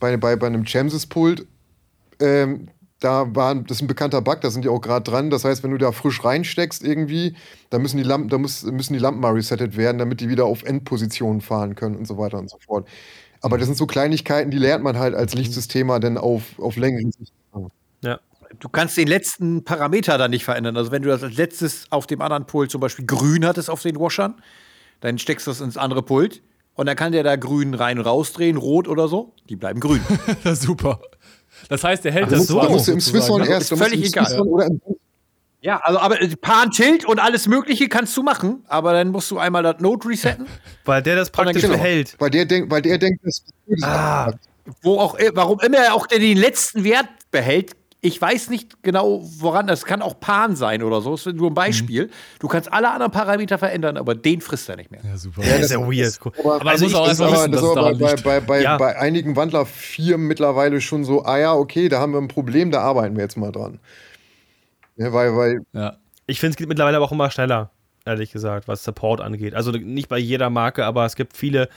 bei, 0.00 0.16
bei, 0.16 0.36
bei 0.36 0.46
einem 0.46 0.66
Chamses-Pult. 0.66 1.46
Ähm, 2.20 2.68
da 3.00 3.26
war, 3.34 3.54
das 3.54 3.76
ist 3.78 3.82
ein 3.82 3.88
bekannter 3.88 4.22
Bug, 4.22 4.40
da 4.40 4.50
sind 4.50 4.64
die 4.64 4.70
auch 4.70 4.80
gerade 4.80 5.08
dran. 5.10 5.28
Das 5.28 5.44
heißt, 5.44 5.62
wenn 5.62 5.70
du 5.70 5.76
da 5.78 5.92
frisch 5.92 6.24
reinsteckst 6.24 6.82
irgendwie, 6.82 7.36
dann 7.68 7.82
müssen 7.82 7.98
die 7.98 8.02
Lampen, 8.02 8.30
da 8.30 8.38
muss, 8.38 8.62
müssen 8.64 8.94
die 8.94 8.98
Lampen 8.98 9.20
mal 9.20 9.32
resettet 9.34 9.76
werden, 9.76 9.98
damit 9.98 10.20
die 10.22 10.30
wieder 10.30 10.46
auf 10.46 10.62
Endpositionen 10.62 11.42
fahren 11.42 11.74
können 11.74 11.96
und 11.96 12.06
so 12.08 12.16
weiter 12.16 12.38
und 12.38 12.48
so 12.48 12.56
fort. 12.64 12.88
Aber 13.46 13.58
das 13.58 13.66
sind 13.66 13.76
so 13.78 13.86
Kleinigkeiten, 13.86 14.50
die 14.50 14.58
lernt 14.58 14.82
man 14.82 14.98
halt 14.98 15.14
als 15.14 15.34
Lichtsystemer 15.34 16.00
dann 16.00 16.18
auf, 16.18 16.42
auf 16.58 16.74
längere 16.76 17.10
Sicht. 17.12 17.32
ja. 18.02 18.18
Du 18.58 18.68
kannst 18.68 18.96
den 18.96 19.06
letzten 19.06 19.62
Parameter 19.64 20.18
dann 20.18 20.30
nicht 20.32 20.44
verändern. 20.44 20.76
Also 20.76 20.90
wenn 20.90 21.02
du 21.02 21.08
das 21.08 21.22
als 21.22 21.36
letztes 21.36 21.86
auf 21.90 22.06
dem 22.08 22.20
anderen 22.22 22.46
Pult 22.46 22.70
zum 22.72 22.80
Beispiel 22.80 23.04
grün 23.06 23.44
hattest 23.46 23.70
auf 23.70 23.82
den 23.82 24.00
Washern, 24.00 24.34
dann 25.00 25.18
steckst 25.18 25.46
du 25.46 25.52
das 25.52 25.60
ins 25.60 25.76
andere 25.76 26.02
Pult 26.02 26.42
Und 26.74 26.86
dann 26.86 26.96
kann 26.96 27.12
der 27.12 27.22
da 27.22 27.36
grün 27.36 27.74
rein 27.74 27.98
und 28.00 28.04
rausdrehen, 28.06 28.56
rot 28.56 28.88
oder 28.88 29.06
so. 29.08 29.32
Die 29.48 29.56
bleiben 29.56 29.78
grün. 29.80 30.00
Super. 30.54 31.00
Das 31.68 31.84
heißt, 31.84 32.04
der 32.04 32.12
hält 32.12 32.32
Da 32.32 32.36
das 32.36 32.46
du- 32.48 32.60
da 32.60 32.68
musst 32.68 32.88
du 32.88 32.92
im 32.92 33.00
Swisson 33.00 33.40
erst, 33.42 33.50
da 33.50 33.56
musst 33.58 33.70
du 33.70 33.76
völlig 33.76 34.00
im 34.00 34.06
egal. 34.06 34.26
Swisson 34.26 34.48
oder 34.48 34.66
im 34.66 34.80
ja, 35.66 35.80
also 35.82 35.98
aber 35.98 36.22
äh, 36.22 36.28
Pan 36.36 36.70
Tilt 36.70 37.04
und 37.04 37.18
alles 37.18 37.48
Mögliche 37.48 37.88
kannst 37.88 38.16
du 38.16 38.22
machen, 38.22 38.62
aber 38.68 38.92
dann 38.92 39.08
musst 39.08 39.32
du 39.32 39.38
einmal 39.38 39.64
das 39.64 39.80
Note 39.80 40.08
resetten. 40.08 40.46
Weil 40.84 41.02
der 41.02 41.16
das 41.16 41.30
praktisch 41.30 41.62
genau. 41.62 41.74
behält. 41.74 42.14
Weil 42.20 42.30
der 42.30 42.44
denkt, 42.44 42.70
weil 42.70 42.82
der 42.82 42.98
denkt, 42.98 43.20
das 43.24 43.42
Ah, 43.82 44.30
wo 44.82 45.00
auch, 45.00 45.18
äh, 45.18 45.32
warum 45.34 45.58
immer 45.58 45.78
er 45.78 45.94
auch 45.94 46.06
der 46.06 46.20
den 46.20 46.38
letzten 46.38 46.84
Wert 46.84 47.08
behält. 47.32 47.72
Ich 48.00 48.20
weiß 48.22 48.50
nicht 48.50 48.84
genau, 48.84 49.20
woran. 49.40 49.66
Das 49.66 49.84
kann 49.84 50.02
auch 50.02 50.20
Pan 50.20 50.54
sein 50.54 50.84
oder 50.84 51.00
so. 51.00 51.10
Das 51.12 51.26
ist 51.26 51.34
nur 51.34 51.50
ein 51.50 51.54
Beispiel. 51.54 52.10
Du 52.38 52.46
kannst 52.46 52.72
alle 52.72 52.92
anderen 52.92 53.10
Parameter 53.10 53.58
verändern, 53.58 53.96
aber 53.96 54.14
den 54.14 54.40
frisst 54.40 54.68
er 54.68 54.76
nicht 54.76 54.92
mehr. 54.92 55.00
Ja, 55.04 55.16
super. 55.16 55.42
Das 55.42 55.62
ist 55.62 55.72
ja 55.72 55.80
weird. 55.80 56.16
Aber, 56.38 56.60
Aber 56.60 56.70
Also 56.70 56.84
muss 56.84 56.94
auch 56.94 57.08
das 57.08 57.20
aber, 57.20 57.32
wissen, 57.32 57.50
das 57.50 57.62
ist 57.62 57.76
aber 57.76 57.94
bei, 57.94 58.14
bei, 58.14 58.40
bei, 58.40 58.62
Ja. 58.62 58.76
bei 58.76 58.96
einigen 58.96 59.34
Wandlerfirmen 59.34 60.28
mittlerweile 60.28 60.80
schon 60.80 61.04
so, 61.04 61.24
ah 61.24 61.38
ja, 61.38 61.54
okay, 61.54 61.88
da 61.88 61.98
haben 61.98 62.12
wir 62.12 62.20
ein 62.20 62.28
Problem, 62.28 62.70
da 62.70 62.82
arbeiten 62.82 63.16
wir 63.16 63.24
jetzt 63.24 63.36
mal 63.36 63.50
dran. 63.50 63.80
Ja, 64.96 65.12
weil, 65.12 65.36
weil, 65.36 65.60
Ja. 65.72 65.96
Ich 66.28 66.40
finde, 66.40 66.50
es 66.50 66.56
geht 66.56 66.68
mittlerweile 66.68 66.96
aber 66.96 67.06
auch 67.06 67.12
immer 67.12 67.30
schneller, 67.30 67.70
ehrlich 68.04 68.32
gesagt, 68.32 68.66
was 68.66 68.82
Support 68.82 69.20
angeht. 69.20 69.54
Also 69.54 69.70
nicht 69.70 70.08
bei 70.08 70.18
jeder 70.18 70.50
Marke, 70.50 70.84
aber 70.84 71.04
es 71.06 71.14
gibt 71.14 71.36
viele. 71.36 71.68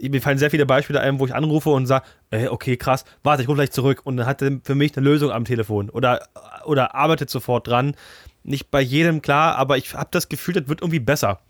Mir 0.00 0.22
fallen 0.22 0.38
sehr 0.38 0.50
viele 0.50 0.64
Beispiele 0.66 1.00
ein, 1.00 1.20
wo 1.20 1.26
ich 1.26 1.34
anrufe 1.34 1.68
und 1.70 1.86
sage, 1.86 2.04
äh, 2.30 2.48
okay, 2.48 2.76
krass, 2.78 3.04
warte, 3.22 3.42
ich 3.42 3.48
rufe 3.48 3.56
gleich 3.56 3.70
zurück. 3.70 4.00
Und 4.04 4.16
dann 4.16 4.26
hat 4.26 4.40
er 4.42 4.58
für 4.64 4.74
mich 4.74 4.96
eine 4.96 5.04
Lösung 5.04 5.30
am 5.30 5.44
Telefon 5.44 5.90
oder, 5.90 6.26
oder 6.64 6.94
arbeitet 6.94 7.28
sofort 7.30 7.66
dran. 7.68 7.94
Nicht 8.42 8.70
bei 8.70 8.80
jedem 8.80 9.20
klar, 9.22 9.56
aber 9.56 9.76
ich 9.76 9.92
habe 9.94 10.08
das 10.10 10.28
Gefühl, 10.28 10.54
das 10.54 10.66
wird 10.68 10.80
irgendwie 10.80 10.98
besser. 10.98 11.40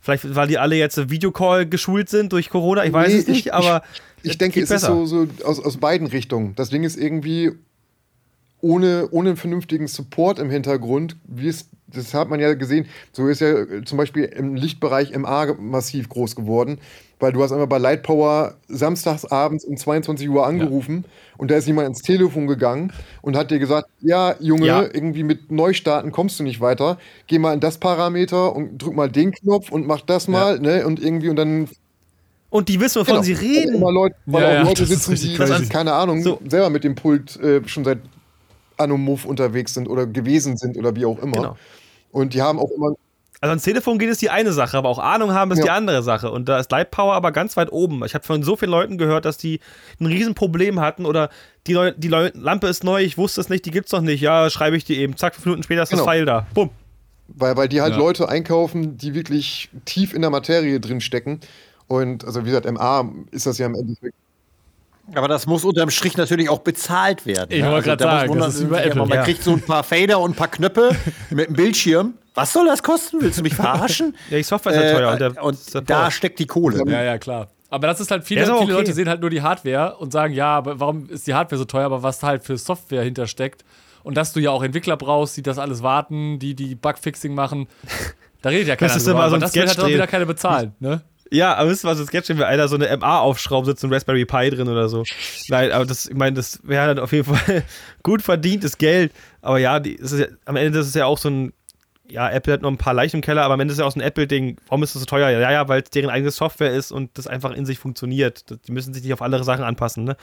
Vielleicht, 0.00 0.34
weil 0.34 0.48
die 0.48 0.58
alle 0.58 0.76
jetzt 0.76 1.10
Videocall 1.10 1.66
geschult 1.66 2.08
sind 2.08 2.32
durch 2.32 2.48
Corona, 2.48 2.84
ich 2.84 2.92
weiß 2.92 3.12
Nee, 3.12 3.18
es 3.18 3.26
nicht, 3.26 3.46
ich- 3.46 3.54
aber 3.54 3.82
ich 4.22 4.30
es 4.32 4.38
denke, 4.38 4.60
es 4.62 4.70
ist 4.70 4.82
so, 4.82 5.04
so 5.04 5.26
aus, 5.44 5.58
aus 5.62 5.76
beiden 5.76 6.06
Richtungen. 6.06 6.54
Das 6.54 6.70
Ding 6.70 6.84
ist 6.84 6.96
irgendwie 6.96 7.52
ohne, 8.62 9.08
ohne 9.10 9.30
einen 9.30 9.36
vernünftigen 9.36 9.86
Support 9.88 10.38
im 10.38 10.48
Hintergrund, 10.48 11.16
wie 11.28 11.48
es, 11.48 11.68
das 11.88 12.14
hat 12.14 12.30
man 12.30 12.40
ja 12.40 12.54
gesehen, 12.54 12.86
so 13.12 13.28
ist 13.28 13.40
ja 13.40 13.48
äh, 13.58 13.84
zum 13.84 13.98
Beispiel 13.98 14.24
im 14.24 14.54
Lichtbereich 14.54 15.12
MA 15.16 15.54
massiv 15.58 16.08
groß 16.08 16.36
geworden, 16.36 16.78
weil 17.20 17.32
du 17.32 17.42
hast 17.42 17.52
einmal 17.52 17.66
bei 17.66 17.78
Lightpower 17.78 18.54
samstags 18.68 19.24
abends 19.26 19.64
um 19.64 19.76
22 19.76 20.28
Uhr 20.30 20.46
angerufen 20.46 21.04
und 21.38 21.50
da 21.50 21.56
ist 21.56 21.66
jemand 21.66 21.88
ins 21.88 22.02
Telefon 22.02 22.46
gegangen 22.46 22.92
und 23.20 23.36
hat 23.36 23.50
dir 23.50 23.58
gesagt, 23.58 23.88
ja, 24.00 24.36
Junge, 24.40 24.66
Ja. 24.66 24.82
irgendwie 24.82 25.24
mit 25.24 25.50
Neustarten 25.52 26.12
kommst 26.12 26.38
du 26.38 26.44
nicht 26.44 26.60
weiter, 26.60 26.98
geh 27.26 27.38
mal 27.38 27.52
in 27.54 27.60
das 27.60 27.78
Parameter 27.78 28.54
und 28.56 28.78
drück 28.78 28.94
mal 28.94 29.10
den 29.10 29.32
Knopf 29.32 29.70
und 29.70 29.86
mach 29.86 30.00
das 30.02 30.28
mal, 30.28 30.58
ne, 30.60 30.86
und 30.86 31.02
irgendwie 31.02 31.28
und 31.28 31.36
dann 31.36 31.68
Und 32.50 32.68
die 32.68 32.78
wissen, 32.80 33.00
wovon 33.00 33.14
Genau. 33.14 33.24
sie 33.24 33.32
reden. 33.32 33.74
Immer 33.76 33.92
Leute, 33.92 34.14
weil 34.26 34.42
Ja, 34.42 34.48
auch 34.48 34.52
ja, 34.52 34.62
Leute 34.62 34.86
sitzen, 34.86 35.14
die, 35.14 35.68
keine 35.68 35.92
Ahnung, 35.94 36.22
So. 36.22 36.38
selber 36.48 36.70
mit 36.70 36.84
dem 36.84 36.94
Pult 36.94 37.36
äh, 37.40 37.66
schon 37.66 37.84
seit 37.84 37.98
Anomov 38.78 39.24
unterwegs 39.24 39.74
sind 39.74 39.88
oder 39.88 40.06
gewesen 40.06 40.56
sind 40.56 40.76
oder 40.76 40.94
wie 40.96 41.04
auch 41.06 41.18
immer. 41.18 41.32
Genau. 41.36 41.56
Und 42.10 42.34
die 42.34 42.42
haben 42.42 42.58
auch 42.58 42.70
immer, 42.70 42.94
Also 43.40 43.50
ans 43.50 43.62
Telefon 43.64 43.98
geht 43.98 44.08
ist 44.10 44.22
die 44.22 44.30
eine 44.30 44.52
Sache, 44.52 44.76
aber 44.76 44.88
auch 44.88 44.98
Ahnung 44.98 45.32
haben 45.32 45.50
ist 45.52 45.58
Ja. 45.58 45.64
die 45.64 45.70
andere 45.70 46.02
Sache. 46.02 46.30
Und 46.30 46.48
da 46.48 46.58
ist 46.58 46.70
Light 46.70 46.90
Power 46.90 47.14
aber 47.14 47.32
ganz 47.32 47.56
weit 47.56 47.72
oben. 47.72 48.04
Ich 48.04 48.14
habe 48.14 48.24
von 48.24 48.42
so 48.42 48.54
vielen 48.56 48.70
Leuten 48.70 48.98
gehört, 48.98 49.24
dass 49.24 49.36
die 49.38 49.58
ein 49.98 50.06
Riesenproblem 50.06 50.78
hatten 50.80 51.06
oder 51.06 51.28
die, 51.66 51.72
Leu 51.72 51.92
die 51.96 52.08
Leu 52.08 52.30
Lampe 52.34 52.68
ist 52.68 52.84
neu, 52.84 53.02
ich 53.02 53.18
wusste 53.18 53.40
es 53.40 53.48
nicht, 53.48 53.64
die 53.66 53.70
gibt's 53.72 53.90
noch 53.92 54.00
nicht. 54.00 54.20
Ja, 54.20 54.48
schreibe 54.50 54.76
ich 54.76 54.84
die 54.84 54.96
eben. 54.98 55.16
Zack, 55.16 55.34
fünf 55.34 55.46
Minuten 55.46 55.62
später 55.64 55.82
ist 55.82 55.90
Genau. 55.90 56.02
das 56.04 56.12
Pfeil 56.12 56.24
da. 56.24 56.46
Bumm. 56.54 56.70
weil, 57.34 57.56
weil 57.56 57.68
die 57.68 57.80
halt 57.80 57.94
Ja. 57.94 57.98
Leute 57.98 58.28
einkaufen, 58.28 58.96
die 58.98 59.14
wirklich 59.14 59.70
tief 59.86 60.12
in 60.14 60.20
der 60.20 60.30
Materie 60.30 60.78
drin 60.80 61.00
stecken. 61.00 61.40
Und 61.88 62.24
also 62.24 62.42
wie 62.42 62.46
gesagt, 62.50 62.70
MA 62.70 63.10
ist 63.32 63.46
das 63.46 63.58
ja 63.58 63.66
im 63.66 63.74
Endeffekt. 63.74 64.14
Aber 65.14 65.28
das 65.28 65.46
muss 65.46 65.64
unterm 65.64 65.90
Strich 65.90 66.16
natürlich 66.16 66.48
auch 66.48 66.60
bezahlt 66.60 67.26
werden. 67.26 67.48
Ich 67.50 67.64
wollte 67.64 67.96
da 67.96 68.04
muss 68.06 68.20
sagen, 68.20 68.30
man 68.30 68.38
das 68.40 68.54
ist 68.54 68.60
irgendwie 68.62 68.76
Apple. 68.82 69.00
Man 69.06 69.08
Ja. 69.10 69.22
kriegt 69.24 69.42
so 69.42 69.52
ein 69.52 69.60
paar 69.60 69.82
Fader 69.82 70.20
und 70.20 70.32
ein 70.32 70.34
paar 70.34 70.48
Knöpfe 70.48 70.90
mit 71.30 71.48
einem 71.48 71.56
Bildschirm. 71.56 72.14
Was 72.34 72.52
soll 72.52 72.66
das 72.66 72.82
kosten? 72.82 73.18
Willst 73.20 73.38
du 73.38 73.42
mich 73.42 73.54
verarschen? 73.54 74.16
Ja, 74.30 74.36
die 74.38 74.42
Software 74.42 74.72
ist 74.72 74.82
ja 74.82 74.92
teuer. 74.98 75.08
Und, 75.10 75.14
Äh, 75.14 75.18
der 75.34 75.44
und 75.44 75.58
Support. 75.58 75.90
da 75.90 76.10
steckt 76.10 76.38
die 76.38 76.46
Kohle. 76.46 76.82
Ja, 76.90 77.02
ja, 77.02 77.18
klar. 77.18 77.48
Aber 77.68 77.86
das 77.86 78.00
ist 78.00 78.10
halt, 78.10 78.24
viele, 78.24 78.42
ist 78.42 78.48
aber 78.48 78.60
viele 78.60 78.72
okay. 78.74 78.80
Leute 78.82 78.92
sehen 78.94 79.08
halt 79.08 79.20
nur 79.20 79.30
die 79.30 79.42
Hardware 79.42 79.96
und 79.98 80.12
sagen, 80.12 80.32
ja, 80.34 80.56
aber 80.56 80.78
warum 80.78 81.08
ist 81.08 81.26
die 81.26 81.34
Hardware 81.34 81.58
so 81.58 81.64
teuer, 81.64 81.86
aber 81.86 82.02
was 82.02 82.18
da 82.20 82.28
halt 82.28 82.44
für 82.44 82.56
Software 82.58 83.02
hintersteckt 83.02 83.64
und 84.02 84.16
dass 84.16 84.32
du 84.32 84.40
ja 84.40 84.50
auch 84.50 84.62
Entwickler 84.62 84.96
brauchst, 84.96 85.36
die 85.36 85.42
das 85.42 85.58
alles 85.58 85.82
warten, 85.82 86.38
die 86.38 86.54
die 86.54 86.74
Bugfixing 86.74 87.34
machen, 87.34 87.68
da 88.42 88.50
redet 88.50 88.68
ja 88.68 88.76
keiner 88.76 88.88
Das 88.88 88.96
ist 88.98 89.06
drüber, 89.06 89.20
immer 89.20 89.30
so 89.30 89.36
aber 89.36 89.36
ein 89.36 89.40
das 89.40 89.54
will 89.54 89.66
halt 89.66 89.80
auch 89.80 89.86
wieder 89.88 90.06
keiner 90.06 90.26
bezahlen, 90.26 90.74
ne? 90.80 91.00
Ja, 91.32 91.54
aber 91.54 91.70
wisst 91.70 91.82
ihr, 91.82 91.88
was 91.88 91.96
das 91.96 92.08
Sketch, 92.08 92.28
wenn 92.28 92.42
einer 92.42 92.68
so 92.68 92.76
eine 92.76 92.94
MA 92.94 93.20
aufschraubt, 93.20 93.64
sitzt 93.64 93.82
ein 93.82 93.92
Raspberry 93.92 94.26
Pi 94.26 94.50
drin 94.50 94.68
oder 94.68 94.90
so. 94.90 95.02
Nein, 95.48 95.72
aber 95.72 95.86
das, 95.86 96.06
ich 96.06 96.14
meine, 96.14 96.36
das 96.36 96.60
wäre 96.62 96.94
dann 96.94 97.02
auf 97.02 97.12
jeden 97.12 97.34
Fall 97.34 97.64
gut 98.02 98.20
verdientes 98.20 98.76
Geld. 98.76 99.12
Aber 99.40 99.58
ja, 99.58 99.80
die, 99.80 99.94
ist 99.94 100.12
ja, 100.12 100.26
am 100.44 100.56
Ende 100.56 100.80
ist 100.80 100.94
ja 100.94 101.06
auch 101.06 101.16
so 101.16 101.30
ein, 101.30 101.54
ja, 102.06 102.28
Apple 102.28 102.52
hat 102.52 102.60
noch 102.60 102.70
ein 102.70 102.76
paar 102.76 102.92
Leichen 102.92 103.16
im 103.16 103.22
Keller, 103.22 103.44
aber 103.44 103.54
am 103.54 103.60
Ende 103.60 103.72
ist 103.72 103.78
ja 103.78 103.86
auch 103.86 103.92
so 103.92 103.98
ein 103.98 104.02
Apple-Ding. 104.02 104.58
Warum 104.68 104.82
ist 104.82 104.94
das 104.94 105.00
so 105.00 105.06
teuer? 105.06 105.30
Ja, 105.30 105.50
ja, 105.50 105.68
weil 105.68 105.80
es 105.80 105.88
deren 105.88 106.10
eigene 106.10 106.30
Software 106.30 106.70
ist 106.70 106.92
und 106.92 107.16
das 107.16 107.26
einfach 107.26 107.52
in 107.52 107.64
sich 107.64 107.78
funktioniert. 107.78 108.44
Die 108.68 108.72
müssen 108.72 108.92
sich 108.92 109.02
nicht 109.02 109.14
auf 109.14 109.22
andere 109.22 109.44
Sachen 109.44 109.64
anpassen, 109.64 110.04
ne? 110.04 110.18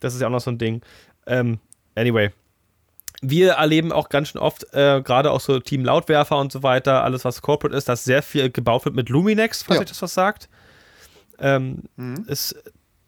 Das 0.00 0.14
ist 0.14 0.20
ja 0.20 0.26
auch 0.26 0.32
noch 0.32 0.40
so 0.40 0.50
ein 0.50 0.58
Ding. 0.58 0.82
Ähm, 1.28 1.60
anyway. 1.94 2.30
Wir 3.22 3.52
erleben 3.52 3.92
auch 3.92 4.08
ganz 4.08 4.28
schön 4.28 4.40
oft, 4.40 4.64
äh, 4.72 5.02
gerade 5.02 5.30
auch 5.30 5.40
so 5.40 5.60
Team 5.60 5.84
Lautwerfer 5.84 6.38
und 6.38 6.50
so 6.52 6.62
weiter, 6.62 7.04
alles 7.04 7.24
was 7.24 7.42
Corporate 7.42 7.76
ist, 7.76 7.88
dass 7.88 8.04
sehr 8.04 8.22
viel 8.22 8.50
gebaut 8.50 8.84
wird 8.86 8.94
mit 8.94 9.08
Luminex, 9.10 9.62
falls 9.62 9.76
Ja. 9.76 9.82
euch 9.82 9.88
das 9.88 10.00
was 10.02 10.14
sagt. 10.14 10.48
Ähm, 11.38 11.82
ist, 12.26 12.54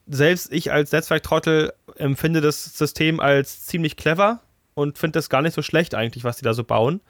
selbst 0.07 0.53
ich 0.53 0.73
als 0.73 0.93
Netzwerktrottel 0.93 1.73
empfinde 1.97 2.41
das 2.41 2.77
System 2.77 3.21
als 3.21 3.65
ziemlich 3.67 3.97
clever 3.97 4.41
und 4.75 4.99
finde 4.99 5.19
das 5.19 5.29
gar 5.31 5.43
nicht 5.43 5.55
so 5.55 5.63
schlecht 5.63 5.95
eigentlich, 5.95 6.25
was 6.25 6.37
die 6.39 6.45
da 6.45 6.55
so 6.55 6.65
bauen. 6.65 7.01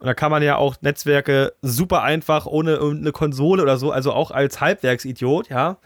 Und 0.00 0.06
da 0.06 0.14
kann 0.14 0.30
man 0.30 0.42
ja 0.42 0.56
auch 0.56 0.76
Netzwerke 0.80 1.52
super 1.60 2.02
einfach 2.02 2.46
ohne 2.46 2.72
irgendeine 2.72 3.12
Konsole 3.12 3.62
oder 3.62 3.76
so, 3.76 3.92
also 3.92 4.14
auch 4.14 4.30
als 4.30 4.58
Halbwerksidiot, 4.58 5.50
ja, 5.50 5.76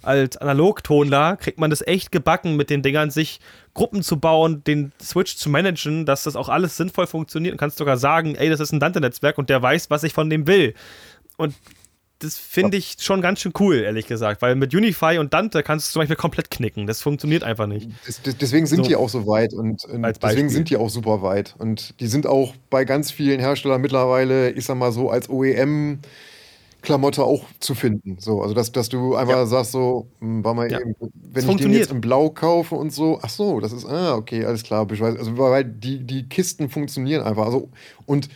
als 0.00 0.36
Analogtonler 0.36 1.36
kriegt 1.36 1.58
man 1.58 1.70
das 1.70 1.84
echt 1.84 2.12
gebacken, 2.12 2.54
mit 2.54 2.70
den 2.70 2.82
Dingern 2.82 3.10
sich 3.10 3.40
Gruppen 3.74 4.02
zu 4.02 4.20
bauen, 4.20 4.62
den 4.62 4.92
Switch 5.02 5.34
zu 5.34 5.50
managen, 5.50 6.06
dass 6.06 6.22
das 6.22 6.36
auch 6.36 6.48
alles 6.48 6.76
sinnvoll 6.76 7.08
funktioniert 7.08 7.52
und 7.52 7.58
kannst 7.58 7.78
sogar 7.78 7.96
sagen, 7.96 8.36
ey, 8.36 8.48
das 8.48 8.60
ist 8.60 8.70
ein 8.70 8.78
Dante-Netzwerk 8.78 9.38
und 9.38 9.50
der 9.50 9.60
weiß, 9.60 9.90
was 9.90 10.04
ich 10.04 10.12
von 10.12 10.30
dem 10.30 10.46
will. 10.46 10.74
Und 11.36 11.54
das 12.24 12.38
finde 12.38 12.76
ich 12.76 12.96
schon 13.00 13.20
ganz 13.22 13.40
schön 13.40 13.52
cool, 13.60 13.76
ehrlich 13.76 14.06
gesagt, 14.06 14.42
weil 14.42 14.54
mit 14.56 14.74
Unify 14.74 15.18
und 15.18 15.32
Dante 15.34 15.62
kannst 15.62 15.88
du 15.88 15.92
zum 15.92 16.00
Beispiel 16.00 16.16
komplett 16.16 16.50
knicken. 16.50 16.86
Das 16.86 17.02
funktioniert 17.02 17.42
einfach 17.44 17.66
nicht. 17.66 17.88
Des- 18.06 18.22
des- 18.22 18.38
Deswegen 18.38 18.66
sind 18.66 18.78
So. 18.78 18.88
die 18.88 18.96
auch 18.96 19.08
so 19.08 19.26
weit 19.26 19.52
und, 19.54 19.84
und 19.84 20.02
Beispiel. 20.02 20.28
deswegen 20.28 20.48
sind 20.48 20.70
die 20.70 20.76
auch 20.76 20.90
super 20.90 21.22
weit. 21.22 21.54
Und 21.58 21.98
die 22.00 22.06
sind 22.06 22.26
auch 22.26 22.54
bei 22.70 22.84
ganz 22.84 23.10
vielen 23.10 23.38
Herstellern 23.40 23.80
mittlerweile, 23.80 24.50
ich 24.50 24.64
sag 24.64 24.76
mal 24.76 24.90
so, 24.92 25.10
als 25.10 25.28
OEM. 25.28 26.00
Klamotte 26.82 27.24
auch 27.24 27.44
zu 27.60 27.74
finden. 27.74 28.18
So, 28.20 28.42
also 28.42 28.52
dass, 28.54 28.70
dass 28.70 28.90
du 28.90 29.14
einfach 29.16 29.46
sagst, 29.46 29.72
so, 29.72 30.06
hm, 30.20 30.44
war 30.44 30.52
mal 30.52 30.70
Ja. 30.70 30.80
eben, 30.80 30.94
wenn 31.32 31.48
ich 31.48 31.56
den 31.56 31.72
jetzt 31.72 31.90
in 31.90 32.02
Blau 32.02 32.28
kaufe 32.28 32.74
und 32.74 32.92
so, 32.92 33.18
ach 33.22 33.30
so, 33.30 33.58
das 33.60 33.72
ist, 33.72 33.86
ah, 33.86 34.14
okay, 34.16 34.44
alles 34.44 34.62
klar, 34.64 34.86
also 34.90 35.38
weil 35.38 35.64
die, 35.64 36.00
die 36.04 36.28
Kisten 36.28 36.68
funktionieren 36.68 37.22
einfach. 37.22 37.46
Also, 37.46 37.70
und 38.04 38.28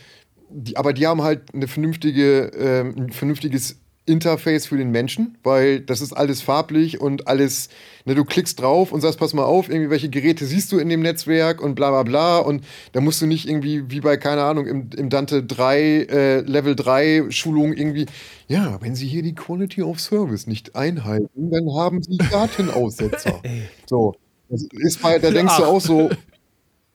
die, 0.49 0.77
aber 0.77 0.93
die 0.93 1.07
haben 1.07 1.21
halt 1.21 1.53
eine 1.53 1.67
vernünftige, 1.67 2.51
ähm, 2.55 2.95
ein 2.97 3.11
vernünftiges 3.11 3.77
Interface 4.09 4.65
für 4.65 4.77
den 4.77 4.89
Menschen, 4.89 5.37
weil 5.43 5.81
das 5.81 6.01
ist 6.01 6.13
alles 6.13 6.41
farblich 6.41 6.99
und 6.99 7.27
alles, 7.27 7.69
ne, 8.05 8.15
du 8.15 8.25
klickst 8.25 8.59
drauf 8.59 8.91
und 8.91 9.01
sagst, 9.01 9.19
pass 9.19 9.33
mal 9.33 9.43
auf, 9.43 9.69
irgendwie 9.69 9.91
welche 9.91 10.09
Geräte 10.09 10.45
siehst 10.45 10.71
du 10.71 10.79
in 10.79 10.89
dem 10.89 11.01
Netzwerk 11.01 11.61
und 11.61 11.75
bla 11.75 11.91
bla 11.91 12.03
bla. 12.03 12.39
Und 12.39 12.65
da 12.93 13.01
musst 13.01 13.21
du 13.21 13.27
nicht 13.27 13.47
irgendwie 13.47 13.89
wie 13.91 14.01
bei, 14.01 14.17
keine 14.17 14.41
Ahnung, 14.43 14.65
im, 14.65 14.89
im 14.97 15.09
Dante 15.09 15.43
3, 15.43 15.79
äh, 15.79 16.39
Level 16.41 16.75
3 16.75 17.25
Schulung 17.29 17.73
irgendwie, 17.73 18.07
ja, 18.47 18.81
wenn 18.81 18.95
sie 18.95 19.07
hier 19.07 19.21
die 19.21 19.35
Quality 19.35 19.83
of 19.83 19.99
Service 19.99 20.47
nicht 20.47 20.75
einhalten, 20.75 21.51
dann 21.51 21.71
haben 21.75 22.01
sie 22.01 22.17
Datenaussetzer. 22.31 23.41
so, 23.85 24.15
das 24.49 24.65
ist 24.71 25.01
bei, 25.03 25.19
da 25.19 25.29
denkst 25.29 25.57
du 25.57 25.65
auch 25.65 25.81
so, 25.81 26.09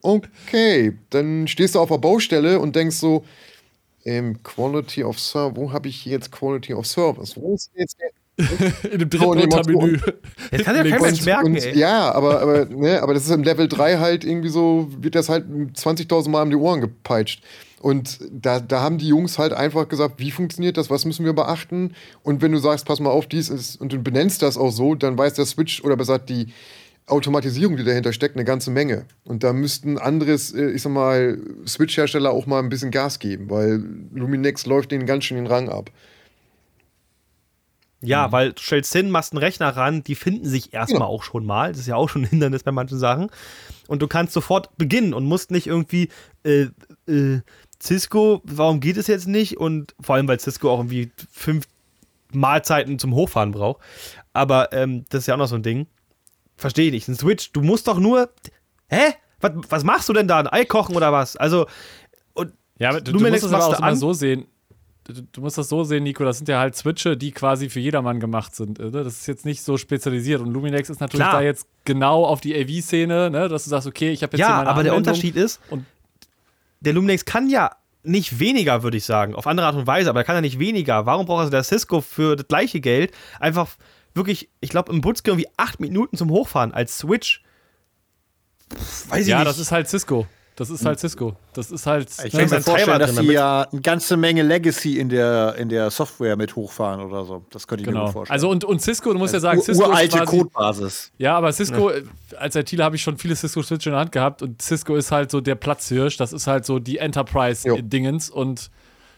okay, 0.05 0.93
dann 1.11 1.49
stehst 1.49 1.75
du 1.75 1.81
auf 1.81 1.89
der 1.89 1.99
Baustelle 1.99 2.61
und 2.61 2.77
denkst 2.77 2.97
so, 2.97 3.25
ähm, 4.05 4.43
Quality 4.43 5.03
of 5.03 5.19
Service, 5.19 5.57
wo 5.57 5.73
habe 5.73 5.89
ich 5.89 5.97
hier 5.97 6.13
jetzt 6.13 6.31
Quality 6.31 6.75
of 6.75 6.87
Service? 6.87 7.37
Wo 7.37 7.55
ist 7.55 7.71
jetzt 7.75 7.99
der? 7.99 8.11
In 8.91 8.99
dem 8.99 9.11
dritten 9.11 9.25
Untermenü. 9.25 9.97
Jetzt 10.51 10.65
kann 10.65 10.75
ja 10.75 10.83
kein 10.83 11.01
Mensch 11.01 11.25
merken, 11.25 11.47
und, 11.47 11.57
ey. 11.57 11.79
ja, 11.79 12.11
aber, 12.11 12.41
aber, 12.41 12.65
ne, 12.65 13.01
aber 13.01 13.15
das 13.15 13.27
ist 13.27 13.31
im 13.31 13.45
Level 13.45 13.69
3 13.69 13.99
halt 13.99 14.25
irgendwie 14.25 14.49
so, 14.49 14.89
wird 14.99 15.15
das 15.15 15.29
halt 15.29 15.45
20.000 15.47 16.31
Mal 16.31 16.43
um 16.43 16.51
die 16.51 16.57
Ohren 16.57 16.81
gepeitscht. 16.81 17.45
Und 17.81 18.19
da, 18.33 18.59
da 18.59 18.81
haben 18.81 18.99
die 18.99 19.07
Jungs 19.07 19.39
halt 19.39 19.53
einfach 19.53 19.89
gesagt, 19.89 20.15
wie 20.19 20.33
funktioniert 20.33 20.79
das, 20.79 20.91
was 20.91 21.05
müssen 21.05 21.25
wir 21.25 21.33
beachten? 21.33 21.95
Und 22.25 22.43
wenn 22.43 22.51
du 22.51 22.59
sagst, 22.59 22.87
pass 22.87 22.99
mal 22.99 23.11
auf, 23.11 23.29
dies 23.29 23.51
ist, 23.51 23.81
und 23.81 23.93
du 23.93 24.03
benennst 24.03 24.43
das 24.43 24.59
auch 24.59 24.73
so, 24.73 24.97
dann 24.97 25.17
weiß 25.17 25.35
der 25.35 25.47
Switch 25.47 25.85
oder 25.85 25.97
besser 25.97 26.19
gesagt 26.19 26.31
die 26.31 26.53
Automatisierung, 27.07 27.77
die 27.77 27.85
dahinter 27.85 28.13
steckt, 28.13 28.37
eine 28.37 28.45
ganze 28.45 28.71
Menge. 28.71 29.05
Und 29.25 29.45
da 29.45 29.53
müssten 29.53 29.99
anderes, 29.99 30.53
äh, 30.55 30.71
ich 30.71 30.83
sag 30.83 30.93
mal, 30.93 31.39
Switch-Hersteller 31.67 32.31
auch 32.31 32.47
mal 32.47 32.61
ein 32.61 32.71
bisschen 32.71 32.91
Gas 32.91 33.19
geben, 33.19 33.51
weil 33.51 33.85
Luminex 34.13 34.65
läuft 34.67 34.91
denen 34.91 35.05
ganz 35.07 35.25
schön 35.25 35.37
den 35.37 35.47
Rang 35.47 35.69
ab. 35.69 35.91
Ja, 38.01 38.33
weil 38.33 38.53
du 38.53 38.63
stellst 38.63 38.93
hin, 38.93 39.11
machst 39.11 39.33
einen 39.33 39.39
Rechner 39.39 39.71
ran, 39.71 40.05
die 40.05 40.15
finden 40.15 40.47
sich 40.47 40.75
erstmal 40.75 41.01
Genau. 41.01 41.11
auch 41.11 41.23
schon 41.23 41.47
mal. 41.47 41.71
Das 41.73 41.81
ist 41.81 41.87
ja 41.87 41.97
auch 41.97 42.09
schon 42.11 42.23
ein 42.23 42.29
Hindernis 42.29 42.63
bei 42.63 42.73
manchen 42.73 42.99
Sachen. 42.99 43.31
Und 43.87 44.03
du 44.03 44.09
kannst 44.09 44.35
sofort 44.35 44.77
beginnen 44.77 45.15
und 45.15 45.25
musst 45.25 45.51
nicht 45.51 45.67
irgendwie, 45.67 46.09
äh, 46.45 46.67
äh, 47.07 47.41
Cisco, 47.83 48.43
warum 48.45 48.81
geht 48.81 48.99
es 48.99 49.07
jetzt 49.07 49.27
nicht? 49.27 49.57
Und 49.57 49.95
vor 50.01 50.17
allem, 50.17 50.29
weil 50.29 50.39
Cisco 50.39 50.71
auch 50.71 50.81
irgendwie 50.81 51.13
fünf 51.31 51.67
Mahlzeiten 52.33 52.99
zum 52.99 53.15
Hochfahren 53.15 53.53
braucht. 53.53 53.81
Aber 54.35 54.73
ähm, 54.73 55.05
das 55.09 55.21
ist 55.21 55.27
ja 55.27 55.35
auch 55.35 55.39
noch 55.39 55.49
so 55.49 55.55
ein 55.55 55.63
Ding. 55.63 55.87
Verstehe 56.65 56.87
ich 56.87 56.93
nicht. 56.93 57.09
Ein 57.09 57.15
Switch, 57.17 57.53
du 57.53 57.61
musst 57.63 57.87
doch 57.89 57.99
nur. 57.99 58.31
Hä? 58.89 59.13
Was, 59.41 59.53
was 59.69 59.85
machst 59.85 60.09
du 60.09 60.13
denn 60.15 60.27
da? 60.29 60.39
Ein 60.39 60.47
Ei 60.49 60.65
kochen 60.65 60.97
oder 60.97 61.13
was? 61.13 61.37
Also, 61.37 61.67
Ja, 62.79 62.89
aber 62.91 63.01
du, 63.01 63.13
du 63.13 63.21
musst 63.21 63.45
es 63.45 63.53
aber 63.53 63.67
auch 63.67 63.79
immer 63.79 63.95
so 63.97 64.13
sehen. 64.13 64.47
Du, 65.05 65.13
du 65.33 65.41
musst 65.43 65.59
das 65.59 65.69
so 65.69 65.85
sehen, 65.85 66.03
Nico, 66.05 66.25
das 66.25 66.39
sind 66.39 66.49
ja 66.49 66.59
halt 66.59 66.75
Switche, 66.75 67.17
die 67.17 67.31
quasi 67.31 67.69
für 67.69 67.79
jedermann 67.81 68.21
gemacht 68.21 68.55
sind. 68.55 68.79
Ne? 68.79 68.91
Das 68.91 69.07
ist 69.21 69.27
jetzt 69.27 69.45
nicht 69.45 69.63
so 69.63 69.77
spezialisiert. 69.77 70.41
Und 70.41 70.51
Luminex 70.53 70.89
ist 70.89 71.01
natürlich 71.01 71.27
Klar. 71.27 71.41
da 71.41 71.45
jetzt 71.45 71.67
genau 71.85 72.25
auf 72.25 72.41
die 72.41 72.55
AV-Szene, 72.55 73.29
ne? 73.31 73.49
dass 73.51 73.65
du 73.65 73.71
sagst, 73.71 73.87
okay, 73.87 74.11
ich 74.13 74.23
habe 74.23 74.35
jetzt 74.37 74.47
hier 74.47 74.51
ja, 74.51 74.57
meine 74.59 74.71
aber 74.71 74.83
der 74.83 74.93
Anwendung. 74.93 75.13
Unterschied 75.13 75.37
ist, 75.37 75.61
und- 75.69 75.85
der 76.81 76.95
Luminex 76.95 77.27
kann 77.27 77.51
ja 77.51 77.73
nicht 78.03 78.39
weniger, 78.39 78.83
würde 78.83 78.97
ich 78.97 79.05
sagen, 79.05 79.35
auf 79.35 79.47
andere 79.47 79.67
Art 79.67 79.77
und 79.77 79.87
Weise, 79.87 80.09
aber 80.11 80.21
er 80.21 80.25
kann 80.25 80.37
ja 80.37 80.41
nicht 80.41 80.59
weniger. 80.59 81.05
Warum 81.07 81.27
braucht 81.27 81.41
also 81.41 81.51
der 81.51 81.63
Cisco 81.65 82.01
für 82.01 82.35
das 82.37 82.49
gleiche 82.49 82.81
Geld 82.81 83.13
einfach 83.41 83.69
wirklich, 84.15 84.49
ich 84.61 84.71
glaube, 84.71 84.93
im 84.93 85.01
Butzke 85.01 85.31
irgendwie 85.31 85.49
acht 85.57 85.81
Minuten 85.81 86.17
zum 86.17 86.31
Hochfahren 86.31 86.73
als 86.73 86.99
Switch? 86.99 87.43
Pff, 88.73 89.11
weiß 89.11 89.23
ich 89.23 89.29
Ja, 89.29 89.39
nicht. 89.39 89.49
das 89.49 89.59
ist 89.59 89.73
halt 89.73 89.89
Cisco. 89.89 90.27
Das 90.57 90.71
ist 90.71 90.87
halt 90.87 91.01
Cisco. 91.01 91.35
Das 91.55 91.73
ist 91.73 91.85
halt. 91.85 92.09
Ich 92.25 92.33
Ja, 92.33 92.39
kann 92.39 92.49
mir 92.49 92.61
vorstellen, 92.63 93.01
dass 93.01 93.15
damit- 93.17 93.33
ja 93.33 93.63
eine 93.63 93.81
ganze 93.81 94.17
Menge 94.17 94.45
Legacy 94.45 95.01
in 95.01 95.09
der, 95.09 95.57
in 95.57 95.69
der 95.69 95.91
Software 95.91 96.37
mit 96.37 96.55
hochfahren 96.55 97.01
oder 97.01 97.25
so. 97.25 97.45
Das 97.51 97.67
könnte 97.67 97.83
ich 97.83 97.87
mir 97.89 97.93
Genau. 97.95 98.05
gut 98.05 98.13
vorstellen. 98.13 98.35
Also 98.35 98.51
und, 98.51 98.63
und 98.65 98.81
Cisco, 98.81 99.13
du 99.13 99.19
musst 99.19 99.35
ja 99.35 99.41
sagen, 99.41 99.61
Cisco 99.61 99.85
uralte 99.89 100.17
ist 100.17 100.23
quasi, 100.25 100.39
Codebasis. 100.39 101.11
Ja, 101.19 101.37
aber 101.37 101.53
Cisco, 101.53 101.91
äh, 101.91 102.05
als 102.39 102.55
ITler 102.55 102.85
habe 102.85 102.95
ich 102.95 103.03
schon 103.03 103.19
viele 103.19 103.35
Cisco-Switche 103.35 103.89
in 103.89 103.95
der 103.95 104.01
Hand 104.01 104.13
gehabt 104.13 104.43
und 104.43 104.63
Cisco 104.63 104.95
ist 104.95 105.11
halt 105.11 105.33
so 105.33 105.41
der 105.41 105.57
Platzhirsch, 105.57 106.19
das 106.19 106.33
ist 106.33 106.47
halt 106.47 106.65
so 106.65 106.79
die. 106.79 106.99
Enterprise-Dingens 106.99 108.31
und 108.31 108.71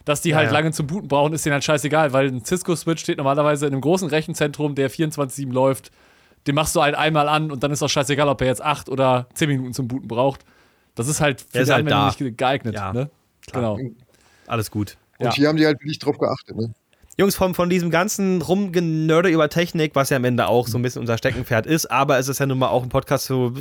dass 0.07 0.21
die 0.21 0.35
halt 0.35 0.47
ja. 0.47 0.53
lange 0.53 0.71
zum 0.71 0.87
Booten 0.87 1.07
brauchen, 1.07 1.33
ist 1.33 1.45
denen 1.45 1.53
halt 1.53 1.63
scheißegal, 1.63 2.13
weil 2.13 2.27
ein 2.27 2.45
Cisco-Switch 2.45 3.01
steht 3.01 3.17
normalerweise 3.17 3.65
in 3.67 3.73
einem 3.73 3.81
großen 3.81 4.07
Rechenzentrum, 4.07 4.73
der 4.73 4.89
24-7 4.89 5.51
läuft. 5.51 5.91
Den 6.47 6.55
machst 6.55 6.75
du 6.75 6.81
halt 6.81 6.95
einmal 6.95 7.27
an 7.27 7.51
und 7.51 7.61
dann 7.61 7.71
ist 7.71 7.83
auch 7.83 7.89
scheißegal, 7.89 8.29
ob 8.29 8.39
er 8.41 8.47
jetzt 8.47 8.61
8 8.63 8.87
oder 8.87 9.27
10 9.33 9.49
Minuten 9.49 9.73
zum 9.73 9.89
Booten 9.89 10.07
braucht. 10.07 10.45
Das 10.95 11.09
ist 11.09 11.19
halt 11.19 11.41
für 11.41 11.47
die 11.51 11.57
halt 11.59 11.71
Anwendung 11.71 11.99
da. 11.99 12.05
nicht 12.07 12.17
ge- 12.19 12.31
geeignet. 12.31 12.73
Ja, 12.75 12.93
ne? 12.93 13.09
Genau. 13.51 13.77
Alles 14.47 14.71
gut. 14.71 14.95
Und 15.19 15.25
Ja. 15.25 15.33
hier 15.33 15.47
haben 15.49 15.57
die 15.57 15.65
halt 15.65 15.79
wirklich 15.81 15.99
drauf 15.99 16.17
geachtet. 16.17 16.55
Ne? 16.55 16.73
Jungs, 17.17 17.35
von, 17.35 17.53
von 17.53 17.69
diesem 17.69 17.89
ganzen 17.89 18.41
Rumgenörde 18.43 19.29
über 19.29 19.49
Technik, 19.49 19.95
was 19.95 20.09
ja 20.11 20.17
am 20.17 20.23
Ende 20.23 20.47
auch 20.47 20.67
so 20.67 20.77
ein 20.77 20.83
bisschen 20.83 21.01
unser 21.01 21.17
Steckenpferd 21.17 21.65
ist, 21.65 21.87
aber 21.87 22.17
es 22.19 22.27
ist 22.27 22.39
ja 22.39 22.45
nun 22.45 22.59
mal 22.59 22.67
auch 22.69 22.83
ein 22.83 22.89
Podcast 22.89 23.27
für, 23.27 23.53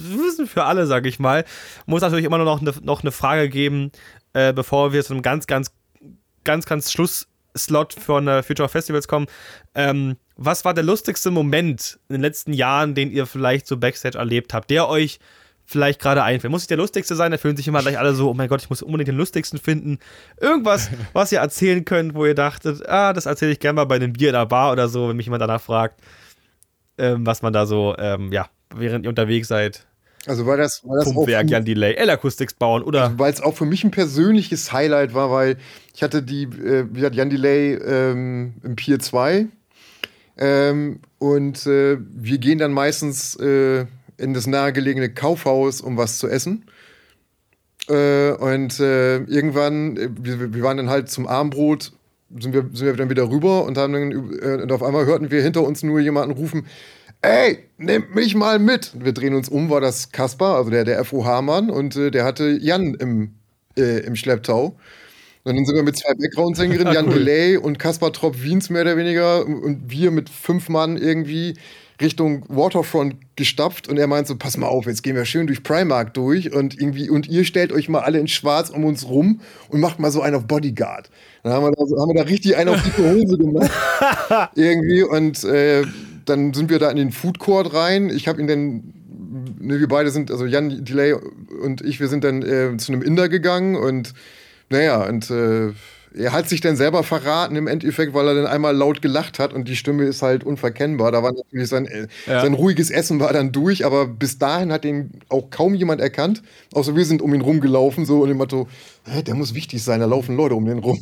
für 0.46 0.64
alle, 0.64 0.86
sag 0.86 1.06
ich 1.06 1.18
mal, 1.18 1.44
muss 1.86 2.02
natürlich 2.02 2.26
immer 2.26 2.38
noch 2.38 2.60
eine, 2.60 2.72
noch 2.82 3.02
eine 3.02 3.12
Frage 3.12 3.48
geben, 3.48 3.90
äh, 4.34 4.52
bevor 4.52 4.92
wir 4.92 5.02
zu 5.02 5.14
einem 5.14 5.22
ganz, 5.22 5.46
ganz, 5.46 5.72
ganz, 6.46 6.64
ganz 6.64 6.90
Schlussslot 6.90 7.92
von 7.92 8.26
äh, 8.26 8.42
Future 8.42 8.70
Festivals 8.70 9.08
kommen. 9.08 9.26
Ähm, 9.74 10.16
was 10.36 10.64
war 10.64 10.72
der 10.72 10.84
lustigste 10.84 11.30
Moment 11.30 11.98
in 12.08 12.14
den 12.14 12.22
letzten 12.22 12.54
Jahren, 12.54 12.94
den 12.94 13.10
ihr 13.10 13.26
vielleicht 13.26 13.66
so 13.66 13.76
Backstage 13.76 14.16
erlebt 14.16 14.54
habt, 14.54 14.70
der 14.70 14.88
euch 14.88 15.18
vielleicht 15.64 16.00
gerade 16.00 16.22
einfällt? 16.22 16.50
Muss 16.50 16.62
nicht 16.62 16.70
der 16.70 16.76
lustigste 16.78 17.16
sein, 17.16 17.32
da 17.32 17.38
fühlen 17.38 17.56
sich 17.56 17.68
immer 17.68 17.82
gleich 17.82 17.98
alle 17.98 18.14
so, 18.14 18.30
oh 18.30 18.34
mein 18.34 18.48
Gott, 18.48 18.62
ich 18.62 18.70
muss 18.70 18.82
unbedingt 18.82 19.08
den 19.08 19.16
lustigsten 19.16 19.58
finden. 19.58 19.98
Irgendwas, 20.40 20.90
was 21.12 21.32
ihr 21.32 21.40
erzählen 21.40 21.84
könnt, 21.84 22.14
wo 22.14 22.24
ihr 22.24 22.34
dachtet, 22.34 22.88
ah, 22.88 23.12
das 23.12 23.26
erzähle 23.26 23.52
ich 23.52 23.60
gerne 23.60 23.76
mal 23.76 23.84
bei 23.84 23.96
einem 23.96 24.12
Bier 24.12 24.28
in 24.28 24.34
der 24.34 24.46
Bar 24.46 24.72
oder 24.72 24.88
so, 24.88 25.08
wenn 25.08 25.16
mich 25.16 25.26
jemand 25.26 25.42
danach 25.42 25.60
fragt, 25.60 26.00
ähm, 26.98 27.26
was 27.26 27.42
man 27.42 27.52
da 27.52 27.66
so, 27.66 27.94
ähm, 27.98 28.32
ja, 28.32 28.48
während 28.74 29.04
ihr 29.04 29.10
unterwegs 29.10 29.48
seid, 29.48 29.86
Also 30.26 30.46
weil 30.46 30.58
das, 30.58 30.82
weil 30.84 30.98
das 30.98 31.12
Pumpwerk, 31.12 31.48
Jan 31.48 31.64
Delay, 31.64 31.94
L-Acoustics 31.94 32.54
bauen 32.54 32.82
oder 32.82 33.16
weil 33.16 33.32
es 33.32 33.40
auch 33.40 33.54
für 33.54 33.64
mich 33.64 33.84
ein 33.84 33.90
persönliches 33.90 34.72
Highlight 34.72 35.14
war, 35.14 35.30
weil 35.30 35.56
ich 35.94 36.02
hatte 36.02 36.22
die, 36.22 36.44
äh, 36.44 36.86
wie 36.90 37.04
hat 37.04 37.14
Jan 37.14 37.30
Delay 37.30 37.74
ähm, 37.74 38.54
im 38.62 38.76
Pier 38.76 38.98
2 38.98 39.46
ähm, 40.38 41.00
und 41.18 41.66
äh, 41.66 41.98
wir 41.98 42.38
gehen 42.38 42.58
dann 42.58 42.72
meistens 42.72 43.36
äh, 43.36 43.86
in 44.18 44.34
das 44.34 44.46
nahegelegene 44.46 45.10
Kaufhaus, 45.10 45.80
um 45.80 45.96
was 45.96 46.18
zu 46.18 46.28
essen. 46.28 46.64
Äh, 47.88 48.32
und 48.32 48.80
äh, 48.80 49.18
irgendwann, 49.18 49.96
äh, 49.96 50.08
wir, 50.20 50.54
wir 50.54 50.62
waren 50.62 50.76
dann 50.76 50.90
halt 50.90 51.08
zum 51.08 51.26
Abendbrot, 51.26 51.92
sind 52.38 52.52
wir, 52.52 52.62
sind 52.72 52.86
wir 52.86 52.96
dann 52.96 53.10
wieder 53.10 53.30
rüber 53.30 53.64
und 53.64 53.78
haben 53.78 53.92
dann, 53.92 54.10
äh, 54.10 54.62
und 54.62 54.72
auf 54.72 54.82
einmal 54.82 55.06
hörten 55.06 55.30
wir 55.30 55.40
hinter 55.42 55.62
uns 55.62 55.82
nur 55.82 56.00
jemanden 56.00 56.36
rufen, 56.36 56.66
ey, 57.26 57.58
nehmt 57.78 58.14
mich 58.14 58.34
mal 58.34 58.58
mit. 58.58 58.92
Wir 58.98 59.12
drehen 59.12 59.34
uns 59.34 59.48
um, 59.48 59.70
war 59.70 59.80
das 59.80 60.12
Kaspar, 60.12 60.56
also 60.56 60.70
der, 60.70 60.84
der 60.84 61.04
FOH-Mann, 61.04 61.70
und 61.70 61.96
äh, 61.96 62.10
der 62.10 62.24
hatte 62.24 62.58
Jan 62.60 62.94
im, 62.94 63.34
äh, 63.76 64.00
im 64.00 64.16
Schlepptau. 64.16 64.76
Und 65.44 65.54
dann 65.54 65.64
sind 65.64 65.76
wir 65.76 65.82
mit 65.82 65.96
zwei 65.96 66.14
Background-Sängerinnen, 66.14 66.92
Jan 66.94 67.10
Delay 67.10 67.56
und 67.56 67.78
Kaspar 67.78 68.12
Trop-Wiens 68.12 68.70
mehr 68.70 68.82
oder 68.82 68.96
weniger, 68.96 69.46
und 69.46 69.90
wir 69.90 70.10
mit 70.10 70.28
fünf 70.28 70.68
Mann 70.68 70.96
irgendwie 70.96 71.54
Richtung 72.00 72.44
Waterfront 72.48 73.16
gestapft 73.36 73.88
und 73.88 73.96
er 73.96 74.06
meint 74.06 74.26
so, 74.26 74.36
pass 74.36 74.56
mal 74.58 74.66
auf, 74.66 74.86
jetzt 74.86 75.02
gehen 75.02 75.16
wir 75.16 75.24
schön 75.24 75.46
durch 75.46 75.62
Primark 75.62 76.12
durch 76.12 76.52
und 76.52 76.78
irgendwie, 76.78 77.08
und 77.08 77.26
ihr 77.26 77.44
stellt 77.44 77.72
euch 77.72 77.88
mal 77.88 78.00
alle 78.00 78.18
in 78.18 78.28
schwarz 78.28 78.68
um 78.68 78.84
uns 78.84 79.08
rum 79.08 79.40
und 79.68 79.80
macht 79.80 79.98
mal 79.98 80.10
so 80.10 80.20
einen 80.20 80.36
auf 80.36 80.46
Bodyguard. 80.46 81.10
Dann 81.42 81.52
haben 81.52 81.64
wir 81.64 81.72
da, 81.72 82.00
haben 82.00 82.08
wir 82.10 82.22
da 82.22 82.28
richtig 82.28 82.56
einen 82.56 82.70
auf 82.70 82.82
dicke 82.82 83.02
Hose 83.02 83.38
gemacht. 83.38 83.70
irgendwie 84.54 85.04
und 85.04 85.42
äh, 85.44 85.84
dann 86.28 86.52
sind 86.54 86.70
wir 86.70 86.78
da 86.78 86.90
in 86.90 86.96
den 86.96 87.12
Food 87.12 87.38
Court 87.38 87.72
rein. 87.74 88.10
Ich 88.10 88.28
habe 88.28 88.40
ihn 88.40 88.46
dann, 88.46 88.94
ne, 89.58 89.78
wir 89.80 89.88
beide 89.88 90.10
sind, 90.10 90.30
also 90.30 90.44
Jan 90.46 90.84
Delay 90.84 91.14
und 91.62 91.80
ich, 91.82 92.00
wir 92.00 92.08
sind 92.08 92.24
dann 92.24 92.42
äh, 92.42 92.76
zu 92.76 92.92
einem 92.92 93.02
Inder 93.02 93.28
gegangen 93.28 93.76
und 93.76 94.12
naja, 94.70 95.04
und 95.06 95.30
äh, 95.30 95.72
er 96.18 96.32
hat 96.32 96.48
sich 96.48 96.60
dann 96.62 96.76
selber 96.76 97.02
verraten 97.02 97.56
im 97.56 97.66
Endeffekt, 97.66 98.14
weil 98.14 98.26
er 98.26 98.34
dann 98.34 98.46
einmal 98.46 98.74
laut 98.74 99.02
gelacht 99.02 99.38
hat 99.38 99.52
und 99.52 99.68
die 99.68 99.76
Stimme 99.76 100.04
ist 100.04 100.22
halt 100.22 100.44
unverkennbar. 100.44 101.12
Da 101.12 101.22
war 101.22 101.32
natürlich 101.32 101.68
sein, 101.68 101.86
äh, 101.86 102.08
Ja. 102.26 102.40
sein 102.40 102.54
ruhiges 102.54 102.90
Essen 102.90 103.20
war 103.20 103.32
dann 103.32 103.52
durch, 103.52 103.84
aber 103.84 104.06
bis 104.06 104.38
dahin 104.38 104.72
hat 104.72 104.84
ihn 104.84 105.10
auch 105.28 105.50
kaum 105.50 105.74
jemand 105.74 106.00
erkannt. 106.00 106.42
Außer 106.72 106.96
wir 106.96 107.04
sind 107.04 107.20
um 107.22 107.34
ihn 107.34 107.42
rumgelaufen, 107.42 108.06
so 108.06 108.22
und 108.22 108.28
dem 108.28 108.38
Motto, 108.38 108.66
der 109.26 109.34
muss 109.34 109.54
wichtig 109.54 109.82
sein, 109.84 110.00
da 110.00 110.06
laufen 110.06 110.36
Leute 110.36 110.54
um 110.54 110.64
den 110.64 110.78
rum. 110.78 110.98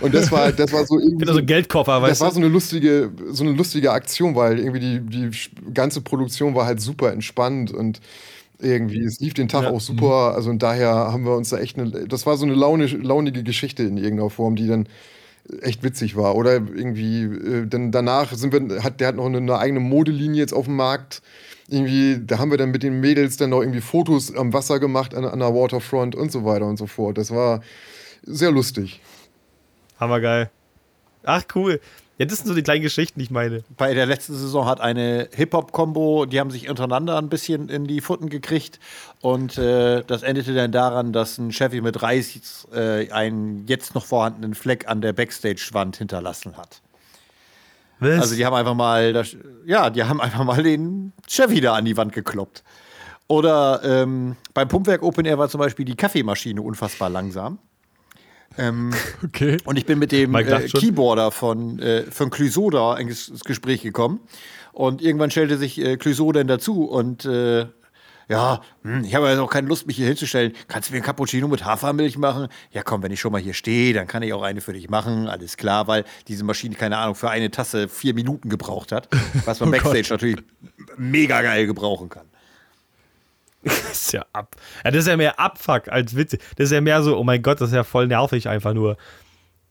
Und 0.00 0.14
das 0.14 0.30
war, 0.32 0.52
das 0.52 0.72
war 0.72 0.84
so 0.86 0.98
irgendwie. 0.98 1.26
so 1.26 1.38
ein 1.38 1.46
Geldkoffer, 1.46 2.00
Das 2.00 2.10
weißt 2.10 2.20
war 2.22 2.28
du? 2.28 2.34
so 2.34 2.40
eine 2.40 2.48
lustige, 2.48 3.10
so 3.30 3.44
eine 3.44 3.52
lustige 3.52 3.92
Aktion, 3.92 4.34
weil 4.34 4.58
irgendwie 4.58 4.80
die, 4.80 5.00
die 5.00 5.72
ganze 5.74 6.00
Produktion 6.00 6.54
war 6.54 6.66
halt 6.66 6.80
super 6.80 7.12
entspannt 7.12 7.72
und 7.72 8.00
irgendwie, 8.58 9.04
es 9.04 9.20
lief 9.20 9.34
den 9.34 9.48
Tag 9.48 9.66
auch 9.66 9.80
super. 9.80 10.34
Also 10.34 10.50
und 10.50 10.62
daher 10.62 10.90
haben 10.90 11.24
wir 11.24 11.34
uns 11.34 11.48
da 11.50 11.58
echt 11.58 11.78
eine, 11.78 11.90
das 11.90 12.26
war 12.26 12.36
so 12.36 12.44
eine 12.44 12.54
launisch, 12.54 12.92
launige 13.00 13.42
Geschichte 13.42 13.82
in 13.84 13.96
irgendeiner 13.96 14.30
Form, 14.30 14.56
die 14.56 14.66
dann 14.66 14.86
echt 15.62 15.82
witzig 15.82 16.16
war. 16.16 16.36
Oder 16.36 16.54
irgendwie, 16.54 17.22
äh, 17.24 17.66
dann 17.66 17.90
danach 17.92 18.32
sind 18.34 18.52
wir, 18.52 18.82
hat, 18.82 19.00
der 19.00 19.08
hat 19.08 19.16
noch 19.16 19.26
eine, 19.26 19.38
eine 19.38 19.58
eigene 19.58 19.80
Modelinie 19.80 20.40
jetzt 20.40 20.52
auf 20.52 20.66
dem 20.66 20.76
Markt. 20.76 21.22
Irgendwie, 21.68 22.18
da 22.24 22.38
haben 22.38 22.50
wir 22.50 22.58
dann 22.58 22.70
mit 22.70 22.82
den 22.82 23.00
Mädels 23.00 23.36
dann 23.36 23.50
noch 23.50 23.60
irgendwie 23.60 23.80
Fotos 23.80 24.34
am 24.34 24.52
Wasser 24.52 24.80
gemacht, 24.80 25.14
an, 25.14 25.24
an 25.24 25.38
der 25.38 25.54
Waterfront 25.54 26.14
und 26.14 26.30
so 26.32 26.44
weiter 26.44 26.66
und 26.66 26.76
so 26.78 26.86
fort. 26.86 27.16
Das 27.16 27.30
war 27.30 27.62
sehr 28.22 28.50
lustig. 28.50 29.00
Hammergeil. 30.00 30.50
Ach, 31.24 31.42
cool. 31.54 31.80
Ja, 32.20 32.26
das 32.26 32.38
sind 32.38 32.48
so 32.48 32.54
die 32.54 32.62
kleinen 32.62 32.82
Geschichten, 32.82 33.18
die 33.18 33.24
ich 33.24 33.30
meine. 33.30 33.64
Bei 33.78 33.94
der 33.94 34.04
letzten 34.04 34.34
Saison 34.34 34.66
hat 34.66 34.80
eine 34.80 35.28
Hip-Hop-Kombo, 35.32 36.26
die 36.26 36.38
haben 36.38 36.50
sich 36.50 36.68
untereinander 36.68 37.16
ein 37.16 37.30
bisschen 37.30 37.70
in 37.70 37.86
die 37.86 38.02
Futten 38.02 38.28
gekriegt. 38.28 38.78
Und 39.22 39.56
äh, 39.56 40.02
das 40.06 40.22
endete 40.22 40.54
dann 40.54 40.70
daran, 40.70 41.14
dass 41.14 41.38
ein 41.38 41.50
Chevy 41.50 41.80
mit 41.80 42.02
Reis 42.02 42.68
äh, 42.74 43.10
einen 43.10 43.66
jetzt 43.66 43.94
noch 43.94 44.04
vorhandenen 44.04 44.54
Fleck 44.54 44.86
an 44.86 45.00
der 45.00 45.14
Backstage-Wand 45.14 45.96
hinterlassen 45.96 46.58
hat. 46.58 46.82
Was? 48.00 48.20
Also 48.20 48.34
die 48.34 48.44
haben 48.44 48.54
einfach 48.54 48.74
mal, 48.74 49.14
das, 49.14 49.34
ja, 49.64 49.88
die 49.88 50.04
haben 50.04 50.20
einfach 50.20 50.44
mal 50.44 50.62
den 50.62 51.14
Chevy 51.26 51.62
da 51.62 51.74
an 51.74 51.86
die 51.86 51.96
Wand 51.96 52.12
gekloppt. 52.12 52.62
Oder 53.28 53.80
ähm, 53.82 54.36
beim 54.52 54.68
Pumpwerk 54.68 55.02
Open 55.02 55.24
Air 55.24 55.38
war 55.38 55.48
zum 55.48 55.60
Beispiel 55.60 55.86
die 55.86 55.96
Kaffeemaschine 55.96 56.60
unfassbar 56.60 57.08
langsam. 57.08 57.58
Ähm, 58.58 58.92
Okay. 59.24 59.58
und 59.64 59.76
ich 59.76 59.86
bin 59.86 59.98
mit 59.98 60.12
dem 60.12 60.34
äh. 60.34 60.68
Keyboarder 60.68 61.30
von, 61.30 61.78
äh, 61.78 62.02
von 62.10 62.30
Clouseau 62.30 62.94
ins 62.94 63.30
Gespräch 63.44 63.82
gekommen. 63.82 64.20
Und 64.72 65.02
irgendwann 65.02 65.30
stellte 65.30 65.58
sich 65.58 65.80
äh, 65.80 65.96
Clouseau 65.96 66.32
dann 66.32 66.46
dazu 66.46 66.84
und 66.84 67.24
äh, 67.24 67.66
ja, 68.30 68.60
hm, 68.84 69.02
ich 69.02 69.16
habe 69.16 69.28
jetzt 69.28 69.40
auch 69.40 69.50
keine 69.50 69.66
Lust, 69.66 69.88
mich 69.88 69.96
hier 69.96 70.06
hinzustellen. 70.06 70.52
Kannst 70.68 70.88
du 70.88 70.92
mir 70.92 70.98
einen 70.98 71.04
Cappuccino 71.04 71.48
mit 71.48 71.64
Hafermilch 71.64 72.16
machen? 72.16 72.46
Ja, 72.70 72.84
komm, 72.84 73.02
wenn 73.02 73.10
ich 73.10 73.18
schon 73.18 73.32
mal 73.32 73.40
hier 73.40 73.54
stehe, 73.54 73.92
dann 73.92 74.06
kann 74.06 74.22
ich 74.22 74.32
auch 74.32 74.42
eine 74.42 74.60
für 74.60 74.72
dich 74.72 74.88
machen. 74.88 75.26
Alles 75.26 75.56
klar, 75.56 75.88
weil 75.88 76.04
diese 76.28 76.44
Maschine, 76.44 76.76
keine 76.76 76.96
Ahnung, 76.98 77.16
für 77.16 77.28
eine 77.28 77.50
Tasse 77.50 77.88
vier 77.88 78.14
Minuten 78.14 78.48
gebraucht 78.48 78.92
hat. 78.92 79.08
Was 79.46 79.58
man 79.58 79.70
Backstage 79.72 80.06
natürlich 80.10 80.36
mega 80.96 81.42
geil 81.42 81.66
gebrauchen 81.66 82.08
kann. 82.08 82.26
Das 83.90 83.92
ist 83.92 84.12
ja 84.12 84.24
ab. 84.32 84.56
Ja, 84.84 84.90
das 84.90 85.00
ist 85.00 85.08
ja 85.08 85.16
mehr 85.16 85.38
Abfuck 85.38 85.88
als 85.88 86.16
Witze. 86.16 86.38
Das 86.56 86.66
ist 86.66 86.72
ja 86.72 86.80
mehr 86.80 87.02
so, 87.02 87.18
oh 87.18 87.24
mein 87.24 87.42
Gott, 87.42 87.60
das 87.60 87.70
ist 87.70 87.74
ja 87.74 87.84
voll 87.84 88.06
nervig 88.06 88.48
einfach 88.48 88.72
nur. 88.72 88.96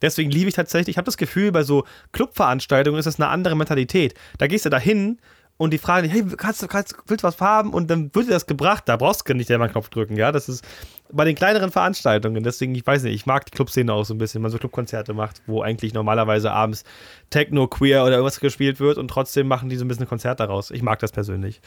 Deswegen 0.02 0.30
liebe 0.30 0.48
ich 0.48 0.54
tatsächlich, 0.54 0.94
ich 0.94 0.96
habe 0.96 1.06
das 1.06 1.16
Gefühl, 1.16 1.52
bei 1.52 1.62
so 1.62 1.84
Clubveranstaltungen 2.12 2.98
ist 2.98 3.06
das 3.06 3.20
eine 3.20 3.28
andere 3.28 3.56
Mentalität. 3.56 4.14
Da 4.38 4.46
gehst 4.46 4.64
du 4.64 4.70
da 4.70 4.78
hin 4.78 5.18
und 5.58 5.74
die 5.74 5.78
fragen 5.78 6.08
dich, 6.08 6.12
hey, 6.14 6.24
kannst 6.38 6.66
kannst, 6.70 6.96
willst 7.06 7.22
du 7.22 7.28
was 7.28 7.38
haben? 7.38 7.74
Und 7.74 7.90
dann 7.90 8.14
wird 8.14 8.28
dir 8.28 8.32
das 8.32 8.46
gebracht. 8.46 8.84
Da 8.86 8.96
brauchst 8.96 9.28
du 9.28 9.34
nicht 9.34 9.48
selber 9.48 9.64
einen 9.64 9.72
Knopf 9.72 9.90
drücken, 9.90 10.16
ja. 10.16 10.32
Das 10.32 10.48
ist 10.48 10.64
bei 11.12 11.26
den 11.26 11.34
kleineren 11.34 11.70
Veranstaltungen. 11.70 12.42
Deswegen, 12.42 12.74
ich 12.74 12.86
weiß 12.86 13.02
nicht, 13.02 13.14
ich 13.14 13.26
mag 13.26 13.44
die 13.44 13.50
Clubszene 13.50 13.92
auch 13.92 14.04
so 14.04 14.14
ein 14.14 14.18
bisschen, 14.18 14.38
wenn 14.38 14.44
man 14.44 14.52
so 14.52 14.58
Clubkonzerte 14.58 15.12
macht, 15.12 15.42
wo 15.46 15.60
eigentlich 15.60 15.92
normalerweise 15.92 16.50
abends 16.50 16.84
Techno, 17.28 17.66
Queer 17.66 18.04
oder 18.04 18.12
irgendwas 18.12 18.40
gespielt 18.40 18.80
wird 18.80 18.96
und 18.96 19.08
trotzdem 19.08 19.48
machen 19.48 19.68
die 19.68 19.76
so 19.76 19.84
ein 19.84 19.88
bisschen 19.88 20.04
ein 20.04 20.08
Konzert 20.08 20.40
daraus. 20.40 20.70
Ich 20.70 20.80
mag 20.80 20.98
das 21.00 21.12
persönlich. 21.12 21.60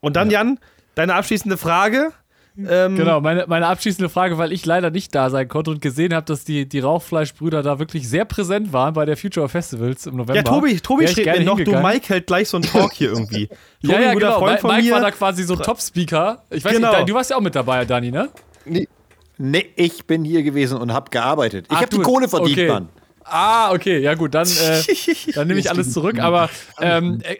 Und 0.00 0.16
dann, 0.16 0.30
Jan, 0.30 0.58
deine 0.94 1.14
abschließende 1.14 1.56
Frage. 1.56 2.12
Ähm, 2.68 2.96
Genau, 2.96 3.22
meine, 3.22 3.46
meine 3.48 3.66
abschließende 3.66 4.10
Frage, 4.10 4.36
weil 4.36 4.52
ich 4.52 4.66
leider 4.66 4.90
nicht 4.90 5.14
da 5.14 5.30
sein 5.30 5.48
konnte 5.48 5.70
und 5.70 5.80
gesehen 5.80 6.12
habe, 6.14 6.26
dass 6.26 6.44
die, 6.44 6.68
die 6.68 6.80
Rauchfleischbrüder 6.80 7.62
da 7.62 7.78
wirklich 7.78 8.06
sehr 8.06 8.26
präsent 8.26 8.74
waren 8.74 8.92
bei 8.92 9.06
der 9.06 9.16
Future 9.16 9.48
Festivals 9.48 10.04
im 10.04 10.16
November. 10.16 10.34
Ja, 10.36 10.42
Tobi, 10.42 10.78
Tobi 10.80 11.08
schrieb 11.08 11.26
mir 11.26 11.40
noch, 11.44 11.58
du. 11.58 11.72
Mike 11.80 12.08
hält 12.10 12.26
gleich 12.26 12.50
so 12.50 12.58
einen 12.58 12.64
Talk 12.64 12.92
hier 12.92 13.08
irgendwie. 13.08 13.46
Tobi, 13.82 13.92
Ja, 13.94 14.00
ja, 14.00 14.12
genau. 14.14 14.32
Freund 14.38 14.50
Mike, 14.50 14.60
von 14.60 14.70
Mike 14.70 14.82
mir. 14.84 14.92
war 14.92 15.00
da 15.00 15.10
quasi 15.12 15.44
so 15.44 15.56
Top-Speaker. 15.56 16.42
Ich 16.50 16.62
weiß 16.62 16.74
Genau. 16.74 16.94
nicht, 16.94 17.08
du 17.08 17.14
warst 17.14 17.30
ja 17.30 17.36
auch 17.36 17.40
mit 17.40 17.54
dabei, 17.54 17.84
Dani, 17.86 18.10
ne? 18.10 18.28
Nee, 18.66 18.86
Nee, 19.38 19.70
ich 19.76 20.04
bin 20.06 20.24
hier 20.24 20.42
gewesen 20.42 20.76
und 20.78 20.92
habe 20.92 21.08
gearbeitet. 21.10 21.66
Ich 21.70 21.76
habe 21.76 21.88
die 21.88 21.98
Kohle 21.98 22.28
verdient, 22.28 22.52
okay. 22.58 22.68
Mann. 22.68 22.88
Ah, 23.24 23.72
okay, 23.72 23.98
ja 23.98 24.14
gut, 24.14 24.34
dann, 24.34 24.46
äh, 24.48 24.82
dann 25.34 25.48
nehme 25.48 25.60
ich 25.60 25.70
alles 25.70 25.92
zurück. 25.92 26.18
Aber 26.18 26.50
ähm, 26.80 27.20
äh, 27.22 27.36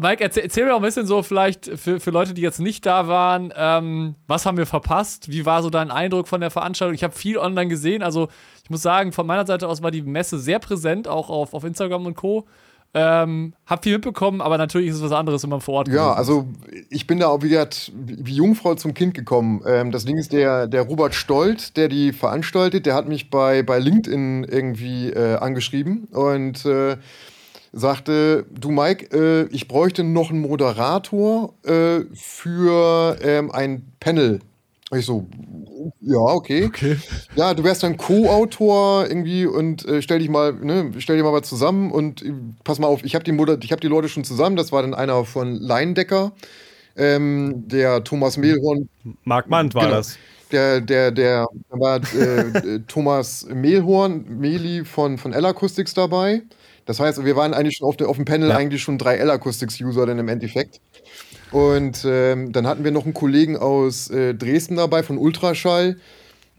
Mike, 0.00 0.22
erzähl, 0.22 0.44
erzähl 0.44 0.64
mir 0.64 0.74
auch 0.74 0.78
ein 0.78 0.82
bisschen 0.82 1.06
so 1.06 1.22
vielleicht 1.22 1.66
für, 1.78 2.00
für 2.00 2.10
Leute, 2.10 2.34
die 2.34 2.42
jetzt 2.42 2.60
nicht 2.60 2.86
da 2.86 3.08
waren, 3.08 3.52
ähm, 3.56 4.14
was 4.26 4.46
haben 4.46 4.56
wir 4.56 4.66
verpasst? 4.66 5.30
Wie 5.30 5.46
war 5.46 5.62
so 5.62 5.70
dein 5.70 5.90
Eindruck 5.90 6.28
von 6.28 6.40
der 6.40 6.50
Veranstaltung? 6.50 6.94
Ich 6.94 7.04
habe 7.04 7.14
viel 7.14 7.38
online 7.38 7.68
gesehen, 7.68 8.02
also 8.02 8.28
ich 8.64 8.70
muss 8.70 8.82
sagen, 8.82 9.12
von 9.12 9.26
meiner 9.26 9.46
Seite 9.46 9.68
aus 9.68 9.82
war 9.82 9.90
die 9.90 10.02
Messe 10.02 10.38
sehr 10.38 10.58
präsent, 10.58 11.06
auch 11.06 11.30
auf, 11.30 11.54
auf 11.54 11.62
Instagram 11.64 12.06
und 12.06 12.14
Co. 12.16 12.46
Ähm, 12.98 13.52
hab 13.66 13.84
viel 13.84 13.92
mitbekommen, 13.92 14.40
aber 14.40 14.56
natürlich 14.56 14.88
ist 14.88 14.96
es 14.96 15.02
was 15.02 15.12
anderes, 15.12 15.42
wenn 15.42 15.50
man 15.50 15.60
vor 15.60 15.74
Ort 15.74 15.88
Ja, 15.88 16.14
also 16.14 16.48
ich 16.88 17.06
bin 17.06 17.20
da 17.20 17.26
auch 17.26 17.42
wieder 17.42 17.68
wie 17.94 18.36
Jungfrau 18.36 18.74
zum 18.74 18.94
Kind 18.94 19.12
gekommen. 19.12 19.60
Ähm, 19.66 19.92
das 19.92 20.06
Ding 20.06 20.16
ist, 20.16 20.32
der, 20.32 20.66
der 20.66 20.80
Robert 20.80 21.14
Stolt, 21.14 21.76
der 21.76 21.88
die 21.88 22.14
veranstaltet, 22.14 22.86
der 22.86 22.94
hat 22.94 23.06
mich 23.06 23.28
bei, 23.28 23.62
bei 23.62 23.78
LinkedIn 23.80 24.44
irgendwie 24.44 25.10
äh, 25.10 25.36
angeschrieben 25.36 26.04
und 26.10 26.64
äh, 26.64 26.96
sagte, 27.74 28.46
du 28.58 28.70
Mike, 28.70 29.14
äh, 29.14 29.54
ich 29.54 29.68
bräuchte 29.68 30.02
noch 30.02 30.30
einen 30.30 30.40
Moderator 30.40 31.52
äh, 31.64 32.00
für 32.14 33.18
ähm, 33.20 33.50
ein 33.50 33.92
Panel. 34.00 34.40
Ich 34.94 35.04
so, 35.04 35.26
ja, 36.00 36.18
okay. 36.18 36.70
Ja, 37.34 37.54
du 37.54 37.64
wärst 37.64 37.82
dann 37.82 37.96
Co-Autor 37.96 39.06
irgendwie 39.08 39.44
und 39.44 39.84
äh, 39.84 40.00
stell 40.00 40.20
dich 40.20 40.28
mal, 40.28 40.52
ne, 40.52 40.92
stell 40.98 41.16
dir 41.16 41.24
mal 41.24 41.32
was 41.32 41.48
zusammen 41.48 41.90
und 41.90 42.22
äh, 42.22 42.32
pass 42.62 42.78
mal 42.78 42.86
auf, 42.86 43.02
ich 43.04 43.14
habe 43.16 43.24
die, 43.24 43.32
Moder- 43.32 43.58
ich 43.60 43.72
hab 43.72 43.80
die 43.80 43.88
Leute 43.88 44.08
schon 44.08 44.22
zusammen. 44.22 44.54
Das 44.54 44.70
war 44.70 44.82
dann 44.82 44.94
einer 44.94 45.24
von 45.24 45.54
Leindecker, 45.56 46.30
ähm, 46.96 47.64
der 47.66 48.04
Thomas 48.04 48.36
Mehlhorn, 48.36 48.88
Marc 49.24 49.48
Mann 49.50 49.74
war 49.74 49.82
Genau. 49.86 49.96
das. 49.96 50.16
der, 50.52 50.80
der, 50.80 51.10
der 51.10 51.46
da 51.68 51.80
war 51.80 52.00
äh, 52.14 52.76
äh, 52.76 52.80
Thomas 52.86 53.44
Mehlhorn, 53.52 54.24
Meli 54.38 54.84
von, 54.84 55.18
von 55.18 55.32
L-Acoustics 55.32 55.94
dabei. 55.94 56.42
Das 56.86 57.00
heißt, 57.00 57.24
wir 57.24 57.34
waren 57.34 57.52
eigentlich 57.54 57.78
schon 57.78 57.88
auf, 57.88 57.96
der, 57.96 58.08
auf 58.08 58.14
dem 58.14 58.24
Panel 58.24 58.52
eigentlich 58.52 58.80
schon 58.82 58.96
drei 58.98 59.16
L-Acoustics-User 59.16 60.06
dann 60.06 60.20
im 60.20 60.28
Endeffekt. 60.28 60.80
Und 61.50 62.04
ähm, 62.04 62.52
dann 62.52 62.66
hatten 62.66 62.84
wir 62.84 62.90
noch 62.90 63.04
einen 63.04 63.14
Kollegen 63.14 63.56
aus 63.56 64.10
äh, 64.10 64.34
Dresden 64.34 64.76
dabei 64.76 65.02
von 65.02 65.18
Ultraschall. 65.18 65.96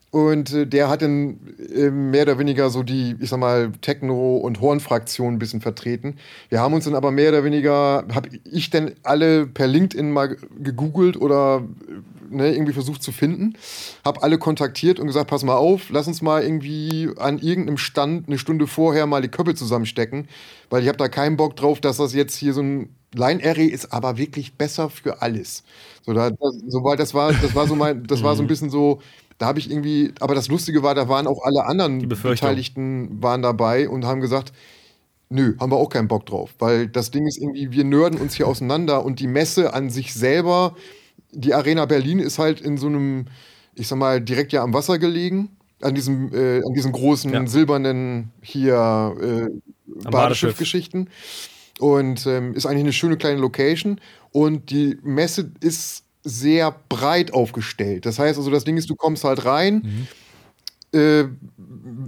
Und 0.10 0.54
äh, 0.54 0.66
der 0.66 0.90
hat 0.90 1.02
dann 1.02 1.38
äh, 1.76 1.90
mehr 1.90 2.24
oder 2.24 2.40
weniger 2.40 2.70
so 2.70 2.82
die, 2.82 3.16
ich 3.20 3.30
sag 3.30 3.40
mal, 3.40 3.72
Techno- 3.82 4.38
und 4.38 4.62
Horn-Fraktion 4.62 5.34
ein 5.34 5.40
bisschen 5.40 5.62
vertreten. 5.62 6.16
Wir 6.50 6.62
haben 6.62 6.74
uns 6.74 6.86
dann 6.86 6.96
aber 6.96 7.12
mehr 7.12 7.30
oder 7.30 7.44
weniger, 7.44 8.06
habe 8.14 8.30
ich 8.46 8.70
denn 8.70 8.94
alle 9.04 9.46
per 9.46 9.68
LinkedIn 9.68 10.10
mal 10.10 10.38
gegoogelt 10.60 11.18
oder 11.18 11.64
äh, 11.88 12.17
ne, 12.30 12.54
irgendwie 12.54 12.74
versucht 12.74 13.04
zu 13.04 13.12
finden. 13.12 13.54
Habe 14.06 14.24
alle 14.24 14.38
kontaktiert 14.38 15.00
und 15.00 15.08
gesagt, 15.08 15.30
pass 15.30 15.44
mal 15.44 15.56
auf, 15.56 15.90
lass 15.90 16.08
uns 16.08 16.22
mal 16.22 16.44
irgendwie 16.44 17.10
an 17.18 17.40
irgendeinem 17.40 17.78
Stand 17.78 18.28
eine 18.28 18.38
Stunde 18.38 18.68
vorher 18.68 19.06
mal 19.06 19.22
die 19.22 19.30
Köpfe 19.30 19.56
zusammenstecken. 19.56 20.28
Weil 20.70 20.84
ich 20.84 20.88
habe 20.88 20.98
da 20.98 21.08
keinen 21.08 21.38
Bock 21.38 21.56
drauf, 21.56 21.82
dass 21.82 21.98
das 21.98 22.14
jetzt 22.14 22.36
hier 22.36 22.54
so 22.54 22.62
ein 22.62 22.90
Line 23.14 23.42
Array 23.44 23.68
ist 23.68 23.94
aber 23.94 24.18
wirklich 24.18 24.56
besser 24.56 24.90
für 24.90 25.22
alles. 25.22 25.64
So, 26.06 26.14
da, 26.14 26.30
das, 26.30 26.56
so 26.68 26.84
war, 26.84 26.96
das 26.96 27.14
war, 27.14 27.32
das 27.34 27.56
war 27.56 27.68
so 27.68 27.76
mein, 27.76 28.04
das 28.04 28.22
war 28.22 28.36
so 28.36 28.44
ein 28.44 28.48
bisschen 28.48 28.70
so, 28.70 29.02
da 29.38 29.46
habe 29.46 29.60
ich 29.60 29.70
irgendwie, 29.70 30.14
aber 30.20 30.36
das 30.36 30.48
Lustige 30.48 30.84
war, 30.84 30.96
da 30.96 31.08
waren 31.08 31.28
auch 31.28 31.44
alle 31.44 31.66
anderen. 31.66 32.08
Beteiligten 32.10 33.22
waren 33.22 33.42
dabei 33.42 33.88
und 33.88 34.06
haben 34.06 34.20
gesagt, 34.20 34.52
nö, 35.30 35.56
haben 35.60 35.72
wir 35.72 35.78
auch 35.78 35.90
keinen 35.90 36.08
Bock 36.08 36.26
drauf, 36.26 36.56
weil 36.60 36.88
das 36.88 37.12
Ding 37.12 37.28
ist 37.28 37.38
irgendwie, 37.38 37.72
wir 37.72 37.84
nörden 37.84 38.20
uns 38.20 38.36
hier 38.36 38.48
auseinander 38.48 39.06
und 39.06 39.20
die 39.20 39.28
Messe 39.28 39.74
an 39.74 39.90
sich 39.90 40.14
selber, 40.14 40.76
die 41.32 41.54
Arena 41.54 41.86
Berlin 41.86 42.20
ist 42.20 42.40
halt 42.40 42.62
in 42.62 42.78
so 42.78 42.88
einem, 42.88 43.26
ich 43.76 43.88
sag 43.88 43.98
mal, 43.98 44.22
direkt 44.22 44.54
ja 44.54 44.64
am 44.64 44.74
Wasser 44.74 44.98
gelegen, 45.00 45.50
an 45.82 45.94
diesem, 45.96 46.34
äh, 46.34 46.58
an 46.58 46.74
diesen 46.74 46.92
großen 46.92 47.32
Ja. 47.34 47.46
silbernen 47.48 48.32
hier 48.42 48.74
äh, 49.20 49.24
Badeschiff. 49.86 50.12
Badeschiffgeschichten 50.12 51.10
und 51.80 52.26
ähm, 52.26 52.54
ist 52.56 52.66
eigentlich 52.66 52.84
eine 52.84 52.94
schöne 52.94 53.18
kleine 53.18 53.40
Location 53.40 54.00
und 54.32 54.72
die 54.72 54.98
Messe 55.04 55.52
ist 55.60 56.04
sehr 56.24 56.76
breit 56.90 57.34
aufgestellt. 57.34 58.06
Das 58.06 58.20
heißt 58.20 58.38
also, 58.38 58.50
das 58.52 58.64
Ding 58.64 58.78
ist, 58.78 58.90
du 58.90 58.96
kommst 58.96 59.24
halt 59.24 59.46
rein 59.46 60.08
äh, 60.94 61.22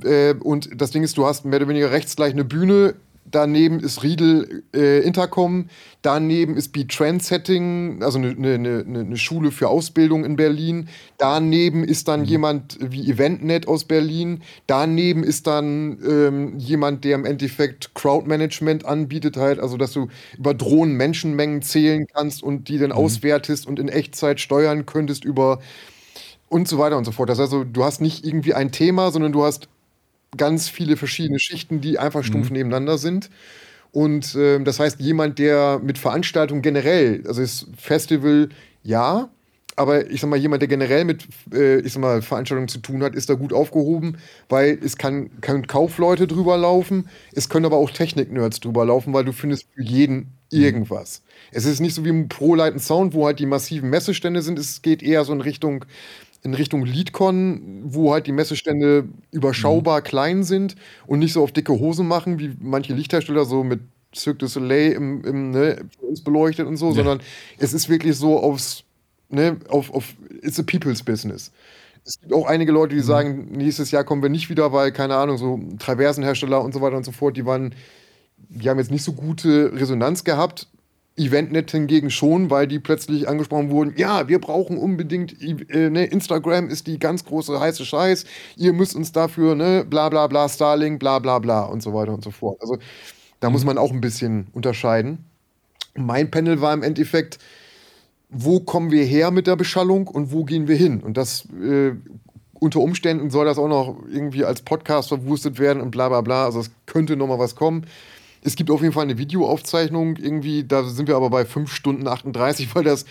äh, 0.03 0.34
und 0.39 0.70
das 0.82 0.91
Ding 0.91 1.03
ist, 1.03 1.17
du 1.17 1.26
hast 1.26 1.45
mehr 1.45 1.59
oder 1.59 1.67
weniger 1.70 1.91
rechts 1.91 2.15
gleich 2.15 2.34
eine 2.34 2.43
Bühne. 2.45 2.95
Daneben 3.32 3.80
ist 3.80 4.03
Riedel 4.03 4.63
äh, 4.73 4.99
Intercom, 5.01 5.69
daneben 6.01 6.55
ist 6.55 6.69
Beat 6.71 6.89
Trendsetting, 6.89 8.01
also 8.03 8.17
eine 8.17 8.34
ne, 8.36 8.57
ne, 8.57 8.84
ne 8.86 9.03
ne 9.03 9.17
Schule 9.17 9.51
für 9.51 9.67
Ausbildung 9.67 10.25
in 10.25 10.36
Berlin. 10.36 10.89
Daneben 11.17 11.84
ist 11.84 12.07
dann 12.07 12.25
jemand 12.25 12.77
wie 12.82 13.09
EventNet 13.09 13.67
aus 13.67 13.86
Berlin. 13.86 14.41
Daneben 14.67 15.23
ist 15.23 15.47
dann 15.47 15.99
ähm, 16.07 16.57
jemand, 16.57 17.03
der 17.03 17.15
im 17.15 17.25
Endeffekt 17.25 17.93
Crowdmanagement 17.95 18.86
anbietet, 18.86 19.38
halt, 19.38 19.59
also 19.59 19.77
dass 19.77 19.93
du 19.93 20.07
über 20.38 20.53
Drohnen 20.53 20.95
Menschenmengen 20.95 21.61
zählen 21.61 22.07
kannst 22.07 22.41
und 22.43 22.69
die 22.69 22.77
dann 22.77 22.91
auswertest 22.91 23.67
und 23.67 23.80
in 23.80 23.89
Echtzeit 23.89 24.39
steuern 24.39 24.86
könntest 24.86 25.25
über 25.25 25.59
und 26.49 26.67
so 26.67 26.77
weiter 26.77 26.97
und 26.97 27.05
so 27.05 27.11
fort. 27.11 27.30
Das 27.30 27.39
heißt 27.39 27.53
also, 27.53 27.63
du 27.63 27.84
hast 27.84 28.01
nicht 28.01 28.25
irgendwie 28.25 28.53
ein 28.53 28.71
Thema, 28.71 29.11
sondern 29.11 29.32
du 29.32 29.43
hast 29.43 29.69
ganz 30.38 30.69
viele 30.69 30.97
verschiedene 30.97 31.39
Schichten, 31.39 31.82
die 31.82 31.99
einfach 31.99 32.23
stumpf 32.23 32.49
nebeneinander 32.51 32.97
sind. 32.97 33.30
Und 33.91 34.36
ähm, 34.36 34.65
das 34.65 34.80
heißt, 34.80 34.99
jemand, 34.99 35.39
der 35.39 35.80
mit 35.84 35.97
Veranstaltungen 35.97 36.61
generell, 36.61 37.23
also 37.27 37.41
das 37.41 37.65
Festival, 37.77 38.49
ja, 38.84 39.30
aber 39.80 40.11
ich 40.11 40.19
sag 40.19 40.30
mal, 40.30 40.38
jemand, 40.38 40.61
der 40.61 40.67
generell 40.67 41.05
mit, 41.05 41.25
äh, 41.53 41.80
ich 41.80 41.93
sag 41.93 42.01
mal, 42.01 42.21
Veranstaltungen 42.21 42.67
zu 42.67 42.80
tun 42.80 43.01
hat, 43.01 43.15
ist 43.15 43.30
da 43.30 43.34
gut 43.36 43.53
aufgehoben, 43.53 44.17
weil 44.49 44.78
es 44.83 44.97
kann, 44.97 45.29
können 45.41 45.67
Kaufleute 45.67 46.28
drüber 46.28 46.58
laufen, 46.58 47.08
es 47.32 47.47
können 47.47 47.66
aber 47.66 47.78
auch 47.78 47.89
Technik-Nerds 47.89 48.59
drüber 48.59 48.86
laufen, 48.86 49.13
weil 49.13 49.24
du 49.24 49.32
findest 49.32 49.67
für 49.74 49.82
jeden 49.82 50.33
irgendwas. 50.51 51.24
Es 51.51 51.66
ist 51.66 51.79
nicht 51.79 51.95
so 51.95 52.04
wie 52.04 52.09
im 52.09 52.28
Pro-Light 52.28 52.74
and 52.74 52.82
Sound, 52.82 53.13
wo 53.13 53.25
halt 53.25 53.39
die 53.39 53.45
massiven 53.45 53.89
Messestände 53.89 54.41
sind, 54.41 54.59
es 54.59 54.82
geht 54.82 55.01
eher 55.01 55.24
so 55.24 55.32
in 55.32 55.41
Richtung 55.41 55.86
in 56.41 56.53
Richtung 56.53 56.86
Leadcon, 56.86 57.82
wo 57.83 58.13
halt 58.13 58.28
die 58.28 58.32
Messestände 58.32 59.09
überschaubar 59.32 60.01
klein 60.01 60.43
sind 60.43 60.75
und 61.05 61.20
nicht 61.20 61.33
so 61.33 61.43
auf 61.43 61.51
dicke 61.51 61.74
Hosen 61.74 62.07
machen, 62.07 62.39
wie 62.39 62.55
manche 62.61 62.93
Lichthersteller 62.93 63.45
so 63.45 63.63
mit 63.63 63.82
Cirque 64.16 64.39
du 64.39 64.47
Soleil 64.47 64.93
im, 64.93 65.24
im, 65.24 65.51
ne, 65.51 65.86
uns 66.01 66.24
beleuchtet 66.24 66.67
und 66.67 66.78
so, 66.78 66.91
sondern 66.91 67.20
es 67.59 67.74
ist 67.74 67.89
wirklich 67.89 68.17
so 68.17 68.39
aufs, 68.39 68.83
ne, 69.29 69.57
auf, 69.70 69.93
auf, 69.93 70.16
it's 70.41 70.59
a 70.59 70.63
people's 70.63 71.03
business. 71.03 71.51
Es 72.05 72.20
gibt 72.20 72.33
auch 72.33 72.47
einige 72.47 72.71
Leute, 72.71 72.95
die 72.95 73.01
sagen, 73.01 73.49
nächstes 73.51 73.91
Jahr 73.91 74.03
kommen 74.03 74.24
wir 74.24 74.29
nicht 74.29 74.49
wieder, 74.49 74.74
weil, 74.74 74.91
keine 74.91 75.16
Ahnung, 75.16 75.37
so 75.37 75.59
Traversenhersteller 75.78 76.63
und 76.63 76.74
so 76.74 76.82
weiter 76.82 76.97
und 76.97 77.05
so 77.05 77.11
fort, 77.11 77.37
die 77.37 77.45
waren, 77.45 77.75
die 78.37 78.67
haben 78.67 78.79
jetzt 78.79 78.89
nicht 78.89 79.03
so 79.03 79.13
gute 79.13 79.71
Resonanz 79.74 80.24
gehabt. 80.24 80.67
EventNet 81.17 81.71
hingegen 81.71 82.09
schon, 82.09 82.49
weil 82.49 82.67
die 82.67 82.79
plötzlich 82.79 83.27
angesprochen 83.27 83.69
wurden, 83.69 83.93
ja, 83.97 84.27
wir 84.27 84.39
brauchen 84.39 84.77
unbedingt, 84.77 85.41
äh, 85.41 85.89
ne, 85.89 86.05
Instagram 86.05 86.69
ist 86.69 86.87
die 86.87 86.97
ganz 86.97 87.25
große 87.25 87.59
heiße 87.59 87.86
Scheiß, 87.86 88.25
ihr 88.55 88.73
müsst 88.73 88.95
uns 88.95 89.11
dafür, 89.11 89.55
ne, 89.55 89.86
bla 89.87 90.09
bla 90.09 90.27
bla, 90.27 90.47
Starlink, 90.47 90.99
bla 90.99 91.19
bla 91.19 91.39
bla 91.39 91.63
und 91.63 91.83
so 91.83 91.93
weiter 91.93 92.13
und 92.13 92.23
so 92.23 92.31
fort. 92.31 92.61
Also 92.61 92.77
da 93.39 93.49
muss 93.49 93.65
man 93.65 93.77
auch 93.77 93.91
ein 93.91 94.01
bisschen 94.01 94.47
unterscheiden. 94.53 95.25
Mein 95.95 96.31
Panel 96.31 96.61
war 96.61 96.73
im 96.73 96.83
Endeffekt, 96.83 97.39
wo 98.29 98.59
kommen 98.59 98.91
wir 98.91 99.03
her 99.03 99.31
mit 99.31 99.47
der 99.47 99.55
Beschallung 99.55 100.07
und 100.07 100.31
wo 100.31 100.45
gehen 100.45 100.67
wir 100.67 100.75
hin? 100.75 101.01
Und 101.01 101.17
das 101.17 101.47
äh, 101.61 101.93
unter 102.59 102.79
Umständen 102.79 103.29
soll 103.29 103.45
das 103.45 103.57
auch 103.57 103.67
noch 103.67 103.97
irgendwie 104.11 104.43
als 104.45 104.61
Podcast 104.61 105.09
verwurstet 105.09 105.59
werden 105.59 105.81
und 105.81 105.91
bla 105.91 106.09
bla 106.09 106.21
bla. 106.21 106.45
Also 106.45 106.59
es 106.59 106.71
könnte 106.86 107.15
noch 107.15 107.27
mal 107.27 107.39
was 107.39 107.55
kommen. 107.55 107.86
Es 108.41 108.55
gibt 108.55 108.71
auf 108.71 108.82
jeden 108.82 108.93
Fall 108.93 109.03
eine 109.03 109.17
Videoaufzeichnung 109.17 110.17
irgendwie, 110.17 110.63
da 110.63 110.83
sind 110.83 111.07
wir 111.07 111.16
aber 111.16 111.29
bei 111.29 111.45
5 111.45 111.71
Stunden 111.71 112.07
38, 112.07 112.74
weil 112.75 112.83
das 112.83 113.05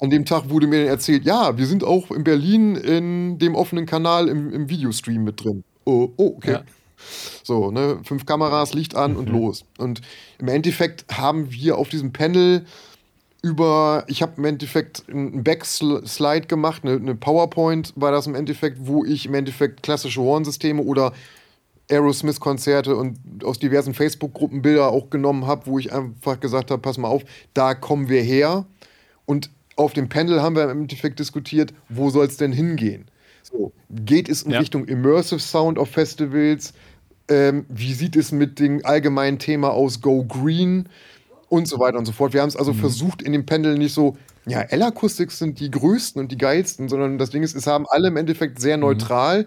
an 0.00 0.10
dem 0.10 0.24
Tag 0.24 0.50
wurde 0.50 0.66
mir 0.66 0.86
erzählt, 0.86 1.24
ja, 1.24 1.56
wir 1.56 1.66
sind 1.66 1.84
auch 1.84 2.10
in 2.10 2.24
Berlin 2.24 2.76
in 2.76 3.38
dem 3.38 3.54
offenen 3.54 3.86
Kanal 3.86 4.28
im, 4.28 4.52
im 4.52 4.68
Videostream 4.68 5.24
mit 5.24 5.44
drin. 5.44 5.64
Oh, 5.84 6.10
oh 6.16 6.34
okay. 6.36 6.52
Ja. 6.52 6.62
So, 7.42 7.70
ne, 7.70 8.00
fünf 8.02 8.26
Kameras, 8.26 8.72
Licht 8.74 8.96
an 8.96 9.16
und 9.16 9.28
los. 9.28 9.64
Und 9.78 10.00
im 10.38 10.48
Endeffekt 10.48 11.04
haben 11.12 11.52
wir 11.52 11.76
auf 11.76 11.88
diesem 11.88 12.12
Panel 12.12 12.64
über, 13.42 14.04
ich 14.06 14.22
habe 14.22 14.32
im 14.38 14.46
Endeffekt 14.46 15.04
einen 15.08 15.44
Backslide 15.44 16.46
gemacht, 16.46 16.82
eine, 16.82 16.94
eine 16.94 17.14
PowerPoint 17.14 17.92
war 17.94 18.10
das 18.10 18.26
im 18.26 18.34
Endeffekt, 18.34 18.78
wo 18.86 19.04
ich 19.04 19.26
im 19.26 19.34
Endeffekt 19.34 19.82
klassische 19.82 20.22
Hornsysteme 20.22 20.82
oder 20.82 21.12
Aerosmith-Konzerte 21.94 22.96
und 22.96 23.18
aus 23.44 23.58
diversen 23.58 23.94
Facebook-Gruppen 23.94 24.62
Bilder 24.62 24.88
auch 24.90 25.10
genommen 25.10 25.46
habe, 25.46 25.66
wo 25.66 25.78
ich 25.78 25.92
einfach 25.92 26.40
gesagt 26.40 26.70
habe, 26.70 26.82
pass 26.82 26.98
mal 26.98 27.08
auf, 27.08 27.22
da 27.54 27.74
kommen 27.74 28.08
wir 28.08 28.22
her. 28.22 28.66
Und 29.26 29.50
auf 29.76 29.92
dem 29.92 30.08
Panel 30.08 30.42
haben 30.42 30.56
wir 30.56 30.70
im 30.70 30.82
Endeffekt 30.82 31.18
diskutiert, 31.18 31.72
wo 31.88 32.10
soll 32.10 32.26
es 32.26 32.36
denn 32.36 32.52
hingehen? 32.52 33.06
So, 33.42 33.72
geht 33.90 34.28
es 34.28 34.42
in 34.42 34.52
Ja. 34.52 34.58
Richtung 34.60 34.86
Immersive 34.86 35.40
Sound 35.40 35.78
auf 35.78 35.90
Festivals? 35.90 36.72
Ähm, 37.28 37.64
wie 37.68 37.94
sieht 37.94 38.16
es 38.16 38.32
mit 38.32 38.58
dem 38.58 38.84
allgemeinen 38.84 39.38
Thema 39.38 39.70
aus 39.70 40.00
Go 40.00 40.24
Green? 40.24 40.88
Und 41.48 41.68
so 41.68 41.78
weiter 41.78 41.98
und 41.98 42.06
so 42.06 42.12
fort. 42.12 42.32
Wir 42.32 42.40
haben 42.40 42.48
es 42.48 42.56
also 42.56 42.72
versucht, 42.72 43.22
in 43.22 43.32
dem 43.32 43.46
Panel 43.46 43.78
nicht 43.78 43.94
so, 43.94 44.16
ja, 44.46 44.60
L-Acoustics 44.62 45.38
sind 45.38 45.60
die 45.60 45.70
größten 45.70 46.20
und 46.20 46.32
die 46.32 46.38
geilsten, 46.38 46.88
sondern 46.88 47.16
das 47.16 47.30
Ding 47.30 47.42
ist, 47.42 47.54
es 47.54 47.66
haben 47.66 47.86
alle 47.88 48.08
im 48.08 48.16
Endeffekt 48.16 48.60
sehr 48.60 48.76
neutral 48.76 49.46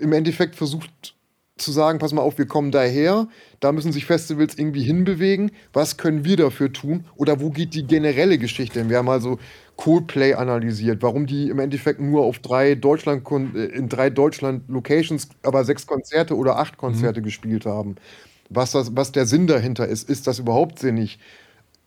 im 0.00 0.12
Endeffekt 0.12 0.56
versucht 0.56 1.14
zu 1.56 1.70
sagen, 1.70 1.98
pass 1.98 2.12
mal 2.12 2.22
auf, 2.22 2.38
wir 2.38 2.46
kommen 2.46 2.70
daher, 2.70 3.28
da 3.60 3.72
müssen 3.72 3.92
sich 3.92 4.06
Festivals 4.06 4.56
irgendwie 4.58 4.82
hinbewegen, 4.82 5.52
was 5.72 5.96
können 5.96 6.24
wir 6.24 6.36
dafür 6.36 6.72
tun 6.72 7.04
oder 7.16 7.40
wo 7.40 7.50
geht 7.50 7.74
die 7.74 7.86
generelle 7.86 8.38
Geschichte 8.38 8.78
hin? 8.78 8.88
Wir 8.88 8.98
haben 8.98 9.08
also 9.08 9.38
Coldplay 9.76 10.34
analysiert, 10.34 11.02
warum 11.02 11.26
die 11.26 11.48
im 11.48 11.58
Endeffekt 11.58 12.00
nur 12.00 12.24
auf 12.24 12.38
drei 12.38 12.74
Deutschland 12.74 13.28
äh, 13.30 13.64
in 13.66 13.88
drei 13.88 14.10
Deutschland 14.10 14.68
Locations, 14.68 15.28
aber 15.42 15.64
sechs 15.64 15.86
Konzerte 15.86 16.36
oder 16.36 16.58
acht 16.58 16.78
Konzerte 16.78 17.22
gespielt 17.22 17.66
haben. 17.66 17.96
Was, 18.48 18.72
das, 18.72 18.94
was 18.94 19.12
der 19.12 19.26
Sinn 19.26 19.46
dahinter 19.46 19.86
ist, 19.86 20.08
ist 20.08 20.26
das 20.26 20.38
überhaupt 20.38 20.78
sinnig? 20.78 21.18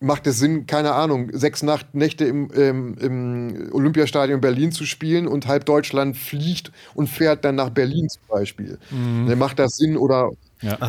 Macht 0.06 0.28
es 0.28 0.40
Sinn, 0.40 0.66
keine 0.68 0.94
Ahnung, 0.94 1.30
sechs 1.34 1.64
Nacht, 1.64 1.96
Nächte 1.96 2.26
im, 2.26 2.50
im, 2.52 2.98
im 2.98 3.70
Olympiastadion 3.74 4.42
Berlin 4.42 4.72
zu 4.72 4.86
spielen 4.86 5.28
und 5.28 5.48
halb 5.48 5.66
Deutschland 5.66 6.18
fliegt 6.18 6.72
und 6.94 7.08
fährt 7.10 7.46
dann 7.46 7.56
nach 7.56 7.70
Berlin 7.72 8.08
zum 8.10 8.24
Beispiel. 8.28 8.80
Ne, 9.24 9.36
Macht 9.36 9.60
das 9.60 9.76
Sinn 9.78 9.98
oder 9.98 10.32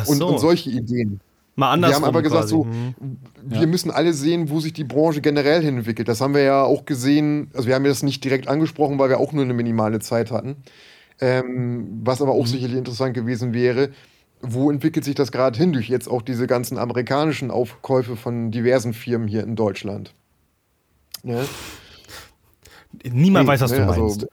und, 0.03 0.25
so. 0.27 0.27
und 0.27 0.37
solche 0.39 0.69
Ideen. 0.69 1.21
Mal 1.55 1.71
Wir 1.73 1.73
andersrum 1.73 1.95
haben 1.95 2.05
aber 2.05 2.21
gesagt, 2.21 2.49
quasi. 2.49 2.49
so, 2.49 2.63
Mhm. 2.63 2.95
wir 3.41 3.67
müssen 3.67 3.91
alle 3.91 4.13
sehen, 4.13 4.49
wo 4.49 4.59
sich 4.59 4.73
die 4.73 4.83
Branche 4.83 5.21
generell 5.21 5.61
hin 5.63 5.77
entwickelt. 5.77 6.07
Das 6.07 6.21
haben 6.21 6.33
wir 6.35 6.41
ja 6.43 6.63
auch 6.63 6.85
gesehen, 6.85 7.49
also 7.53 7.67
wir 7.67 7.75
haben 7.75 7.83
das 7.85 8.03
nicht 8.03 8.23
direkt 8.23 8.47
angesprochen, 8.47 8.99
weil 8.99 9.09
wir 9.09 9.19
auch 9.19 9.33
nur 9.33 9.43
eine 9.43 9.53
minimale 9.53 9.99
Zeit 9.99 10.31
hatten. 10.31 10.57
Ähm, 11.19 12.01
was 12.03 12.21
aber 12.21 12.33
auch 12.33 12.45
Mhm. 12.45 12.47
sicherlich 12.47 12.77
interessant 12.77 13.13
gewesen 13.15 13.53
wäre, 13.53 13.91
wo 14.41 14.69
entwickelt 14.71 15.05
sich 15.05 15.15
das 15.15 15.31
gerade 15.31 15.57
hin 15.57 15.73
durch 15.73 15.89
jetzt 15.89 16.07
auch 16.07 16.21
diese 16.21 16.47
ganzen 16.47 16.77
amerikanischen 16.77 17.51
Aufkäufe 17.51 18.15
von 18.15 18.51
diversen 18.51 18.93
Firmen 18.93 19.27
hier 19.27 19.43
in 19.43 19.55
Deutschland? 19.55 20.13
Ne? 21.23 21.45
Niemand 23.03 23.45
Nee, 23.45 23.51
weiß, 23.53 23.61
was 23.61 23.71
ne, 23.71 23.77
du 23.77 23.83
also, 23.87 24.01
meinst. 24.01 24.23
äh, 24.23 24.27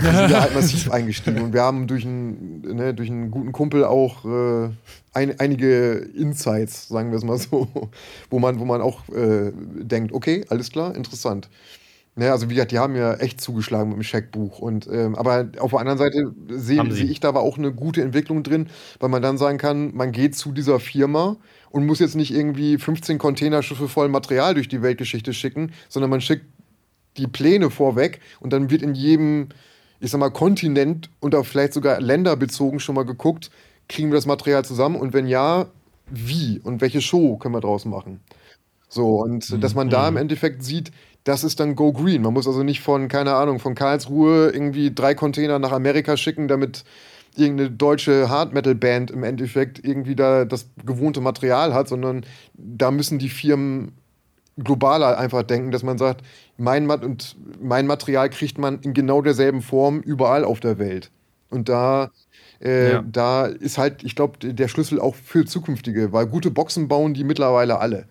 wir 0.00 0.12
sind 0.12 0.30
da 0.30 0.40
halt 0.42 0.54
massiv 0.54 0.90
eingestiegen 0.90 1.40
und 1.40 1.52
wir 1.52 1.62
haben 1.62 1.86
durch 1.86 2.04
einen, 2.04 2.60
ne, 2.62 2.94
durch 2.94 3.10
einen 3.10 3.30
guten 3.30 3.52
Kumpel 3.52 3.84
auch 3.84 4.24
äh, 4.24 4.70
ein, 5.12 5.38
einige 5.38 5.92
Insights, 5.92 6.88
sagen 6.88 7.10
wir 7.10 7.18
es 7.18 7.24
mal 7.24 7.38
so, 7.38 7.68
wo 8.30 8.38
man, 8.38 8.58
wo 8.58 8.64
man 8.64 8.80
auch 8.80 9.08
äh, 9.08 9.52
denkt, 9.54 10.12
okay, 10.12 10.44
alles 10.48 10.70
klar, 10.70 10.94
interessant. 10.94 11.48
Ne, 12.18 12.32
also 12.32 12.48
wie 12.48 12.54
gesagt, 12.54 12.72
die 12.72 12.78
haben 12.78 12.96
ja 12.96 13.12
echt 13.14 13.42
zugeschlagen 13.42 13.90
mit 13.90 13.98
dem 13.98 14.02
Scheckbuch. 14.02 14.58
Und, 14.58 14.88
ähm, 14.90 15.14
aber 15.16 15.48
auf 15.58 15.72
der 15.72 15.80
anderen 15.80 15.98
Seite 15.98 16.32
sehe 16.48 16.90
seh 16.90 17.04
ich 17.04 17.20
da 17.20 17.28
aber 17.28 17.40
auch 17.40 17.58
eine 17.58 17.72
gute 17.72 18.00
Entwicklung 18.00 18.42
drin, 18.42 18.70
weil 19.00 19.10
man 19.10 19.20
dann 19.20 19.36
sagen 19.36 19.58
kann, 19.58 19.94
man 19.94 20.12
geht 20.12 20.34
zu 20.34 20.52
dieser 20.52 20.80
Firma 20.80 21.36
und 21.70 21.84
muss 21.84 21.98
jetzt 21.98 22.14
nicht 22.14 22.32
irgendwie 22.32 22.78
15 22.78 23.18
Containerschiffe 23.18 23.86
voll 23.86 24.08
Material 24.08 24.54
durch 24.54 24.68
die 24.68 24.80
Weltgeschichte 24.80 25.34
schicken, 25.34 25.72
sondern 25.90 26.08
man 26.08 26.22
schickt 26.22 26.46
die 27.18 27.26
Pläne 27.26 27.68
vorweg 27.68 28.20
und 28.40 28.54
dann 28.54 28.70
wird 28.70 28.80
in 28.80 28.94
jedem, 28.94 29.50
ich 30.00 30.10
sag 30.10 30.18
mal, 30.18 30.30
Kontinent 30.30 31.10
und 31.20 31.34
auch 31.34 31.44
vielleicht 31.44 31.74
sogar 31.74 32.00
länderbezogen 32.00 32.80
schon 32.80 32.94
mal 32.94 33.04
geguckt, 33.04 33.50
kriegen 33.88 34.08
wir 34.10 34.14
das 34.16 34.26
Material 34.26 34.64
zusammen 34.64 34.96
und 34.96 35.12
wenn 35.12 35.26
ja, 35.26 35.66
wie 36.08 36.60
und 36.60 36.80
welche 36.80 37.02
Show 37.02 37.36
können 37.36 37.54
wir 37.54 37.60
draus 37.60 37.84
machen. 37.84 38.20
So, 38.88 39.20
und 39.20 39.62
dass 39.62 39.74
man 39.74 39.90
da 39.90 40.08
im 40.08 40.16
Endeffekt 40.16 40.62
sieht, 40.62 40.92
das 41.26 41.42
ist 41.42 41.58
dann 41.58 41.74
Go 41.74 41.92
Green. 41.92 42.22
Man 42.22 42.34
muss 42.34 42.46
also 42.46 42.62
nicht 42.62 42.80
von, 42.80 43.08
keine 43.08 43.34
Ahnung, 43.34 43.58
von 43.58 43.74
Karlsruhe 43.74 44.50
irgendwie 44.50 44.94
drei 44.94 45.16
Container 45.16 45.58
nach 45.58 45.72
Amerika 45.72 46.16
schicken, 46.16 46.46
damit 46.46 46.84
irgendeine 47.34 47.70
deutsche 47.72 48.28
Hard 48.28 48.54
Metal 48.54 48.76
Band 48.76 49.10
im 49.10 49.24
Endeffekt 49.24 49.84
irgendwie 49.84 50.14
da 50.14 50.44
das 50.44 50.68
gewohnte 50.84 51.20
Material 51.20 51.74
hat, 51.74 51.88
sondern 51.88 52.24
da 52.54 52.92
müssen 52.92 53.18
die 53.18 53.28
Firmen 53.28 53.92
globaler 54.56 55.18
einfach 55.18 55.42
denken, 55.42 55.72
dass 55.72 55.82
man 55.82 55.98
sagt, 55.98 56.22
mein, 56.58 56.86
Mat 56.86 57.04
und 57.04 57.36
mein 57.60 57.88
Material 57.88 58.30
kriegt 58.30 58.56
man 58.56 58.78
in 58.82 58.94
genau 58.94 59.20
derselben 59.20 59.62
Form 59.62 60.00
überall 60.02 60.44
auf 60.44 60.60
der 60.60 60.78
Welt. 60.78 61.10
Und 61.50 61.68
da, 61.68 62.12
äh, 62.62 62.92
Ja. 62.92 63.04
da 63.04 63.46
ist 63.46 63.78
halt, 63.78 64.04
ich 64.04 64.14
glaube, 64.14 64.38
der 64.38 64.68
Schlüssel 64.68 65.00
auch 65.00 65.16
für 65.16 65.44
zukünftige, 65.44 66.12
weil 66.12 66.26
gute 66.28 66.52
Boxen 66.52 66.86
bauen 66.86 67.14
die 67.14 67.24
mittlerweile 67.24 67.80
alle. 67.80 68.06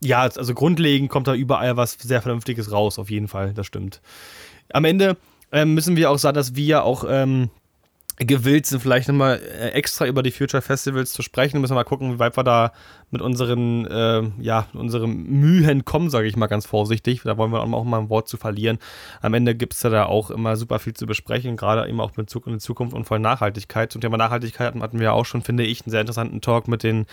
Ja, 0.00 0.22
also 0.22 0.54
grundlegend 0.54 1.10
kommt 1.10 1.26
da 1.26 1.34
überall 1.34 1.76
was 1.76 1.92
sehr 1.94 2.22
Vernünftiges 2.22 2.70
raus, 2.70 2.98
auf 2.98 3.10
jeden 3.10 3.28
Fall, 3.28 3.54
das 3.54 3.66
stimmt. 3.66 4.00
Am 4.72 4.84
Ende 4.84 5.16
ähm, 5.52 5.74
müssen 5.74 5.96
wir 5.96 6.10
auch 6.10 6.18
sagen, 6.18 6.34
dass 6.34 6.54
wir 6.54 6.84
auch 6.84 7.04
ähm, 7.08 7.50
gewillt 8.18 8.64
sind, 8.66 8.80
vielleicht 8.80 9.08
nochmal 9.08 9.38
äh, 9.38 9.68
extra 9.70 10.06
über 10.06 10.22
die 10.22 10.30
Future 10.30 10.62
Festivals 10.62 11.12
zu 11.12 11.22
sprechen. 11.22 11.60
Müssen 11.60 11.72
wir 11.72 11.76
mal 11.76 11.84
gucken, 11.84 12.14
wie 12.14 12.18
weit 12.18 12.36
wir 12.36 12.44
da 12.44 12.72
mit 13.10 13.20
unseren, 13.20 13.86
ähm, 13.90 14.32
ja, 14.38 14.66
unseren 14.72 15.24
Mühen 15.24 15.84
kommen, 15.84 16.08
sage 16.08 16.26
ich 16.26 16.36
mal 16.36 16.46
ganz 16.46 16.66
vorsichtig. 16.66 17.22
Da 17.24 17.36
wollen 17.36 17.52
wir 17.52 17.60
auch 17.60 17.84
mal 17.84 17.98
ein 17.98 18.08
Wort 18.08 18.28
zu 18.28 18.38
verlieren. 18.38 18.78
Am 19.20 19.34
Ende 19.34 19.54
gibt 19.54 19.74
es 19.74 19.80
da 19.80 20.06
auch 20.06 20.30
immer 20.30 20.56
super 20.56 20.78
viel 20.78 20.94
zu 20.94 21.06
besprechen, 21.06 21.56
gerade 21.56 21.88
eben 21.88 22.00
auch 22.00 22.16
mit 22.16 22.26
Bezug 22.26 22.46
in 22.46 22.54
die 22.54 22.58
Zukunft 22.58 22.94
und 22.94 23.04
vor 23.04 23.18
Nachhaltigkeit. 23.18 23.92
Zum 23.92 24.00
Thema 24.00 24.16
Nachhaltigkeit 24.16 24.74
hatten 24.74 24.98
wir 24.98 25.12
auch 25.12 25.26
schon, 25.26 25.42
finde 25.42 25.64
ich, 25.64 25.82
einen 25.82 25.90
sehr 25.90 26.00
interessanten 26.00 26.40
Talk 26.40 26.68
mit 26.68 26.82
den, 26.82 27.06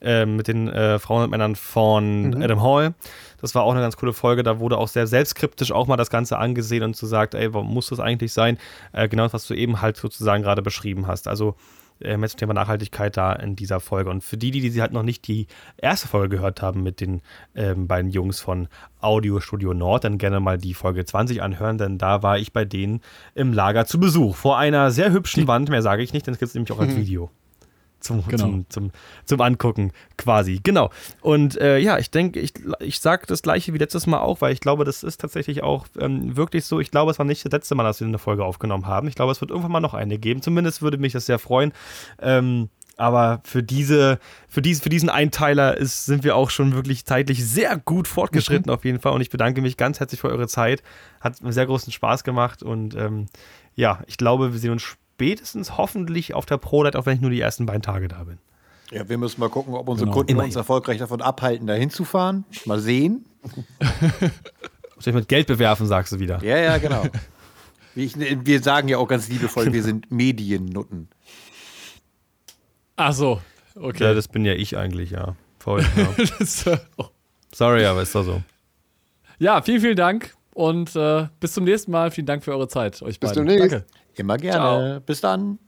äh, 0.00 0.26
mit 0.26 0.48
den 0.48 0.68
äh, 0.68 0.98
Frauen 0.98 1.24
und 1.24 1.30
Männern 1.30 1.54
von 1.54 2.42
Adam 2.42 2.62
Hall. 2.62 2.94
Das 3.40 3.54
war 3.54 3.62
auch 3.62 3.72
eine 3.72 3.80
ganz 3.80 3.96
coole 3.96 4.12
Folge. 4.12 4.42
Da 4.42 4.58
wurde 4.58 4.78
auch 4.78 4.88
sehr 4.88 5.06
selbstkritisch 5.06 5.72
auch 5.72 5.86
mal 5.86 5.96
das 5.96 6.10
Ganze 6.10 6.38
angesehen 6.38 6.82
und 6.82 6.94
zu 6.94 7.06
sagt, 7.06 7.34
ey, 7.34 7.52
warum 7.54 7.72
muss 7.72 7.88
das 7.88 8.00
eigentlich 8.00 8.32
sein? 8.32 8.58
Äh, 8.92 9.08
genau 9.08 9.24
das, 9.24 9.32
was 9.32 9.46
du 9.46 9.54
eben 9.54 9.80
halt 9.80 9.96
sozusagen 9.96 10.42
gerade 10.42 10.62
beschrieben 10.62 11.06
hast. 11.06 11.28
Also 11.28 11.54
äh, 12.00 12.16
mit 12.16 12.32
dem 12.32 12.36
Thema 12.38 12.54
Nachhaltigkeit 12.54 13.16
da 13.16 13.32
in 13.32 13.56
dieser 13.56 13.80
Folge. 13.80 14.10
Und 14.10 14.22
für 14.22 14.36
die, 14.36 14.52
die, 14.52 14.60
die 14.60 14.70
sie 14.70 14.80
halt 14.80 14.92
noch 14.92 15.02
nicht 15.02 15.26
die 15.26 15.48
erste 15.76 16.06
Folge 16.06 16.36
gehört 16.36 16.62
haben 16.62 16.82
mit 16.82 17.00
den 17.00 17.22
ähm, 17.56 17.88
beiden 17.88 18.10
Jungs 18.10 18.40
von 18.40 18.68
Audio 19.00 19.40
Studio 19.40 19.74
Nord, 19.74 20.04
dann 20.04 20.18
gerne 20.18 20.38
mal 20.38 20.58
die 20.58 20.74
Folge 20.74 21.04
20 21.04 21.42
anhören, 21.42 21.78
denn 21.78 21.98
da 21.98 22.22
war 22.22 22.38
ich 22.38 22.52
bei 22.52 22.64
denen 22.64 23.00
im 23.34 23.52
Lager 23.52 23.86
zu 23.86 23.98
Besuch. 23.98 24.36
Vor 24.36 24.58
einer 24.58 24.90
sehr 24.92 25.12
hübschen 25.12 25.48
Wand, 25.48 25.70
mehr 25.70 25.82
sage 25.82 26.02
ich 26.02 26.12
nicht, 26.12 26.26
denn 26.26 26.34
es 26.34 26.38
gibt 26.38 26.50
es 26.50 26.54
nämlich 26.54 26.72
auch 26.72 26.78
als 26.78 26.94
Video. 26.94 27.30
Zum, 28.00 28.26
Genau. 28.28 28.44
zum, 28.44 28.66
zum, 28.70 28.90
zum 29.24 29.40
Angucken 29.40 29.92
quasi. 30.16 30.60
Genau. 30.62 30.90
Und 31.20 31.60
äh, 31.60 31.78
ja, 31.78 31.98
ich 31.98 32.10
denke, 32.10 32.38
ich, 32.40 32.54
ich 32.80 33.00
sage 33.00 33.24
das 33.26 33.42
gleiche 33.42 33.74
wie 33.74 33.78
letztes 33.78 34.06
Mal 34.06 34.20
auch, 34.20 34.40
weil 34.40 34.52
ich 34.52 34.60
glaube, 34.60 34.84
das 34.84 35.02
ist 35.02 35.20
tatsächlich 35.20 35.62
auch 35.62 35.86
ähm, 35.98 36.36
wirklich 36.36 36.64
so. 36.64 36.80
Ich 36.80 36.90
glaube, 36.90 37.10
es 37.10 37.18
war 37.18 37.26
nicht 37.26 37.44
das 37.44 37.52
letzte 37.52 37.74
Mal, 37.74 37.82
dass 37.84 38.00
wir 38.00 38.06
eine 38.06 38.18
Folge 38.18 38.44
aufgenommen 38.44 38.86
haben. 38.86 39.08
Ich 39.08 39.14
glaube, 39.14 39.32
es 39.32 39.40
wird 39.40 39.50
irgendwann 39.50 39.72
mal 39.72 39.80
noch 39.80 39.94
eine 39.94 40.18
geben. 40.18 40.42
Zumindest 40.42 40.82
würde 40.82 40.98
mich 40.98 41.12
das 41.12 41.26
sehr 41.26 41.38
freuen. 41.38 41.72
Ähm, 42.20 42.68
aber 42.96 43.40
für 43.44 43.62
diese, 43.62 44.18
für 44.48 44.60
diesen, 44.60 44.82
für 44.82 44.88
diesen 44.88 45.08
Einteiler 45.08 45.76
ist, 45.76 46.06
sind 46.06 46.24
wir 46.24 46.34
auch 46.34 46.50
schon 46.50 46.74
wirklich 46.74 47.04
zeitlich 47.04 47.44
sehr 47.46 47.76
gut 47.78 48.08
fortgeschritten 48.08 48.72
auf 48.72 48.84
jeden 48.84 48.98
Fall. 48.98 49.12
Und 49.12 49.20
ich 49.20 49.30
bedanke 49.30 49.60
mich 49.62 49.76
ganz 49.76 50.00
herzlich 50.00 50.20
für 50.20 50.28
eure 50.28 50.48
Zeit. 50.48 50.82
Hat 51.20 51.40
mir 51.40 51.52
sehr 51.52 51.66
großen 51.66 51.92
Spaß 51.92 52.24
gemacht. 52.24 52.62
Und 52.62 52.96
ähm, 52.96 53.26
ja, 53.76 54.00
ich 54.08 54.16
glaube, 54.16 54.52
wir 54.52 54.58
sehen 54.58 54.72
uns 54.72 54.96
spätestens 55.18 55.76
hoffentlich 55.76 56.32
auf 56.34 56.46
der 56.46 56.58
ProLight, 56.58 56.94
auch 56.94 57.04
wenn 57.04 57.16
ich 57.16 57.20
nur 57.20 57.30
die 57.30 57.40
ersten 57.40 57.66
beiden 57.66 57.82
Tage 57.82 58.06
da 58.06 58.22
bin. 58.22 58.38
Ja, 58.92 59.08
wir 59.08 59.18
müssen 59.18 59.40
mal 59.40 59.50
gucken, 59.50 59.74
ob 59.74 59.88
unsere 59.88 60.06
Genau. 60.06 60.16
Kunden 60.16 60.30
Immerhin. 60.30 60.50
uns 60.50 60.56
erfolgreich 60.56 60.98
davon 60.98 61.20
abhalten, 61.20 61.66
da 61.66 61.74
hinzufahren. 61.74 62.44
Mal 62.66 62.78
sehen. 62.78 63.24
Muss 64.94 65.06
ich 65.08 65.12
mit 65.14 65.26
Geld 65.28 65.48
bewerfen, 65.48 65.86
sagst 65.88 66.12
du 66.12 66.20
wieder. 66.20 66.40
Ja, 66.44 66.56
ja, 66.56 66.78
genau. 66.78 67.02
Wie 67.96 68.04
ich, 68.04 68.14
wir 68.16 68.62
sagen 68.62 68.86
ja 68.86 68.98
auch 68.98 69.08
ganz 69.08 69.28
liebevoll, 69.28 69.72
wir 69.72 69.82
sind 69.82 70.08
Mediennutten. 70.12 71.08
Ach 72.94 73.12
so, 73.12 73.40
Ja, 73.74 73.82
okay. 73.82 74.14
das 74.14 74.28
bin 74.28 74.44
ja 74.44 74.52
ich 74.54 74.76
eigentlich, 74.76 75.10
ja. 75.10 75.34
Voll. 75.58 75.84
Ja. 75.96 76.78
Sorry, 77.52 77.84
aber 77.86 78.02
ist 78.02 78.14
doch 78.14 78.24
so. 78.24 78.40
ja, 79.40 79.60
vielen, 79.62 79.80
vielen 79.80 79.96
Dank 79.96 80.36
und 80.54 80.94
äh, 80.94 81.26
bis 81.40 81.54
zum 81.54 81.64
nächsten 81.64 81.90
Mal. 81.90 82.12
Vielen 82.12 82.26
Dank 82.26 82.44
für 82.44 82.52
eure 82.52 82.68
Zeit, 82.68 83.02
euch 83.02 83.18
Bis 83.18 83.30
beiden. 83.30 83.46
demnächst. 83.48 83.72
Danke. 83.72 83.86
Immer 84.18 84.36
gerne. 84.36 85.00
Bis 85.04 85.20
dann. 85.20 85.58